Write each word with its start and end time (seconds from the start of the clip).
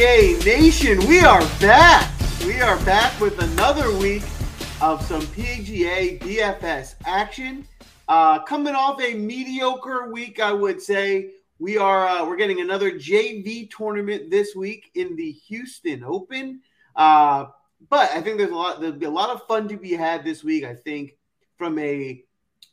PGA 0.00 0.46
Nation, 0.46 0.98
we 1.06 1.20
are 1.20 1.42
back. 1.60 2.10
We 2.46 2.58
are 2.62 2.82
back 2.86 3.20
with 3.20 3.38
another 3.38 3.94
week 3.98 4.22
of 4.80 5.04
some 5.04 5.20
PGA 5.20 6.18
DFS 6.18 6.94
action. 7.04 7.68
Uh, 8.08 8.38
coming 8.38 8.74
off 8.74 8.98
a 9.02 9.12
mediocre 9.12 10.10
week, 10.10 10.40
I 10.40 10.54
would 10.54 10.80
say 10.80 11.32
we 11.58 11.76
are 11.76 12.08
uh, 12.08 12.24
we're 12.24 12.38
getting 12.38 12.62
another 12.62 12.92
JV 12.92 13.70
tournament 13.70 14.30
this 14.30 14.54
week 14.54 14.90
in 14.94 15.16
the 15.16 15.32
Houston 15.32 16.02
Open. 16.02 16.62
Uh, 16.96 17.48
but 17.90 18.10
I 18.12 18.22
think 18.22 18.38
there's 18.38 18.52
a 18.52 18.54
lot 18.54 18.80
there'll 18.80 18.96
be 18.96 19.04
a 19.04 19.10
lot 19.10 19.28
of 19.28 19.46
fun 19.46 19.68
to 19.68 19.76
be 19.76 19.92
had 19.92 20.24
this 20.24 20.42
week. 20.42 20.64
I 20.64 20.76
think 20.76 21.18
from 21.58 21.78
a 21.78 22.24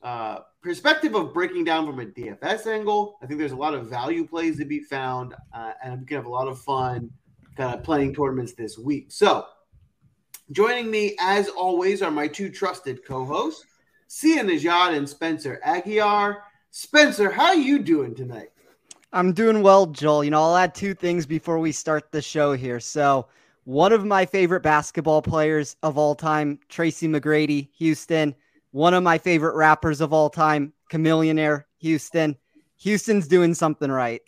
uh, 0.01 0.39
perspective 0.67 1.15
of 1.15 1.33
breaking 1.33 1.63
down 1.63 1.85
from 1.85 2.01
a 2.01 2.05
DFS 2.05 2.67
angle, 2.67 3.17
I 3.21 3.25
think 3.25 3.39
there's 3.39 3.53
a 3.53 3.55
lot 3.55 3.73
of 3.73 3.87
value 3.87 4.27
plays 4.27 4.57
to 4.57 4.65
be 4.65 4.81
found, 4.81 5.33
uh, 5.53 5.71
and 5.81 6.01
we 6.01 6.05
can 6.05 6.17
have 6.17 6.25
a 6.25 6.29
lot 6.29 6.49
of 6.49 6.59
fun 6.59 7.09
kind 7.55 7.73
of 7.73 7.83
playing 7.85 8.13
tournaments 8.13 8.51
this 8.51 8.77
week. 8.77 9.05
So, 9.07 9.45
joining 10.51 10.91
me 10.91 11.15
as 11.21 11.47
always 11.47 12.01
are 12.01 12.11
my 12.11 12.27
two 12.27 12.49
trusted 12.49 13.05
co-hosts, 13.05 13.63
Sia 14.07 14.43
Nejad 14.43 14.93
and 14.93 15.07
Spencer 15.07 15.61
Aguiar. 15.65 16.39
Spencer, 16.71 17.31
how 17.31 17.45
are 17.45 17.55
you 17.55 17.79
doing 17.79 18.13
tonight? 18.13 18.49
I'm 19.13 19.31
doing 19.31 19.61
well, 19.61 19.85
Joel. 19.85 20.25
You 20.25 20.31
know, 20.31 20.43
I'll 20.43 20.57
add 20.57 20.75
two 20.75 20.93
things 20.93 21.25
before 21.25 21.59
we 21.59 21.71
start 21.71 22.11
the 22.11 22.21
show 22.21 22.51
here. 22.51 22.81
So, 22.81 23.27
one 23.63 23.93
of 23.93 24.03
my 24.03 24.25
favorite 24.25 24.63
basketball 24.63 25.21
players 25.21 25.77
of 25.81 25.97
all 25.97 26.13
time, 26.13 26.59
Tracy 26.67 27.07
McGrady, 27.07 27.69
Houston 27.77 28.35
one 28.71 28.93
of 28.93 29.03
my 29.03 29.17
favorite 29.17 29.55
rappers 29.55 30.01
of 30.01 30.13
all 30.13 30.29
time, 30.29 30.73
Chamillionaire, 30.91 31.63
Houston. 31.79 32.35
Houston's 32.77 33.27
doing 33.27 33.53
something 33.53 33.91
right. 33.91 34.21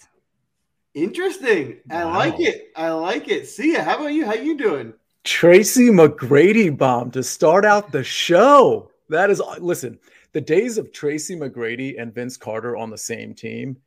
Interesting. 0.94 1.78
I 1.92 2.06
wow. 2.06 2.18
like 2.18 2.40
it. 2.40 2.72
I 2.76 2.90
like 2.92 3.28
it. 3.28 3.48
Sia. 3.48 3.84
How 3.84 3.98
about 3.98 4.08
you? 4.14 4.26
How 4.26 4.34
you 4.34 4.58
doing? 4.58 4.94
Tracy 5.24 5.90
McGrady 5.90 6.76
bomb 6.76 7.12
to 7.12 7.22
start 7.22 7.66
out 7.66 7.92
the 7.92 8.04
show. 8.04 8.90
That 9.10 9.30
is 9.30 9.42
listen, 9.60 10.00
the 10.34 10.42
days 10.42 10.78
of 10.78 10.92
Tracy 10.92 11.36
McGrady 11.36 12.02
and 12.02 12.14
Vince 12.14 12.38
Carter 12.38 12.76
on 12.76 12.90
the 12.90 12.98
same 12.98 13.34
team. 13.34 13.78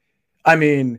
I 0.44 0.56
mean, 0.56 0.98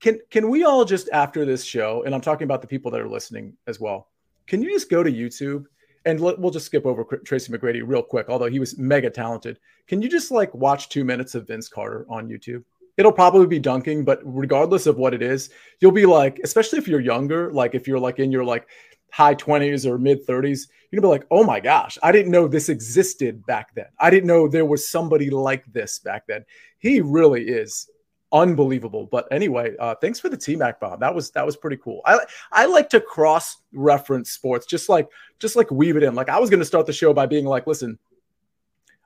can 0.00 0.18
can 0.30 0.50
we 0.50 0.64
all 0.64 0.84
just 0.84 1.08
after 1.12 1.44
this 1.44 1.64
show, 1.64 2.02
and 2.04 2.14
I'm 2.14 2.20
talking 2.20 2.44
about 2.44 2.60
the 2.60 2.68
people 2.68 2.90
that 2.90 3.00
are 3.00 3.08
listening 3.08 3.56
as 3.66 3.80
well, 3.80 4.08
can 4.46 4.62
you 4.62 4.70
just 4.70 4.90
go 4.90 5.02
to 5.02 5.10
YouTube 5.10 5.64
and 6.04 6.20
we'll 6.20 6.50
just 6.50 6.66
skip 6.66 6.86
over 6.86 7.04
Tracy 7.24 7.52
McGrady 7.52 7.82
real 7.84 8.02
quick, 8.02 8.28
although 8.28 8.50
he 8.50 8.58
was 8.58 8.78
mega 8.78 9.10
talented. 9.10 9.58
Can 9.86 10.00
you 10.00 10.08
just 10.08 10.30
like 10.30 10.54
watch 10.54 10.88
two 10.88 11.04
minutes 11.04 11.34
of 11.34 11.46
Vince 11.46 11.68
Carter 11.68 12.06
on 12.08 12.28
YouTube? 12.28 12.64
It'll 12.96 13.12
probably 13.12 13.46
be 13.46 13.58
dunking, 13.58 14.04
but 14.04 14.20
regardless 14.24 14.86
of 14.86 14.98
what 14.98 15.14
it 15.14 15.22
is, 15.22 15.50
you'll 15.80 15.92
be 15.92 16.06
like, 16.06 16.40
especially 16.42 16.78
if 16.78 16.88
you're 16.88 17.00
younger, 17.00 17.52
like 17.52 17.74
if 17.74 17.86
you're 17.86 17.98
like 17.98 18.18
in 18.18 18.32
your 18.32 18.44
like 18.44 18.66
high 19.12 19.34
20s 19.34 19.86
or 19.86 19.98
mid 19.98 20.26
30s, 20.26 20.68
you're 20.90 21.00
gonna 21.00 21.12
be 21.12 21.18
like, 21.18 21.26
oh 21.30 21.44
my 21.44 21.60
gosh, 21.60 21.98
I 22.02 22.12
didn't 22.12 22.32
know 22.32 22.48
this 22.48 22.68
existed 22.68 23.44
back 23.46 23.74
then. 23.74 23.86
I 23.98 24.10
didn't 24.10 24.26
know 24.26 24.48
there 24.48 24.64
was 24.64 24.88
somebody 24.88 25.30
like 25.30 25.64
this 25.72 25.98
back 25.98 26.26
then. 26.26 26.44
He 26.78 27.00
really 27.00 27.44
is 27.48 27.88
unbelievable. 28.32 29.08
But 29.10 29.28
anyway, 29.30 29.74
uh, 29.78 29.94
thanks 30.00 30.20
for 30.20 30.28
the 30.28 30.36
T 30.36 30.56
Mac 30.56 30.80
bomb. 30.80 31.00
That 31.00 31.14
was 31.14 31.30
that 31.32 31.44
was 31.44 31.56
pretty 31.56 31.76
cool. 31.76 32.00
I 32.04 32.18
I 32.52 32.66
like 32.66 32.88
to 32.90 33.00
cross 33.00 33.58
reference 33.72 34.30
sports, 34.30 34.66
just 34.66 34.88
like 34.88 35.08
just 35.38 35.56
like 35.56 35.70
weave 35.70 35.96
it 35.96 36.02
in. 36.02 36.14
Like 36.14 36.28
I 36.28 36.38
was 36.38 36.50
going 36.50 36.60
to 36.60 36.66
start 36.66 36.86
the 36.86 36.92
show 36.92 37.12
by 37.12 37.26
being 37.26 37.46
like, 37.46 37.66
listen. 37.66 37.98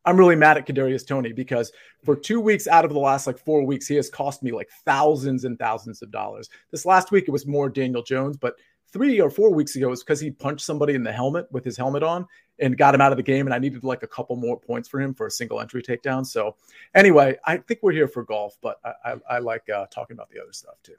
I'm 0.06 0.18
really 0.18 0.36
mad 0.36 0.58
at 0.58 0.66
Kadarius 0.66 1.06
Toney 1.06 1.32
because 1.32 1.72
for 2.04 2.14
two 2.14 2.38
weeks 2.38 2.66
out 2.66 2.84
of 2.84 2.92
the 2.92 2.98
last 2.98 3.26
like 3.26 3.38
four 3.38 3.64
weeks, 3.64 3.86
he 3.86 3.94
has 3.94 4.10
cost 4.10 4.42
me 4.42 4.52
like 4.52 4.68
thousands 4.84 5.46
and 5.46 5.58
thousands 5.58 6.02
of 6.02 6.10
dollars. 6.10 6.50
This 6.70 6.84
last 6.84 7.10
week 7.10 7.24
it 7.26 7.30
was 7.30 7.46
more 7.46 7.70
Daniel 7.70 8.02
Jones, 8.02 8.36
but 8.36 8.54
three 8.92 9.18
or 9.18 9.30
four 9.30 9.54
weeks 9.54 9.76
ago 9.76 9.86
it 9.86 9.90
was 9.90 10.04
because 10.04 10.20
he 10.20 10.30
punched 10.30 10.66
somebody 10.66 10.94
in 10.94 11.04
the 11.04 11.10
helmet 11.10 11.46
with 11.50 11.64
his 11.64 11.78
helmet 11.78 12.02
on 12.02 12.26
and 12.58 12.76
got 12.76 12.94
him 12.94 13.00
out 13.00 13.12
of 13.12 13.16
the 13.16 13.22
game. 13.22 13.46
And 13.46 13.54
I 13.54 13.58
needed 13.58 13.84
like 13.84 14.02
a 14.02 14.06
couple 14.06 14.36
more 14.36 14.58
points 14.58 14.88
for 14.88 15.00
him 15.00 15.14
for 15.14 15.26
a 15.26 15.30
single 15.30 15.60
entry 15.60 15.82
takedown. 15.82 16.24
So 16.26 16.56
anyway, 16.94 17.36
I 17.44 17.58
think 17.58 17.80
we're 17.82 17.92
here 17.92 18.08
for 18.08 18.22
golf, 18.22 18.56
but 18.62 18.78
I, 18.84 18.92
I, 19.04 19.16
I 19.30 19.38
like 19.38 19.68
uh, 19.68 19.86
talking 19.90 20.14
about 20.14 20.30
the 20.30 20.40
other 20.40 20.52
stuff 20.52 20.76
too. 20.82 20.94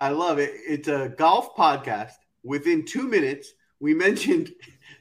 I 0.00 0.08
love 0.08 0.38
it. 0.38 0.52
It's 0.54 0.88
a 0.88 1.14
golf 1.16 1.54
podcast. 1.54 2.12
Within 2.42 2.84
two 2.84 3.06
minutes, 3.06 3.52
we 3.80 3.94
mentioned 3.94 4.52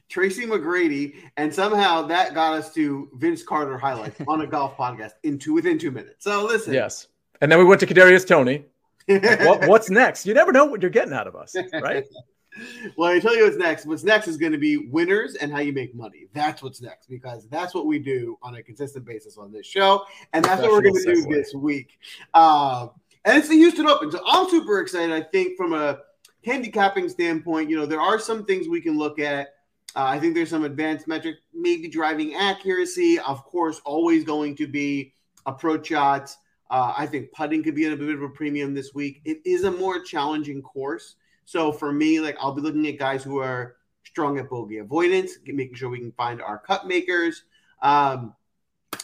Tracy 0.10 0.46
McGrady, 0.46 1.16
and 1.38 1.54
somehow 1.54 2.04
that 2.04 2.34
got 2.34 2.54
us 2.54 2.74
to 2.76 3.10
Vince 3.16 3.44
Carter 3.44 3.78
highlights 3.78 4.22
on 4.28 4.42
a 4.42 4.48
golf 4.48 4.78
podcast 4.78 5.14
in 5.24 5.40
two 5.40 5.54
within 5.54 5.80
two 5.80 5.92
minutes. 5.92 6.24
So 6.24 6.46
listen, 6.46 6.74
yes, 6.74 7.08
and 7.42 7.52
then 7.52 7.58
we 7.58 7.66
went 7.66 7.80
to 7.80 7.88
Kadarius 7.88 8.28
Toney, 8.28 8.66
what, 9.08 9.68
what's 9.68 9.90
next? 9.90 10.26
You 10.26 10.34
never 10.34 10.52
know 10.52 10.66
what 10.66 10.82
you're 10.82 10.92
getting 10.92 11.14
out 11.14 11.28
of 11.28 11.36
us, 11.36 11.56
right? 11.74 12.06
well, 12.98 13.12
I 13.12 13.20
tell 13.20 13.36
you 13.36 13.44
what's 13.44 13.58
next. 13.58 13.86
What's 13.86 14.04
next 14.04 14.28
is 14.28 14.38
going 14.38 14.52
to 14.52 14.58
be 14.58 14.78
winners 14.78 15.36
and 15.36 15.52
how 15.52 15.60
you 15.60 15.74
make 15.74 15.96
money. 15.96 16.28
That's 16.34 16.62
what's 16.62 16.82
next 16.82 17.08
because 17.08 17.48
that's 17.50 17.74
what 17.74 17.86
we 17.86 18.00
do 18.00 18.38
on 18.42 18.56
a 18.56 18.64
consistent 18.64 19.06
basis 19.06 19.38
on 19.38 19.52
this 19.52 19.66
show, 19.66 20.04
and 20.34 20.44
that's 20.44 20.62
what 20.62 20.72
we're 20.72 20.82
going 20.82 20.96
to 20.96 21.16
do 21.16 21.26
this 21.28 21.54
week. 21.54 22.00
Uh, 22.34 22.88
and 23.26 23.38
it's 23.38 23.48
the 23.48 23.56
Houston 23.56 23.88
Open, 23.88 24.12
so 24.12 24.22
I'm 24.26 24.50
super 24.50 24.80
excited. 24.80 25.12
I 25.12 25.22
think 25.22 25.58
from 25.58 25.74
a 25.74 26.00
handicapping 26.46 27.08
standpoint, 27.10 27.70
you 27.70 27.78
know, 27.78 27.86
there 27.86 28.02
are 28.02 28.20
some 28.20 28.46
things 28.46 28.68
we 28.68 28.82
can 28.82 28.98
look 28.98 29.20
at. 29.20 29.50
Uh, 29.96 30.06
I 30.06 30.20
think 30.20 30.34
there's 30.34 30.50
some 30.50 30.66
advanced 30.66 31.08
metric, 31.08 31.38
maybe 31.54 31.88
driving 31.88 32.34
accuracy. 32.36 33.20
Of 33.20 33.46
course, 33.46 33.80
always 33.86 34.24
going 34.24 34.56
to 34.58 34.68
be 34.68 35.14
approach 35.46 35.88
shots. 35.88 36.38
Uh, 36.70 36.94
I 36.98 37.06
think 37.06 37.32
putting 37.32 37.64
could 37.64 37.76
be 37.76 37.86
at 37.86 37.94
a 37.94 37.98
bit 37.98 38.16
of 38.16 38.24
a 38.24 38.30
premium 38.30 38.74
this 38.74 38.94
week. 38.94 39.22
It 39.26 39.40
is 39.46 39.64
a 39.64 39.72
more 39.72 40.02
challenging 40.02 40.62
course. 40.62 41.16
So 41.46 41.72
for 41.72 41.92
me, 41.92 42.20
like 42.20 42.38
I'll 42.40 42.54
be 42.54 42.62
looking 42.62 42.88
at 42.88 42.98
guys 42.98 43.24
who 43.24 43.40
are 43.40 43.76
strong 44.04 44.38
at 44.40 44.50
bogey 44.50 44.78
avoidance, 44.78 45.34
making 45.46 45.76
sure 45.76 45.90
we 45.90 46.00
can 46.00 46.12
find 46.12 46.42
our 46.42 46.58
cut 46.58 46.88
makers. 46.88 47.44
Um, 47.82 48.36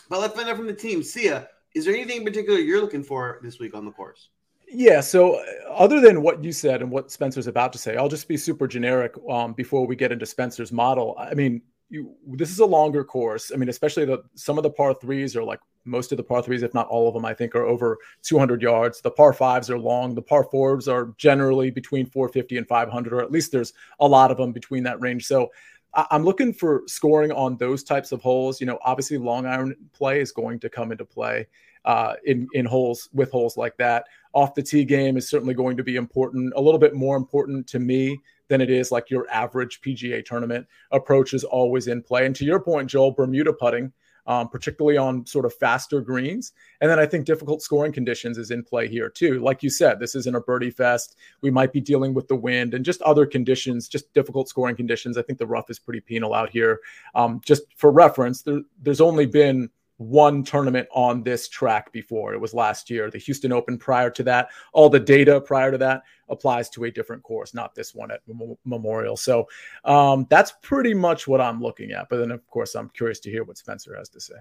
but 0.10 0.20
let's 0.20 0.36
find 0.36 0.50
out 0.50 0.58
from 0.58 0.68
the 0.68 0.74
team. 0.74 1.04
Sia, 1.04 1.48
is 1.76 1.86
there 1.86 1.94
anything 1.94 2.18
in 2.18 2.26
particular 2.26 2.60
you're 2.60 2.82
looking 2.82 3.04
for 3.04 3.40
this 3.44 3.60
week 3.60 3.76
on 3.76 3.86
the 3.86 3.92
course? 3.92 4.30
Yeah. 4.68 5.02
So, 5.02 5.36
uh, 5.36 5.44
other 5.74 6.00
than 6.00 6.22
what 6.22 6.44
you 6.44 6.52
said 6.52 6.82
and 6.82 6.92
what 6.92 7.12
Spencer's 7.12 7.48
about 7.48 7.74
to 7.74 7.80
say, 7.80 7.96
I'll 7.96 8.10
just 8.10 8.28
be 8.28 8.38
super 8.38 8.68
generic 8.68 9.14
um, 9.30 9.54
before 9.54 9.86
we 9.88 9.96
get 9.96 10.12
into 10.12 10.26
Spencer's 10.26 10.72
model. 10.72 11.16
I 11.18 11.34
mean, 11.34 11.62
you, 11.90 12.16
this 12.28 12.52
is 12.52 12.60
a 12.60 12.66
longer 12.66 13.04
course. 13.04 13.52
I 13.52 13.58
mean, 13.58 13.70
especially 13.70 14.06
the 14.06 14.24
some 14.36 14.58
of 14.58 14.64
the 14.64 14.70
par 14.70 14.94
threes 14.94 15.36
are 15.36 15.44
like 15.44 15.60
most 15.86 16.12
of 16.12 16.18
the 16.18 16.24
par 16.24 16.42
threes, 16.42 16.64
if 16.64 16.74
not 16.74 16.88
all 16.88 17.08
of 17.08 17.14
them, 17.14 17.26
I 17.26 17.34
think 17.34 17.56
are 17.56 17.66
over 17.66 17.98
200 18.24 18.62
yards. 18.62 19.02
The 19.02 19.12
par 19.12 19.34
fives 19.34 19.70
are 19.70 19.80
long. 19.80 20.16
The 20.16 20.22
par 20.22 20.44
fours 20.44 20.88
are 20.88 21.14
generally 21.18 21.72
between 21.72 22.06
450 22.06 22.58
and 22.58 22.68
500, 22.68 23.14
or 23.14 23.22
at 23.22 23.32
least 23.32 23.52
there's 23.52 23.74
a 24.00 24.08
lot 24.08 24.32
of 24.32 24.38
them 24.38 24.52
between 24.52 24.84
that 24.84 25.00
range. 25.02 25.26
So 25.26 25.50
I'm 25.94 26.24
looking 26.24 26.54
for 26.54 26.84
scoring 26.86 27.32
on 27.32 27.58
those 27.58 27.84
types 27.84 28.12
of 28.12 28.22
holes. 28.22 28.62
You 28.62 28.68
know, 28.68 28.80
obviously 28.84 29.18
long 29.18 29.46
iron 29.46 29.76
play 29.94 30.22
is 30.22 30.32
going 30.32 30.60
to 30.60 30.70
come 30.70 30.92
into 30.92 31.06
play 31.06 31.48
uh, 31.86 32.14
in 32.26 32.48
in 32.54 32.66
holes 32.66 33.10
with 33.14 33.32
holes 33.32 33.58
like 33.58 33.76
that. 33.78 34.06
Off 34.34 34.54
the 34.54 34.62
tee 34.62 34.86
game 34.86 35.18
is 35.18 35.28
certainly 35.28 35.56
going 35.56 35.78
to 35.78 35.84
be 35.84 35.96
important. 35.96 36.54
A 36.56 36.62
little 36.62 36.80
bit 36.80 36.94
more 36.94 37.18
important 37.18 37.66
to 37.68 37.80
me 37.80 38.20
than 38.48 38.62
it 38.62 38.70
is 38.70 38.92
like 38.92 39.10
your 39.10 39.28
average 39.32 39.82
PGA 39.82 40.24
tournament 40.24 40.68
approach 40.92 41.34
is 41.34 41.44
always 41.44 41.88
in 41.88 42.04
play. 42.04 42.26
And 42.26 42.36
to 42.36 42.46
your 42.46 42.60
point, 42.60 42.90
Joel, 42.90 43.12
Bermuda 43.12 43.54
putting 43.54 43.92
um, 44.30 44.48
particularly 44.48 44.96
on 44.96 45.26
sort 45.26 45.44
of 45.44 45.54
faster 45.56 46.02
greens. 46.02 46.54
And 46.82 46.90
then 46.90 47.00
I 47.00 47.08
think 47.08 47.26
difficult 47.26 47.64
scoring 47.64 47.92
conditions 47.92 48.38
is 48.38 48.52
in 48.52 48.64
play 48.64 48.88
here 48.88 49.10
too. 49.10 49.40
Like 49.40 49.64
you 49.64 49.72
said, 49.72 50.00
this 50.00 50.14
isn't 50.14 50.36
a 50.36 50.40
birdie 50.40 50.70
fest. 50.70 51.18
We 51.42 51.50
might 51.50 51.74
be 51.74 51.82
dealing 51.82 52.14
with 52.14 52.28
the 52.28 52.36
wind 52.36 52.76
and 52.76 52.86
just 52.86 53.02
other 53.02 53.26
conditions, 53.26 53.88
just 53.88 54.14
difficult 54.14 54.48
scoring 54.48 54.76
conditions. 54.76 55.18
I 55.18 55.24
think 55.24 55.40
the 55.40 55.48
rough 55.48 55.72
is 55.72 55.80
pretty 55.80 56.00
penal 56.00 56.36
out 56.36 56.52
here. 56.52 56.80
Um, 57.16 57.42
just 57.44 57.64
for 57.76 57.92
reference, 57.92 58.44
there, 58.44 58.62
there's 58.84 59.02
only 59.02 59.26
been 59.26 59.72
one 59.98 60.44
tournament 60.44 60.88
on 60.94 61.24
this 61.24 61.50
track 61.50 61.92
before. 61.92 62.34
It 62.34 62.40
was 62.40 62.54
last 62.54 62.90
year, 62.90 63.10
the 63.10 63.18
Houston 63.18 63.52
Open. 63.52 63.80
Prior 63.80 64.12
to 64.12 64.24
that, 64.24 64.50
all 64.74 64.90
the 64.90 65.00
data 65.00 65.42
prior 65.42 65.72
to 65.72 65.78
that 65.80 66.04
applies 66.30 66.70
to 66.72 66.86
a 66.86 66.92
different 66.92 67.24
course, 67.24 67.54
not 67.54 67.76
this 67.76 67.94
one 67.94 68.12
at 68.12 68.22
Memorial. 68.66 69.18
So 69.18 69.48
um, 69.86 70.28
that's 70.30 70.54
pretty 70.62 70.94
much 70.94 71.28
what 71.28 71.42
I'm 71.42 71.62
looking 71.62 71.92
at. 71.92 72.10
But 72.10 72.18
then, 72.18 72.32
of 72.32 72.46
course, 72.48 72.76
I'm 72.76 72.90
curious 72.90 73.20
to 73.22 73.32
hear 73.32 73.44
what 73.44 73.58
Spencer 73.58 73.96
has 73.96 74.10
to 74.10 74.20
say. 74.20 74.36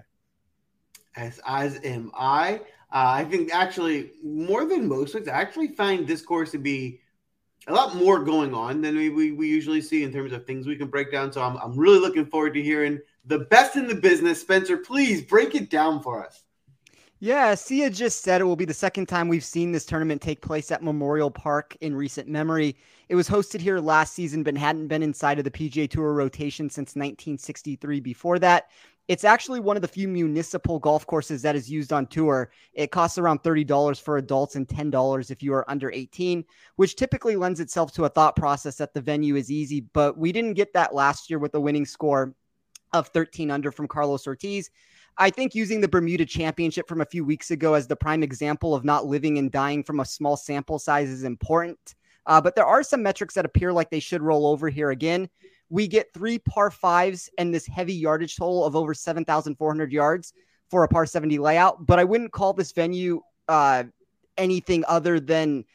As 1.15 1.39
as 1.45 1.79
am 1.83 2.11
I. 2.13 2.61
Uh, 2.91 3.21
I 3.21 3.23
think 3.25 3.53
actually 3.53 4.11
more 4.23 4.65
than 4.65 4.87
most 4.87 5.13
weeks, 5.13 5.27
I 5.27 5.33
actually 5.33 5.69
find 5.69 6.07
this 6.07 6.23
course 6.23 6.51
to 6.51 6.57
be 6.57 7.01
a 7.67 7.73
lot 7.73 7.95
more 7.95 8.23
going 8.23 8.53
on 8.53 8.81
than 8.81 8.95
we, 8.95 9.09
we, 9.09 9.31
we 9.31 9.47
usually 9.47 9.81
see 9.81 10.03
in 10.03 10.11
terms 10.11 10.31
of 10.31 10.45
things 10.45 10.65
we 10.65 10.75
can 10.75 10.87
break 10.87 11.11
down. 11.11 11.31
So 11.31 11.41
I'm, 11.41 11.57
I'm 11.57 11.77
really 11.77 11.99
looking 11.99 12.25
forward 12.25 12.53
to 12.55 12.63
hearing 12.63 12.99
the 13.25 13.39
best 13.39 13.75
in 13.75 13.87
the 13.87 13.95
business. 13.95 14.41
Spencer, 14.41 14.77
please 14.77 15.21
break 15.21 15.53
it 15.53 15.69
down 15.69 16.01
for 16.01 16.25
us. 16.25 16.43
Yeah, 17.21 17.53
Sia 17.55 17.89
just 17.89 18.23
said 18.23 18.39
it 18.39 18.45
will 18.45 18.55
be 18.55 18.63
the 18.63 18.73
second 18.73 19.07
time 19.07 19.27
we've 19.27 19.43
seen 19.43 19.73
this 19.73 19.85
tournament 19.85 20.21
take 20.21 20.41
place 20.41 20.71
at 20.71 20.81
Memorial 20.81 21.29
Park 21.29 21.75
in 21.81 21.93
recent 21.93 22.29
memory. 22.29 22.77
It 23.09 23.15
was 23.15 23.27
hosted 23.27 23.59
here 23.59 23.79
last 23.79 24.13
season, 24.13 24.41
but 24.41 24.55
hadn't 24.55 24.87
been 24.87 25.03
inside 25.03 25.37
of 25.37 25.43
the 25.43 25.51
PGA 25.51 25.89
Tour 25.89 26.13
rotation 26.13 26.69
since 26.69 26.95
1963 26.95 27.99
before 27.99 28.39
that. 28.39 28.69
It's 29.09 29.25
actually 29.25 29.59
one 29.59 29.75
of 29.75 29.81
the 29.81 29.87
few 29.89 30.07
municipal 30.07 30.79
golf 30.79 31.05
courses 31.07 31.41
that 31.41 31.57
is 31.57 31.69
used 31.69 31.91
on 31.91 32.07
tour. 32.07 32.51
It 32.73 32.91
costs 32.91 33.17
around 33.17 33.43
$30 33.43 33.99
for 33.99 34.15
adults 34.15 34.55
and 34.55 34.65
$10 34.65 35.29
if 35.29 35.43
you 35.43 35.53
are 35.53 35.69
under 35.69 35.91
18, 35.91 36.45
which 36.77 36.95
typically 36.95 37.35
lends 37.35 37.59
itself 37.59 37.91
to 37.93 38.05
a 38.05 38.09
thought 38.09 38.37
process 38.37 38.77
that 38.77 38.93
the 38.93 39.01
venue 39.01 39.35
is 39.35 39.51
easy. 39.51 39.81
But 39.81 40.17
we 40.17 40.31
didn't 40.31 40.53
get 40.53 40.71
that 40.71 40.95
last 40.95 41.29
year 41.29 41.39
with 41.39 41.53
a 41.55 41.59
winning 41.59 41.85
score 41.85 42.33
of 42.93 43.09
13 43.09 43.51
under 43.51 43.71
from 43.73 43.89
Carlos 43.89 44.25
Ortiz. 44.25 44.69
I 45.19 45.29
think 45.29 45.53
using 45.53 45.81
the 45.81 45.87
Bermuda 45.87 46.25
Championship 46.25 46.87
from 46.87 47.01
a 47.01 47.05
few 47.05 47.23
weeks 47.23 47.51
ago 47.51 47.75
as 47.75 47.87
the 47.87 47.95
prime 47.95 48.23
example 48.23 48.73
of 48.73 48.85
not 48.85 49.05
living 49.05 49.37
and 49.37 49.51
dying 49.51 49.83
from 49.83 49.99
a 49.99 50.05
small 50.05 50.37
sample 50.37 50.79
size 50.79 51.09
is 51.09 51.23
important. 51.23 51.95
Uh, 52.25 52.39
but 52.39 52.55
there 52.55 52.65
are 52.65 52.83
some 52.83 53.03
metrics 53.03 53.33
that 53.33 53.45
appear 53.45 53.73
like 53.73 53.89
they 53.89 53.99
should 53.99 54.21
roll 54.21 54.47
over 54.47 54.69
here 54.69 54.91
again 54.91 55.29
we 55.69 55.87
get 55.87 56.13
three 56.13 56.39
par 56.39 56.71
fives 56.71 57.29
and 57.37 57.53
this 57.53 57.67
heavy 57.67 57.93
yardage 57.93 58.35
total 58.35 58.65
of 58.65 58.75
over 58.75 58.93
7,400 58.93 59.91
yards 59.91 60.33
for 60.69 60.83
a 60.83 60.87
par 60.87 61.05
70 61.05 61.37
layout. 61.37 61.85
But 61.85 61.99
I 61.99 62.03
wouldn't 62.03 62.31
call 62.31 62.53
this 62.53 62.71
venue 62.71 63.21
uh, 63.47 63.83
anything 64.37 64.83
other 64.87 65.19
than 65.19 65.65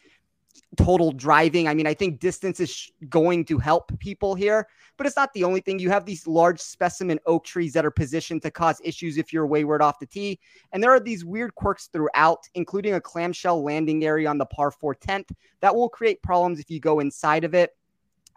total 0.77 1.13
driving. 1.13 1.69
I 1.69 1.75
mean, 1.75 1.87
I 1.87 1.95
think 1.95 2.21
distance 2.21 2.61
is 2.61 2.91
going 3.09 3.45
to 3.47 3.59
help 3.59 3.97
people 3.99 4.35
here, 4.35 4.69
but 4.97 5.07
it's 5.07 5.17
not 5.17 5.33
the 5.33 5.45
only 5.45 5.61
thing. 5.61 5.79
You 5.79 5.91
have 5.91 6.05
these 6.05 6.27
large 6.27 6.61
specimen 6.61 7.19
oak 7.27 7.45
trees 7.45 7.73
that 7.73 7.85
are 7.85 7.91
positioned 7.91 8.43
to 8.43 8.51
cause 8.51 8.81
issues 8.85 9.19
if 9.19 9.33
you're 9.33 9.47
wayward 9.47 9.83
off 9.83 9.99
the 9.99 10.07
tee. 10.07 10.39
And 10.73 10.83
there 10.83 10.93
are 10.93 11.01
these 11.01 11.25
weird 11.25 11.55
quirks 11.55 11.89
throughout, 11.89 12.49
including 12.55 12.95
a 12.95 13.01
clamshell 13.01 13.63
landing 13.63 14.05
area 14.05 14.29
on 14.29 14.39
the 14.39 14.47
par 14.47 14.71
4 14.71 14.95
10th 14.95 15.31
that 15.61 15.75
will 15.75 15.89
create 15.89 16.23
problems 16.23 16.59
if 16.59 16.71
you 16.71 16.81
go 16.81 17.01
inside 17.01 17.45
of 17.45 17.55
it. 17.55 17.77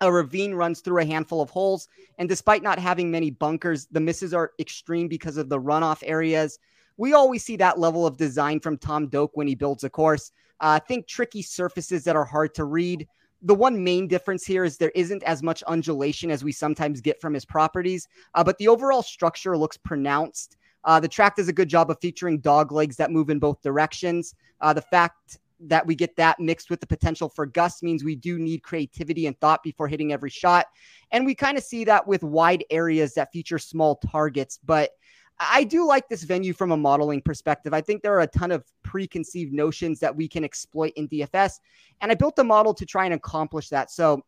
A 0.02 0.12
ravine 0.12 0.54
runs 0.54 0.82
through 0.82 1.02
a 1.02 1.06
handful 1.06 1.42
of 1.42 1.50
holes, 1.50 1.88
and 2.20 2.30
despite 2.30 2.62
not 2.62 2.78
having 2.78 3.10
many 3.10 3.32
bunkers, 3.32 3.88
the 3.88 4.00
misses 4.00 4.32
are 4.32 4.52
extreme 4.60 5.08
because 5.08 5.38
of 5.38 5.50
the 5.50 5.60
runoff 5.60 6.04
areas. 6.06 6.60
We 6.98 7.14
always 7.14 7.44
see 7.44 7.56
that 7.58 7.80
level 7.80 8.06
of 8.06 8.18
design 8.18 8.60
from 8.60 8.78
Tom 8.78 9.08
Doak 9.08 9.32
when 9.36 9.48
he 9.48 9.56
builds 9.56 9.84
a 9.84 9.90
course. 9.90 10.32
Uh, 10.60 10.80
think 10.80 11.08
tricky 11.08 11.42
surfaces 11.42 12.04
that 12.04 12.16
are 12.16 12.26
hard 12.26 12.56
to 12.56 12.66
read. 12.66 13.08
The 13.44 13.54
one 13.56 13.84
main 13.84 14.08
difference 14.08 14.44
here 14.46 14.64
is 14.64 14.78
there 14.78 14.92
isn't 14.96 15.22
as 15.24 15.44
much 15.44 15.62
undulation 15.64 16.32
as 16.32 16.44
we 16.44 16.52
sometimes 16.52 17.02
get 17.02 17.22
from 17.22 17.36
his 17.36 17.46
properties, 17.46 18.08
uh, 18.34 18.44
but 18.44 18.58
the 18.58 18.68
overall 18.68 19.04
structure 19.04 19.56
looks 19.56 19.78
pronounced. 19.78 20.58
Uh, 20.84 21.00
the 21.00 21.08
track 21.08 21.36
does 21.36 21.48
a 21.48 21.54
good 21.54 21.70
job 21.70 21.92
of 21.92 22.00
featuring 22.00 22.40
dog 22.40 22.72
legs 22.72 22.96
that 22.96 23.12
move 23.12 23.30
in 23.30 23.38
both 23.38 23.62
directions. 23.62 24.34
Uh, 24.62 24.74
the 24.74 24.82
fact 24.82 25.38
that 25.60 25.86
we 25.86 25.96
get 25.96 26.16
that 26.16 26.40
mixed 26.40 26.70
with 26.70 26.80
the 26.80 26.88
potential 26.88 27.30
for 27.30 27.46
gusts 27.46 27.82
means 27.84 28.04
we 28.04 28.16
do 28.16 28.38
need 28.40 28.64
creativity 28.64 29.26
and 29.26 29.40
thought 29.40 29.64
before 29.64 29.88
hitting 29.88 30.14
every 30.14 30.30
shot. 30.30 30.68
And 31.12 31.26
we 31.26 31.36
kind 31.36 31.58
of 31.58 31.64
see 31.64 31.84
that 31.86 32.08
with 32.08 32.24
wide 32.24 32.64
areas 32.70 33.14
that 33.14 33.32
feature 33.32 33.60
small 33.60 33.96
targets. 33.98 34.60
But 34.64 34.92
I 35.40 35.64
do 35.64 35.86
like 35.86 36.10
this 36.10 36.24
venue 36.24 36.54
from 36.54 36.72
a 36.72 36.78
modeling 36.78 37.22
perspective. 37.22 37.74
I 37.74 37.82
think 37.82 38.02
there 38.02 38.14
are 38.14 38.22
a 38.22 38.28
ton 38.28 38.52
of 38.52 38.66
preconceived 38.84 39.54
notions 39.54 40.00
that 40.00 40.16
we 40.16 40.28
can 40.28 40.44
exploit 40.44 40.94
in 40.96 41.08
DFS. 41.08 41.60
And 42.02 42.12
I 42.12 42.16
built 42.16 42.36
the 42.36 42.44
model 42.44 42.74
to 42.74 42.86
try 42.86 43.06
and 43.06 43.14
accomplish 43.14 43.70
that. 43.70 43.92
So 43.92 44.24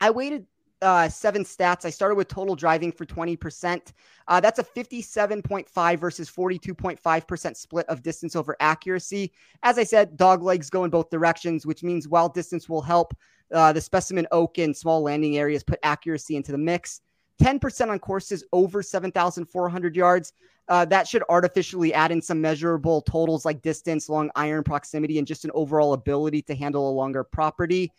I 0.00 0.10
weighted 0.10 0.46
uh, 0.82 1.08
seven 1.08 1.44
stats. 1.44 1.84
I 1.84 1.90
started 1.90 2.16
with 2.16 2.28
total 2.28 2.56
driving 2.56 2.92
for 2.92 3.06
20%. 3.06 3.92
Uh, 4.28 4.40
that's 4.40 4.58
a 4.58 4.64
57.5 4.64 5.98
versus 5.98 6.30
42.5% 6.30 7.56
split 7.56 7.86
of 7.86 8.02
distance 8.02 8.36
over 8.36 8.56
accuracy. 8.60 9.32
As 9.62 9.78
I 9.78 9.84
said, 9.84 10.16
dog 10.16 10.42
legs 10.42 10.68
go 10.68 10.84
in 10.84 10.90
both 10.90 11.08
directions, 11.08 11.64
which 11.64 11.82
means 11.82 12.08
while 12.08 12.28
distance 12.28 12.68
will 12.68 12.82
help, 12.82 13.14
uh, 13.52 13.72
the 13.72 13.80
specimen 13.80 14.26
oak 14.32 14.58
and 14.58 14.76
small 14.76 15.02
landing 15.02 15.38
areas 15.38 15.62
put 15.62 15.78
accuracy 15.82 16.36
into 16.36 16.52
the 16.52 16.58
mix. 16.58 17.00
10% 17.42 17.88
on 17.88 17.98
courses 17.98 18.44
over 18.52 18.82
7,400 18.82 19.96
yards. 19.96 20.32
Uh, 20.68 20.84
that 20.84 21.08
should 21.08 21.24
artificially 21.28 21.92
add 21.92 22.12
in 22.12 22.22
some 22.22 22.40
measurable 22.40 23.02
totals 23.02 23.44
like 23.44 23.60
distance, 23.62 24.08
long 24.08 24.30
iron 24.36 24.62
proximity, 24.62 25.18
and 25.18 25.26
just 25.26 25.44
an 25.44 25.50
overall 25.54 25.92
ability 25.92 26.40
to 26.40 26.54
handle 26.54 26.88
a 26.88 26.92
longer 26.92 27.24
property 27.24 27.92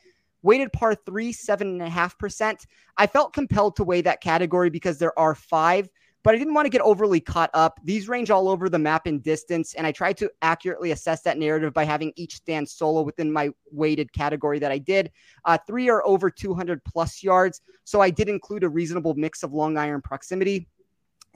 weighted 0.43 0.71
par 0.71 0.93
three, 0.93 1.31
seven 1.31 1.67
and 1.69 1.81
a 1.81 1.89
half 1.89 2.17
percent. 2.19 2.67
I 2.97 3.07
felt 3.07 3.33
compelled 3.33 3.77
to 3.77 3.83
weigh 3.83 4.01
that 4.01 4.21
category 4.21 4.69
because 4.69 4.99
there 4.99 5.17
are 5.17 5.33
five, 5.33 5.89
but 6.23 6.33
I 6.33 6.37
didn't 6.37 6.53
want 6.53 6.65
to 6.65 6.69
get 6.69 6.81
overly 6.81 7.19
caught 7.19 7.49
up. 7.53 7.79
These 7.83 8.07
range 8.07 8.31
all 8.31 8.47
over 8.49 8.69
the 8.69 8.79
map 8.79 9.07
in 9.07 9.19
distance, 9.19 9.73
and 9.73 9.85
I 9.85 9.91
tried 9.91 10.17
to 10.17 10.31
accurately 10.41 10.91
assess 10.91 11.21
that 11.23 11.37
narrative 11.37 11.73
by 11.73 11.83
having 11.83 12.13
each 12.15 12.35
stand 12.35 12.67
solo 12.67 13.01
within 13.01 13.31
my 13.31 13.51
weighted 13.71 14.11
category 14.13 14.59
that 14.59 14.71
I 14.71 14.77
did. 14.77 15.11
Uh, 15.45 15.57
three 15.67 15.89
are 15.89 16.05
over 16.05 16.29
200 16.29 16.83
plus 16.85 17.23
yards, 17.23 17.61
so 17.83 18.01
I 18.01 18.09
did 18.09 18.29
include 18.29 18.63
a 18.63 18.69
reasonable 18.69 19.13
mix 19.15 19.43
of 19.43 19.53
long 19.53 19.77
iron 19.77 20.01
proximity. 20.01 20.67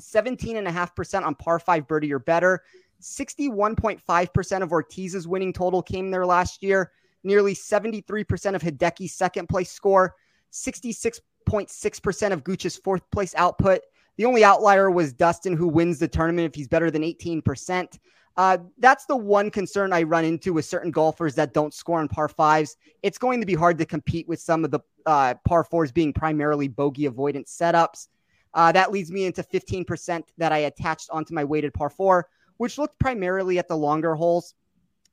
17.5% 0.01 1.23
on 1.23 1.35
par 1.35 1.59
five 1.59 1.87
birdie 1.87 2.13
or 2.13 2.19
better. 2.19 2.63
61.5% 3.01 4.61
of 4.61 4.71
Ortiz's 4.71 5.27
winning 5.27 5.53
total 5.53 5.81
came 5.81 6.09
there 6.09 6.25
last 6.25 6.63
year 6.63 6.91
nearly 7.27 7.53
73% 7.53 8.55
of 8.55 8.61
Hideki's 8.61 9.13
second 9.13 9.47
place 9.49 9.71
score, 9.71 10.15
66.6% 10.51 12.31
of 12.31 12.43
Gooch's 12.43 12.77
fourth 12.77 13.03
place 13.11 13.35
output. 13.35 13.81
The 14.17 14.25
only 14.25 14.43
outlier 14.43 14.91
was 14.91 15.13
Dustin, 15.13 15.55
who 15.55 15.67
wins 15.67 15.99
the 15.99 16.07
tournament 16.07 16.47
if 16.47 16.55
he's 16.55 16.67
better 16.67 16.91
than 16.91 17.03
18%. 17.03 17.99
Uh, 18.35 18.57
that's 18.77 19.05
the 19.05 19.15
one 19.15 19.49
concern 19.49 19.93
I 19.93 20.03
run 20.03 20.25
into 20.25 20.53
with 20.53 20.65
certain 20.65 20.91
golfers 20.91 21.33
that 21.35 21.53
don't 21.53 21.73
score 21.73 21.99
on 21.99 22.07
par 22.07 22.27
fives. 22.27 22.77
It's 23.01 23.17
going 23.17 23.39
to 23.39 23.47
be 23.47 23.55
hard 23.55 23.77
to 23.79 23.85
compete 23.85 24.27
with 24.27 24.39
some 24.39 24.63
of 24.63 24.69
the 24.69 24.79
uh, 25.07 25.35
par 25.47 25.63
fours 25.63 25.91
being 25.91 26.13
primarily 26.13 26.67
bogey 26.67 27.07
avoidance 27.07 27.55
setups. 27.55 28.09
Uh, 28.53 28.71
that 28.71 28.91
leads 28.91 29.11
me 29.11 29.25
into 29.25 29.43
15% 29.43 30.23
that 30.37 30.51
I 30.51 30.59
attached 30.59 31.09
onto 31.11 31.33
my 31.33 31.43
weighted 31.43 31.73
par 31.73 31.89
four, 31.89 32.27
which 32.57 32.77
looked 32.77 32.99
primarily 32.99 33.57
at 33.57 33.67
the 33.67 33.77
longer 33.77 34.13
holes. 34.13 34.53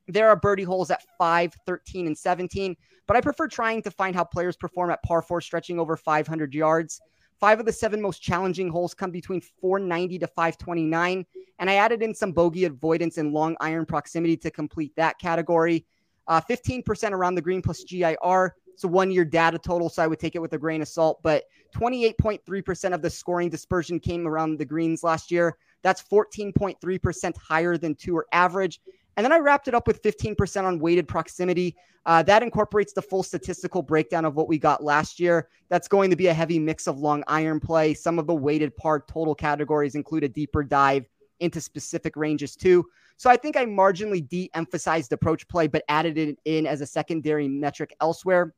There 0.06 0.28
are 0.28 0.36
birdie 0.36 0.64
holes 0.64 0.90
at 0.90 1.02
5, 1.16 1.54
13, 1.66 2.06
and 2.06 2.16
17, 2.16 2.76
but 3.06 3.16
I 3.16 3.22
prefer 3.22 3.48
trying 3.48 3.82
to 3.82 3.90
find 3.90 4.14
how 4.14 4.24
players 4.24 4.56
perform 4.56 4.90
at 4.90 5.02
par 5.02 5.22
4 5.22 5.40
stretching 5.40 5.80
over 5.80 5.96
500 5.96 6.54
yards. 6.54 7.00
Five 7.44 7.60
of 7.60 7.66
the 7.66 7.72
seven 7.74 8.00
most 8.00 8.22
challenging 8.22 8.70
holes 8.70 8.94
come 8.94 9.10
between 9.10 9.42
490 9.42 10.18
to 10.20 10.26
529, 10.26 11.26
and 11.58 11.68
I 11.68 11.74
added 11.74 12.02
in 12.02 12.14
some 12.14 12.32
bogey 12.32 12.64
avoidance 12.64 13.18
and 13.18 13.34
long 13.34 13.54
iron 13.60 13.84
proximity 13.84 14.34
to 14.38 14.50
complete 14.50 14.96
that 14.96 15.18
category. 15.18 15.84
Uh, 16.26 16.40
15% 16.40 17.10
around 17.10 17.34
the 17.34 17.42
green 17.42 17.60
plus 17.60 17.84
GIR. 17.84 18.56
It's 18.72 18.84
a 18.84 18.88
one 18.88 19.10
year 19.10 19.26
data 19.26 19.58
total, 19.58 19.90
so 19.90 20.02
I 20.02 20.06
would 20.06 20.18
take 20.18 20.36
it 20.36 20.38
with 20.38 20.54
a 20.54 20.58
grain 20.58 20.80
of 20.80 20.88
salt. 20.88 21.20
But 21.22 21.44
28.3% 21.76 22.94
of 22.94 23.02
the 23.02 23.10
scoring 23.10 23.50
dispersion 23.50 24.00
came 24.00 24.26
around 24.26 24.56
the 24.56 24.64
greens 24.64 25.02
last 25.04 25.30
year. 25.30 25.58
That's 25.82 26.02
14.3% 26.02 27.36
higher 27.36 27.76
than 27.76 27.94
tour 27.94 28.24
average. 28.32 28.80
And 29.16 29.24
then 29.24 29.32
I 29.32 29.38
wrapped 29.38 29.68
it 29.68 29.74
up 29.74 29.86
with 29.86 30.02
15% 30.02 30.64
on 30.64 30.78
weighted 30.78 31.06
proximity. 31.06 31.76
Uh, 32.06 32.22
that 32.24 32.42
incorporates 32.42 32.92
the 32.92 33.02
full 33.02 33.22
statistical 33.22 33.82
breakdown 33.82 34.24
of 34.24 34.34
what 34.34 34.48
we 34.48 34.58
got 34.58 34.82
last 34.82 35.20
year. 35.20 35.48
That's 35.68 35.88
going 35.88 36.10
to 36.10 36.16
be 36.16 36.26
a 36.26 36.34
heavy 36.34 36.58
mix 36.58 36.86
of 36.86 36.98
long 36.98 37.22
iron 37.26 37.60
play. 37.60 37.94
Some 37.94 38.18
of 38.18 38.26
the 38.26 38.34
weighted 38.34 38.76
part 38.76 39.08
total 39.08 39.34
categories 39.34 39.94
include 39.94 40.24
a 40.24 40.28
deeper 40.28 40.62
dive 40.62 41.06
into 41.40 41.60
specific 41.60 42.16
ranges 42.16 42.56
too. 42.56 42.84
So 43.16 43.30
I 43.30 43.36
think 43.36 43.56
I 43.56 43.64
marginally 43.64 44.26
de 44.28 44.50
emphasized 44.54 45.12
approach 45.12 45.46
play, 45.48 45.66
but 45.66 45.84
added 45.88 46.18
it 46.18 46.38
in 46.44 46.66
as 46.66 46.80
a 46.80 46.86
secondary 46.86 47.48
metric 47.48 47.94
elsewhere. 48.00 48.54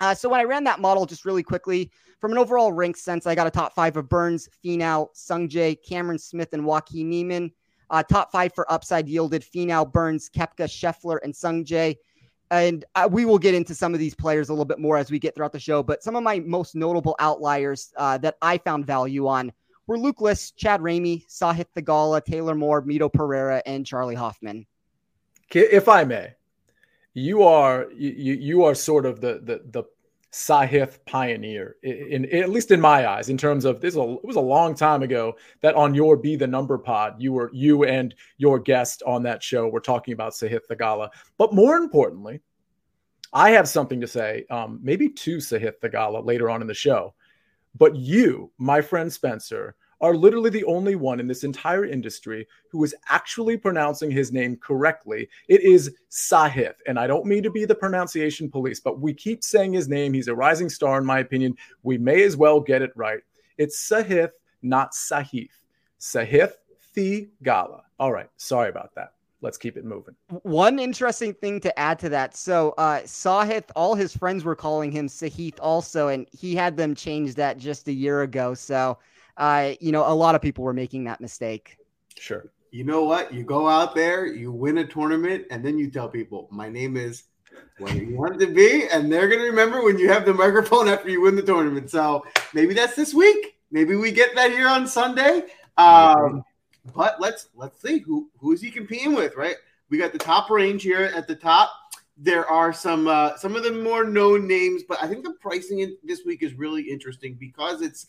Uh, 0.00 0.12
so 0.12 0.28
when 0.28 0.40
I 0.40 0.44
ran 0.44 0.64
that 0.64 0.80
model 0.80 1.06
just 1.06 1.24
really 1.24 1.44
quickly, 1.44 1.92
from 2.20 2.32
an 2.32 2.38
overall 2.38 2.72
rank 2.72 2.96
sense, 2.96 3.26
I 3.26 3.36
got 3.36 3.46
a 3.46 3.50
top 3.50 3.72
five 3.72 3.96
of 3.96 4.08
Burns, 4.08 4.48
Finau, 4.64 5.08
Sungjae, 5.14 5.76
Cameron 5.86 6.18
Smith, 6.18 6.52
and 6.52 6.64
Joaquin 6.64 7.08
Niemann. 7.08 7.52
Uh, 7.92 8.02
top 8.02 8.32
five 8.32 8.52
for 8.54 8.70
upside 8.72 9.06
yielded 9.06 9.42
Finau, 9.42 9.90
Burns, 9.90 10.30
Koepka, 10.30 10.64
Scheffler, 10.64 11.18
and 11.22 11.32
Sungjae. 11.32 11.96
And 12.50 12.84
uh, 12.94 13.08
we 13.10 13.24
will 13.24 13.38
get 13.38 13.54
into 13.54 13.74
some 13.74 13.94
of 13.94 14.00
these 14.00 14.14
players 14.14 14.48
a 14.48 14.52
little 14.52 14.64
bit 14.64 14.78
more 14.78 14.96
as 14.96 15.10
we 15.10 15.18
get 15.18 15.34
throughout 15.34 15.52
the 15.52 15.60
show. 15.60 15.82
But 15.82 16.02
some 16.02 16.16
of 16.16 16.22
my 16.22 16.40
most 16.40 16.74
notable 16.74 17.14
outliers 17.18 17.92
uh, 17.96 18.18
that 18.18 18.36
I 18.42 18.58
found 18.58 18.86
value 18.86 19.26
on 19.26 19.52
were 19.86 19.98
Luke 19.98 20.20
List, 20.20 20.56
Chad 20.56 20.80
Ramey, 20.80 21.26
Sahith 21.28 21.66
Theegala, 21.76 22.24
Taylor 22.24 22.54
Moore, 22.54 22.82
Mito 22.82 23.12
Pereira, 23.12 23.62
and 23.66 23.86
Charley 23.86 24.14
Hoffman. 24.14 24.66
If 25.54 25.88
I 25.88 26.04
may, 26.04 26.34
you 27.14 27.42
are 27.42 27.88
you, 27.92 28.34
you 28.34 28.64
are 28.64 28.74
sort 28.74 29.04
of 29.04 29.20
the 29.20 29.40
the 29.42 29.62
the 29.70 29.84
Sahith 30.32 30.98
pioneer, 31.04 31.76
in, 31.82 32.24
in, 32.24 32.42
at 32.42 32.48
least 32.48 32.70
in 32.70 32.80
my 32.80 33.06
eyes, 33.06 33.28
in 33.28 33.36
terms 33.36 33.66
of 33.66 33.80
this. 33.80 33.94
it 33.94 34.24
was 34.24 34.36
a 34.36 34.40
long 34.40 34.74
time 34.74 35.02
ago 35.02 35.36
that 35.60 35.74
on 35.74 35.94
your 35.94 36.16
Be 36.16 36.36
the 36.36 36.46
Number 36.46 36.78
pod, 36.78 37.16
you 37.18 37.32
were 37.34 37.50
you 37.52 37.84
and 37.84 38.14
your 38.38 38.58
guest 38.58 39.02
on 39.06 39.22
that 39.24 39.42
show 39.42 39.68
were 39.68 39.80
talking 39.80 40.14
about 40.14 40.32
Sahith 40.32 40.66
Theegala. 40.70 41.10
But 41.36 41.52
more 41.52 41.76
importantly, 41.76 42.40
I 43.34 43.50
have 43.50 43.68
something 43.68 44.00
to 44.00 44.06
say, 44.06 44.46
um, 44.50 44.80
maybe 44.82 45.10
to 45.10 45.36
Sahith 45.36 45.80
Theegala 45.82 46.24
later 46.24 46.48
on 46.48 46.62
in 46.62 46.66
the 46.66 46.74
show. 46.74 47.14
But 47.74 47.96
you, 47.96 48.50
my 48.56 48.80
friend 48.80 49.12
Spencer, 49.12 49.76
are 50.02 50.16
literally 50.16 50.50
the 50.50 50.64
only 50.64 50.96
one 50.96 51.20
in 51.20 51.28
this 51.28 51.44
entire 51.44 51.86
industry 51.86 52.46
who 52.68 52.82
is 52.82 52.94
actually 53.08 53.56
pronouncing 53.56 54.10
his 54.10 54.32
name 54.32 54.56
correctly. 54.56 55.28
It 55.48 55.62
is 55.62 55.94
Sahith. 56.10 56.74
And 56.88 56.98
I 56.98 57.06
don't 57.06 57.24
mean 57.24 57.44
to 57.44 57.50
be 57.50 57.64
the 57.64 57.74
pronunciation 57.74 58.50
police, 58.50 58.80
but 58.80 59.00
we 59.00 59.14
keep 59.14 59.44
saying 59.44 59.72
his 59.72 59.88
name. 59.88 60.12
He's 60.12 60.28
a 60.28 60.34
rising 60.34 60.68
star, 60.68 60.98
in 60.98 61.06
my 61.06 61.20
opinion. 61.20 61.56
We 61.84 61.98
may 61.98 62.24
as 62.24 62.36
well 62.36 62.60
get 62.60 62.82
it 62.82 62.92
right. 62.96 63.20
It's 63.58 63.88
Sahith, 63.88 64.32
not 64.60 64.92
Sahith. 64.92 65.50
Sahith 66.00 66.54
Thi 66.94 67.28
Theegala. 67.44 67.82
All 68.00 68.12
right. 68.12 68.28
Sorry 68.36 68.68
about 68.68 68.94
that. 68.96 69.12
Let's 69.40 69.58
keep 69.58 69.76
it 69.76 69.84
moving. 69.84 70.14
One 70.42 70.78
interesting 70.78 71.34
thing 71.34 71.60
to 71.60 71.78
add 71.78 71.98
to 72.00 72.08
that. 72.10 72.36
So, 72.36 72.74
uh, 72.78 73.00
Sahith, 73.00 73.64
all 73.74 73.94
his 73.96 74.16
friends 74.16 74.44
were 74.44 74.54
calling 74.54 74.92
him 74.92 75.08
Sahith 75.08 75.58
also, 75.60 76.08
and 76.08 76.26
he 76.32 76.54
had 76.54 76.76
them 76.76 76.94
change 76.94 77.34
that 77.34 77.58
just 77.58 77.88
a 77.88 77.92
year 77.92 78.22
ago. 78.22 78.54
So, 78.54 78.98
uh, 79.36 79.72
you 79.80 79.92
know, 79.92 80.10
a 80.10 80.14
lot 80.14 80.34
of 80.34 80.42
people 80.42 80.64
were 80.64 80.72
making 80.72 81.04
that 81.04 81.20
mistake. 81.20 81.76
Sure. 82.18 82.46
You 82.70 82.84
know 82.84 83.04
what? 83.04 83.32
You 83.32 83.44
go 83.44 83.68
out 83.68 83.94
there, 83.94 84.26
you 84.26 84.50
win 84.50 84.78
a 84.78 84.86
tournament, 84.86 85.46
and 85.50 85.64
then 85.64 85.78
you 85.78 85.90
tell 85.90 86.08
people, 86.08 86.48
my 86.50 86.68
name 86.68 86.96
is 86.96 87.24
what 87.78 87.94
you 87.94 88.16
want 88.16 88.40
it 88.40 88.46
to 88.46 88.52
be, 88.52 88.88
and 88.88 89.12
they're 89.12 89.28
gonna 89.28 89.42
remember 89.42 89.82
when 89.82 89.98
you 89.98 90.08
have 90.08 90.24
the 90.24 90.32
microphone 90.32 90.88
after 90.88 91.10
you 91.10 91.20
win 91.20 91.36
the 91.36 91.42
tournament. 91.42 91.90
So 91.90 92.24
maybe 92.54 92.74
that's 92.74 92.96
this 92.96 93.12
week. 93.12 93.58
Maybe 93.70 93.96
we 93.96 94.10
get 94.10 94.34
that 94.34 94.50
here 94.50 94.68
on 94.68 94.86
Sunday. 94.86 95.44
Um, 95.76 96.44
but 96.94 97.20
let's 97.20 97.48
let's 97.54 97.80
see 97.80 97.98
who 97.98 98.30
who 98.38 98.52
is 98.52 98.60
he 98.60 98.70
competing 98.70 99.14
with, 99.14 99.36
right? 99.36 99.56
We 99.90 99.98
got 99.98 100.12
the 100.12 100.18
top 100.18 100.50
range 100.50 100.82
here 100.82 101.12
at 101.14 101.26
the 101.26 101.36
top. 101.36 101.70
There 102.16 102.46
are 102.46 102.72
some 102.72 103.08
uh, 103.08 103.36
some 103.36 103.56
of 103.56 103.62
the 103.62 103.72
more 103.72 104.04
known 104.04 104.46
names, 104.46 104.82
but 104.88 105.02
I 105.02 105.06
think 105.06 105.24
the 105.24 105.34
pricing 105.40 105.80
in, 105.80 105.96
this 106.04 106.22
week 106.24 106.42
is 106.42 106.54
really 106.54 106.82
interesting 106.82 107.36
because 107.38 107.82
it's 107.82 108.06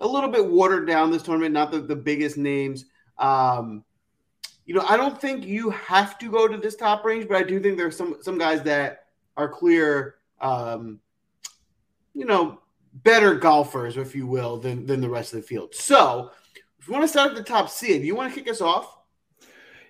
a 0.00 0.06
little 0.06 0.30
bit 0.30 0.46
watered 0.46 0.86
down 0.86 1.10
this 1.10 1.22
tournament, 1.22 1.52
not 1.52 1.70
the, 1.70 1.80
the 1.80 1.96
biggest 1.96 2.36
names. 2.36 2.86
Um, 3.18 3.84
you 4.66 4.74
know, 4.74 4.84
I 4.88 4.96
don't 4.96 5.20
think 5.20 5.44
you 5.46 5.70
have 5.70 6.18
to 6.18 6.30
go 6.30 6.48
to 6.48 6.56
this 6.56 6.76
top 6.76 7.04
range, 7.04 7.28
but 7.28 7.36
I 7.36 7.42
do 7.42 7.60
think 7.60 7.76
there's 7.76 7.96
some 7.96 8.16
some 8.20 8.36
guys 8.36 8.62
that 8.62 9.06
are 9.36 9.48
clear, 9.48 10.16
um, 10.40 11.00
you 12.14 12.24
know, 12.24 12.60
better 12.92 13.34
golfers, 13.34 13.96
if 13.96 14.14
you 14.14 14.26
will, 14.26 14.58
than 14.58 14.84
than 14.84 15.00
the 15.00 15.08
rest 15.08 15.32
of 15.32 15.40
the 15.40 15.46
field. 15.46 15.74
So, 15.74 16.32
if 16.80 16.88
you 16.88 16.92
want 16.92 17.04
to 17.04 17.08
start 17.08 17.30
at 17.30 17.36
the 17.36 17.44
top 17.44 17.70
seed, 17.70 18.02
you 18.02 18.16
want 18.16 18.32
to 18.32 18.38
kick 18.38 18.50
us 18.50 18.60
off? 18.60 18.98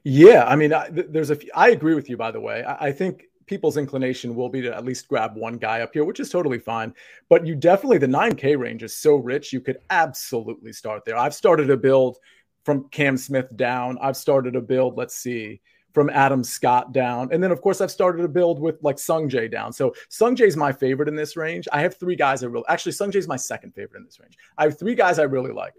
Yeah, 0.05 0.45
I 0.45 0.57
mean, 0.57 0.73
I, 0.73 0.89
there's 0.91 1.31
a. 1.31 1.39
I 1.55 1.71
agree 1.71 1.95
with 1.95 2.09
you, 2.09 2.17
by 2.17 2.31
the 2.31 2.41
way. 2.41 2.63
I, 2.63 2.89
I 2.89 2.93
think 2.93 3.26
people's 3.47 3.77
inclination 3.77 4.35
will 4.35 4.49
be 4.49 4.61
to 4.63 4.75
at 4.75 4.85
least 4.85 5.09
grab 5.09 5.37
one 5.37 5.57
guy 5.57 5.81
up 5.81 5.91
here, 5.93 6.05
which 6.05 6.21
is 6.21 6.31
totally 6.31 6.59
fine. 6.59 6.95
But 7.29 7.47
you 7.47 7.55
definitely 7.55 7.99
the 7.99 8.07
9K 8.07 8.59
range 8.59 8.83
is 8.83 8.97
so 8.97 9.17
rich, 9.17 9.53
you 9.53 9.61
could 9.61 9.79
absolutely 9.91 10.73
start 10.73 11.05
there. 11.05 11.17
I've 11.17 11.35
started 11.35 11.71
a 11.71 11.77
build 11.77 12.19
from 12.65 12.89
Cam 12.89 13.17
Smith 13.17 13.49
down. 13.57 13.97
I've 14.03 14.17
started 14.17 14.57
a 14.57 14.61
build, 14.61 14.97
let's 14.97 15.15
see, 15.15 15.61
from 15.95 16.11
Adam 16.11 16.45
Scott 16.45 16.93
down. 16.93 17.33
And 17.33 17.43
then, 17.43 17.53
of 17.53 17.63
course, 17.63 17.81
I've 17.81 17.91
started 17.91 18.25
a 18.25 18.29
build 18.29 18.61
with 18.61 18.83
like 18.83 18.99
Sung 18.99 19.31
Jae 19.31 19.51
down. 19.51 19.73
So 19.73 19.95
Sung 20.09 20.37
Jae's 20.37 20.57
my 20.57 20.73
favorite 20.73 21.09
in 21.09 21.15
this 21.15 21.37
range. 21.37 21.69
I 21.73 21.81
have 21.81 21.97
three 21.97 22.17
guys 22.17 22.43
I 22.43 22.49
really, 22.49 22.67
actually, 22.69 22.93
Sung 22.93 23.11
Jae's 23.11 23.29
my 23.29 23.37
second 23.37 23.73
favorite 23.73 24.01
in 24.01 24.05
this 24.05 24.21
range. 24.21 24.37
I 24.59 24.65
have 24.65 24.79
three 24.79 24.95
guys 24.95 25.19
I 25.19 25.23
really 25.23 25.53
like 25.53 25.73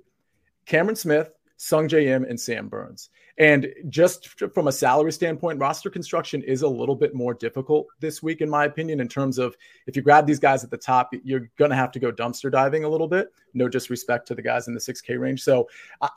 Cameron 0.66 0.96
Smith, 0.96 1.30
Sungjae 1.58 1.90
J 1.90 2.10
M, 2.10 2.24
and 2.24 2.40
Sam 2.40 2.68
Burns. 2.68 3.10
And 3.40 3.68
just 3.90 4.30
from 4.52 4.68
a 4.68 4.72
salary 4.72 5.12
standpoint, 5.12 5.60
roster 5.60 5.92
construction 5.92 6.42
is 6.42 6.64
a 6.64 6.68
little 6.68 6.96
bit 6.96 7.14
more 7.14 7.36
difficult 7.36 7.86
this 8.00 8.24
week, 8.24 8.42
in 8.42 8.50
my 8.50 8.66
opinion, 8.66 9.00
in 9.00 9.08
terms 9.08 9.38
of 9.38 9.56
if 9.86 9.96
you 9.96 10.02
grab 10.02 10.26
these 10.26 10.40
guys 10.40 10.64
at 10.64 10.72
the 10.72 10.78
top, 10.78 11.12
you're 11.24 11.50
going 11.58 11.70
to 11.70 11.78
have 11.78 11.92
to 11.92 12.00
go 12.00 12.12
dumpster 12.12 12.52
diving 12.52 12.84
a 12.84 12.90
little 12.90 13.08
bit. 13.08 13.32
No 13.54 13.68
disrespect 13.68 14.28
to 14.28 14.36
the 14.36 14.42
guys 14.42 14.68
in 14.68 14.74
the 14.74 14.80
6K 14.80 15.20
range. 15.20 15.44
So 15.44 15.68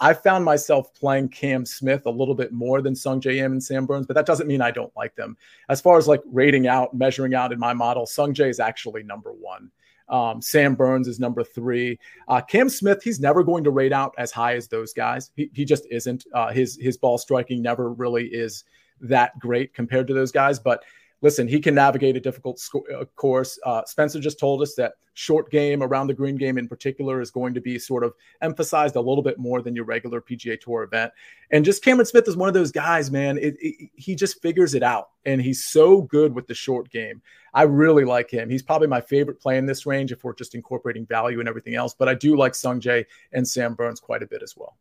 I 0.01 0.15
found 0.15 0.47
myself 0.47 0.95
playing 0.95 1.29
Cam 1.29 1.67
Smith 1.67 2.07
a 2.07 2.11
little 2.11 2.35
bit 2.35 2.53
more 2.53 2.81
than 2.81 2.95
Sungjae 2.95 3.31
JM 3.31 3.47
and 3.47 3.63
Sam 3.63 3.87
Burns, 3.87 4.07
but 4.07 4.17
that 4.17 4.27
doesn't 4.27 4.47
mean 4.47 4.63
I 4.63 4.71
don't 4.71 4.95
like 4.97 5.15
them. 5.15 5.37
As 5.69 5.81
far 5.81 5.99
as 5.99 6.09
like 6.09 6.23
rating 6.27 6.67
out, 6.67 6.95
measuring 6.95 7.35
out 7.35 7.53
in 7.53 7.59
my 7.59 7.75
model, 7.75 8.07
Sungjae 8.07 8.49
is 8.49 8.61
actually 8.61 9.03
number 9.03 9.33
one. 9.33 9.71
Um, 10.11 10.43
Sam 10.43 10.75
Burns 10.75 11.09
is 11.09 11.21
number 11.21 11.45
three. 11.45 11.99
Uh, 12.29 12.41
Cam 12.41 12.69
Smith, 12.69 13.03
he's 13.03 13.21
never 13.21 13.43
going 13.43 13.65
to 13.65 13.71
rate 13.71 13.93
out 13.93 14.15
as 14.19 14.33
high 14.33 14.57
as 14.57 14.69
those 14.69 14.93
guys. 14.93 15.31
He, 15.37 15.51
he 15.55 15.65
just 15.65 15.87
isn't. 15.91 16.25
Uh, 16.35 16.53
his 16.53 16.77
his 16.81 16.97
ball 16.97 17.17
striking 17.17 17.63
never 17.63 17.93
really 17.93 18.27
is 18.27 18.65
that 19.01 19.39
great 19.39 19.73
compared 19.73 20.07
to 20.09 20.15
those 20.15 20.33
guys. 20.33 20.59
But 20.59 20.83
listen, 21.23 21.47
he 21.47 21.61
can 21.61 21.75
navigate 21.75 22.17
a 22.17 22.21
difficult 22.21 22.59
sco- 22.59 22.85
uh, 22.95 23.05
course. 23.17 23.59
Uh, 23.65 23.83
Spencer 23.85 24.21
just 24.21 24.39
told 24.39 24.63
us 24.63 24.75
that 24.75 24.95
short 25.15 25.51
game 25.51 25.83
around 25.83 26.07
the 26.07 26.15
green 26.15 26.37
game 26.37 26.57
in 26.57 26.67
particular 26.67 27.21
is 27.21 27.31
going 27.31 27.53
to 27.55 27.61
be 27.61 27.79
sort 27.79 28.05
of 28.05 28.15
emphasized 28.41 28.97
a 28.97 29.01
little 29.01 29.23
bit 29.23 29.39
more 29.39 29.61
than 29.61 29.77
your 29.77 29.85
regular 29.85 30.21
PGA 30.21 30.59
Tour 30.59 30.83
event. 30.83 31.13
And 31.51 31.65
just 31.65 31.85
Cameron 31.85 32.07
Smith 32.07 32.27
is 32.29 32.37
one 32.37 32.49
of 32.49 32.55
those 32.55 32.73
guys, 32.73 33.11
man. 33.11 33.37
It, 33.39 33.57
it, 33.61 33.91
he 33.95 34.15
just 34.15 34.41
figures 34.41 34.75
it 34.75 34.83
out, 34.83 35.11
and 35.25 35.41
he's 35.41 35.65
so 35.65 36.03
good 36.03 36.35
with 36.35 36.47
the 36.47 36.55
short 36.55 36.91
game. 36.91 37.21
I 37.53 37.63
really 37.63 38.05
like 38.05 38.31
him. 38.31 38.49
He's 38.49 38.63
probably 38.63 38.89
my 38.89 39.01
favorite 39.01 39.41
play 39.41 39.59
in 39.59 39.67
this 39.67 39.85
range 39.85 40.13
if 40.13 40.23
we're 40.23 40.35
just 40.35 40.55
incorporating 40.55 41.05
value 41.05 41.41
and 41.41 41.49
everything 41.49 41.75
else. 41.75 41.95
But 41.95 42.09
I 42.09 42.15
do 42.15 42.37
like 42.37 42.55
Sung 42.55 42.81
Jae 42.81 43.05
and 43.33 43.47
Sam 43.47 43.75
Burns 43.75 44.01
quite 44.01 44.23
a 44.23 44.27
bit 44.27 44.43
as 44.43 44.57
well. 44.57 44.77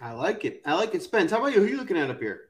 I 0.00 0.12
like 0.12 0.44
it. 0.44 0.62
I 0.64 0.74
like 0.74 0.94
it. 0.94 1.02
Spence, 1.02 1.30
how 1.30 1.38
about 1.38 1.52
you? 1.52 1.60
Who 1.60 1.66
are 1.66 1.68
you 1.68 1.76
looking 1.76 1.96
at 1.96 2.10
up 2.10 2.18
here? 2.18 2.48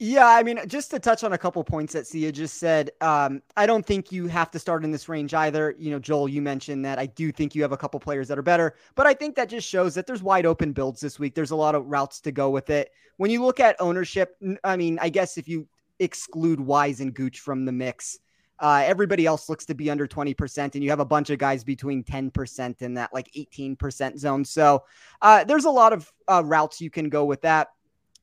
Yeah, 0.00 0.26
I 0.26 0.42
mean, 0.42 0.58
just 0.66 0.90
to 0.90 0.98
touch 0.98 1.22
on 1.22 1.34
a 1.34 1.38
couple 1.38 1.62
points 1.62 1.92
that 1.92 2.04
Sia 2.04 2.32
just 2.32 2.58
said, 2.58 2.90
um, 3.00 3.40
I 3.56 3.64
don't 3.64 3.86
think 3.86 4.10
you 4.10 4.26
have 4.26 4.50
to 4.50 4.58
start 4.58 4.82
in 4.82 4.90
this 4.90 5.08
range 5.08 5.34
either. 5.34 5.72
You 5.78 5.92
know, 5.92 6.00
Joel, 6.00 6.28
you 6.28 6.42
mentioned 6.42 6.84
that 6.84 6.98
I 6.98 7.06
do 7.06 7.30
think 7.30 7.54
you 7.54 7.62
have 7.62 7.70
a 7.70 7.76
couple 7.76 8.00
players 8.00 8.26
that 8.28 8.36
are 8.36 8.42
better, 8.42 8.74
but 8.96 9.06
I 9.06 9.14
think 9.14 9.36
that 9.36 9.48
just 9.48 9.68
shows 9.68 9.94
that 9.94 10.08
there's 10.08 10.22
wide 10.22 10.46
open 10.46 10.72
builds 10.72 11.00
this 11.00 11.20
week. 11.20 11.36
There's 11.36 11.52
a 11.52 11.56
lot 11.56 11.76
of 11.76 11.86
routes 11.86 12.20
to 12.22 12.32
go 12.32 12.50
with 12.50 12.70
it. 12.70 12.90
When 13.18 13.30
you 13.30 13.44
look 13.44 13.60
at 13.60 13.76
ownership, 13.78 14.36
I 14.64 14.76
mean, 14.76 14.98
I 15.00 15.10
guess 15.10 15.38
if 15.38 15.46
you 15.46 15.68
exclude 16.00 16.58
Wise 16.58 16.98
and 17.00 17.14
Gooch 17.14 17.38
from 17.38 17.64
the 17.64 17.72
mix, 17.72 18.18
uh, 18.58 18.82
everybody 18.84 19.26
else 19.26 19.48
looks 19.48 19.64
to 19.66 19.74
be 19.74 19.90
under 19.90 20.08
20%, 20.08 20.74
and 20.74 20.82
you 20.82 20.90
have 20.90 21.00
a 21.00 21.04
bunch 21.04 21.30
of 21.30 21.38
guys 21.38 21.62
between 21.62 22.02
10% 22.02 22.82
and 22.82 22.96
that 22.96 23.14
like 23.14 23.30
18% 23.36 24.18
zone. 24.18 24.44
So 24.44 24.82
uh, 25.22 25.44
there's 25.44 25.66
a 25.66 25.70
lot 25.70 25.92
of 25.92 26.12
uh, 26.28 26.42
routes 26.44 26.80
you 26.80 26.90
can 26.90 27.08
go 27.08 27.24
with 27.24 27.42
that. 27.42 27.68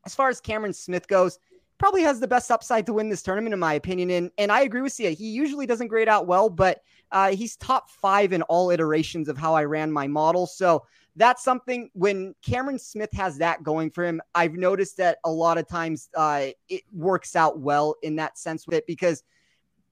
As 0.06 0.16
far 0.16 0.30
as 0.30 0.42
Cameron 0.42 0.74
Smith 0.74 1.08
goes, 1.08 1.38
probably 1.82 2.04
has 2.04 2.20
the 2.20 2.28
best 2.28 2.52
upside 2.52 2.86
to 2.86 2.94
win 2.94 3.10
this 3.10 3.24
tournament, 3.24 3.56
in 3.56 3.60
my 3.60 3.74
opinion. 3.74 4.12
And 4.12 4.30
and 4.38 4.52
I 4.52 4.62
agree 4.62 4.82
with 4.82 4.94
Sia. 4.94 5.10
He 5.10 5.32
usually 5.32 5.66
doesn't 5.66 5.88
grade 5.88 6.08
out 6.08 6.28
well, 6.28 6.48
but 6.48 6.84
uh, 7.12 7.32
he's 7.32 7.56
top 7.56 7.90
five 7.90 8.34
in 8.34 8.44
all 8.44 8.70
iterations 8.70 9.28
of 9.28 9.36
how 9.36 9.56
I 9.56 9.64
ran 9.64 9.92
my 9.92 10.06
model. 10.06 10.46
So 10.46 10.86
that's 11.16 11.44
something 11.44 11.90
when 11.94 12.36
Cameron 12.44 12.78
Smith 12.78 13.12
has 13.14 13.40
that 13.40 13.64
going 13.64 13.90
for 13.90 14.06
him. 14.06 14.22
I've 14.36 14.54
noticed 14.54 14.96
that 14.98 15.18
a 15.26 15.32
lot 15.32 15.58
of 15.58 15.68
times 15.68 16.08
uh, 16.16 16.50
it 16.70 16.84
works 16.94 17.36
out 17.36 17.60
well 17.60 17.96
in 18.04 18.16
that 18.18 18.38
sense 18.38 18.68
with 18.68 18.76
it 18.76 18.86
because 18.86 19.24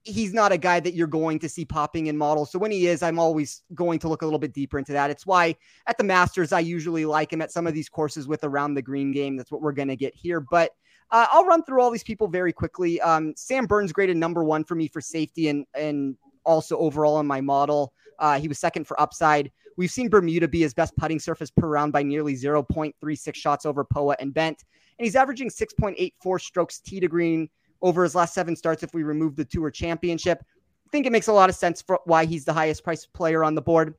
he's 0.04 0.32
not 0.32 0.52
a 0.52 0.58
guy 0.60 0.80
that 0.80 0.94
you're 0.94 1.08
going 1.08 1.40
to 1.40 1.50
see 1.50 1.66
popping 1.66 2.06
in 2.06 2.16
models. 2.16 2.52
So 2.52 2.60
when 2.60 2.70
he 2.70 2.86
is, 2.86 3.02
I'm 3.02 3.18
always 3.18 3.64
going 3.74 3.98
to 4.00 4.08
look 4.08 4.22
a 4.22 4.26
little 4.26 4.40
bit 4.40 4.54
deeper 4.54 4.78
into 4.78 4.94
that. 4.94 5.10
It's 5.10 5.26
why 5.26 5.56
at 5.88 5.98
the 5.98 6.04
Masters, 6.04 6.54
I 6.54 6.60
usually 6.60 7.06
like 7.06 7.34
him 7.34 7.42
at 7.42 7.52
some 7.52 7.66
of 7.66 7.74
these 7.74 7.90
courses 7.90 8.28
with 8.28 8.44
around 8.44 8.76
the 8.76 8.82
green 8.84 9.12
game. 9.12 9.36
That's 9.36 9.52
what 9.52 9.62
we're 9.62 9.72
going 9.72 9.88
to 9.88 9.96
get 9.96 10.14
here. 10.14 10.40
But 10.40 10.72
uh, 11.12 11.28
I'll 11.32 11.46
run 11.46 11.64
through 11.64 11.82
all 11.82 11.92
these 11.92 12.04
people 12.04 12.28
very 12.28 12.54
quickly. 12.54 13.02
Um, 13.02 13.34
Sam 13.36 13.66
Burns 13.66 13.92
graded 13.92 14.18
number 14.18 14.44
one 14.44 14.64
for 14.64 14.76
me 14.76 14.88
for 14.88 15.02
safety 15.02 15.50
and 15.50 15.66
and 15.74 16.16
also 16.46 16.78
overall 16.78 17.20
in 17.20 17.28
my 17.28 17.42
model. 17.42 17.94
Uh, 18.20 18.40
he 18.40 18.48
was 18.48 18.60
second 18.60 18.86
for 18.86 19.00
upside. 19.00 19.52
We've 19.78 19.92
seen 19.92 20.10
Bermuda 20.10 20.48
be 20.48 20.62
his 20.62 20.74
best 20.74 20.96
putting 20.98 21.20
surface 21.20 21.50
per 21.50 21.68
round 21.68 21.94
by 21.94 22.04
nearly 22.04 22.36
0.36 22.36 23.36
shots 23.36 23.66
over 23.66 23.86
POA 23.86 24.18
and 24.20 24.34
Bent. 24.34 24.66
And 24.98 25.06
he's 25.06 25.16
averaging 25.16 25.50
6.84 25.50 26.42
strokes 26.42 26.80
tee 26.82 27.00
to 27.00 27.08
green 27.08 27.50
over 27.82 28.04
his 28.04 28.14
last 28.14 28.34
seven 28.34 28.56
starts 28.58 28.84
if 28.84 28.94
we 28.94 29.04
remove 29.04 29.38
the 29.38 29.46
Tour 29.46 29.72
Championship. 29.72 30.44
I 30.86 30.90
think 30.92 31.06
it 31.06 31.12
makes 31.14 31.28
a 31.28 31.34
lot 31.34 31.50
of 31.50 31.56
sense 31.56 31.82
for 31.82 32.02
why 32.06 32.26
he's 32.26 32.44
the 32.44 32.52
highest 32.52 32.84
priced 32.84 33.14
player 33.14 33.44
on 33.44 33.56
the 33.56 33.62
board. 33.62 33.94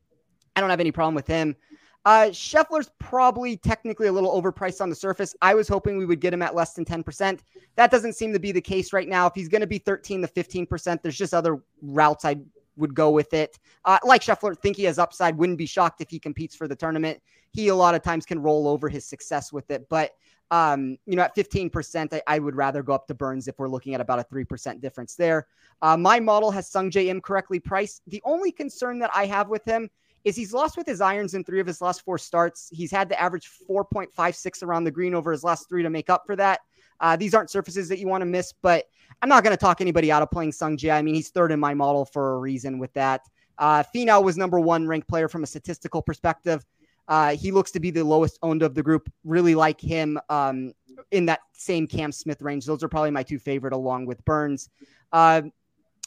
I 0.54 0.60
don't 0.60 0.70
have 0.70 0.80
any 0.80 0.92
problem 0.92 1.14
with 1.14 1.26
him. 1.26 1.56
Uh, 2.06 2.26
Scheffler's 2.30 2.90
probably 2.98 3.56
technically 3.56 4.06
a 4.06 4.12
little 4.12 4.40
overpriced 4.40 4.80
on 4.80 4.88
the 4.88 4.96
surface. 4.96 5.34
I 5.42 5.54
was 5.54 5.68
hoping 5.68 5.98
we 5.98 6.06
would 6.06 6.20
get 6.20 6.32
him 6.32 6.40
at 6.40 6.54
less 6.54 6.72
than 6.72 6.84
10%. 6.84 7.40
That 7.76 7.90
doesn't 7.90 8.14
seem 8.14 8.32
to 8.32 8.40
be 8.40 8.52
the 8.52 8.60
case 8.60 8.92
right 8.92 9.08
now. 9.08 9.26
If 9.26 9.34
he's 9.34 9.48
going 9.48 9.60
to 9.60 9.66
be 9.66 9.78
13 9.78 10.22
to 10.22 10.28
15%, 10.28 11.02
there's 11.02 11.18
just 11.18 11.34
other 11.34 11.62
routes 11.82 12.24
I 12.24 12.36
would 12.76 12.94
go 12.94 13.10
with 13.10 13.34
it. 13.34 13.58
Uh, 13.84 13.98
like 14.04 14.22
Scheffler, 14.22 14.58
think 14.58 14.76
he 14.76 14.84
has 14.84 14.98
upside. 14.98 15.36
Wouldn't 15.36 15.58
be 15.58 15.66
shocked 15.66 16.00
if 16.00 16.08
he 16.08 16.18
competes 16.18 16.56
for 16.56 16.66
the 16.66 16.76
tournament. 16.76 17.20
He 17.52 17.68
a 17.68 17.74
lot 17.74 17.94
of 17.94 18.02
times 18.02 18.24
can 18.24 18.40
roll 18.40 18.66
over 18.66 18.88
his 18.88 19.04
success 19.04 19.52
with 19.52 19.70
it, 19.70 19.86
but 19.88 20.12
um, 20.52 20.96
you 21.06 21.14
know, 21.14 21.22
at 21.22 21.36
15%, 21.36 22.12
I, 22.12 22.22
I, 22.26 22.38
would 22.40 22.56
rather 22.56 22.82
go 22.82 22.92
up 22.92 23.06
to 23.06 23.14
Burns 23.14 23.46
if 23.46 23.56
we're 23.60 23.68
looking 23.68 23.94
at 23.94 24.00
about 24.00 24.18
a 24.18 24.24
3% 24.24 24.80
difference 24.80 25.14
there. 25.14 25.46
Uh, 25.80 25.96
my 25.96 26.18
model 26.18 26.50
has 26.50 26.68
Sungjae 26.68 27.06
Im 27.06 27.20
correctly 27.20 27.60
priced. 27.60 28.02
The 28.08 28.20
only 28.24 28.50
concern 28.50 28.98
that 28.98 29.10
I 29.14 29.26
have 29.26 29.48
with 29.48 29.64
him 29.64 29.88
is 30.24 30.36
he's 30.36 30.52
lost 30.52 30.76
with 30.76 30.86
his 30.86 31.00
irons 31.00 31.34
in 31.34 31.44
three 31.44 31.60
of 31.60 31.66
his 31.66 31.80
last 31.80 32.02
four 32.02 32.18
starts. 32.18 32.68
He's 32.72 32.90
had 32.90 33.08
to 33.08 33.20
average 33.20 33.48
4.56 33.68 34.62
around 34.62 34.84
the 34.84 34.90
green 34.90 35.14
over 35.14 35.32
his 35.32 35.44
last 35.44 35.68
three 35.68 35.82
to 35.82 35.90
make 35.90 36.10
up 36.10 36.24
for 36.26 36.36
that. 36.36 36.60
Uh, 37.00 37.16
these 37.16 37.34
aren't 37.34 37.50
surfaces 37.50 37.88
that 37.88 37.98
you 37.98 38.06
want 38.06 38.22
to 38.22 38.26
miss, 38.26 38.52
but 38.52 38.84
I'm 39.22 39.28
not 39.28 39.42
going 39.42 39.56
to 39.56 39.60
talk 39.60 39.80
anybody 39.80 40.12
out 40.12 40.22
of 40.22 40.30
playing 40.30 40.52
Sung 40.52 40.76
Jae. 40.76 40.92
I 40.92 41.02
mean, 41.02 41.14
he's 41.14 41.30
third 41.30 41.52
in 41.52 41.58
my 41.58 41.74
model 41.74 42.04
for 42.04 42.34
a 42.34 42.38
reason 42.38 42.78
with 42.78 42.92
that. 42.92 43.22
Uh, 43.58 43.82
Finau 43.94 44.22
was 44.22 44.36
number 44.36 44.60
one 44.60 44.86
ranked 44.86 45.08
player 45.08 45.28
from 45.28 45.42
a 45.42 45.46
statistical 45.46 46.02
perspective. 46.02 46.64
Uh, 47.08 47.34
he 47.34 47.50
looks 47.50 47.70
to 47.72 47.80
be 47.80 47.90
the 47.90 48.04
lowest 48.04 48.38
owned 48.42 48.62
of 48.62 48.74
the 48.74 48.82
group. 48.82 49.10
Really 49.24 49.54
like 49.54 49.80
him 49.80 50.18
um, 50.28 50.72
in 51.10 51.26
that 51.26 51.40
same 51.52 51.86
Cam 51.86 52.12
Smith 52.12 52.40
range. 52.40 52.66
Those 52.66 52.84
are 52.84 52.88
probably 52.88 53.10
my 53.10 53.22
two 53.22 53.38
favorite, 53.38 53.72
along 53.72 54.06
with 54.06 54.24
Burns. 54.24 54.70
Uh, 55.12 55.42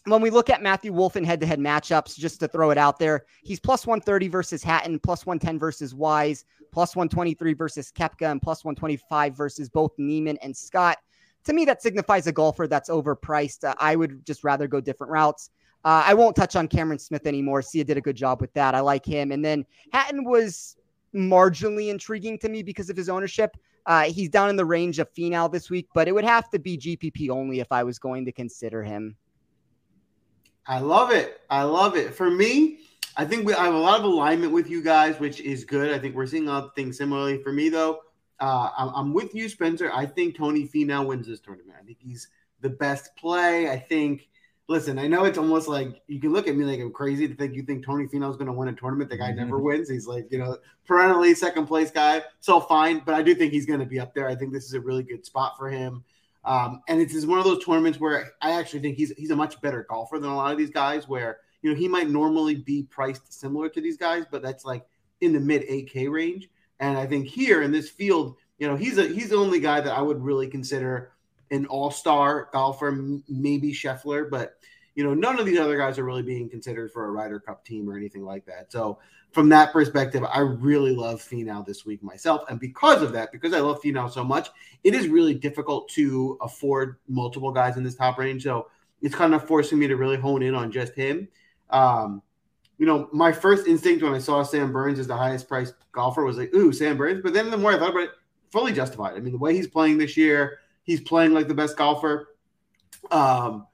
when 0.05 0.21
we 0.21 0.29
look 0.29 0.49
at 0.49 0.61
Matthew 0.61 0.91
Wolff 0.91 1.15
in 1.15 1.23
head 1.23 1.39
to 1.39 1.45
head 1.45 1.59
matchups, 1.59 2.17
just 2.17 2.39
to 2.41 2.47
throw 2.47 2.71
it 2.71 2.77
out 2.77 2.99
there, 2.99 3.25
he's 3.43 3.59
plus 3.59 3.87
130 3.87 4.27
versus 4.27 4.63
Hatton, 4.63 4.99
plus 4.99 5.25
110 5.25 5.57
versus 5.57 5.95
Wise, 5.95 6.45
plus 6.71 6.95
123 6.95 7.53
versus 7.53 7.91
Koepka, 7.91 8.31
and 8.31 8.41
plus 8.41 8.65
125 8.65 9.35
versus 9.35 9.69
both 9.69 9.91
Niemann 9.97 10.37
and 10.41 10.55
Scott. 10.55 10.97
To 11.45 11.53
me, 11.53 11.65
that 11.65 11.81
signifies 11.81 12.27
a 12.27 12.31
golfer 12.31 12.67
that's 12.67 12.89
overpriced. 12.89 13.63
Uh, 13.63 13.75
I 13.79 13.95
would 13.95 14.25
just 14.25 14.43
rather 14.43 14.67
go 14.67 14.81
different 14.81 15.11
routes. 15.11 15.49
Uh, 15.85 16.03
I 16.05 16.13
won't 16.13 16.35
touch 16.35 16.55
on 16.55 16.67
Cameron 16.67 16.99
Smith 16.99 17.27
anymore. 17.27 17.61
Sia 17.61 17.83
did 17.83 17.97
a 17.97 18.01
good 18.01 18.15
job 18.15 18.39
with 18.39 18.53
that. 18.53 18.75
I 18.75 18.79
like 18.79 19.05
him. 19.05 19.31
And 19.31 19.43
then 19.43 19.65
Hatton 19.91 20.23
was 20.23 20.77
marginally 21.13 21.89
intriguing 21.89 22.39
to 22.39 22.49
me 22.49 22.63
because 22.63 22.89
of 22.89 22.95
his 22.95 23.09
ownership. 23.09 23.57
Uh, 23.85 24.03
he's 24.03 24.29
down 24.29 24.49
in 24.49 24.55
the 24.55 24.65
range 24.65 24.99
of 24.99 25.13
Finau 25.13 25.51
this 25.51 25.69
week, 25.69 25.87
but 25.93 26.07
it 26.07 26.13
would 26.13 26.23
have 26.23 26.49
to 26.51 26.59
be 26.59 26.77
GPP 26.77 27.29
only 27.29 27.59
if 27.59 27.71
I 27.71 27.83
was 27.83 27.99
going 27.99 28.23
to 28.25 28.31
consider 28.31 28.81
him. 28.81 29.17
I 30.65 30.79
love 30.79 31.11
it. 31.11 31.41
I 31.49 31.63
love 31.63 31.95
it. 31.97 32.13
For 32.13 32.29
me, 32.29 32.79
I 33.15 33.25
think 33.25 33.45
we 33.45 33.53
I 33.53 33.65
have 33.65 33.73
a 33.73 33.77
lot 33.77 33.99
of 33.99 34.05
alignment 34.05 34.53
with 34.53 34.69
you 34.69 34.81
guys, 34.81 35.19
which 35.19 35.39
is 35.41 35.65
good. 35.65 35.91
I 35.93 35.99
think 35.99 36.15
we're 36.15 36.25
seeing 36.25 36.47
a 36.47 36.51
lot 36.51 36.63
of 36.63 36.75
things 36.75 36.97
similarly. 36.97 37.41
For 37.43 37.51
me, 37.51 37.69
though, 37.69 37.99
uh, 38.39 38.69
I'm, 38.95 39.13
with 39.13 39.35
you, 39.35 39.47
Spencer. 39.47 39.91
I 39.93 40.05
think 40.05 40.35
Tony 40.35 40.67
Finau 40.67 41.05
wins 41.05 41.27
this 41.27 41.39
tournament. 41.39 41.77
I 41.79 41.85
think 41.85 41.99
he's 41.99 42.27
the 42.61 42.69
best 42.69 43.15
play. 43.15 43.69
I 43.69 43.77
think. 43.77 44.29
Listen, 44.69 44.97
I 44.97 45.07
know 45.07 45.25
it's 45.25 45.37
almost 45.37 45.67
like 45.67 46.01
you 46.07 46.21
can 46.21 46.31
look 46.31 46.47
at 46.47 46.55
me 46.55 46.63
like 46.63 46.79
I'm 46.79 46.93
crazy 46.93 47.27
to 47.27 47.35
think 47.35 47.53
you 47.53 47.63
think 47.63 47.85
Tony 47.85 48.07
Finau 48.07 48.29
is 48.31 48.37
going 48.37 48.47
to 48.47 48.53
win 48.53 48.69
a 48.69 48.73
tournament. 48.73 49.09
The 49.09 49.17
guy 49.17 49.27
mm-hmm. 49.27 49.39
never 49.39 49.59
wins. 49.59 49.89
He's 49.89 50.07
like 50.07 50.31
you 50.31 50.37
know 50.37 50.57
perennially 50.87 51.35
second 51.35 51.67
place 51.67 51.91
guy. 51.91 52.23
So 52.39 52.61
fine, 52.61 53.01
but 53.05 53.13
I 53.13 53.21
do 53.21 53.35
think 53.35 53.51
he's 53.51 53.65
going 53.65 53.81
to 53.81 53.85
be 53.85 53.99
up 53.99 54.15
there. 54.15 54.29
I 54.29 54.35
think 54.35 54.53
this 54.53 54.63
is 54.63 54.73
a 54.73 54.79
really 54.79 55.03
good 55.03 55.25
spot 55.25 55.57
for 55.57 55.69
him. 55.69 56.05
Um, 56.45 56.81
and 56.87 56.99
it's 56.99 57.25
one 57.25 57.39
of 57.39 57.45
those 57.45 57.63
tournaments 57.63 57.99
where 57.99 58.33
I 58.41 58.51
actually 58.51 58.81
think 58.81 58.97
he's 58.97 59.11
he's 59.17 59.31
a 59.31 59.35
much 59.35 59.61
better 59.61 59.85
golfer 59.89 60.19
than 60.19 60.29
a 60.29 60.35
lot 60.35 60.51
of 60.51 60.57
these 60.57 60.69
guys. 60.69 61.07
Where 61.07 61.39
you 61.61 61.69
know 61.69 61.75
he 61.75 61.87
might 61.87 62.09
normally 62.09 62.55
be 62.55 62.83
priced 62.83 63.33
similar 63.33 63.69
to 63.69 63.81
these 63.81 63.97
guys, 63.97 64.25
but 64.29 64.41
that's 64.41 64.65
like 64.65 64.85
in 65.21 65.33
the 65.33 65.39
mid 65.39 65.63
8K 65.63 66.11
range. 66.11 66.49
And 66.79 66.97
I 66.97 67.05
think 67.05 67.27
here 67.27 67.61
in 67.61 67.71
this 67.71 67.89
field, 67.89 68.35
you 68.57 68.67
know, 68.67 68.75
he's 68.75 68.97
a 68.97 69.07
he's 69.07 69.29
the 69.29 69.37
only 69.37 69.59
guy 69.59 69.79
that 69.79 69.93
I 69.93 70.01
would 70.01 70.21
really 70.21 70.47
consider 70.47 71.13
an 71.51 71.65
all 71.67 71.91
star 71.91 72.49
golfer, 72.51 72.91
maybe 73.29 73.71
Scheffler, 73.71 74.29
but 74.29 74.55
you 74.95 75.03
know, 75.03 75.13
none 75.13 75.39
of 75.39 75.45
these 75.45 75.59
other 75.59 75.77
guys 75.77 75.97
are 75.97 76.03
really 76.03 76.21
being 76.21 76.49
considered 76.49 76.91
for 76.91 77.05
a 77.05 77.11
Ryder 77.11 77.39
Cup 77.39 77.65
team 77.65 77.89
or 77.89 77.97
anything 77.97 78.23
like 78.23 78.45
that. 78.45 78.71
So 78.71 78.99
from 79.33 79.49
that 79.49 79.73
perspective, 79.73 80.23
I 80.23 80.39
really 80.39 80.95
love 80.95 81.19
Finau 81.19 81.65
this 81.65 81.85
week 81.85 82.03
myself. 82.03 82.43
And 82.49 82.59
because 82.59 83.01
of 83.01 83.11
that, 83.13 83.31
because 83.31 83.51
I 83.51 83.59
love 83.59 83.81
Finau 83.81 84.09
so 84.09 84.23
much, 84.23 84.49
it 84.83 84.93
is 84.93 85.07
really 85.07 85.33
difficult 85.33 85.89
to 85.89 86.37
afford 86.39 86.97
multiple 87.07 87.51
guys 87.51 87.75
in 87.75 87.83
this 87.83 87.95
top 87.95 88.19
range. 88.19 88.43
So 88.43 88.67
it's 89.01 89.15
kind 89.15 89.33
of 89.33 89.47
forcing 89.47 89.79
me 89.79 89.87
to 89.87 89.97
really 89.97 90.17
hone 90.17 90.43
in 90.43 90.53
on 90.53 90.71
just 90.71 90.93
him. 90.93 91.27
Um, 91.71 92.21
you 92.77 92.85
know, 92.85 93.09
my 93.11 93.31
first 93.31 93.65
instinct 93.65 94.03
when 94.03 94.13
I 94.13 94.19
saw 94.19 94.43
Sam 94.43 94.71
Burns 94.71 94.99
as 94.99 95.07
the 95.07 95.17
highest 95.17 95.47
priced 95.47 95.73
golfer 95.91 96.23
was 96.23 96.37
like, 96.37 96.53
ooh, 96.53 96.71
Sam 96.71 96.95
Burns. 96.95 97.21
But 97.23 97.33
then 97.33 97.49
the 97.49 97.57
more 97.57 97.73
I 97.73 97.79
thought 97.79 97.89
about 97.89 98.03
it, 98.03 98.11
fully 98.51 98.71
justified. 98.71 99.15
I 99.15 99.19
mean, 99.19 99.33
the 99.33 99.39
way 99.39 99.55
he's 99.55 99.67
playing 99.67 99.97
this 99.97 100.15
year, 100.15 100.59
he's 100.83 101.01
playing 101.01 101.33
like 101.33 101.47
the 101.47 101.55
best 101.55 101.75
golfer. 101.75 102.35
Um, 103.09 103.65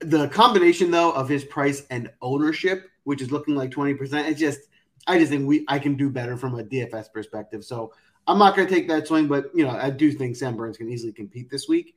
the 0.00 0.28
combination 0.28 0.90
though 0.90 1.12
of 1.12 1.28
his 1.28 1.44
price 1.44 1.84
and 1.90 2.10
ownership, 2.22 2.90
which 3.04 3.20
is 3.20 3.30
looking 3.30 3.54
like 3.54 3.70
20%, 3.70 3.98
it's 4.28 4.40
just 4.40 4.60
I 5.06 5.18
just 5.18 5.30
think 5.30 5.46
we 5.46 5.64
I 5.68 5.78
can 5.78 5.96
do 5.96 6.10
better 6.10 6.36
from 6.36 6.58
a 6.58 6.64
DFS 6.64 7.12
perspective. 7.12 7.64
So 7.64 7.92
I'm 8.26 8.38
not 8.38 8.56
going 8.56 8.66
to 8.66 8.74
take 8.74 8.88
that 8.88 9.06
swing, 9.06 9.28
but 9.28 9.50
you 9.54 9.64
know 9.64 9.70
I 9.70 9.90
do 9.90 10.12
think 10.12 10.36
Sam 10.36 10.56
Burns 10.56 10.76
can 10.76 10.90
easily 10.90 11.12
compete 11.12 11.50
this 11.50 11.68
week. 11.68 11.94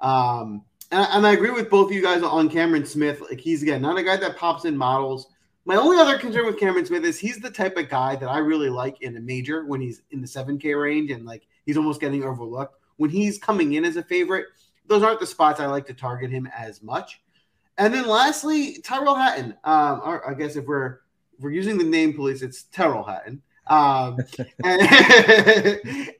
Um, 0.00 0.62
and, 0.90 1.06
and 1.10 1.26
I 1.26 1.32
agree 1.32 1.50
with 1.50 1.70
both 1.70 1.90
of 1.90 1.96
you 1.96 2.02
guys 2.02 2.22
on 2.22 2.48
Cameron 2.48 2.86
Smith. 2.86 3.20
Like 3.20 3.40
he's 3.40 3.62
again 3.62 3.82
not 3.82 3.98
a 3.98 4.02
guy 4.02 4.16
that 4.16 4.36
pops 4.36 4.64
in 4.64 4.76
models. 4.76 5.28
My 5.66 5.76
only 5.76 5.96
other 5.98 6.18
concern 6.18 6.44
with 6.44 6.60
Cameron 6.60 6.84
Smith 6.84 7.04
is 7.04 7.18
he's 7.18 7.38
the 7.38 7.50
type 7.50 7.76
of 7.78 7.88
guy 7.88 8.16
that 8.16 8.28
I 8.28 8.38
really 8.38 8.68
like 8.68 9.00
in 9.00 9.16
a 9.16 9.20
major 9.20 9.64
when 9.64 9.80
he's 9.80 10.02
in 10.10 10.20
the 10.20 10.26
7K 10.26 10.78
range 10.78 11.10
and 11.10 11.24
like 11.24 11.46
he's 11.64 11.78
almost 11.78 12.02
getting 12.02 12.22
overlooked. 12.22 12.78
When 12.96 13.08
he's 13.08 13.38
coming 13.38 13.72
in 13.72 13.84
as 13.84 13.96
a 13.96 14.02
favorite, 14.02 14.46
those 14.86 15.02
aren't 15.02 15.20
the 15.20 15.26
spots 15.26 15.60
I 15.60 15.66
like 15.66 15.86
to 15.86 15.94
target 15.94 16.30
him 16.30 16.46
as 16.54 16.82
much. 16.82 17.22
And 17.78 17.92
then 17.92 18.06
lastly, 18.06 18.78
Tyrell 18.84 19.14
Hatton. 19.14 19.56
Um, 19.64 20.20
I 20.28 20.34
guess 20.38 20.56
if 20.56 20.66
we're 20.66 21.00
we're 21.40 21.50
using 21.50 21.78
the 21.78 21.84
name 21.84 22.14
police, 22.14 22.42
it's 22.42 22.64
Terrell 22.64 23.04
Hatton. 23.04 23.42
Um, 23.66 24.18
and, 24.64 24.80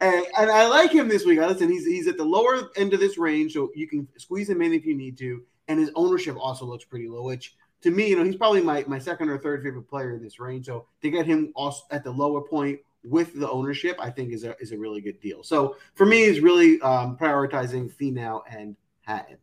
and, 0.00 0.26
and, 0.38 0.50
I 0.50 0.66
like 0.66 0.92
him 0.92 1.08
this 1.08 1.24
week. 1.24 1.38
Listen, 1.38 1.70
he's 1.70 1.86
he's 1.86 2.08
at 2.08 2.16
the 2.16 2.24
lower 2.24 2.70
end 2.76 2.94
of 2.94 3.00
this 3.00 3.18
range, 3.18 3.52
so 3.52 3.70
you 3.74 3.86
can 3.86 4.08
squeeze 4.16 4.48
him 4.48 4.62
in 4.62 4.72
if 4.72 4.86
you 4.86 4.96
need 4.96 5.18
to. 5.18 5.42
And 5.68 5.78
his 5.78 5.90
ownership 5.94 6.36
also 6.38 6.64
looks 6.64 6.84
pretty 6.84 7.08
low, 7.08 7.22
which 7.22 7.54
to 7.82 7.90
me, 7.90 8.08
you 8.08 8.16
know, 8.16 8.24
he's 8.24 8.36
probably 8.36 8.62
my, 8.62 8.84
my 8.86 8.98
second 8.98 9.28
or 9.28 9.38
third 9.38 9.62
favorite 9.62 9.88
player 9.88 10.14
in 10.14 10.22
this 10.22 10.40
range. 10.40 10.66
So 10.66 10.86
to 11.02 11.10
get 11.10 11.26
him 11.26 11.52
also 11.54 11.82
at 11.90 12.02
the 12.02 12.10
lower 12.10 12.40
point 12.40 12.80
with 13.02 13.38
the 13.38 13.50
ownership, 13.50 13.96
I 14.00 14.10
think 14.10 14.32
is 14.32 14.44
a 14.44 14.56
is 14.58 14.72
a 14.72 14.78
really 14.78 15.02
good 15.02 15.20
deal. 15.20 15.42
So 15.42 15.76
for 15.94 16.06
me, 16.06 16.22
is 16.22 16.40
really 16.40 16.80
um, 16.80 17.16
prioritizing 17.16 17.92
Finau 17.92 18.40
and 18.50 18.74
Hatton. 19.02 19.36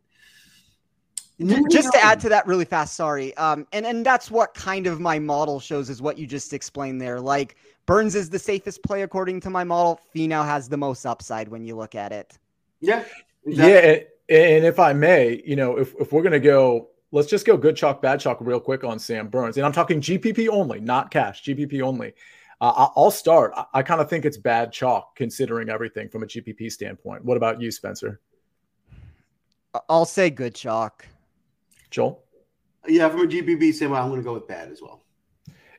Just 1.69 1.91
to 1.93 2.03
add 2.03 2.19
to 2.21 2.29
that 2.29 2.45
really 2.47 2.65
fast, 2.65 2.95
sorry. 2.95 3.35
Um, 3.37 3.67
and, 3.71 3.85
and 3.85 4.05
that's 4.05 4.29
what 4.29 4.53
kind 4.53 4.87
of 4.87 4.99
my 4.99 5.19
model 5.19 5.59
shows 5.59 5.89
is 5.89 6.01
what 6.01 6.17
you 6.17 6.27
just 6.27 6.53
explained 6.53 7.01
there. 7.01 7.19
Like 7.19 7.55
Burns 7.85 8.15
is 8.15 8.29
the 8.29 8.39
safest 8.39 8.83
play 8.83 9.01
according 9.01 9.39
to 9.41 9.49
my 9.49 9.63
model. 9.63 9.99
Finau 10.15 10.45
has 10.45 10.69
the 10.69 10.77
most 10.77 11.05
upside 11.05 11.47
when 11.47 11.63
you 11.63 11.75
look 11.75 11.95
at 11.95 12.11
it. 12.11 12.37
Yeah. 12.79 13.03
Exactly. 13.45 14.07
Yeah. 14.29 14.45
And 14.55 14.65
if 14.65 14.79
I 14.79 14.93
may, 14.93 15.41
you 15.45 15.55
know, 15.55 15.77
if, 15.77 15.93
if 15.99 16.13
we're 16.13 16.21
going 16.21 16.31
to 16.31 16.39
go, 16.39 16.89
let's 17.11 17.27
just 17.27 17.45
go 17.45 17.57
good 17.57 17.75
chalk, 17.75 18.01
bad 18.01 18.19
chalk 18.19 18.37
real 18.39 18.59
quick 18.59 18.83
on 18.83 18.97
Sam 18.97 19.27
Burns. 19.27 19.57
And 19.57 19.65
I'm 19.65 19.73
talking 19.73 19.99
GPP 19.99 20.47
only, 20.47 20.79
not 20.79 21.11
cash, 21.11 21.43
GPP 21.43 21.81
only. 21.81 22.13
Uh, 22.61 22.87
I'll 22.95 23.11
start. 23.11 23.51
I, 23.57 23.65
I 23.73 23.83
kind 23.83 23.99
of 23.99 24.09
think 24.09 24.23
it's 24.23 24.37
bad 24.37 24.71
chalk 24.71 25.15
considering 25.15 25.67
everything 25.67 26.07
from 26.07 26.23
a 26.23 26.27
GPP 26.27 26.71
standpoint. 26.71 27.25
What 27.25 27.35
about 27.35 27.59
you, 27.59 27.71
Spencer? 27.71 28.21
I'll 29.89 30.05
say 30.05 30.29
good 30.29 30.55
chalk. 30.55 31.07
Joel? 31.91 32.23
Yeah, 32.87 33.09
from 33.09 33.21
a 33.21 33.27
GPP 33.27 33.73
standpoint, 33.73 34.01
I'm 34.01 34.09
going 34.09 34.21
to 34.21 34.25
go 34.25 34.33
with 34.33 34.47
bad 34.47 34.71
as 34.71 34.81
well. 34.81 35.03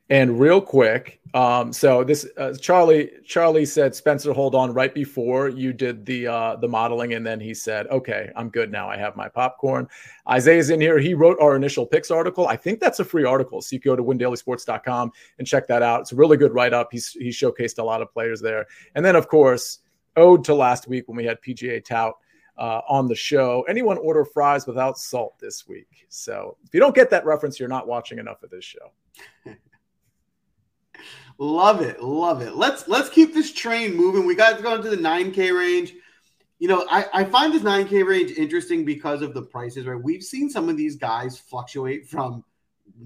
And 0.08 0.38
real 0.38 0.60
quick, 0.60 1.20
um, 1.32 1.72
so 1.72 2.04
this 2.04 2.26
uh, 2.36 2.54
Charlie 2.60 3.10
Charlie 3.24 3.64
said 3.64 3.94
Spencer, 3.94 4.34
hold 4.34 4.54
on 4.54 4.74
right 4.74 4.94
before 4.94 5.48
you 5.48 5.72
did 5.72 6.04
the 6.04 6.26
uh, 6.26 6.56
the 6.56 6.68
modeling, 6.68 7.14
and 7.14 7.24
then 7.24 7.40
he 7.40 7.54
said, 7.54 7.86
"Okay, 7.86 8.30
I'm 8.36 8.50
good 8.50 8.70
now. 8.70 8.90
I 8.90 8.98
have 8.98 9.16
my 9.16 9.28
popcorn." 9.28 9.88
Isaiah's 10.28 10.68
in 10.68 10.82
here. 10.82 10.98
He 10.98 11.14
wrote 11.14 11.38
our 11.40 11.56
initial 11.56 11.86
picks 11.86 12.10
article. 12.10 12.46
I 12.46 12.56
think 12.56 12.78
that's 12.78 13.00
a 13.00 13.06
free 13.06 13.24
article, 13.24 13.62
so 13.62 13.74
you 13.74 13.80
can 13.80 13.92
go 13.92 13.96
to 13.96 14.04
windailysports.com 14.04 15.12
and 15.38 15.46
check 15.46 15.66
that 15.68 15.82
out. 15.82 16.02
It's 16.02 16.12
a 16.12 16.16
really 16.16 16.36
good 16.36 16.52
write 16.52 16.74
up. 16.74 16.88
He's 16.92 17.12
he 17.12 17.30
showcased 17.30 17.78
a 17.78 17.84
lot 17.84 18.02
of 18.02 18.12
players 18.12 18.42
there, 18.42 18.66
and 18.94 19.02
then 19.02 19.16
of 19.16 19.28
course, 19.28 19.78
ode 20.16 20.44
to 20.44 20.54
last 20.54 20.88
week 20.88 21.08
when 21.08 21.16
we 21.16 21.24
had 21.24 21.40
PGA 21.40 21.82
tout 21.82 22.16
uh, 22.58 22.80
on 22.88 23.08
the 23.08 23.14
show. 23.14 23.62
Anyone 23.68 23.98
order 23.98 24.24
fries 24.24 24.66
without 24.66 24.98
salt 24.98 25.38
this 25.38 25.66
week? 25.66 26.06
So 26.08 26.56
if 26.64 26.74
you 26.74 26.80
don't 26.80 26.94
get 26.94 27.10
that 27.10 27.24
reference, 27.24 27.58
you're 27.58 27.68
not 27.68 27.86
watching 27.86 28.18
enough 28.18 28.42
of 28.42 28.50
this 28.50 28.64
show. 28.64 28.90
love 31.38 31.80
it, 31.80 32.02
love 32.02 32.42
it. 32.42 32.54
Let's 32.54 32.88
let's 32.88 33.08
keep 33.08 33.34
this 33.34 33.52
train 33.52 33.94
moving. 33.94 34.26
We 34.26 34.34
got 34.34 34.56
to 34.56 34.62
go 34.62 34.74
into 34.74 34.90
the 34.90 34.96
9K 34.96 35.56
range. 35.56 35.94
You 36.58 36.68
know, 36.68 36.86
I, 36.88 37.06
I 37.12 37.24
find 37.24 37.52
this 37.52 37.62
9K 37.62 38.06
range 38.06 38.32
interesting 38.32 38.84
because 38.84 39.20
of 39.20 39.34
the 39.34 39.42
prices, 39.42 39.84
right? 39.84 40.00
We've 40.00 40.22
seen 40.22 40.48
some 40.48 40.68
of 40.68 40.76
these 40.76 40.94
guys 40.94 41.36
fluctuate 41.36 42.06
from 42.06 42.44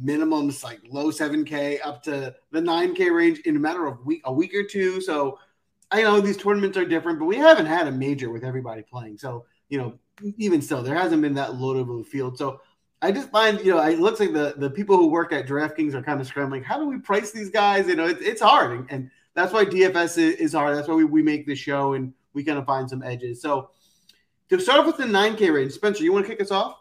minimums 0.05 0.63
like 0.63 0.81
low 0.91 1.11
7K 1.11 1.79
up 1.83 2.03
to 2.03 2.35
the 2.51 2.61
9K 2.61 3.15
range 3.15 3.41
in 3.41 3.57
a 3.57 3.59
matter 3.59 3.87
of 3.87 4.05
week 4.05 4.21
a 4.25 4.33
week 4.33 4.55
or 4.55 4.65
two. 4.65 5.01
So 5.01 5.39
I 5.91 6.03
know 6.03 6.21
these 6.21 6.37
tournaments 6.37 6.77
are 6.77 6.85
different, 6.85 7.19
but 7.19 7.27
we 7.27 7.37
haven't 7.37 7.67
had 7.67 7.87
a 7.87 7.93
major 7.93 8.31
with 8.31 8.45
everybody 8.45 8.83
playing. 8.83 9.19
So, 9.19 9.47
you 9.69 9.79
know, 9.79 9.99
even 10.37 10.61
still, 10.63 10.83
there 10.83 10.97
hasn't 10.97 11.23
been 11.23 11.35
that 11.35 11.57
load 11.57 11.77
of 11.77 11.89
a 11.89 12.03
field. 12.03 12.39
So 12.39 12.61
I 13.03 13.13
just 13.13 13.31
find, 13.31 13.61
you 13.61 13.75
know, 13.75 13.81
it 13.83 14.01
looks 14.01 14.19
like 14.19 14.33
the, 14.33 14.55
the 14.57 14.71
people 14.71 14.97
who 14.97 15.09
work 15.09 15.33
at 15.33 15.47
DraftKings 15.47 15.95
are 15.95 16.03
kind 16.03 16.21
of 16.21 16.27
scrambling. 16.27 16.63
How 16.63 16.79
do 16.79 16.89
we 16.89 16.99
price 16.99 17.31
these 17.31 17.51
guys? 17.51 17.87
You 17.87 17.97
know, 17.97 18.07
it, 18.07 18.19
it's 18.21 18.41
hard. 18.41 18.73
And, 18.73 18.91
and, 18.91 19.11
that's 19.37 19.53
why 19.53 19.67
DFS 19.67 20.17
is, 20.17 20.55
hard. 20.55 20.75
That's 20.75 20.89
why 20.89 20.95
we, 20.95 21.05
we 21.05 21.23
make 21.23 21.47
this 21.47 21.59
show 21.59 21.93
and 21.93 22.15
we 22.33 22.43
kind 22.43 22.59
of 22.59 22.65
find 22.65 22.89
some 22.89 23.03
edges. 23.03 23.43
So 23.43 23.69
to 24.49 24.59
start 24.59 24.81
off 24.81 24.87
with 24.87 24.97
the 24.97 25.05
9K 25.05 25.53
range, 25.53 25.73
Spencer, 25.73 26.03
you 26.03 26.13
want 26.13 26.25
to 26.25 26.33
kick 26.33 26.41
us 26.41 26.51
off? 26.51 26.79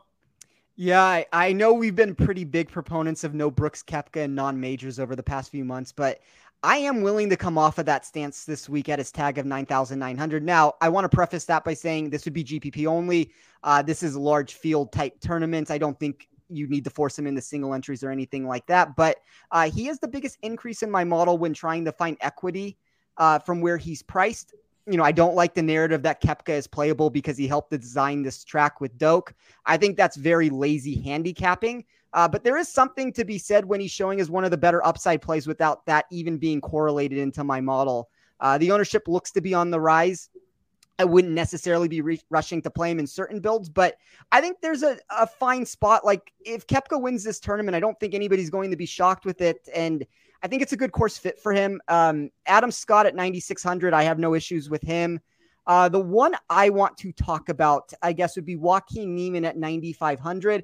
Yeah, 0.77 1.03
I, 1.03 1.25
I 1.33 1.53
know 1.53 1.73
we've 1.73 1.95
been 1.95 2.15
pretty 2.15 2.45
big 2.45 2.69
proponents 2.69 3.23
of 3.25 3.33
no 3.33 3.51
Brooks 3.51 3.83
Koepka 3.83 4.23
and 4.23 4.35
non 4.35 4.59
majors 4.59 4.99
over 4.99 5.15
the 5.15 5.23
past 5.23 5.51
few 5.51 5.65
months, 5.65 5.91
but 5.91 6.21
I 6.65 6.77
am 6.77 7.03
willing 7.03 7.29
to 7.29 7.37
come 7.37 7.59
off 7.59 7.77
of 7.77 7.85
that 7.85 8.07
stance 8.07 8.43
this 8.43 8.67
week 8.67 8.89
at 8.89 8.97
his 8.97 9.11
tag 9.11 9.37
of 9.37 9.45
9,900. 9.45 10.43
Now, 10.43 10.73
I 10.81 10.89
want 10.89 11.05
to 11.05 11.15
preface 11.15 11.45
that 11.45 11.63
by 11.63 11.75
saying 11.75 12.09
this 12.09 12.25
would 12.25 12.33
be 12.33 12.43
GPP 12.43 12.87
only. 12.87 13.31
Uh, 13.63 13.83
this 13.83 14.01
is 14.01 14.15
a 14.15 14.19
large 14.19 14.55
field 14.55 14.91
type 14.91 15.19
tournament. 15.19 15.69
I 15.69 15.77
don't 15.77 15.99
think 15.99 16.27
you 16.49 16.67
need 16.67 16.83
to 16.85 16.89
force 16.89 17.19
him 17.19 17.27
into 17.27 17.39
single 17.39 17.75
entries 17.75 18.03
or 18.03 18.09
anything 18.09 18.47
like 18.47 18.65
that. 18.65 18.95
But 18.95 19.17
uh, 19.51 19.69
he 19.69 19.89
is 19.89 19.99
the 19.99 20.07
biggest 20.07 20.39
increase 20.41 20.81
in 20.81 20.89
my 20.89 21.03
model 21.03 21.37
when 21.37 21.53
trying 21.53 21.85
to 21.85 21.91
find 21.91 22.17
equity 22.21 22.79
uh, 23.17 23.37
from 23.37 23.61
where 23.61 23.77
he's 23.77 24.01
priced. 24.01 24.55
you 24.87 24.97
know, 24.97 25.03
I 25.03 25.11
don't 25.11 25.35
like 25.35 25.53
the 25.53 25.61
narrative 25.61 26.01
that 26.01 26.19
Koepka 26.19 26.49
is 26.49 26.65
playable 26.65 27.11
because 27.11 27.37
he 27.37 27.47
helped 27.47 27.69
to 27.73 27.77
design 27.77 28.23
this 28.23 28.43
track 28.43 28.81
with 28.81 28.97
Doak. 28.97 29.35
I 29.67 29.77
think 29.77 29.97
that's 29.97 30.17
very 30.17 30.49
lazy 30.49 30.99
handicapping. 30.99 31.85
Uh, 32.15 32.29
but 32.29 32.45
there 32.45 32.57
is 32.57 32.69
something 32.69 33.11
to 33.11 33.25
be 33.25 33.37
said 33.37 33.65
when 33.65 33.81
he's 33.81 33.91
showing 33.91 34.21
as 34.21 34.29
one 34.29 34.45
of 34.45 34.49
the 34.49 34.57
better 34.57 34.83
upside 34.85 35.21
plays 35.21 35.45
without 35.45 35.85
that 35.85 36.05
even 36.09 36.37
being 36.37 36.61
correlated 36.61 37.17
into 37.17 37.43
my 37.43 37.59
model. 37.59 38.09
Uh, 38.39 38.57
the 38.57 38.71
ownership 38.71 39.07
looks 39.09 39.31
to 39.31 39.41
be 39.41 39.53
on 39.53 39.69
the 39.69 39.79
rise. 39.79 40.29
I 40.97 41.03
wouldn't 41.03 41.33
necessarily 41.33 41.89
be 41.89 41.99
re- 41.99 42.21
rushing 42.29 42.61
to 42.61 42.69
play 42.69 42.89
him 42.89 42.99
in 42.99 43.05
certain 43.05 43.41
builds, 43.41 43.67
but 43.67 43.97
I 44.31 44.39
think 44.39 44.61
there's 44.61 44.81
a, 44.81 44.97
a 45.09 45.27
fine 45.27 45.65
spot. 45.65 46.05
Like 46.05 46.31
if 46.45 46.65
Koepka 46.67 46.99
wins 46.99 47.21
this 47.21 47.41
tournament, 47.41 47.75
I 47.75 47.81
don't 47.81 47.99
think 47.99 48.13
anybody's 48.13 48.49
going 48.49 48.71
to 48.71 48.77
be 48.77 48.85
shocked 48.85 49.25
with 49.25 49.41
it. 49.41 49.67
And 49.75 50.05
I 50.41 50.47
think 50.47 50.61
it's 50.61 50.71
a 50.71 50.77
good 50.77 50.93
course 50.93 51.17
fit 51.17 51.37
for 51.37 51.51
him. 51.51 51.81
Um, 51.89 52.29
Adam 52.45 52.71
Scott 52.71 53.05
at 53.05 53.15
9,600, 53.15 53.93
I 53.93 54.03
have 54.03 54.19
no 54.19 54.35
issues 54.35 54.69
with 54.69 54.81
him. 54.81 55.19
Uh, 55.67 55.89
the 55.89 55.99
one 55.99 56.35
I 56.49 56.69
want 56.69 56.95
to 56.97 57.11
talk 57.11 57.49
about, 57.49 57.91
I 58.01 58.13
guess, 58.13 58.35
would 58.35 58.45
be 58.45 58.55
Joaquin 58.55 59.15
Niemann 59.15 59.45
at 59.45 59.57
9,500. 59.57 60.63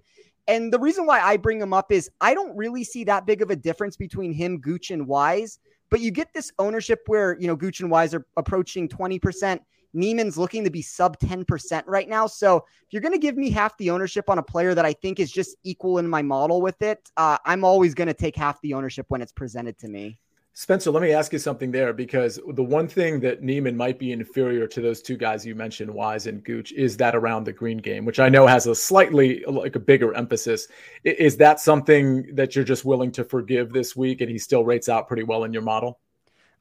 And 0.51 0.71
the 0.71 0.79
reason 0.79 1.05
why 1.05 1.21
I 1.21 1.37
bring 1.37 1.61
him 1.61 1.71
up 1.71 1.93
is 1.93 2.09
I 2.19 2.33
don't 2.33 2.55
really 2.57 2.83
see 2.83 3.05
that 3.05 3.25
big 3.25 3.41
of 3.41 3.51
a 3.51 3.55
difference 3.55 3.95
between 3.95 4.33
him, 4.33 4.59
Gooch, 4.59 4.91
and 4.91 5.07
Wise. 5.07 5.59
But 5.89 6.01
you 6.01 6.11
get 6.11 6.33
this 6.33 6.51
ownership 6.59 6.99
where, 7.07 7.39
you 7.39 7.47
know, 7.47 7.55
Gooch 7.55 7.79
and 7.79 7.89
Wise 7.89 8.13
are 8.13 8.25
approaching 8.35 8.89
20%. 8.89 9.61
Niemann's 9.93 10.37
looking 10.37 10.65
to 10.65 10.69
be 10.69 10.81
sub 10.81 11.17
10% 11.19 11.83
right 11.85 12.09
now. 12.09 12.27
So 12.27 12.57
if 12.57 12.91
you're 12.91 13.01
going 13.01 13.13
to 13.13 13.17
give 13.17 13.37
me 13.37 13.49
half 13.49 13.77
the 13.77 13.91
ownership 13.91 14.29
on 14.29 14.39
a 14.39 14.43
player 14.43 14.75
that 14.75 14.83
I 14.83 14.91
think 14.91 15.21
is 15.21 15.31
just 15.31 15.55
equal 15.63 15.99
in 15.99 16.07
my 16.07 16.21
model 16.21 16.61
with 16.61 16.81
it, 16.81 17.09
uh, 17.15 17.37
I'm 17.45 17.63
always 17.63 17.93
going 17.93 18.07
to 18.09 18.13
take 18.13 18.35
half 18.35 18.59
the 18.59 18.73
ownership 18.73 19.05
when 19.07 19.21
it's 19.21 19.31
presented 19.31 19.77
to 19.79 19.87
me. 19.87 20.19
Spencer, 20.53 20.91
let 20.91 21.01
me 21.01 21.13
ask 21.13 21.31
you 21.31 21.39
something 21.39 21.71
there 21.71 21.93
because 21.93 22.37
the 22.49 22.63
one 22.63 22.85
thing 22.85 23.21
that 23.21 23.41
Niemann 23.41 23.77
might 23.77 23.97
be 23.97 24.11
inferior 24.11 24.67
to 24.67 24.81
those 24.81 25.01
two 25.01 25.15
guys 25.15 25.45
you 25.45 25.55
mentioned, 25.55 25.89
Wise 25.89 26.27
and 26.27 26.43
Gooch, 26.43 26.73
is 26.73 26.97
that 26.97 27.15
around 27.15 27.45
the 27.45 27.53
green 27.53 27.77
game, 27.77 28.03
which 28.03 28.19
I 28.19 28.27
know 28.27 28.45
has 28.45 28.67
a 28.67 28.75
slightly 28.75 29.45
like 29.47 29.77
a 29.77 29.79
bigger 29.79 30.13
emphasis. 30.13 30.67
Is 31.05 31.37
that 31.37 31.61
something 31.61 32.35
that 32.35 32.53
you're 32.53 32.65
just 32.65 32.83
willing 32.83 33.13
to 33.13 33.23
forgive 33.23 33.71
this 33.71 33.95
week 33.95 34.19
and 34.19 34.29
he 34.29 34.37
still 34.37 34.65
rates 34.65 34.89
out 34.89 35.07
pretty 35.07 35.23
well 35.23 35.45
in 35.45 35.53
your 35.53 35.61
model? 35.61 35.99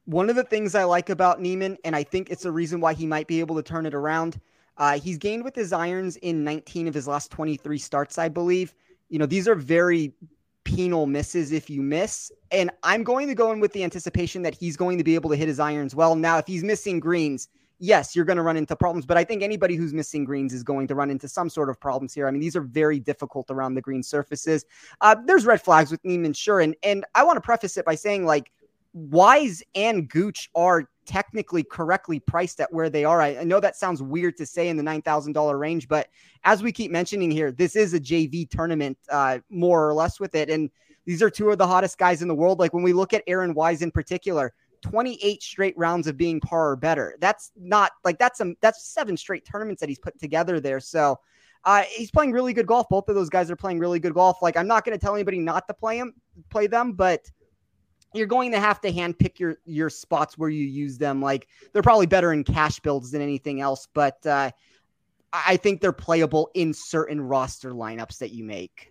One 0.05 0.29
of 0.29 0.37
the 0.37 0.43
things 0.45 0.73
I 0.73 0.85
like 0.85 1.09
about 1.09 1.41
Niemann, 1.41 1.77
and 1.83 1.93
I 1.93 2.03
think 2.03 2.29
it's 2.29 2.45
a 2.45 2.51
reason 2.51 2.79
why 2.79 2.93
he 2.93 3.05
might 3.05 3.27
be 3.27 3.41
able 3.41 3.57
to 3.57 3.63
turn 3.63 3.85
it 3.85 3.93
around, 3.93 4.39
uh, 4.77 4.99
he's 4.99 5.17
gained 5.17 5.43
with 5.43 5.53
his 5.53 5.73
irons 5.73 6.15
in 6.17 6.45
19 6.45 6.87
of 6.87 6.93
his 6.93 7.09
last 7.09 7.29
23 7.29 7.77
starts, 7.77 8.17
I 8.17 8.29
believe. 8.29 8.73
You 9.09 9.19
know, 9.19 9.25
these 9.25 9.49
are 9.49 9.55
very 9.55 10.13
penal 10.63 11.05
misses 11.05 11.51
if 11.51 11.69
you 11.69 11.81
miss. 11.81 12.31
And 12.51 12.71
I'm 12.83 13.03
going 13.03 13.27
to 13.27 13.35
go 13.35 13.51
in 13.51 13.59
with 13.59 13.73
the 13.73 13.83
anticipation 13.83 14.41
that 14.43 14.55
he's 14.55 14.77
going 14.77 14.97
to 14.97 15.03
be 15.03 15.15
able 15.15 15.29
to 15.29 15.35
hit 15.35 15.47
his 15.47 15.59
irons 15.59 15.95
well. 15.95 16.15
Now, 16.15 16.37
if 16.37 16.47
he's 16.47 16.63
missing 16.63 16.99
greens, 16.99 17.49
yes, 17.79 18.15
you're 18.15 18.25
going 18.25 18.37
to 18.37 18.43
run 18.43 18.57
into 18.57 18.75
problems. 18.75 19.05
But 19.05 19.17
I 19.17 19.23
think 19.23 19.41
anybody 19.41 19.75
who's 19.75 19.93
missing 19.93 20.23
greens 20.23 20.53
is 20.53 20.63
going 20.63 20.87
to 20.87 20.95
run 20.95 21.09
into 21.09 21.27
some 21.27 21.49
sort 21.49 21.69
of 21.69 21.79
problems 21.79 22.13
here. 22.13 22.27
I 22.27 22.31
mean, 22.31 22.41
these 22.41 22.55
are 22.55 22.61
very 22.61 22.99
difficult 22.99 23.49
around 23.49 23.73
the 23.73 23.81
green 23.81 24.03
surfaces. 24.03 24.65
Uh, 25.01 25.15
there's 25.25 25.45
red 25.45 25.61
flags 25.61 25.89
with 25.91 26.03
Niemann, 26.05 26.33
sure. 26.33 26.59
And, 26.59 26.75
and 26.83 27.05
I 27.15 27.23
want 27.23 27.37
to 27.37 27.41
preface 27.41 27.77
it 27.77 27.85
by 27.85 27.95
saying, 27.95 28.25
like, 28.25 28.51
Wise 28.93 29.63
and 29.73 30.09
Gooch 30.09 30.49
are 30.53 30.89
technically 31.11 31.61
correctly 31.61 32.21
priced 32.21 32.61
at 32.61 32.71
where 32.71 32.89
they 32.89 33.03
are. 33.03 33.21
I, 33.21 33.39
I 33.39 33.43
know 33.43 33.59
that 33.59 33.75
sounds 33.75 34.01
weird 34.01 34.37
to 34.37 34.45
say 34.45 34.69
in 34.69 34.77
the 34.77 34.83
$9,000 34.83 35.59
range, 35.59 35.89
but 35.89 36.07
as 36.45 36.63
we 36.63 36.71
keep 36.71 36.89
mentioning 36.89 37.29
here, 37.29 37.51
this 37.51 37.75
is 37.75 37.93
a 37.93 37.99
JV 37.99 38.49
tournament, 38.49 38.97
uh, 39.09 39.39
more 39.49 39.85
or 39.85 39.93
less 39.93 40.21
with 40.21 40.35
it. 40.35 40.49
And 40.49 40.69
these 41.05 41.21
are 41.21 41.29
two 41.29 41.49
of 41.49 41.57
the 41.57 41.67
hottest 41.67 41.97
guys 41.97 42.21
in 42.21 42.29
the 42.29 42.35
world. 42.35 42.59
Like 42.59 42.73
when 42.73 42.81
we 42.81 42.93
look 42.93 43.11
at 43.11 43.23
Aaron 43.27 43.53
Wise 43.53 43.81
in 43.81 43.91
particular, 43.91 44.53
28 44.83 45.43
straight 45.43 45.77
rounds 45.77 46.07
of 46.07 46.15
being 46.15 46.39
par 46.39 46.71
or 46.71 46.75
better. 46.77 47.17
That's 47.19 47.51
not 47.57 47.91
like 48.05 48.17
that's 48.17 48.37
some 48.37 48.55
that's 48.61 48.87
seven 48.87 49.17
straight 49.17 49.45
tournaments 49.45 49.81
that 49.81 49.89
he's 49.89 49.99
put 49.99 50.17
together 50.17 50.61
there. 50.61 50.79
So 50.79 51.19
uh, 51.65 51.83
he's 51.93 52.09
playing 52.09 52.31
really 52.31 52.53
good 52.53 52.65
golf. 52.65 52.87
Both 52.89 53.09
of 53.09 53.15
those 53.15 53.29
guys 53.29 53.51
are 53.51 53.55
playing 53.57 53.79
really 53.79 53.99
good 53.99 54.13
golf. 54.13 54.41
Like 54.41 54.55
I'm 54.55 54.65
not 54.65 54.85
going 54.85 54.97
to 54.97 55.03
tell 55.03 55.13
anybody 55.13 55.39
not 55.39 55.67
to 55.67 55.73
play 55.73 55.97
him, 55.97 56.13
play 56.49 56.67
them, 56.67 56.93
but 56.93 57.29
you're 58.13 58.27
going 58.27 58.51
to 58.51 58.59
have 58.59 58.81
to 58.81 58.91
handpick 58.91 59.39
your 59.39 59.57
your 59.65 59.89
spots 59.89 60.37
where 60.37 60.49
you 60.49 60.65
use 60.65 60.97
them. 60.97 61.21
Like 61.21 61.47
they're 61.71 61.81
probably 61.81 62.07
better 62.07 62.33
in 62.33 62.43
cash 62.43 62.79
builds 62.79 63.11
than 63.11 63.21
anything 63.21 63.61
else, 63.61 63.87
but 63.93 64.25
uh, 64.25 64.51
I 65.33 65.57
think 65.57 65.81
they're 65.81 65.93
playable 65.93 66.49
in 66.53 66.73
certain 66.73 67.21
roster 67.21 67.71
lineups 67.71 68.17
that 68.19 68.31
you 68.31 68.43
make. 68.43 68.90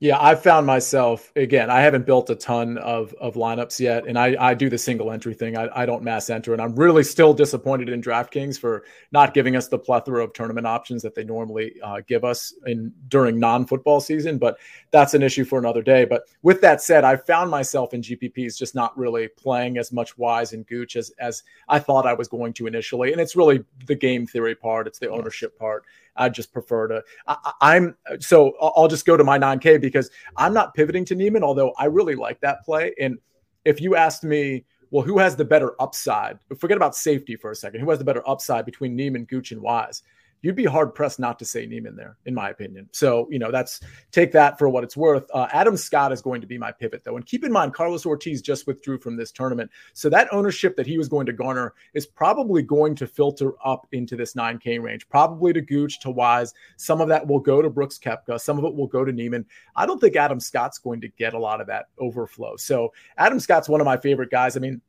Yeah, 0.00 0.18
I 0.20 0.34
found 0.34 0.66
myself 0.66 1.32
again. 1.36 1.70
I 1.70 1.80
haven't 1.80 2.04
built 2.04 2.28
a 2.28 2.34
ton 2.34 2.78
of 2.78 3.14
of 3.14 3.34
lineups 3.34 3.78
yet, 3.78 4.06
and 4.06 4.18
I 4.18 4.36
I 4.40 4.52
do 4.52 4.68
the 4.68 4.76
single 4.76 5.12
entry 5.12 5.34
thing. 5.34 5.56
I, 5.56 5.68
I 5.72 5.86
don't 5.86 6.02
mass 6.02 6.28
enter, 6.30 6.52
and 6.52 6.60
I'm 6.60 6.74
really 6.74 7.04
still 7.04 7.32
disappointed 7.32 7.88
in 7.88 8.02
DraftKings 8.02 8.58
for 8.58 8.84
not 9.12 9.34
giving 9.34 9.54
us 9.54 9.68
the 9.68 9.78
plethora 9.78 10.24
of 10.24 10.32
tournament 10.32 10.66
options 10.66 11.00
that 11.02 11.14
they 11.14 11.22
normally 11.22 11.76
uh, 11.82 12.00
give 12.08 12.24
us 12.24 12.52
in 12.66 12.92
during 13.06 13.38
non 13.38 13.66
football 13.66 14.00
season. 14.00 14.36
But 14.36 14.58
that's 14.90 15.14
an 15.14 15.22
issue 15.22 15.44
for 15.44 15.60
another 15.60 15.82
day. 15.82 16.04
But 16.04 16.24
with 16.42 16.60
that 16.62 16.82
said, 16.82 17.04
I 17.04 17.16
found 17.16 17.50
myself 17.50 17.94
in 17.94 18.02
GPPs 18.02 18.58
just 18.58 18.74
not 18.74 18.98
really 18.98 19.28
playing 19.28 19.78
as 19.78 19.92
much 19.92 20.18
Wise 20.18 20.52
and 20.52 20.66
Gooch 20.66 20.96
as 20.96 21.12
as 21.20 21.44
I 21.68 21.78
thought 21.78 22.04
I 22.04 22.14
was 22.14 22.26
going 22.26 22.52
to 22.54 22.66
initially, 22.66 23.12
and 23.12 23.20
it's 23.20 23.36
really 23.36 23.64
the 23.86 23.94
game 23.94 24.26
theory 24.26 24.56
part. 24.56 24.88
It's 24.88 24.98
the 24.98 25.08
ownership 25.08 25.56
part 25.56 25.84
I 26.16 26.28
just 26.28 26.52
prefer 26.52 26.88
to. 26.88 27.02
I, 27.26 27.76
am 27.76 27.96
so 28.20 28.54
I'll 28.60 28.88
just 28.88 29.06
go 29.06 29.16
to 29.16 29.24
my 29.24 29.38
9K 29.38 29.80
because 29.80 30.10
I'm 30.36 30.54
not 30.54 30.74
pivoting 30.74 31.04
to 31.06 31.14
Niemann, 31.14 31.42
although 31.42 31.72
I 31.78 31.86
really 31.86 32.14
like 32.14 32.40
that 32.40 32.64
play. 32.64 32.94
And 33.00 33.18
if 33.64 33.80
you 33.80 33.96
asked 33.96 34.24
me, 34.24 34.64
well, 34.90 35.02
who 35.02 35.18
has 35.18 35.34
the 35.34 35.44
better 35.44 35.74
upside? 35.80 36.38
Forget 36.58 36.76
about 36.76 36.94
safety 36.94 37.34
for 37.34 37.50
a 37.50 37.56
second. 37.56 37.80
Who 37.80 37.90
has 37.90 37.98
the 37.98 38.04
better 38.04 38.22
upside 38.28 38.64
between 38.64 38.94
Niemann, 38.94 39.24
Gooch, 39.24 39.50
and 39.50 39.60
Wise? 39.60 40.02
You'd 40.44 40.54
be 40.54 40.64
hard 40.64 40.94
pressed 40.94 41.18
not 41.18 41.38
to 41.38 41.44
say 41.44 41.64
Niemann 41.64 41.96
there, 41.96 42.18
in 42.26 42.34
my 42.34 42.50
opinion. 42.50 42.86
So, 42.92 43.26
you 43.30 43.38
know, 43.38 43.50
that's 43.50 43.80
take 44.12 44.30
that 44.32 44.58
for 44.58 44.68
what 44.68 44.84
it's 44.84 44.96
worth. 44.96 45.24
Uh, 45.32 45.48
Adam 45.52 45.74
Scott 45.74 46.12
is 46.12 46.20
going 46.20 46.42
to 46.42 46.46
be 46.46 46.58
my 46.58 46.70
pivot, 46.70 47.02
though. 47.02 47.16
And 47.16 47.24
keep 47.24 47.44
in 47.44 47.50
mind, 47.50 47.72
Carlos 47.72 48.04
Ortiz 48.04 48.42
just 48.42 48.66
withdrew 48.66 48.98
from 48.98 49.16
this 49.16 49.32
tournament. 49.32 49.70
So 49.94 50.10
that 50.10 50.28
ownership 50.32 50.76
that 50.76 50.86
he 50.86 50.98
was 50.98 51.08
going 51.08 51.24
to 51.26 51.32
garner 51.32 51.72
is 51.94 52.06
probably 52.06 52.62
going 52.62 52.94
to 52.96 53.06
filter 53.06 53.54
up 53.64 53.86
into 53.92 54.16
this 54.16 54.34
9K 54.34 54.82
range, 54.82 55.08
probably 55.08 55.54
to 55.54 55.62
Gooch, 55.62 55.98
to 56.00 56.10
Wise. 56.10 56.52
Some 56.76 57.00
of 57.00 57.08
that 57.08 57.26
will 57.26 57.40
go 57.40 57.62
to 57.62 57.70
Brooks 57.70 57.98
Koepka, 57.98 58.38
some 58.38 58.58
of 58.58 58.64
it 58.64 58.74
will 58.74 58.86
go 58.86 59.02
to 59.02 59.12
Niemann. 59.12 59.46
I 59.76 59.86
don't 59.86 59.98
think 59.98 60.14
Adam 60.14 60.40
Scott's 60.40 60.78
going 60.78 61.00
to 61.00 61.08
get 61.08 61.32
a 61.32 61.38
lot 61.38 61.62
of 61.62 61.66
that 61.68 61.86
overflow. 61.98 62.56
So, 62.56 62.92
Adam 63.16 63.40
Scott's 63.40 63.68
one 63.68 63.80
of 63.80 63.86
my 63.86 63.96
favorite 63.96 64.30
guys. 64.30 64.58
I 64.58 64.60
mean, 64.60 64.82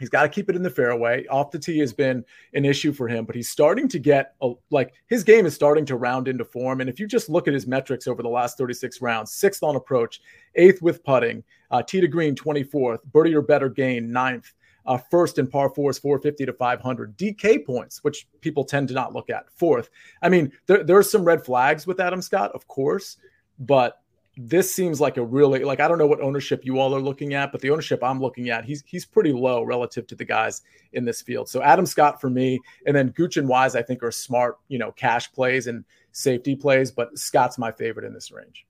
He's 0.00 0.08
got 0.08 0.22
to 0.22 0.28
keep 0.28 0.48
it 0.50 0.56
in 0.56 0.62
the 0.62 0.70
fairway. 0.70 1.26
Off 1.26 1.50
the 1.50 1.58
tee 1.58 1.78
has 1.78 1.92
been 1.92 2.24
an 2.54 2.64
issue 2.64 2.92
for 2.92 3.06
him, 3.06 3.24
but 3.24 3.36
he's 3.36 3.48
starting 3.48 3.86
to 3.88 3.98
get 3.98 4.34
a, 4.42 4.52
like 4.70 4.94
his 5.06 5.22
game 5.22 5.46
is 5.46 5.54
starting 5.54 5.84
to 5.86 5.96
round 5.96 6.26
into 6.26 6.44
form. 6.44 6.80
And 6.80 6.90
if 6.90 6.98
you 6.98 7.06
just 7.06 7.28
look 7.28 7.46
at 7.46 7.54
his 7.54 7.66
metrics 7.66 8.08
over 8.08 8.22
the 8.22 8.28
last 8.28 8.58
36 8.58 9.00
rounds, 9.00 9.32
sixth 9.32 9.62
on 9.62 9.76
approach, 9.76 10.20
eighth 10.56 10.82
with 10.82 11.04
putting, 11.04 11.44
uh, 11.70 11.82
tee 11.82 12.00
to 12.00 12.08
green 12.08 12.34
24th, 12.34 13.04
birdie 13.12 13.34
or 13.34 13.42
better 13.42 13.68
gain 13.68 14.10
ninth, 14.10 14.52
uh, 14.86 14.96
first 14.96 15.38
in 15.38 15.46
par 15.46 15.68
fours 15.68 15.98
450 15.98 16.46
to 16.46 16.52
500, 16.52 17.16
DK 17.16 17.64
points, 17.64 18.02
which 18.02 18.26
people 18.40 18.64
tend 18.64 18.88
to 18.88 18.94
not 18.94 19.12
look 19.12 19.30
at, 19.30 19.50
fourth. 19.52 19.90
I 20.22 20.28
mean, 20.28 20.50
there, 20.66 20.82
there 20.82 20.96
are 20.96 21.02
some 21.02 21.24
red 21.24 21.44
flags 21.44 21.86
with 21.86 22.00
Adam 22.00 22.22
Scott, 22.22 22.50
of 22.54 22.66
course, 22.66 23.18
but 23.58 23.99
this 24.46 24.74
seems 24.74 25.00
like 25.00 25.16
a 25.18 25.24
really 25.24 25.64
like 25.64 25.80
I 25.80 25.88
don't 25.88 25.98
know 25.98 26.06
what 26.06 26.20
ownership 26.20 26.64
you 26.64 26.78
all 26.78 26.94
are 26.94 27.00
looking 27.00 27.34
at, 27.34 27.52
but 27.52 27.60
the 27.60 27.70
ownership 27.70 28.02
I'm 28.02 28.20
looking 28.20 28.48
at, 28.48 28.64
he's 28.64 28.82
he's 28.86 29.04
pretty 29.04 29.32
low 29.32 29.62
relative 29.62 30.06
to 30.08 30.14
the 30.14 30.24
guys 30.24 30.62
in 30.92 31.04
this 31.04 31.20
field. 31.20 31.48
So 31.48 31.62
Adam 31.62 31.84
Scott 31.84 32.20
for 32.20 32.30
me, 32.30 32.58
and 32.86 32.96
then 32.96 33.08
Gooch 33.10 33.36
and 33.36 33.48
Wise 33.48 33.76
I 33.76 33.82
think 33.82 34.02
are 34.02 34.10
smart, 34.10 34.58
you 34.68 34.78
know, 34.78 34.92
cash 34.92 35.30
plays 35.32 35.66
and 35.66 35.84
safety 36.12 36.56
plays, 36.56 36.90
but 36.90 37.16
Scott's 37.18 37.58
my 37.58 37.70
favorite 37.70 38.06
in 38.06 38.14
this 38.14 38.30
range. 38.30 38.66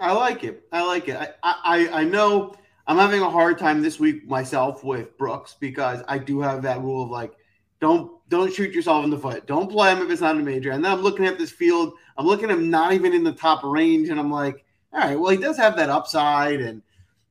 I 0.00 0.12
like 0.12 0.42
it. 0.42 0.64
I 0.72 0.84
like 0.84 1.08
it. 1.08 1.16
I 1.16 1.28
I, 1.42 2.00
I 2.00 2.04
know 2.04 2.54
I'm 2.86 2.98
having 2.98 3.22
a 3.22 3.30
hard 3.30 3.58
time 3.58 3.80
this 3.80 4.00
week 4.00 4.26
myself 4.26 4.82
with 4.82 5.16
Brooks 5.16 5.56
because 5.60 6.02
I 6.08 6.18
do 6.18 6.40
have 6.40 6.62
that 6.62 6.80
rule 6.80 7.04
of 7.04 7.10
like 7.10 7.34
don't 7.80 8.12
don't 8.36 8.52
shoot 8.52 8.72
yourself 8.72 9.04
in 9.04 9.10
the 9.10 9.18
foot. 9.18 9.46
Don't 9.46 9.70
play 9.70 9.92
him 9.92 10.02
if 10.02 10.10
it's 10.10 10.20
not 10.20 10.36
a 10.36 10.40
major. 10.40 10.72
And 10.72 10.84
then 10.84 10.92
I'm 10.92 11.02
looking 11.02 11.26
at 11.26 11.38
this 11.38 11.50
field. 11.50 11.94
I'm 12.16 12.26
looking 12.26 12.50
at 12.50 12.56
him 12.56 12.70
not 12.70 12.92
even 12.92 13.12
in 13.12 13.24
the 13.24 13.32
top 13.32 13.62
range, 13.64 14.08
and 14.08 14.18
I'm 14.18 14.30
like, 14.30 14.64
all 14.92 15.00
right, 15.00 15.18
well, 15.18 15.30
he 15.30 15.38
does 15.38 15.56
have 15.56 15.76
that 15.76 15.90
upside, 15.90 16.60
and 16.60 16.82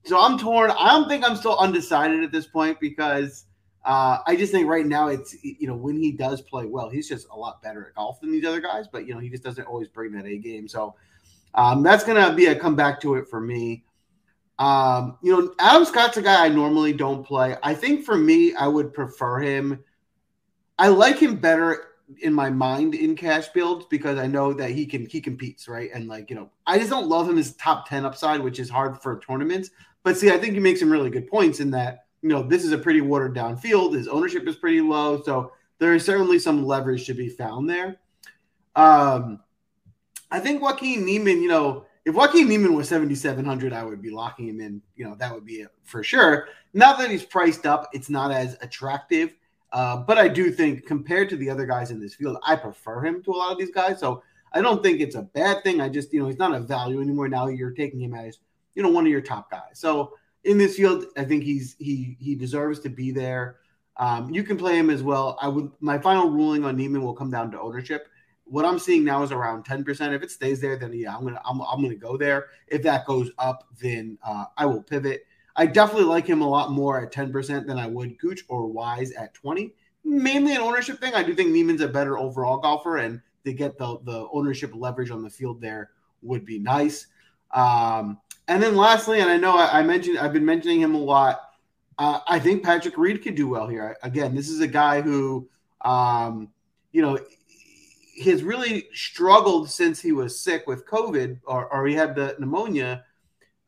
so 0.05 0.19
I'm 0.19 0.37
torn. 0.37 0.71
I 0.71 0.89
don't 0.91 1.07
think 1.07 1.23
I'm 1.23 1.35
still 1.35 1.57
undecided 1.57 2.23
at 2.23 2.31
this 2.31 2.45
point 2.45 2.79
because 2.79 3.45
uh, 3.85 4.17
I 4.27 4.35
just 4.35 4.51
think 4.51 4.67
right 4.67 4.85
now 4.85 5.07
it's 5.07 5.35
you 5.43 5.67
know 5.67 5.75
when 5.75 5.97
he 5.97 6.11
does 6.11 6.41
play 6.41 6.65
well, 6.65 6.89
he's 6.89 7.07
just 7.07 7.27
a 7.31 7.37
lot 7.37 7.61
better 7.61 7.87
at 7.87 7.95
golf 7.95 8.19
than 8.19 8.31
these 8.31 8.45
other 8.45 8.59
guys, 8.59 8.85
but 8.91 9.07
you 9.07 9.13
know 9.13 9.19
he 9.19 9.29
just 9.29 9.43
doesn't 9.43 9.65
always 9.65 9.87
bring 9.87 10.11
that 10.13 10.25
A 10.25 10.37
game. 10.37 10.67
So 10.67 10.95
um, 11.53 11.83
that's 11.83 12.03
gonna 12.03 12.33
be 12.33 12.47
a 12.47 12.55
comeback 12.55 12.99
to 13.01 13.15
it 13.15 13.27
for 13.27 13.39
me. 13.39 13.83
Um, 14.59 15.17
you 15.21 15.31
know, 15.31 15.53
Adam 15.59 15.85
Scott's 15.85 16.17
a 16.17 16.21
guy 16.21 16.45
I 16.45 16.49
normally 16.49 16.93
don't 16.93 17.25
play. 17.25 17.55
I 17.63 17.73
think 17.73 18.05
for 18.05 18.17
me, 18.17 18.53
I 18.53 18.67
would 18.67 18.93
prefer 18.93 19.39
him. 19.39 19.83
I 20.77 20.87
like 20.87 21.19
him 21.19 21.35
better 21.35 21.87
in 22.21 22.33
my 22.33 22.49
mind 22.49 22.95
in 22.95 23.15
cash 23.15 23.47
builds 23.49 23.85
because 23.89 24.17
I 24.17 24.27
know 24.27 24.53
that 24.53 24.71
he 24.71 24.85
can 24.85 25.05
he 25.05 25.21
competes 25.21 25.67
right 25.67 25.89
and 25.93 26.07
like 26.07 26.29
you 26.29 26.35
know 26.35 26.49
I 26.67 26.77
just 26.77 26.89
don't 26.89 27.07
love 27.07 27.29
him 27.29 27.37
as 27.37 27.55
top 27.55 27.87
ten 27.87 28.05
upside, 28.05 28.41
which 28.41 28.59
is 28.59 28.69
hard 28.69 29.01
for 29.01 29.19
tournaments. 29.19 29.69
But 30.03 30.17
see, 30.17 30.31
I 30.31 30.37
think 30.37 30.53
he 30.53 30.59
makes 30.59 30.79
some 30.79 30.91
really 30.91 31.09
good 31.09 31.27
points 31.27 31.59
in 31.59 31.71
that 31.71 32.03
you 32.23 32.29
know, 32.29 32.41
this 32.41 32.63
is 32.63 32.71
a 32.71 32.77
pretty 32.77 33.01
watered 33.01 33.35
down 33.35 33.57
field. 33.57 33.95
His 33.95 34.07
ownership 34.07 34.47
is 34.47 34.55
pretty 34.55 34.81
low. 34.81 35.21
So 35.21 35.51
there 35.77 35.93
is 35.93 36.05
certainly 36.05 36.39
some 36.39 36.65
leverage 36.65 37.05
to 37.07 37.13
be 37.13 37.27
found 37.27 37.69
there. 37.69 37.97
Um, 38.75 39.41
I 40.31 40.39
think 40.39 40.61
Joaquin 40.61 41.05
Niemann, 41.05 41.41
you 41.41 41.49
know, 41.49 41.85
if 42.05 42.15
Joaquin 42.15 42.47
Niemann 42.47 42.73
was 42.75 42.87
7,700, 42.87 43.73
I 43.73 43.83
would 43.83 44.01
be 44.01 44.09
locking 44.09 44.47
him 44.47 44.61
in. 44.61 44.81
You 44.95 45.05
know, 45.05 45.15
that 45.15 45.33
would 45.33 45.45
be 45.45 45.55
it 45.55 45.69
for 45.83 46.01
sure. 46.01 46.47
Now 46.73 46.93
that 46.93 47.11
he's 47.11 47.25
priced 47.25 47.65
up, 47.65 47.89
it's 47.93 48.09
not 48.09 48.31
as 48.31 48.57
attractive. 48.61 49.35
Uh, 49.73 49.97
but 49.97 50.19
I 50.19 50.27
do 50.27 50.51
think 50.51 50.85
compared 50.85 51.29
to 51.29 51.35
the 51.35 51.49
other 51.49 51.65
guys 51.65 51.89
in 51.89 51.99
this 51.99 52.13
field, 52.13 52.37
I 52.45 52.55
prefer 52.55 53.03
him 53.03 53.23
to 53.23 53.31
a 53.31 53.33
lot 53.33 53.51
of 53.51 53.57
these 53.57 53.71
guys. 53.71 53.99
So 53.99 54.23
I 54.53 54.61
don't 54.61 54.83
think 54.83 55.01
it's 55.01 55.15
a 55.15 55.23
bad 55.23 55.63
thing. 55.63 55.81
I 55.81 55.89
just, 55.89 56.13
you 56.13 56.19
know, 56.19 56.27
he's 56.27 56.37
not 56.37 56.53
a 56.53 56.59
value 56.59 57.01
anymore. 57.01 57.27
Now 57.27 57.47
you're 57.47 57.71
taking 57.71 57.99
him 57.99 58.13
as, 58.13 58.37
you 58.75 58.83
know, 58.83 58.91
one 58.91 59.05
of 59.05 59.11
your 59.11 59.21
top 59.21 59.49
guys. 59.49 59.73
So 59.73 60.13
in 60.43 60.59
this 60.59 60.75
field, 60.75 61.05
I 61.17 61.23
think 61.23 61.43
he's 61.43 61.75
he 61.79 62.17
he 62.19 62.35
deserves 62.35 62.79
to 62.81 62.89
be 62.89 63.11
there. 63.11 63.57
Um, 63.97 64.31
you 64.31 64.43
can 64.43 64.57
play 64.57 64.77
him 64.77 64.91
as 64.91 65.01
well. 65.01 65.37
I 65.41 65.47
would 65.47 65.71
my 65.79 65.97
final 65.97 66.29
ruling 66.29 66.65
on 66.65 66.77
Niemann 66.77 67.01
will 67.01 67.15
come 67.15 67.31
down 67.31 67.51
to 67.51 67.59
ownership. 67.59 68.07
What 68.45 68.65
I'm 68.65 68.77
seeing 68.77 69.03
now 69.05 69.23
is 69.23 69.31
around 69.31 69.63
10%. 69.63 70.13
If 70.13 70.21
it 70.21 70.29
stays 70.29 70.59
there, 70.59 70.77
then 70.77 70.93
yeah, 70.93 71.15
I'm 71.15 71.23
gonna 71.23 71.41
I'm, 71.45 71.61
I'm 71.61 71.81
gonna 71.81 71.95
go 71.95 72.17
there. 72.17 72.47
If 72.67 72.83
that 72.83 73.07
goes 73.07 73.31
up, 73.39 73.67
then 73.81 74.19
uh, 74.23 74.45
I 74.57 74.65
will 74.67 74.83
pivot. 74.83 75.25
I 75.55 75.65
definitely 75.65 76.05
like 76.07 76.25
him 76.25 76.41
a 76.41 76.49
lot 76.49 76.71
more 76.71 77.01
at 77.01 77.11
10% 77.11 77.67
than 77.67 77.77
I 77.77 77.87
would 77.87 78.17
Gooch 78.17 78.43
or 78.47 78.65
Wise 78.67 79.11
at 79.13 79.33
20. 79.33 79.73
Mainly 80.03 80.55
an 80.55 80.61
ownership 80.61 80.99
thing. 80.99 81.13
I 81.13 81.23
do 81.23 81.35
think 81.35 81.49
Niemann's 81.49 81.81
a 81.81 81.87
better 81.87 82.17
overall 82.17 82.57
golfer, 82.57 82.97
and 82.97 83.21
to 83.45 83.53
get 83.53 83.77
the, 83.77 83.99
the 84.03 84.27
ownership 84.33 84.71
leverage 84.73 85.11
on 85.11 85.21
the 85.21 85.29
field 85.29 85.61
there 85.61 85.91
would 86.21 86.45
be 86.45 86.59
nice. 86.59 87.07
Um, 87.51 88.19
and 88.47 88.61
then 88.61 88.75
lastly, 88.75 89.21
and 89.21 89.29
I 89.29 89.37
know 89.37 89.55
I, 89.55 89.79
I, 89.79 89.83
mentioned 89.83 90.17
I've 90.17 90.33
been 90.33 90.45
mentioning 90.45 90.81
him 90.81 90.95
a 90.95 90.99
lot. 90.99 91.41
Uh, 91.97 92.19
I 92.27 92.39
think 92.39 92.63
Patrick 92.63 92.97
Reed 92.97 93.21
could 93.21 93.35
do 93.35 93.47
well 93.47 93.67
here. 93.67 93.95
Again, 94.01 94.35
this 94.35 94.49
is 94.49 94.59
a 94.59 94.67
guy 94.67 95.01
who, 95.01 95.47
um, 95.81 96.49
you 96.91 97.01
know, 97.01 97.19
has 98.25 98.43
really 98.43 98.87
struggled 98.93 99.69
since 99.69 100.01
he 100.01 100.11
was 100.11 100.39
sick 100.39 100.65
with 100.67 100.85
COVID 100.87 101.39
or, 101.45 101.67
or 101.71 101.85
he 101.87 101.93
had 101.93 102.15
the 102.15 102.35
pneumonia. 102.39 103.05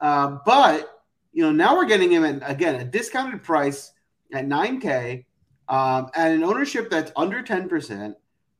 Uh, 0.01 0.39
but 0.45 0.94
you 1.35 1.43
know, 1.43 1.51
now 1.51 1.75
we're 1.75 1.85
getting 1.85 2.09
him 2.09 2.23
at 2.23 2.49
again 2.49 2.75
a 2.75 2.85
discounted 2.85 3.43
price 3.43 3.91
at 4.33 4.47
9K 4.47 5.25
um, 5.67 6.09
at 6.15 6.31
an 6.31 6.43
ownership 6.45 6.89
that's 6.89 7.11
under 7.17 7.43
10%. 7.43 8.15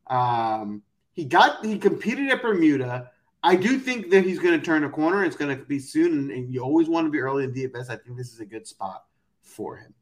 Um, 0.08 0.84
he 1.14 1.24
got 1.24 1.66
he 1.66 1.80
competed 1.80 2.30
at 2.30 2.42
Bermuda. 2.42 3.12
I 3.42 3.56
do 3.56 3.80
think 3.80 4.10
that 4.10 4.26
he's 4.26 4.40
going 4.40 4.60
to 4.60 4.66
turn 4.66 4.84
a 4.84 4.90
corner. 4.90 5.24
It's 5.24 5.38
going 5.38 5.58
to 5.58 5.64
be 5.64 5.80
soon, 5.80 6.14
and, 6.14 6.32
and 6.32 6.54
you 6.54 6.62
always 6.62 6.90
want 6.90 7.08
to 7.08 7.12
be 7.12 7.20
early 7.20 7.46
in 7.46 7.54
DFS. 7.54 7.90
I 7.90 7.96
think 7.96 8.18
this 8.18 8.34
is 8.34 8.42
a 8.42 8.46
good 8.46 8.68
spot 8.68 9.06
for 9.42 9.78
him. 9.78 9.94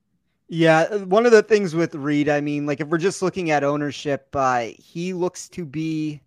Yeah, 0.47 0.95
one 1.03 1.27
of 1.27 1.31
the 1.31 1.43
things 1.43 1.75
with 1.75 1.93
Reed, 1.93 2.27
I 2.27 2.41
mean, 2.41 2.65
like 2.65 2.79
if 2.79 2.88
we're 2.88 2.97
just 2.97 3.21
looking 3.21 3.51
at 3.51 3.63
ownership, 3.63 4.29
uh, 4.33 4.69
he 4.77 5.13
looks 5.13 5.47
to 5.49 5.63
be 5.63 6.21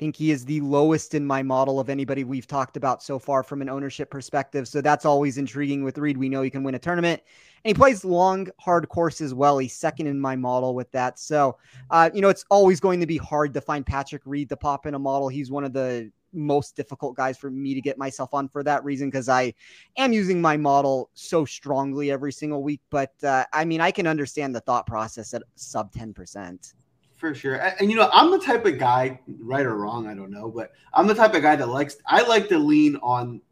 think 0.00 0.16
he 0.16 0.30
is 0.30 0.46
the 0.46 0.62
lowest 0.62 1.14
in 1.14 1.26
my 1.26 1.42
model 1.42 1.78
of 1.78 1.90
anybody 1.90 2.24
we've 2.24 2.46
talked 2.46 2.78
about 2.78 3.02
so 3.02 3.18
far 3.18 3.42
from 3.42 3.60
an 3.60 3.68
ownership 3.68 4.10
perspective. 4.10 4.66
So 4.66 4.80
that's 4.80 5.04
always 5.04 5.36
intriguing 5.36 5.84
with 5.84 5.98
Reed. 5.98 6.16
We 6.16 6.30
know 6.30 6.40
he 6.40 6.48
can 6.48 6.64
win 6.64 6.74
a 6.74 6.78
tournament. 6.78 7.22
And 7.64 7.68
he 7.68 7.74
plays 7.74 8.02
long, 8.02 8.48
hard 8.58 8.88
course 8.88 9.20
as 9.20 9.34
well. 9.34 9.58
He's 9.58 9.76
second 9.76 10.06
in 10.06 10.18
my 10.18 10.36
model 10.36 10.74
with 10.74 10.90
that. 10.92 11.18
So, 11.18 11.58
uh, 11.90 12.08
you 12.14 12.22
know, 12.22 12.30
it's 12.30 12.46
always 12.48 12.80
going 12.80 12.98
to 13.00 13.06
be 13.06 13.18
hard 13.18 13.52
to 13.52 13.60
find 13.60 13.84
Patrick 13.84 14.22
Reed 14.24 14.48
to 14.48 14.56
pop 14.56 14.86
in 14.86 14.94
a 14.94 14.98
model. 14.98 15.28
He's 15.28 15.50
one 15.50 15.64
of 15.64 15.74
the 15.74 16.10
most 16.32 16.76
difficult 16.76 17.14
guys 17.14 17.36
for 17.36 17.50
me 17.50 17.74
to 17.74 17.82
get 17.82 17.98
myself 17.98 18.32
on 18.32 18.48
for 18.48 18.62
that 18.62 18.82
reason 18.82 19.08
because 19.08 19.28
I 19.28 19.52
am 19.98 20.14
using 20.14 20.40
my 20.40 20.56
model 20.56 21.10
so 21.12 21.44
strongly 21.44 22.10
every 22.10 22.32
single 22.32 22.62
week. 22.62 22.80
But 22.88 23.12
uh, 23.22 23.44
I 23.52 23.66
mean, 23.66 23.82
I 23.82 23.90
can 23.90 24.06
understand 24.06 24.54
the 24.54 24.60
thought 24.60 24.86
process 24.86 25.34
at 25.34 25.42
sub 25.56 25.92
10% 25.92 26.72
for 27.20 27.34
sure. 27.34 27.56
And, 27.56 27.74
and, 27.80 27.90
you 27.90 27.96
know, 27.96 28.08
I'm 28.12 28.30
the 28.30 28.38
type 28.38 28.64
of 28.64 28.78
guy, 28.78 29.20
right 29.40 29.64
or 29.64 29.76
wrong, 29.76 30.08
I 30.08 30.14
don't 30.14 30.30
know, 30.30 30.48
but 30.48 30.72
I'm 30.94 31.06
the 31.06 31.14
type 31.14 31.34
of 31.34 31.42
guy 31.42 31.54
that 31.54 31.68
likes. 31.68 31.98
I 32.06 32.22
like 32.22 32.48
to 32.48 32.58
lean 32.58 32.96
on 32.96 33.42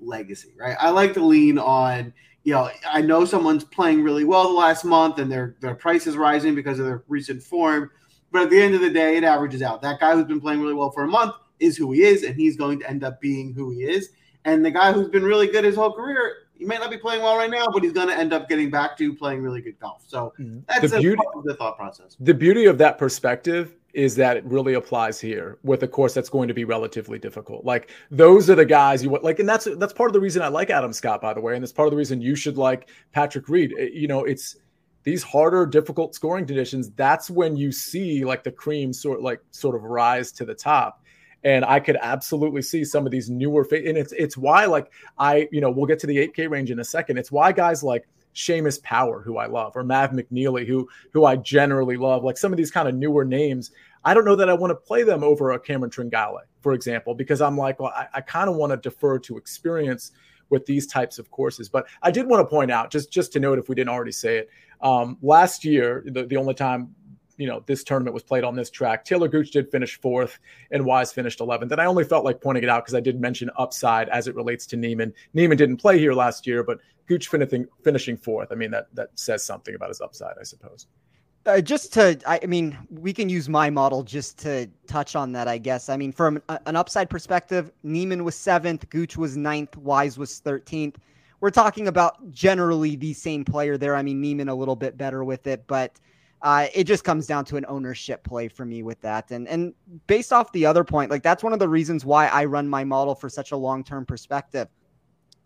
legacy, 0.00 0.52
right? 0.58 0.76
I 0.78 0.90
like 0.90 1.14
to 1.14 1.24
lean 1.24 1.58
on. 1.58 2.12
You 2.42 2.52
know, 2.52 2.70
I 2.86 3.00
know 3.00 3.24
someone's 3.24 3.64
playing 3.64 4.02
really 4.02 4.24
well 4.24 4.48
the 4.48 4.54
last 4.54 4.84
month, 4.84 5.18
and 5.18 5.30
their 5.30 5.56
their 5.60 5.74
price 5.74 6.06
is 6.06 6.16
rising 6.16 6.54
because 6.54 6.78
of 6.78 6.86
their 6.86 7.04
recent 7.08 7.42
form. 7.42 7.90
But 8.30 8.42
at 8.42 8.50
the 8.50 8.60
end 8.60 8.74
of 8.74 8.80
the 8.80 8.90
day, 8.90 9.16
it 9.16 9.24
averages 9.24 9.62
out. 9.62 9.82
That 9.82 10.00
guy 10.00 10.14
who's 10.14 10.26
been 10.26 10.40
playing 10.40 10.60
really 10.60 10.74
well 10.74 10.90
for 10.90 11.04
a 11.04 11.08
month 11.08 11.34
is 11.58 11.76
who 11.76 11.92
he 11.92 12.02
is, 12.02 12.22
and 12.22 12.36
he's 12.36 12.56
going 12.56 12.80
to 12.80 12.90
end 12.90 13.02
up 13.02 13.20
being 13.20 13.54
who 13.54 13.70
he 13.70 13.84
is. 13.84 14.10
And 14.44 14.64
the 14.64 14.70
guy 14.70 14.92
who's 14.92 15.08
been 15.08 15.24
really 15.24 15.48
good 15.48 15.64
his 15.64 15.74
whole 15.74 15.92
career 15.92 16.45
he 16.58 16.64
might 16.64 16.80
not 16.80 16.90
be 16.90 16.98
playing 16.98 17.22
well 17.22 17.36
right 17.36 17.50
now, 17.50 17.66
but 17.72 17.82
he's 17.82 17.92
going 17.92 18.08
to 18.08 18.16
end 18.16 18.32
up 18.32 18.48
getting 18.48 18.70
back 18.70 18.96
to 18.98 19.14
playing 19.14 19.42
really 19.42 19.60
good 19.60 19.78
golf. 19.78 20.04
So 20.06 20.32
mm-hmm. 20.38 20.60
that's 20.68 20.90
the 20.90 21.00
beauty 21.00 21.22
of 21.34 21.44
the 21.44 21.54
thought 21.54 21.76
process. 21.76 22.16
The 22.20 22.34
beauty 22.34 22.66
of 22.66 22.78
that 22.78 22.98
perspective 22.98 23.74
is 23.92 24.14
that 24.14 24.36
it 24.36 24.44
really 24.44 24.74
applies 24.74 25.18
here 25.18 25.58
with 25.62 25.82
a 25.82 25.88
course 25.88 26.12
that's 26.12 26.28
going 26.28 26.48
to 26.48 26.54
be 26.54 26.64
relatively 26.64 27.18
difficult. 27.18 27.64
Like 27.64 27.90
those 28.10 28.50
are 28.50 28.54
the 28.54 28.64
guys 28.64 29.02
you 29.02 29.10
want, 29.10 29.24
like, 29.24 29.38
and 29.38 29.48
that's 29.48 29.66
that's 29.78 29.92
part 29.92 30.10
of 30.10 30.12
the 30.12 30.20
reason 30.20 30.42
I 30.42 30.48
like 30.48 30.70
Adam 30.70 30.92
Scott, 30.92 31.22
by 31.22 31.32
the 31.32 31.40
way, 31.40 31.54
and 31.54 31.62
that's 31.62 31.72
part 31.72 31.86
of 31.86 31.92
the 31.92 31.96
reason 31.96 32.20
you 32.20 32.36
should 32.36 32.58
like 32.58 32.90
Patrick 33.12 33.48
Reed. 33.48 33.72
You 33.92 34.06
know, 34.06 34.24
it's 34.24 34.56
these 35.04 35.22
harder, 35.22 35.64
difficult 35.64 36.14
scoring 36.14 36.46
conditions. 36.46 36.90
That's 36.90 37.30
when 37.30 37.56
you 37.56 37.72
see 37.72 38.24
like 38.24 38.44
the 38.44 38.52
cream 38.52 38.92
sort 38.92 39.22
like 39.22 39.40
sort 39.50 39.74
of 39.74 39.84
rise 39.84 40.30
to 40.32 40.44
the 40.44 40.54
top 40.54 41.02
and 41.44 41.64
I 41.64 41.80
could 41.80 41.96
absolutely 42.00 42.62
see 42.62 42.84
some 42.84 43.06
of 43.06 43.12
these 43.12 43.30
newer 43.30 43.64
fa- 43.64 43.86
and 43.86 43.96
it's 43.96 44.12
it's 44.12 44.36
why 44.36 44.66
like 44.66 44.90
I 45.18 45.48
you 45.52 45.60
know 45.60 45.70
we'll 45.70 45.86
get 45.86 45.98
to 46.00 46.06
the 46.06 46.16
8K 46.16 46.50
range 46.50 46.70
in 46.70 46.80
a 46.80 46.84
second. 46.84 47.18
It's 47.18 47.32
why 47.32 47.52
guys 47.52 47.82
like 47.82 48.06
Seamus 48.34 48.82
Power, 48.82 49.22
who 49.22 49.38
I 49.38 49.46
love, 49.46 49.76
or 49.76 49.82
Mav 49.82 50.10
McNealy, 50.10 50.66
who 50.66 50.88
who 51.12 51.24
I 51.24 51.36
generally 51.36 51.96
love, 51.96 52.22
like 52.22 52.36
some 52.36 52.52
of 52.52 52.56
these 52.56 52.70
kind 52.70 52.88
of 52.88 52.94
newer 52.94 53.24
names. 53.24 53.70
I 54.04 54.14
don't 54.14 54.24
know 54.24 54.36
that 54.36 54.48
I 54.48 54.54
want 54.54 54.70
to 54.70 54.76
play 54.76 55.02
them 55.02 55.24
over 55.24 55.52
a 55.52 55.58
Cameron 55.58 55.90
Tringale, 55.90 56.40
for 56.60 56.74
example, 56.74 57.14
because 57.14 57.40
I'm 57.40 57.56
like, 57.56 57.80
well, 57.80 57.92
I, 57.94 58.06
I 58.14 58.20
kind 58.20 58.48
of 58.48 58.54
want 58.54 58.70
to 58.70 58.76
defer 58.76 59.18
to 59.20 59.36
experience 59.36 60.12
with 60.48 60.64
these 60.66 60.86
types 60.86 61.18
of 61.18 61.30
courses. 61.30 61.68
But 61.68 61.86
I 62.02 62.12
did 62.12 62.28
want 62.28 62.46
to 62.46 62.48
point 62.48 62.70
out, 62.70 62.90
just 62.90 63.10
just 63.10 63.32
to 63.32 63.40
note, 63.40 63.58
if 63.58 63.68
we 63.68 63.74
didn't 63.74 63.90
already 63.90 64.12
say 64.12 64.38
it, 64.38 64.50
um, 64.80 65.18
last 65.22 65.64
year, 65.64 66.04
the, 66.06 66.24
the 66.26 66.36
only 66.36 66.54
time 66.54 66.94
you 67.36 67.46
know 67.46 67.62
this 67.66 67.84
tournament 67.84 68.14
was 68.14 68.22
played 68.22 68.44
on 68.44 68.56
this 68.56 68.70
track. 68.70 69.04
Talor 69.04 69.30
Gooch 69.30 69.50
did 69.50 69.70
finish 69.70 70.00
fourth, 70.00 70.38
and 70.70 70.84
Wise 70.84 71.12
finished 71.12 71.38
11th. 71.38 71.72
And 71.72 71.80
I 71.80 71.86
only 71.86 72.04
felt 72.04 72.24
like 72.24 72.40
pointing 72.40 72.64
it 72.64 72.70
out 72.70 72.84
because 72.84 72.94
I 72.94 73.00
did 73.00 73.20
mention 73.20 73.50
upside 73.58 74.08
as 74.08 74.28
it 74.28 74.34
relates 74.34 74.66
to 74.66 74.76
Niemann. 74.76 75.12
Niemann 75.34 75.58
didn't 75.58 75.78
play 75.78 75.98
here 75.98 76.12
last 76.12 76.46
year, 76.46 76.62
but 76.62 76.78
Gooch 77.06 77.28
finishing 77.28 77.66
finishing 77.82 78.16
fourth. 78.16 78.48
I 78.50 78.54
mean 78.54 78.70
that 78.70 78.88
that 78.94 79.10
says 79.14 79.44
something 79.44 79.74
about 79.74 79.88
his 79.88 80.00
upside, 80.00 80.36
I 80.40 80.44
suppose. 80.44 80.86
Uh, 81.46 81.60
just 81.60 81.92
to, 81.92 82.18
I, 82.26 82.40
I, 82.42 82.46
mean, 82.46 82.76
we 82.90 83.12
can 83.12 83.28
use 83.28 83.48
my 83.48 83.70
model 83.70 84.02
just 84.02 84.36
to 84.40 84.68
touch 84.88 85.14
on 85.14 85.30
that, 85.30 85.46
I 85.46 85.58
guess. 85.58 85.88
I 85.88 85.96
mean, 85.96 86.10
from 86.10 86.42
an 86.48 86.74
upside 86.74 87.08
perspective, 87.08 87.70
Niemann 87.84 88.24
was 88.24 88.34
seventh, 88.34 88.90
Gooch 88.90 89.16
was 89.16 89.36
ninth, 89.36 89.76
Wise 89.76 90.18
was 90.18 90.42
13th. 90.44 90.96
We're 91.38 91.50
talking 91.50 91.86
about 91.86 92.32
generally 92.32 92.96
the 92.96 93.12
same 93.12 93.44
player 93.44 93.78
there. 93.78 93.94
I 93.94 94.02
mean, 94.02 94.20
Niemann 94.20 94.48
a 94.48 94.54
little 94.56 94.74
bit 94.74 94.98
better 94.98 95.22
with 95.22 95.46
it, 95.46 95.64
but 95.68 96.00
uh, 96.46 96.68
it 96.72 96.84
just 96.84 97.02
comes 97.02 97.26
down 97.26 97.44
to 97.44 97.56
an 97.56 97.64
ownership 97.66 98.22
play 98.22 98.46
for 98.46 98.64
me 98.64 98.84
with 98.84 99.00
that. 99.00 99.32
And 99.32 99.48
and 99.48 99.74
based 100.06 100.32
off 100.32 100.52
the 100.52 100.64
other 100.64 100.84
point, 100.84 101.10
like 101.10 101.24
that's 101.24 101.42
one 101.42 101.52
of 101.52 101.58
the 101.58 101.68
reasons 101.68 102.04
why 102.04 102.28
I 102.28 102.44
run 102.44 102.68
my 102.68 102.84
model 102.84 103.16
for 103.16 103.28
such 103.28 103.50
a 103.50 103.56
long 103.56 103.82
term 103.82 104.06
perspective. 104.06 104.68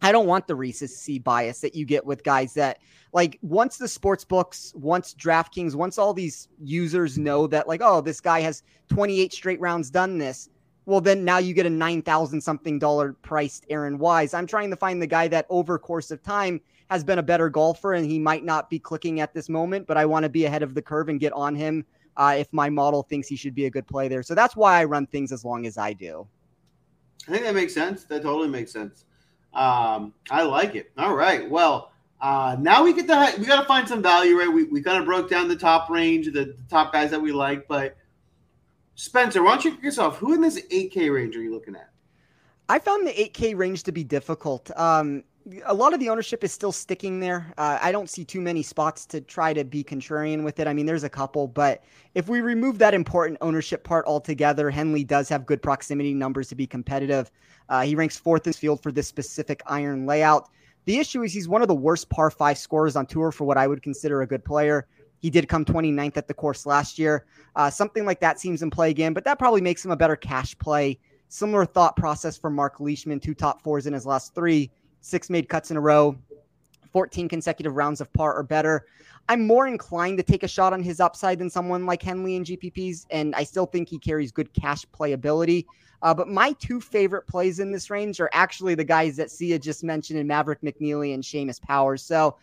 I 0.02 0.12
don't 0.12 0.26
want 0.26 0.46
the 0.46 0.54
recency 0.54 1.18
bias 1.18 1.62
that 1.62 1.74
you 1.74 1.86
get 1.86 2.04
with 2.04 2.22
guys 2.22 2.52
that 2.52 2.80
like 3.14 3.38
once 3.40 3.78
the 3.78 3.88
sports 3.88 4.26
books, 4.26 4.74
once 4.76 5.14
DraftKings, 5.14 5.74
once 5.74 5.96
all 5.96 6.12
these 6.12 6.48
users 6.62 7.16
know 7.16 7.46
that 7.46 7.66
like, 7.66 7.80
oh, 7.82 8.02
this 8.02 8.20
guy 8.20 8.40
has 8.40 8.62
28 8.90 9.32
straight 9.32 9.60
rounds 9.60 9.88
done 9.90 10.18
this. 10.18 10.50
Well, 10.84 11.00
then 11.00 11.24
now 11.24 11.38
you 11.38 11.54
get 11.54 11.64
a 11.64 11.70
9,000 11.70 12.42
something 12.42 12.78
dollar 12.78 13.14
priced 13.22 13.64
Aaron 13.70 13.96
Wise. 13.96 14.34
I'm 14.34 14.46
trying 14.46 14.68
to 14.68 14.76
find 14.76 15.00
the 15.00 15.06
guy 15.06 15.28
that 15.28 15.46
over 15.48 15.78
course 15.78 16.10
of 16.10 16.22
time 16.22 16.60
has 16.90 17.04
been 17.04 17.20
a 17.20 17.22
better 17.22 17.48
golfer 17.48 17.94
and 17.94 18.04
he 18.04 18.18
might 18.18 18.44
not 18.44 18.68
be 18.68 18.78
clicking 18.78 19.20
at 19.20 19.32
this 19.32 19.48
moment, 19.48 19.86
but 19.86 19.96
I 19.96 20.04
want 20.04 20.24
to 20.24 20.28
be 20.28 20.44
ahead 20.44 20.62
of 20.62 20.74
the 20.74 20.82
curve 20.82 21.08
and 21.08 21.20
get 21.20 21.32
on 21.32 21.54
him 21.54 21.84
uh, 22.16 22.34
if 22.36 22.52
my 22.52 22.68
model 22.68 23.04
thinks 23.04 23.28
he 23.28 23.36
should 23.36 23.54
be 23.54 23.66
a 23.66 23.70
good 23.70 23.86
play 23.86 24.08
there. 24.08 24.22
So 24.22 24.34
that's 24.34 24.56
why 24.56 24.80
I 24.80 24.84
run 24.84 25.06
things 25.06 25.30
as 25.30 25.44
long 25.44 25.66
as 25.66 25.78
I 25.78 25.92
do. 25.92 26.26
I 27.28 27.32
think 27.32 27.44
that 27.44 27.54
makes 27.54 27.72
sense. 27.72 28.04
That 28.04 28.22
totally 28.22 28.48
makes 28.48 28.72
sense. 28.72 29.04
Um, 29.54 30.12
I 30.30 30.42
like 30.42 30.74
it. 30.74 30.90
All 30.98 31.14
right. 31.14 31.48
Well, 31.48 31.92
uh, 32.20 32.56
now 32.58 32.82
we 32.82 32.92
get 32.92 33.06
to 33.06 33.34
we 33.38 33.46
got 33.46 33.60
to 33.60 33.66
find 33.68 33.88
some 33.88 34.02
value, 34.02 34.36
right? 34.36 34.52
We, 34.52 34.64
we 34.64 34.82
kind 34.82 34.98
of 34.98 35.04
broke 35.04 35.30
down 35.30 35.48
the 35.48 35.56
top 35.56 35.90
range, 35.90 36.26
the, 36.26 36.32
the 36.32 36.56
top 36.68 36.92
guys 36.92 37.10
that 37.10 37.20
we 37.20 37.32
like, 37.32 37.68
but 37.68 37.96
Spencer, 38.96 39.42
why 39.42 39.52
don't 39.52 39.64
you 39.64 39.76
kick 39.76 39.86
us 39.86 39.98
off? 39.98 40.18
Who 40.18 40.34
in 40.34 40.40
this 40.40 40.60
8K 40.60 41.12
range 41.14 41.36
are 41.36 41.42
you 41.42 41.52
looking 41.52 41.76
at? 41.76 41.90
I 42.68 42.78
found 42.78 43.06
the 43.06 43.12
8K 43.12 43.56
range 43.56 43.84
to 43.84 43.92
be 43.92 44.04
difficult. 44.04 44.70
Um, 44.76 45.24
a 45.64 45.74
lot 45.74 45.94
of 45.94 46.00
the 46.00 46.08
ownership 46.08 46.44
is 46.44 46.52
still 46.52 46.72
sticking 46.72 47.20
there. 47.20 47.52
Uh, 47.56 47.78
I 47.80 47.92
don't 47.92 48.10
see 48.10 48.24
too 48.24 48.40
many 48.40 48.62
spots 48.62 49.06
to 49.06 49.20
try 49.20 49.52
to 49.52 49.64
be 49.64 49.82
contrarian 49.82 50.44
with 50.44 50.60
it. 50.60 50.66
I 50.66 50.72
mean, 50.72 50.86
there's 50.86 51.04
a 51.04 51.08
couple, 51.08 51.48
but 51.48 51.82
if 52.14 52.28
we 52.28 52.40
remove 52.40 52.78
that 52.78 52.94
important 52.94 53.38
ownership 53.40 53.82
part 53.82 54.06
altogether, 54.06 54.70
Henley 54.70 55.04
does 55.04 55.28
have 55.28 55.46
good 55.46 55.62
proximity 55.62 56.14
numbers 56.14 56.48
to 56.48 56.54
be 56.54 56.66
competitive. 56.66 57.30
Uh, 57.68 57.82
he 57.82 57.94
ranks 57.94 58.16
fourth 58.16 58.46
in 58.46 58.50
this 58.50 58.58
field 58.58 58.82
for 58.82 58.92
this 58.92 59.08
specific 59.08 59.62
iron 59.66 60.06
layout. 60.06 60.50
The 60.84 60.98
issue 60.98 61.22
is 61.22 61.32
he's 61.32 61.48
one 61.48 61.62
of 61.62 61.68
the 61.68 61.74
worst 61.74 62.10
par 62.10 62.30
five 62.30 62.58
scorers 62.58 62.96
on 62.96 63.06
tour 63.06 63.32
for 63.32 63.44
what 63.44 63.56
I 63.56 63.66
would 63.66 63.82
consider 63.82 64.22
a 64.22 64.26
good 64.26 64.44
player. 64.44 64.86
He 65.20 65.30
did 65.30 65.48
come 65.48 65.64
29th 65.64 66.16
at 66.16 66.28
the 66.28 66.34
course 66.34 66.64
last 66.64 66.98
year. 66.98 67.26
Uh, 67.54 67.70
something 67.70 68.04
like 68.06 68.20
that 68.20 68.40
seems 68.40 68.62
in 68.62 68.70
play 68.70 68.90
again, 68.90 69.12
but 69.12 69.24
that 69.24 69.38
probably 69.38 69.60
makes 69.60 69.84
him 69.84 69.90
a 69.90 69.96
better 69.96 70.16
cash 70.16 70.58
play. 70.58 70.98
Similar 71.28 71.66
thought 71.66 71.94
process 71.94 72.36
for 72.36 72.50
Mark 72.50 72.80
Leishman, 72.80 73.20
two 73.20 73.34
top 73.34 73.62
fours 73.62 73.86
in 73.86 73.92
his 73.92 74.06
last 74.06 74.34
three, 74.34 74.70
six 75.00 75.30
made 75.30 75.48
cuts 75.48 75.70
in 75.70 75.76
a 75.76 75.80
row, 75.80 76.16
14 76.92 77.28
consecutive 77.28 77.76
rounds 77.76 78.00
of 78.00 78.12
par 78.12 78.34
or 78.34 78.42
better. 78.42 78.86
I'm 79.28 79.46
more 79.46 79.66
inclined 79.66 80.18
to 80.18 80.24
take 80.24 80.42
a 80.42 80.48
shot 80.48 80.72
on 80.72 80.82
his 80.82 80.98
upside 80.98 81.38
than 81.38 81.50
someone 81.50 81.86
like 81.86 82.02
Henley 82.02 82.36
in 82.36 82.44
GPPs, 82.44 83.06
and 83.10 83.34
I 83.34 83.44
still 83.44 83.66
think 83.66 83.88
he 83.88 83.98
carries 83.98 84.32
good 84.32 84.52
cash 84.54 84.84
playability. 84.86 85.66
Uh, 86.02 86.14
but 86.14 86.28
my 86.28 86.52
two 86.52 86.80
favorite 86.80 87.26
plays 87.26 87.60
in 87.60 87.70
this 87.70 87.90
range 87.90 88.20
are 88.20 88.30
actually 88.32 88.74
the 88.74 88.84
guys 88.84 89.16
that 89.16 89.30
Sia 89.30 89.58
just 89.58 89.84
mentioned 89.84 90.18
in 90.18 90.26
Maverick 90.26 90.62
McNeely 90.62 91.14
and 91.14 91.22
Seamus 91.22 91.60
Powers. 91.60 92.02
So 92.02 92.36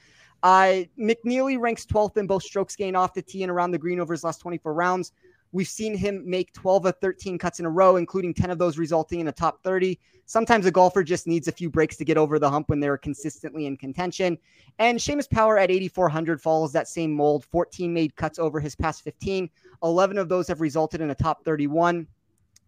uh, 0.44 0.84
McNealy 0.98 1.60
ranks 1.60 1.86
12th 1.86 2.18
in 2.18 2.28
both 2.28 2.44
strokes 2.44 2.76
gained 2.76 2.96
off 2.96 3.14
the 3.14 3.22
tee 3.22 3.44
and 3.44 3.52
around 3.52 3.72
the 3.72 3.78
green 3.78 4.00
over 4.00 4.14
his 4.14 4.24
last 4.24 4.40
24 4.40 4.74
rounds. 4.74 5.12
We've 5.52 5.68
seen 5.68 5.96
him 5.96 6.24
make 6.30 6.54
12 6.54 6.86
or 6.86 6.92
13 6.92 7.38
cuts 7.38 7.60
in 7.60 7.66
a 7.66 7.70
row, 7.70 7.96
including 7.96 8.34
10 8.34 8.50
of 8.50 8.58
those 8.58 8.78
resulting 8.78 9.20
in 9.20 9.28
a 9.28 9.32
top 9.32 9.64
30. 9.64 10.00
Sometimes 10.26 10.66
a 10.66 10.72
golfer 10.72 11.04
just 11.04 11.26
needs 11.26 11.48
a 11.48 11.54
few 11.54 11.70
breaks 11.70 11.96
to 11.98 12.06
get 12.06 12.18
over 12.18 12.38
the 12.38 12.50
hump 12.50 12.70
when 12.70 12.80
they're 12.80 12.98
consistently 12.98 13.66
in 13.66 13.78
contention. 13.78 14.38
And 14.80 15.00
Seamus 15.00 15.30
Power 15.30 15.58
at 15.58 15.72
8,400 15.72 16.42
follows 16.42 16.74
that 16.74 16.88
same 16.88 17.14
mold. 17.14 17.46
14 17.46 17.94
made 17.94 18.16
cuts 18.18 18.38
over 18.38 18.60
his 18.60 18.76
past 18.76 19.04
15. 19.04 19.50
11 19.84 20.18
of 20.18 20.28
those 20.28 20.48
have 20.50 20.60
resulted 20.60 21.00
in 21.00 21.12
a 21.12 21.16
top 21.16 21.46
31. 21.46 22.08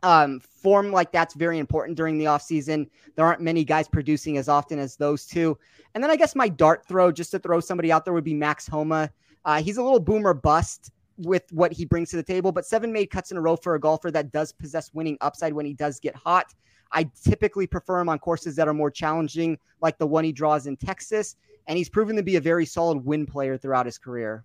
Um, 0.02 0.40
form 0.40 0.94
like 0.94 1.12
that's 1.12 1.34
very 1.34 1.60
important 1.60 1.98
during 1.98 2.18
the 2.18 2.26
offseason. 2.26 2.90
There 3.16 3.26
aren't 3.26 3.42
many 3.42 3.66
guys 3.66 3.90
producing 3.90 4.38
as 4.38 4.48
often 4.48 4.80
as 4.80 4.96
those 4.96 5.26
two. 5.26 5.58
And 5.94 6.02
then 6.02 6.10
I 6.10 6.16
guess 6.16 6.36
my 6.36 6.48
dart 6.48 6.88
throw, 6.88 7.12
just 7.12 7.32
to 7.32 7.40
throw 7.40 7.60
somebody 7.60 7.92
out 7.92 8.06
there, 8.06 8.14
would 8.14 8.24
be 8.24 8.34
Max 8.34 8.66
Homa. 8.66 9.10
Uh, 9.44 9.62
he's 9.62 9.76
a 9.76 9.84
little 9.84 10.00
boomer 10.00 10.34
bust 10.34 10.92
with 11.20 11.44
what 11.52 11.72
he 11.72 11.86
brings 11.86 12.10
to 12.12 12.16
the 12.16 12.24
table, 12.24 12.52
but 12.52 12.66
seven 12.66 12.92
made 12.92 13.08
cuts 13.08 13.32
in 13.32 13.38
a 13.38 13.42
row 13.42 13.56
for 13.56 13.76
a 13.76 13.80
golfer 13.80 14.12
that 14.12 14.32
does 14.32 14.52
possess 14.52 14.94
winning 14.94 15.18
upside 15.22 15.54
when 15.54 15.66
he 15.66 15.74
does 15.74 16.00
get 16.00 16.16
hot. 16.16 16.54
I 16.92 17.10
typically 17.24 17.68
prefer 17.68 18.00
him 18.00 18.10
on 18.10 18.20
courses 18.20 18.56
that 18.56 18.68
are 18.68 18.74
more 18.74 18.90
challenging, 18.90 19.58
like 19.82 19.98
the 19.98 20.08
one 20.08 20.24
he 20.24 20.32
draws 20.32 20.66
in 20.66 20.78
Texas. 20.78 21.36
And 21.68 21.78
he's 21.78 21.90
proven 21.90 22.16
to 22.16 22.24
be 22.24 22.38
a 22.38 22.42
very 22.42 22.66
solid 22.66 23.06
win 23.06 23.26
player 23.26 23.58
throughout 23.58 23.86
his 23.86 23.98
career. 23.98 24.44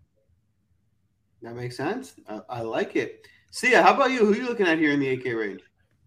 That 1.40 1.54
makes 1.54 1.76
sense. 1.76 2.16
I, 2.28 2.40
I 2.50 2.60
like 2.60 2.96
it. 2.96 3.26
Sia, 3.50 3.82
how 3.82 3.94
about 3.94 4.10
you? 4.10 4.18
Who 4.26 4.32
are 4.32 4.36
you 4.36 4.46
looking 4.46 4.66
at 4.66 4.78
here 4.78 4.92
in 4.92 5.00
the 5.00 5.16
8K 5.16 5.38
range? 5.38 5.60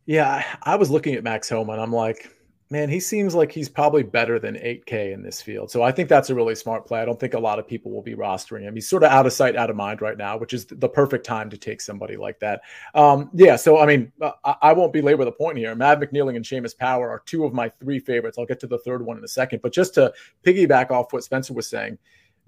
Yeah, 0.06 0.43
I 0.63 0.75
was 0.75 0.91
looking 0.91 1.15
at 1.15 1.23
Max 1.23 1.49
Homa 1.49 1.73
and 1.73 1.82
I'm 1.82 1.91
like, 1.91 2.32
man, 2.69 2.89
he 2.89 2.99
seems 2.99 3.34
like 3.34 3.51
he's 3.51 3.69
probably 3.69 4.03
better 4.03 4.39
than 4.39 4.56
8K 4.56 5.13
in 5.13 5.21
this 5.21 5.41
field. 5.41 5.71
So 5.71 5.84
I 5.84 5.91
think 5.91 6.10
that's 6.10 6.30
a 6.30 6.36
really 6.36 6.56
smart 6.56 6.86
play. 6.86 7.01
I 7.01 7.06
don't 7.06 7.19
think 7.19 7.34
a 7.34 7.39
lot 7.39 7.60
of 7.60 7.67
people 7.67 7.91
will 7.91 8.01
be 8.01 8.15
rostering 8.15 8.62
him. 8.62 8.75
He's 8.75 8.89
sort 8.89 9.03
of 9.03 9.12
out 9.12 9.25
of 9.25 9.34
sight, 9.34 9.56
out 9.56 9.69
of 9.69 9.75
mind 9.75 10.01
right 10.01 10.17
now, 10.17 10.38
which 10.38 10.53
is 10.53 10.65
the 10.65 10.89
perfect 10.89 11.25
time 11.25 11.49
to 11.49 11.58
take 11.58 11.80
somebody 11.80 12.17
like 12.17 12.39
that. 12.39 12.62
Um, 12.93 13.30
yeah, 13.34 13.56
so 13.56 13.80
I 13.80 13.86
mean, 13.86 14.12
uh, 14.21 14.32
I, 14.43 14.56
I, 14.63 14.73
won't 14.73 14.91
belabor 14.91 15.23
the 15.23 15.32
point 15.32 15.58
here. 15.58 15.73
Matt 15.75 15.99
McNealy 15.99 16.36
and 16.36 16.43
Seamus 16.43 16.77
Power 16.77 17.10
are 17.10 17.23
two 17.25 17.45
of 17.45 17.53
my 17.53 17.69
three 17.69 17.99
favorites. 17.99 18.38
I'll 18.38 18.45
get 18.45 18.60
to 18.62 18.67
the 18.67 18.80
third 18.80 19.06
one 19.06 19.17
in 19.17 19.23
a 19.23 19.30
second. 19.30 19.62
But 19.62 19.71
just 19.71 19.93
to 19.93 20.13
piggyback 20.43 20.91
off 20.91 21.13
what 21.13 21.23
Spencer 21.23 21.53
was 21.53 21.67
saying, 21.67 21.97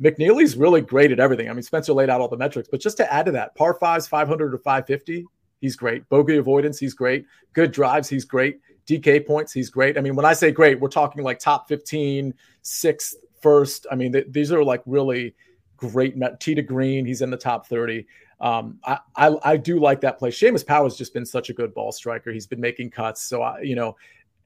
McNealy's 0.02 0.58
really 0.58 0.82
great 0.82 1.12
at 1.12 1.20
everything. 1.20 1.50
I 1.50 1.54
mean, 1.54 1.64
Spencer 1.64 1.94
laid 1.94 2.10
out 2.10 2.20
all 2.20 2.28
the 2.28 2.38
metrics, 2.38 2.70
but 2.70 2.82
just 2.82 2.98
to 2.98 3.14
add 3.14 3.26
to 3.26 3.32
that, 3.34 3.56
par 3.56 3.74
fives, 3.74 4.08
500 4.08 4.52
to 4.52 4.58
550, 4.58 5.26
he's 5.62 5.76
great. 5.76 6.08
Bogey 6.10 6.38
avoidance, 6.38 6.80
he's 6.80 6.94
great. 6.94 7.26
Good 7.54 7.72
drives, 7.72 8.10
he's 8.10 8.26
great 8.26 8.60
DK 8.90 9.26
points, 9.26 9.54
he's 9.54 9.70
great. 9.70 9.98
I 9.98 10.02
mean, 10.02 10.16
when 10.16 10.26
I 10.26 10.34
say 10.34 10.52
great, 10.52 10.80
we're 10.80 10.90
talking 10.90 11.24
like 11.24 11.38
top 11.38 11.68
15, 11.68 12.34
sixth, 12.62 13.16
first. 13.42 13.86
I 13.92 13.96
mean, 13.96 14.14
th- 14.14 14.28
these 14.30 14.52
are 14.52 14.64
like 14.64 14.82
really 14.86 15.36
great. 15.78 16.18
Met- 16.18 16.40
T 16.40 16.56
to 16.56 16.62
green, 16.62 17.06
he's 17.06 17.22
in 17.22 17.30
the 17.30 17.38
top 17.38 17.68
30. 17.68 18.06
Um, 18.42 18.80
I, 18.84 19.00
I, 19.16 19.36
I 19.44 19.58
do 19.58 19.80
like 19.80 20.02
that 20.02 20.18
play. 20.18 20.32
Seamus 20.32 20.66
Power's 20.66 20.96
just 20.96 21.14
been 21.14 21.26
such 21.26 21.50
a 21.50 21.54
good 21.54 21.74
ball 21.74 21.92
striker. 21.92 22.32
He's 22.32 22.48
been 22.48 22.62
making 22.62 22.92
cuts. 22.92 23.22
So 23.22 23.42
I, 23.42 23.62
you 23.62 23.76
know, 23.76 23.96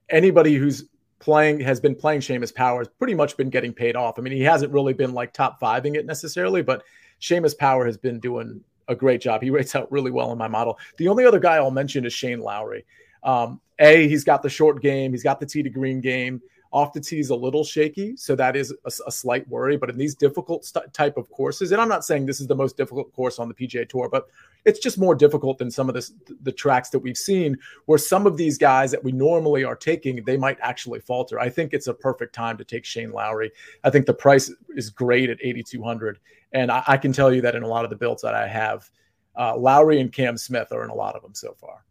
anybody 0.08 0.54
who's 0.56 0.84
playing 1.20 1.60
has 1.60 1.80
been 1.80 1.94
playing 1.94 2.20
Seamus 2.20 2.54
Power 2.54 2.80
has 2.80 2.88
pretty 2.88 3.14
much 3.14 3.36
been 3.36 3.50
getting 3.50 3.72
paid 3.72 3.96
off. 3.96 4.18
I 4.18 4.22
mean, 4.22 4.34
he 4.34 4.42
hasn't 4.42 4.72
really 4.72 4.92
been 4.92 5.14
like 5.14 5.32
top 5.32 5.60
fiving 5.60 5.96
it 5.96 6.06
necessarily, 6.06 6.62
but 6.62 6.82
Seamus 7.20 7.56
Power 7.56 7.86
has 7.86 7.96
been 7.96 8.20
doing 8.20 8.60
a 8.88 8.94
great 8.94 9.20
job. 9.20 9.42
He 9.42 9.50
rates 9.50 9.74
out 9.74 9.90
really 9.90 10.10
well 10.10 10.32
in 10.32 10.38
my 10.38 10.48
model. 10.48 10.78
The 10.98 11.08
only 11.08 11.24
other 11.24 11.38
guy 11.38 11.56
I'll 11.56 11.70
mention 11.70 12.04
is 12.04 12.12
Shane 12.12 12.40
Lowry. 12.40 12.84
Um, 13.24 13.60
a, 13.78 14.06
he's 14.06 14.24
got 14.24 14.42
the 14.42 14.48
short 14.48 14.80
game, 14.82 15.12
he's 15.12 15.22
got 15.22 15.40
the 15.40 15.46
tee 15.46 15.62
to 15.62 15.70
green 15.70 16.00
game. 16.00 16.40
Off 16.72 16.92
the 16.92 17.00
tee 17.00 17.20
is 17.20 17.30
a 17.30 17.36
little 17.36 17.62
shaky, 17.62 18.16
so 18.16 18.34
that 18.34 18.56
is 18.56 18.74
a, 18.84 18.90
a 19.06 19.12
slight 19.12 19.48
worry. 19.48 19.76
But 19.76 19.90
in 19.90 19.96
these 19.96 20.16
difficult 20.16 20.64
st- 20.64 20.92
type 20.92 21.16
of 21.16 21.30
courses, 21.30 21.70
and 21.70 21.80
I'm 21.80 21.88
not 21.88 22.04
saying 22.04 22.26
this 22.26 22.40
is 22.40 22.48
the 22.48 22.56
most 22.56 22.76
difficult 22.76 23.12
course 23.12 23.38
on 23.38 23.46
the 23.46 23.54
PGA 23.54 23.88
Tour, 23.88 24.08
but 24.08 24.26
it's 24.64 24.80
just 24.80 24.98
more 24.98 25.14
difficult 25.14 25.58
than 25.58 25.70
some 25.70 25.88
of 25.88 25.94
this, 25.94 26.12
the 26.42 26.50
tracks 26.50 26.90
that 26.90 26.98
we've 26.98 27.16
seen, 27.16 27.56
where 27.86 27.96
some 27.98 28.26
of 28.26 28.36
these 28.36 28.58
guys 28.58 28.90
that 28.90 29.04
we 29.04 29.12
normally 29.12 29.62
are 29.62 29.76
taking, 29.76 30.24
they 30.24 30.36
might 30.36 30.58
actually 30.60 30.98
falter. 30.98 31.38
I 31.38 31.48
think 31.48 31.74
it's 31.74 31.86
a 31.86 31.94
perfect 31.94 32.34
time 32.34 32.56
to 32.58 32.64
take 32.64 32.84
Shane 32.84 33.12
Lowry. 33.12 33.52
I 33.84 33.90
think 33.90 34.06
the 34.06 34.14
price 34.14 34.52
is 34.70 34.90
great 34.90 35.30
at 35.30 35.38
8,200, 35.40 36.18
and 36.54 36.72
I, 36.72 36.82
I 36.88 36.96
can 36.96 37.12
tell 37.12 37.32
you 37.32 37.40
that 37.42 37.54
in 37.54 37.62
a 37.62 37.68
lot 37.68 37.84
of 37.84 37.90
the 37.90 37.96
builds 37.96 38.22
that 38.22 38.34
I 38.34 38.48
have, 38.48 38.90
uh, 39.38 39.56
Lowry 39.56 40.00
and 40.00 40.12
Cam 40.12 40.36
Smith 40.36 40.72
are 40.72 40.82
in 40.82 40.90
a 40.90 40.94
lot 40.94 41.14
of 41.14 41.22
them 41.22 41.34
so 41.34 41.54
far. 41.54 41.84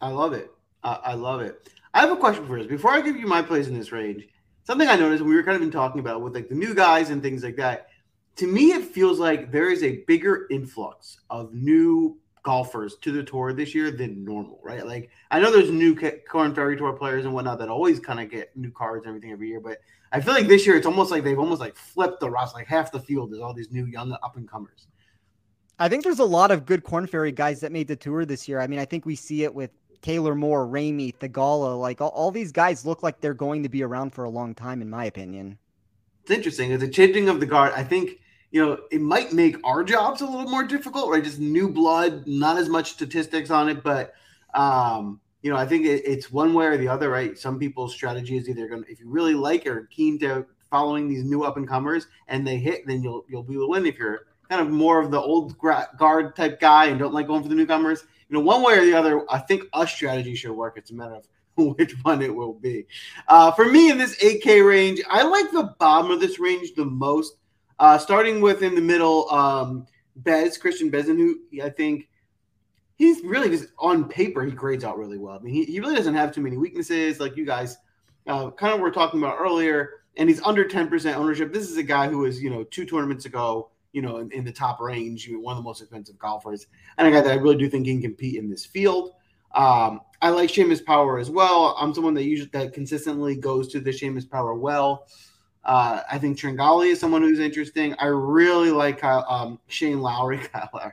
I 0.00 0.08
love 0.08 0.32
it. 0.32 0.50
I, 0.82 0.98
I 1.04 1.14
love 1.14 1.40
it. 1.40 1.68
I 1.94 2.00
have 2.00 2.10
a 2.10 2.16
question 2.16 2.46
for 2.46 2.58
you. 2.58 2.68
Before 2.68 2.92
I 2.92 3.00
give 3.00 3.16
you 3.16 3.26
my 3.26 3.42
place 3.42 3.66
in 3.68 3.76
this 3.76 3.92
range, 3.92 4.28
something 4.64 4.88
I 4.88 4.96
noticed 4.96 5.24
we 5.24 5.34
were 5.34 5.42
kind 5.42 5.56
of 5.56 5.60
been 5.60 5.70
talking 5.70 6.00
about 6.00 6.22
with 6.22 6.34
like 6.34 6.48
the 6.48 6.54
new 6.54 6.74
guys 6.74 7.10
and 7.10 7.22
things 7.22 7.42
like 7.42 7.56
that. 7.56 7.88
To 8.36 8.46
me, 8.46 8.72
it 8.72 8.84
feels 8.84 9.18
like 9.18 9.50
there 9.50 9.70
is 9.70 9.82
a 9.82 10.04
bigger 10.06 10.46
influx 10.50 11.18
of 11.30 11.52
new 11.54 12.18
golfers 12.44 12.96
to 12.96 13.10
the 13.10 13.22
tour 13.22 13.52
this 13.52 13.74
year 13.74 13.90
than 13.90 14.24
normal, 14.24 14.60
right? 14.62 14.86
Like 14.86 15.10
I 15.30 15.40
know 15.40 15.50
there's 15.50 15.70
new 15.70 15.96
Korn 16.28 16.54
Ferry 16.54 16.76
Tour 16.76 16.92
players 16.92 17.24
and 17.24 17.34
whatnot 17.34 17.58
that 17.58 17.68
always 17.68 17.98
kind 17.98 18.20
of 18.20 18.30
get 18.30 18.56
new 18.56 18.70
cards 18.70 19.04
and 19.04 19.08
everything 19.08 19.32
every 19.32 19.48
year, 19.48 19.60
but 19.60 19.78
I 20.12 20.20
feel 20.20 20.34
like 20.34 20.46
this 20.46 20.66
year 20.66 20.76
it's 20.76 20.86
almost 20.86 21.10
like 21.10 21.24
they've 21.24 21.38
almost 21.38 21.60
like 21.60 21.76
flipped 21.76 22.20
the 22.20 22.30
roster. 22.30 22.58
Like 22.58 22.68
half 22.68 22.92
the 22.92 23.00
field 23.00 23.32
is 23.32 23.40
all 23.40 23.52
these 23.52 23.70
new 23.72 23.86
young 23.86 24.12
up 24.12 24.36
and 24.36 24.48
comers. 24.48 24.86
I 25.78 25.88
think 25.88 26.04
there's 26.04 26.18
a 26.18 26.24
lot 26.24 26.50
of 26.50 26.64
good 26.64 26.84
Korn 26.84 27.06
Ferry 27.06 27.32
guys 27.32 27.60
that 27.60 27.70
made 27.70 27.88
the 27.88 27.96
tour 27.96 28.24
this 28.24 28.48
year. 28.48 28.60
I 28.60 28.66
mean, 28.66 28.78
I 28.78 28.84
think 28.84 29.04
we 29.04 29.14
see 29.14 29.44
it 29.44 29.54
with 29.54 29.70
Taylor 30.02 30.34
Moore, 30.34 30.66
Ramey, 30.66 31.14
Theegala, 31.14 31.78
like 31.78 32.00
all, 32.00 32.10
all 32.10 32.30
these 32.30 32.52
guys 32.52 32.86
look 32.86 33.02
like 33.02 33.20
they're 33.20 33.34
going 33.34 33.62
to 33.62 33.68
be 33.68 33.82
around 33.82 34.10
for 34.14 34.24
a 34.24 34.30
long 34.30 34.54
time, 34.54 34.82
in 34.82 34.90
my 34.90 35.04
opinion. 35.04 35.58
It's 36.22 36.30
interesting. 36.30 36.70
It's 36.70 36.82
a 36.82 36.88
changing 36.88 37.28
of 37.28 37.40
the 37.40 37.46
guard. 37.46 37.72
I 37.74 37.84
think 37.84 38.20
you 38.50 38.64
know 38.64 38.78
it 38.90 39.00
might 39.00 39.32
make 39.32 39.56
our 39.64 39.82
jobs 39.84 40.20
a 40.20 40.26
little 40.26 40.50
more 40.50 40.64
difficult, 40.64 41.10
right? 41.10 41.24
Just 41.24 41.38
new 41.38 41.68
blood, 41.68 42.26
not 42.26 42.58
as 42.58 42.68
much 42.68 42.92
statistics 42.92 43.50
on 43.50 43.68
it, 43.68 43.82
but 43.82 44.14
um, 44.54 45.20
you 45.42 45.50
know, 45.50 45.56
I 45.56 45.66
think 45.66 45.86
it, 45.86 46.02
it's 46.04 46.30
one 46.30 46.54
way 46.54 46.66
or 46.66 46.76
the 46.76 46.88
other, 46.88 47.08
right? 47.10 47.38
Some 47.38 47.58
people's 47.58 47.94
strategy 47.94 48.36
is 48.36 48.48
either 48.48 48.68
going 48.68 48.84
to, 48.84 48.90
if 48.90 49.00
you 49.00 49.08
really 49.08 49.34
like 49.34 49.66
or 49.66 49.86
keen 49.86 50.18
to 50.20 50.46
following 50.70 51.08
these 51.08 51.24
new 51.24 51.44
up 51.44 51.56
and 51.56 51.66
comers 51.66 52.06
and 52.26 52.46
they 52.46 52.58
hit, 52.58 52.86
then 52.86 53.02
you'll 53.02 53.24
you'll 53.28 53.42
be 53.42 53.54
the 53.54 53.66
win. 53.66 53.86
If 53.86 53.98
you're 53.98 54.26
kind 54.48 54.60
of 54.60 54.70
more 54.70 55.00
of 55.00 55.10
the 55.10 55.20
old 55.20 55.56
guard 55.58 56.34
type 56.36 56.60
guy 56.60 56.86
and 56.86 56.98
don't 56.98 57.14
like 57.14 57.26
going 57.26 57.42
for 57.42 57.48
the 57.48 57.54
newcomers, 57.54 58.04
you 58.28 58.36
know, 58.36 58.40
one 58.40 58.62
way 58.62 58.78
or 58.78 58.84
the 58.84 58.94
other, 58.94 59.24
I 59.30 59.38
think 59.38 59.64
a 59.72 59.86
strategy 59.86 60.34
should 60.34 60.52
work. 60.52 60.74
It's 60.76 60.90
a 60.90 60.94
matter 60.94 61.14
of 61.14 61.26
which 61.76 61.94
one 62.02 62.22
it 62.22 62.34
will 62.34 62.54
be. 62.54 62.86
Uh, 63.26 63.50
for 63.52 63.64
me 63.64 63.90
in 63.90 63.98
this 63.98 64.16
8K 64.16 64.66
range, 64.66 65.00
I 65.08 65.22
like 65.22 65.50
the 65.50 65.74
bottom 65.78 66.10
of 66.10 66.20
this 66.20 66.38
range 66.38 66.74
the 66.74 66.84
most. 66.84 67.34
Uh, 67.78 67.96
starting 67.96 68.40
with 68.40 68.62
in 68.62 68.74
the 68.74 68.80
middle, 68.80 69.30
um, 69.30 69.86
Bez, 70.16 70.58
Christian 70.58 70.90
Bezen, 70.90 71.16
who 71.16 71.38
I 71.62 71.70
think 71.70 72.08
he's 72.96 73.22
really 73.22 73.48
just 73.48 73.68
on 73.78 74.08
paper, 74.08 74.44
he 74.44 74.50
grades 74.50 74.84
out 74.84 74.98
really 74.98 75.16
well. 75.16 75.36
I 75.36 75.38
mean, 75.38 75.54
he, 75.54 75.64
he 75.64 75.80
really 75.80 75.94
doesn't 75.94 76.14
have 76.14 76.32
too 76.32 76.40
many 76.40 76.56
weaknesses 76.56 77.20
like 77.20 77.36
you 77.36 77.46
guys 77.46 77.78
uh, 78.26 78.50
kind 78.50 78.74
of 78.74 78.80
were 78.80 78.90
talking 78.90 79.20
about 79.20 79.38
earlier. 79.38 80.02
And 80.16 80.28
he's 80.28 80.42
under 80.42 80.64
10% 80.64 81.14
ownership. 81.14 81.52
This 81.52 81.70
is 81.70 81.76
a 81.76 81.82
guy 81.82 82.08
who 82.08 82.18
was, 82.18 82.42
you 82.42 82.50
know, 82.50 82.64
two 82.64 82.84
tournaments 82.84 83.24
ago, 83.24 83.70
you 83.92 84.02
know, 84.02 84.18
in, 84.18 84.30
in 84.32 84.44
the 84.44 84.52
top 84.52 84.80
range, 84.80 85.28
one 85.30 85.56
of 85.56 85.62
the 85.62 85.66
most 85.66 85.80
expensive 85.80 86.18
golfers, 86.18 86.66
and 86.96 87.08
a 87.08 87.10
guy 87.10 87.20
that 87.20 87.32
I 87.32 87.36
really 87.36 87.56
do 87.56 87.68
think 87.68 87.86
can 87.86 88.02
compete 88.02 88.36
in 88.36 88.48
this 88.48 88.64
field. 88.64 89.12
Um, 89.54 90.00
I 90.20 90.30
like 90.30 90.50
Seamus 90.50 90.84
Power 90.84 91.18
as 91.18 91.30
well. 91.30 91.76
I'm 91.78 91.94
someone 91.94 92.14
that 92.14 92.24
usually 92.24 92.50
that 92.52 92.72
consistently 92.72 93.34
goes 93.36 93.68
to 93.68 93.80
the 93.80 93.90
Seamus 93.90 94.28
Power 94.28 94.54
well. 94.54 95.06
Uh, 95.64 96.02
I 96.10 96.18
think 96.18 96.38
Tringale 96.38 96.90
is 96.90 97.00
someone 97.00 97.22
who's 97.22 97.38
interesting. 97.38 97.94
I 97.98 98.06
really 98.06 98.70
like 98.70 99.02
um, 99.04 99.58
Shane 99.68 100.00
Lowry. 100.00 100.38
Kyle. 100.52 100.92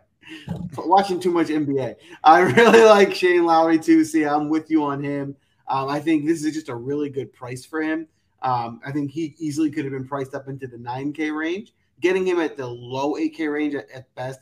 Watching 0.78 1.20
too 1.20 1.32
much 1.32 1.48
NBA. 1.48 1.96
I 2.24 2.40
really 2.42 2.84
like 2.86 3.14
Shane 3.14 3.46
Lowry 3.46 3.80
too. 3.80 4.04
See, 4.04 4.26
I'm 4.26 4.50
with 4.50 4.72
you 4.72 4.84
on 4.84 5.04
him. 5.04 5.36
Um, 5.68 5.90
I 5.90 6.00
think 6.00 6.26
this 6.26 6.44
is 6.44 6.54
just 6.54 6.70
a 6.70 6.76
really 6.76 7.10
good 7.10 7.32
price 7.34 7.66
for 7.66 7.82
him. 7.82 8.08
Um, 8.42 8.80
I 8.86 8.92
think 8.92 9.12
he 9.12 9.36
easily 9.40 9.72
could 9.72 9.86
have 9.86 9.94
been 9.94 10.08
priced 10.08 10.36
up 10.36 10.48
into 10.48 10.68
the 10.68 10.78
9K 10.78 11.36
range 11.36 11.74
getting 12.02 12.26
him 12.26 12.40
at 12.40 12.58
the 12.58 12.68
low 12.68 13.14
8K 13.14 13.52
range 13.52 13.76
at, 13.76 13.90
at 13.92 14.14
best, 14.16 14.40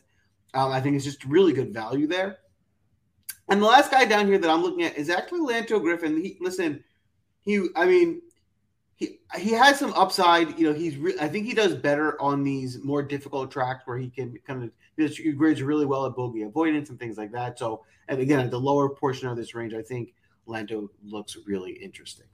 um, 0.53 0.71
I 0.71 0.81
think 0.81 0.95
is 0.95 1.03
just 1.03 1.23
really 1.25 1.53
good 1.53 1.73
value 1.73 2.07
there. 2.07 2.37
And 3.49 3.61
the 3.61 3.65
last 3.65 3.91
guy 3.91 4.05
down 4.05 4.27
here 4.27 4.37
that 4.37 4.49
I'm 4.49 4.61
looking 4.61 4.83
at 4.83 4.97
is 4.97 5.09
actually 5.09 5.41
Lanto 5.41 5.81
Griffin. 5.81 6.21
He 6.21 6.37
listen, 6.39 6.83
he 7.41 7.67
I 7.75 7.85
mean, 7.85 8.21
he 8.95 9.19
he 9.37 9.51
has 9.51 9.77
some 9.77 9.93
upside. 9.93 10.57
You 10.57 10.69
know, 10.69 10.73
he's 10.73 10.97
re- 10.97 11.17
I 11.19 11.27
think 11.27 11.45
he 11.45 11.53
does 11.53 11.75
better 11.75 12.19
on 12.21 12.43
these 12.43 12.81
more 12.83 13.03
difficult 13.03 13.51
tracks 13.51 13.81
where 13.85 13.97
he 13.97 14.09
can 14.09 14.37
kind 14.47 14.63
of 14.63 14.71
he 14.95 15.31
grades 15.33 15.61
really 15.61 15.85
well 15.85 16.05
at 16.05 16.15
bogey 16.15 16.43
avoidance 16.43 16.89
and 16.89 16.99
things 16.99 17.17
like 17.17 17.31
that. 17.31 17.59
So, 17.59 17.83
and 18.07 18.19
again, 18.19 18.39
at 18.39 18.51
the 18.51 18.59
lower 18.59 18.89
portion 18.89 19.27
of 19.27 19.35
this 19.35 19.53
range, 19.55 19.73
I 19.73 19.81
think 19.81 20.13
Lanto 20.47 20.87
looks 21.03 21.37
really 21.45 21.71
interesting. 21.71 22.27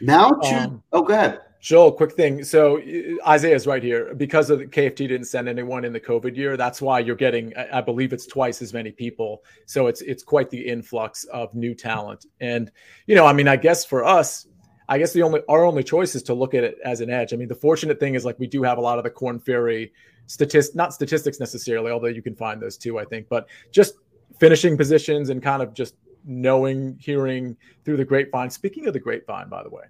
Now, 0.00 0.32
to, 0.32 0.54
um, 0.54 0.82
oh, 0.92 1.02
go 1.02 1.14
ahead. 1.14 1.40
Joel, 1.60 1.90
quick 1.90 2.12
thing. 2.12 2.44
So 2.44 2.80
Isaiah's 3.26 3.66
right 3.66 3.82
here 3.82 4.14
because 4.14 4.50
of 4.50 4.60
the 4.60 4.66
KFT 4.66 5.08
didn't 5.08 5.24
send 5.24 5.48
anyone 5.48 5.84
in 5.84 5.92
the 5.92 5.98
COVID 5.98 6.36
year. 6.36 6.56
That's 6.56 6.80
why 6.80 7.00
you're 7.00 7.16
getting, 7.16 7.56
I 7.56 7.80
believe 7.80 8.12
it's 8.12 8.26
twice 8.26 8.62
as 8.62 8.72
many 8.72 8.92
people. 8.92 9.42
So 9.64 9.88
it's 9.88 10.00
it's 10.02 10.22
quite 10.22 10.48
the 10.50 10.64
influx 10.64 11.24
of 11.24 11.52
new 11.54 11.74
talent. 11.74 12.26
And 12.40 12.70
you 13.06 13.16
know, 13.16 13.26
I 13.26 13.32
mean, 13.32 13.48
I 13.48 13.56
guess 13.56 13.84
for 13.84 14.04
us, 14.04 14.46
I 14.88 14.98
guess 14.98 15.12
the 15.12 15.22
only 15.22 15.40
our 15.48 15.64
only 15.64 15.82
choice 15.82 16.14
is 16.14 16.22
to 16.24 16.34
look 16.34 16.54
at 16.54 16.62
it 16.62 16.78
as 16.84 17.00
an 17.00 17.10
edge. 17.10 17.32
I 17.32 17.36
mean, 17.36 17.48
the 17.48 17.56
fortunate 17.56 17.98
thing 17.98 18.14
is 18.14 18.24
like 18.24 18.38
we 18.38 18.46
do 18.46 18.62
have 18.62 18.78
a 18.78 18.80
lot 18.80 18.98
of 18.98 19.04
the 19.04 19.10
Korn 19.10 19.40
Ferry 19.40 19.92
statistics, 20.26 20.76
not 20.76 20.94
statistics 20.94 21.40
necessarily, 21.40 21.90
although 21.90 22.06
you 22.06 22.22
can 22.22 22.36
find 22.36 22.62
those 22.62 22.76
too, 22.76 22.98
I 22.98 23.04
think, 23.04 23.28
but 23.28 23.48
just 23.72 23.94
finishing 24.38 24.76
positions 24.76 25.30
and 25.30 25.42
kind 25.42 25.62
of 25.62 25.74
just 25.74 25.94
knowing, 26.26 26.98
hearing 27.00 27.56
through 27.84 27.96
the 27.96 28.04
grapevine. 28.04 28.50
Speaking 28.50 28.86
of 28.86 28.92
the 28.92 29.00
grapevine, 29.00 29.48
by 29.48 29.62
the 29.62 29.70
way, 29.70 29.84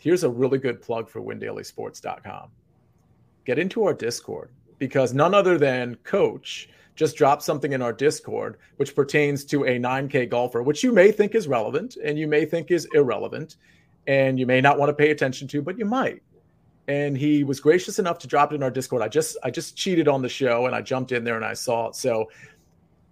here's 0.00 0.24
a 0.24 0.30
really 0.30 0.58
good 0.58 0.82
plug 0.82 1.08
for 1.08 1.20
windailysports.com. 1.20 2.50
Get 3.44 3.58
into 3.58 3.84
our 3.84 3.94
Discord 3.94 4.50
because 4.78 5.14
none 5.14 5.34
other 5.34 5.58
than 5.58 5.94
Coach 6.04 6.68
just 6.94 7.16
dropped 7.16 7.42
something 7.42 7.72
in 7.72 7.82
our 7.82 7.92
Discord 7.92 8.58
which 8.76 8.94
pertains 8.94 9.44
to 9.46 9.64
a 9.64 9.78
9K 9.78 10.28
golfer, 10.28 10.62
which 10.62 10.82
you 10.82 10.92
may 10.92 11.10
think 11.10 11.34
is 11.34 11.48
relevant 11.48 11.96
and 12.04 12.18
you 12.18 12.26
may 12.26 12.44
think 12.44 12.70
is 12.70 12.86
irrelevant 12.94 13.56
and 14.06 14.38
you 14.38 14.46
may 14.46 14.60
not 14.60 14.78
want 14.78 14.90
to 14.90 14.94
pay 14.94 15.10
attention 15.10 15.48
to, 15.48 15.62
but 15.62 15.78
you 15.78 15.84
might. 15.84 16.22
And 16.88 17.16
he 17.16 17.44
was 17.44 17.60
gracious 17.60 17.98
enough 18.00 18.18
to 18.18 18.26
drop 18.26 18.52
it 18.52 18.56
in 18.56 18.62
our 18.62 18.70
Discord. 18.70 19.02
I 19.02 19.08
just 19.08 19.36
I 19.44 19.50
just 19.50 19.76
cheated 19.76 20.08
on 20.08 20.20
the 20.20 20.28
show 20.28 20.66
and 20.66 20.74
I 20.74 20.82
jumped 20.82 21.12
in 21.12 21.22
there 21.22 21.36
and 21.36 21.44
I 21.44 21.54
saw 21.54 21.88
it. 21.88 21.94
So 21.94 22.28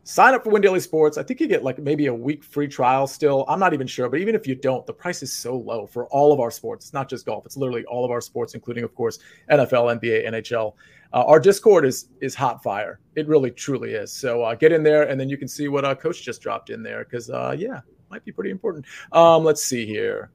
sign 0.05 0.35
up 0.35 0.45
for 0.45 0.51
Win 0.51 0.63
Daily 0.63 0.81
Sports. 0.81 1.19
I 1.19 1.23
think 1.23 1.41
you 1.41 1.47
get 1.47 1.63
like 1.63 1.79
maybe 1.79 2.07
a 2.07 2.15
week 2.15 2.43
free 2.43 2.69
trial 2.69 3.07
still. 3.07 3.45
I'm 3.49 3.59
not 3.59 3.75
even 3.75 3.87
sure, 3.87 4.09
but 4.09 4.21
even 4.21 4.35
if 4.35 4.47
you 4.47 4.55
don't, 4.55 4.87
the 4.87 4.93
price 4.93 5.23
is 5.23 5.33
so 5.33 5.57
low 5.57 5.87
for 5.87 6.07
all 6.07 6.33
of 6.33 6.41
our 6.41 6.51
sports. 6.51 6.87
It's 6.87 6.93
not 6.93 7.09
just 7.09 7.27
golf; 7.27 7.47
it's 7.47 7.57
literally 7.57 7.85
all 7.85 8.05
of 8.05 8.11
our 8.11 8.21
sports, 8.21 8.55
including, 8.55 8.85
of 8.85 8.95
course, 8.95 9.19
NFL, 9.51 10.01
NBA, 10.01 10.29
NHL. 10.29 10.75
Uh, 11.13 11.25
our 11.27 11.41
Discord 11.41 11.85
is 11.85 12.09
is 12.21 12.35
hot 12.35 12.63
fire. 12.63 13.01
It 13.17 13.27
really, 13.29 13.51
truly 13.51 13.93
is. 13.93 14.13
So 14.13 14.43
uh, 14.43 14.55
get 14.55 14.73
in 14.73 14.83
there, 14.83 15.09
and 15.09 15.21
then 15.21 15.29
you 15.29 15.37
can 15.37 15.49
see 15.49 15.69
what 15.69 15.85
uh, 15.85 15.95
Coach 15.95 16.23
just 16.23 16.41
dropped 16.41 16.71
in 16.71 16.83
there 16.83 17.05
because, 17.05 17.31
uh, 17.31 17.55
yeah, 17.59 17.81
might 18.11 18.25
be 18.25 18.33
pretty 18.33 18.51
important. 18.51 18.87
Um, 19.13 19.45
let's 19.45 19.65
see 19.65 19.87
here. 19.87 20.31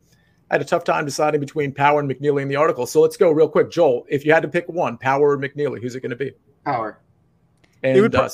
I 0.52 0.56
had 0.56 0.62
a 0.62 0.66
tough 0.66 0.84
time 0.84 1.06
deciding 1.06 1.40
between 1.42 1.74
Power 1.74 2.00
and 2.00 2.10
McNealy 2.10 2.44
in 2.44 2.48
the 2.48 2.56
article. 2.56 2.86
So 2.86 3.02
let's 3.02 3.18
go 3.18 3.32
real 3.32 3.50
quick. 3.50 3.72
Joel, 3.72 4.06
if 4.10 4.24
you 4.26 4.32
had 4.32 4.44
to 4.44 4.48
pick 4.48 4.70
one, 4.70 4.96
Power 4.98 5.32
or 5.32 5.38
McNealy, 5.38 5.82
who's 5.82 5.96
it 5.96 6.02
going 6.02 6.12
to 6.12 6.16
be? 6.16 6.34
Power. 6.64 7.00
And 7.82 7.98
it 7.98 8.02
would, 8.02 8.14
pro- 8.14 8.30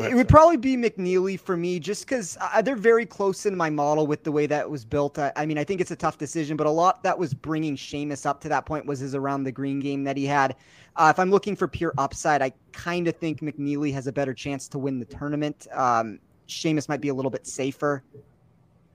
ahead, 0.00 0.12
it 0.12 0.14
would 0.14 0.28
probably 0.28 0.56
be 0.56 0.76
McNealy 0.76 1.38
for 1.38 1.56
me, 1.56 1.78
just 1.78 2.06
because 2.06 2.36
uh, 2.40 2.62
they're 2.62 2.76
very 2.76 3.06
close 3.06 3.46
in 3.46 3.56
my 3.56 3.70
model 3.70 4.06
with 4.06 4.24
the 4.24 4.32
way 4.32 4.46
that 4.46 4.68
was 4.68 4.84
built. 4.84 5.18
I, 5.18 5.32
I, 5.36 5.46
mean, 5.46 5.58
I 5.58 5.64
think 5.64 5.80
it's 5.80 5.90
a 5.90 5.96
tough 5.96 6.18
decision, 6.18 6.56
but 6.56 6.66
a 6.66 6.70
lot 6.70 7.02
that 7.02 7.18
was 7.18 7.34
bringing 7.34 7.76
Seamus 7.76 8.26
up 8.26 8.40
to 8.42 8.48
that 8.48 8.66
point 8.66 8.86
was 8.86 9.00
his 9.00 9.14
around 9.14 9.44
the 9.44 9.52
green 9.52 9.80
game 9.80 10.04
that 10.04 10.16
he 10.16 10.24
had. 10.24 10.56
Uh, 10.96 11.12
if 11.14 11.18
I'm 11.18 11.30
looking 11.30 11.54
for 11.54 11.68
pure 11.68 11.92
upside, 11.98 12.42
I 12.42 12.52
kind 12.72 13.06
of 13.08 13.16
think 13.16 13.40
McNealy 13.40 13.92
has 13.92 14.06
a 14.06 14.12
better 14.12 14.34
chance 14.34 14.68
to 14.68 14.78
win 14.78 14.98
the 14.98 15.04
tournament. 15.04 15.66
Um, 15.72 16.18
Seamus 16.48 16.88
might 16.88 17.00
be 17.00 17.08
a 17.08 17.14
little 17.14 17.30
bit 17.30 17.46
safer. 17.46 18.02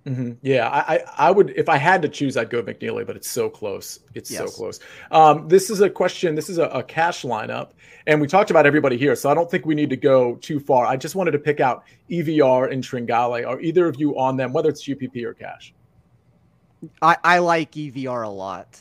Mm-hmm. 0.06 0.34
Yeah, 0.42 0.68
I, 0.68 1.02
I 1.18 1.32
would 1.32 1.52
if 1.52 1.70
I 1.70 1.78
had 1.78 2.02
to 2.02 2.10
choose, 2.10 2.36
I'd 2.36 2.50
go 2.50 2.62
McNealy, 2.62 3.08
but 3.08 3.16
it's 3.16 3.30
so 3.30 3.50
close. 3.50 4.02
It's 4.14 4.30
yes. 4.30 4.40
so 4.40 4.48
close. 4.48 4.80
Um, 5.12 5.48
this 5.48 5.70
is 5.70 5.80
a 5.80 5.90
question. 5.90 6.36
This 6.36 6.50
is 6.50 6.58
a, 6.58 6.66
a, 6.66 6.84
cash 6.84 7.22
lineup, 7.22 7.70
and 8.06 8.20
we 8.20 8.28
talked 8.28 8.52
about 8.52 8.66
everybody 8.66 8.98
here, 8.98 9.16
so 9.16 9.30
I 9.30 9.34
don't 9.34 9.50
think 9.50 9.66
we 9.66 9.76
need 9.76 9.90
to 9.92 9.96
go 9.96 10.36
too 10.36 10.60
far. 10.60 10.86
I 10.86 10.98
just 10.98 11.16
wanted 11.16 11.32
to 11.32 11.40
pick 11.40 11.62
out 11.62 11.86
EVR 12.10 12.70
and 12.70 12.84
Tringale. 12.84 13.48
Are 13.48 13.62
either 13.62 13.88
of 13.88 13.98
you 13.98 14.20
on 14.20 14.36
them, 14.36 14.52
whether 14.52 14.68
it's 14.68 14.84
GPP 14.84 15.24
or 15.24 15.34
cash? 15.34 15.74
I, 17.02 17.16
I 17.24 17.40
like 17.40 17.72
EVR 17.72 18.26
a 18.26 18.30
lot. 18.30 18.78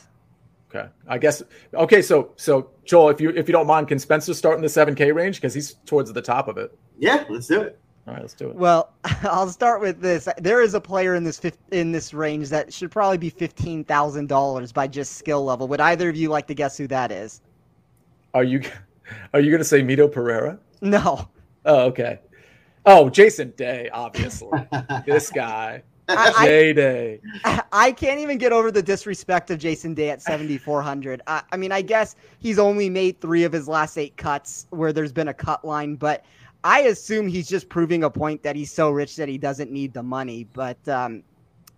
Okay, 0.75 0.89
I 1.07 1.19
guess. 1.19 1.41
Okay, 1.73 2.01
so 2.01 2.33
so 2.35 2.71
Joel, 2.83 3.09
if 3.09 3.21
you 3.21 3.29
if 3.29 3.47
you 3.47 3.53
don't 3.53 3.67
mind, 3.67 3.87
can 3.87 3.97
Spencer 3.97 4.33
start 4.33 4.57
in 4.57 4.61
the 4.61 4.69
seven 4.69 4.93
K 4.93 5.13
range 5.13 5.37
because 5.37 5.53
he's 5.53 5.75
towards 5.85 6.11
the 6.11 6.21
top 6.21 6.49
of 6.49 6.57
it? 6.57 6.77
Yeah, 6.99 7.23
let's 7.29 7.47
do 7.47 7.61
it. 7.61 7.79
All 8.05 8.13
right, 8.13 8.21
let's 8.21 8.33
do 8.33 8.49
it. 8.49 8.55
Well, 8.55 8.91
I'll 9.23 9.49
start 9.49 9.79
with 9.79 10.01
this. 10.01 10.27
There 10.37 10.61
is 10.61 10.73
a 10.73 10.81
player 10.81 11.15
in 11.15 11.23
this 11.23 11.41
in 11.71 11.91
this 11.91 12.13
range 12.13 12.49
that 12.49 12.73
should 12.73 12.91
probably 12.91 13.17
be 13.17 13.29
fifteen 13.29 13.83
thousand 13.83 14.27
dollars 14.27 14.71
by 14.71 14.87
just 14.87 15.17
skill 15.17 15.45
level. 15.45 15.67
Would 15.69 15.79
either 15.79 16.09
of 16.09 16.15
you 16.15 16.29
like 16.29 16.47
to 16.47 16.53
guess 16.53 16.77
who 16.77 16.87
that 16.87 17.11
is? 17.11 17.41
Are 18.33 18.43
you 18.43 18.61
are 19.33 19.39
you 19.39 19.49
going 19.49 19.61
to 19.61 19.65
say 19.65 19.81
Mito 19.81 20.11
Pereira? 20.11 20.59
No. 20.81 21.29
Oh, 21.65 21.85
okay. 21.85 22.19
Oh, 22.85 23.09
Jason 23.09 23.51
Day, 23.51 23.89
obviously. 23.93 24.59
this 25.05 25.29
guy. 25.29 25.83
J 26.41 26.73
Day. 26.73 27.21
I, 27.45 27.63
I, 27.71 27.91
can't 27.93 28.19
even 28.19 28.37
get 28.37 28.51
over 28.51 28.71
the 28.71 28.83
disrespect 28.83 29.49
of 29.51 29.59
Jason 29.59 29.93
Day 29.93 30.09
at 30.09 30.21
7,400. 30.21 31.21
I, 31.27 31.43
I 31.51 31.55
mean, 31.55 31.71
I 31.71 31.81
guess 31.81 32.17
he's 32.39 32.59
only 32.59 32.89
made 32.89 33.21
three 33.21 33.45
of 33.45 33.53
his 33.53 33.69
last 33.69 33.97
eight 33.97 34.17
cuts 34.17 34.67
where 34.71 34.91
there's 34.91 35.13
been 35.13 35.29
a 35.29 35.33
cut 35.33 35.63
line, 35.63 35.95
but 35.95 36.25
I 36.63 36.81
assume 36.81 37.27
he's 37.27 37.47
just 37.47 37.67
proving 37.67 38.03
a 38.03 38.09
point 38.09 38.41
that 38.43 38.55
he's 38.55 38.71
so 38.71 38.89
rich 38.89 39.15
that 39.17 39.27
he 39.27 39.37
doesn't 39.37 39.71
need 39.71 39.93
the 39.93 40.03
money. 40.03 40.45
But 40.53 40.87
um, 40.87 41.23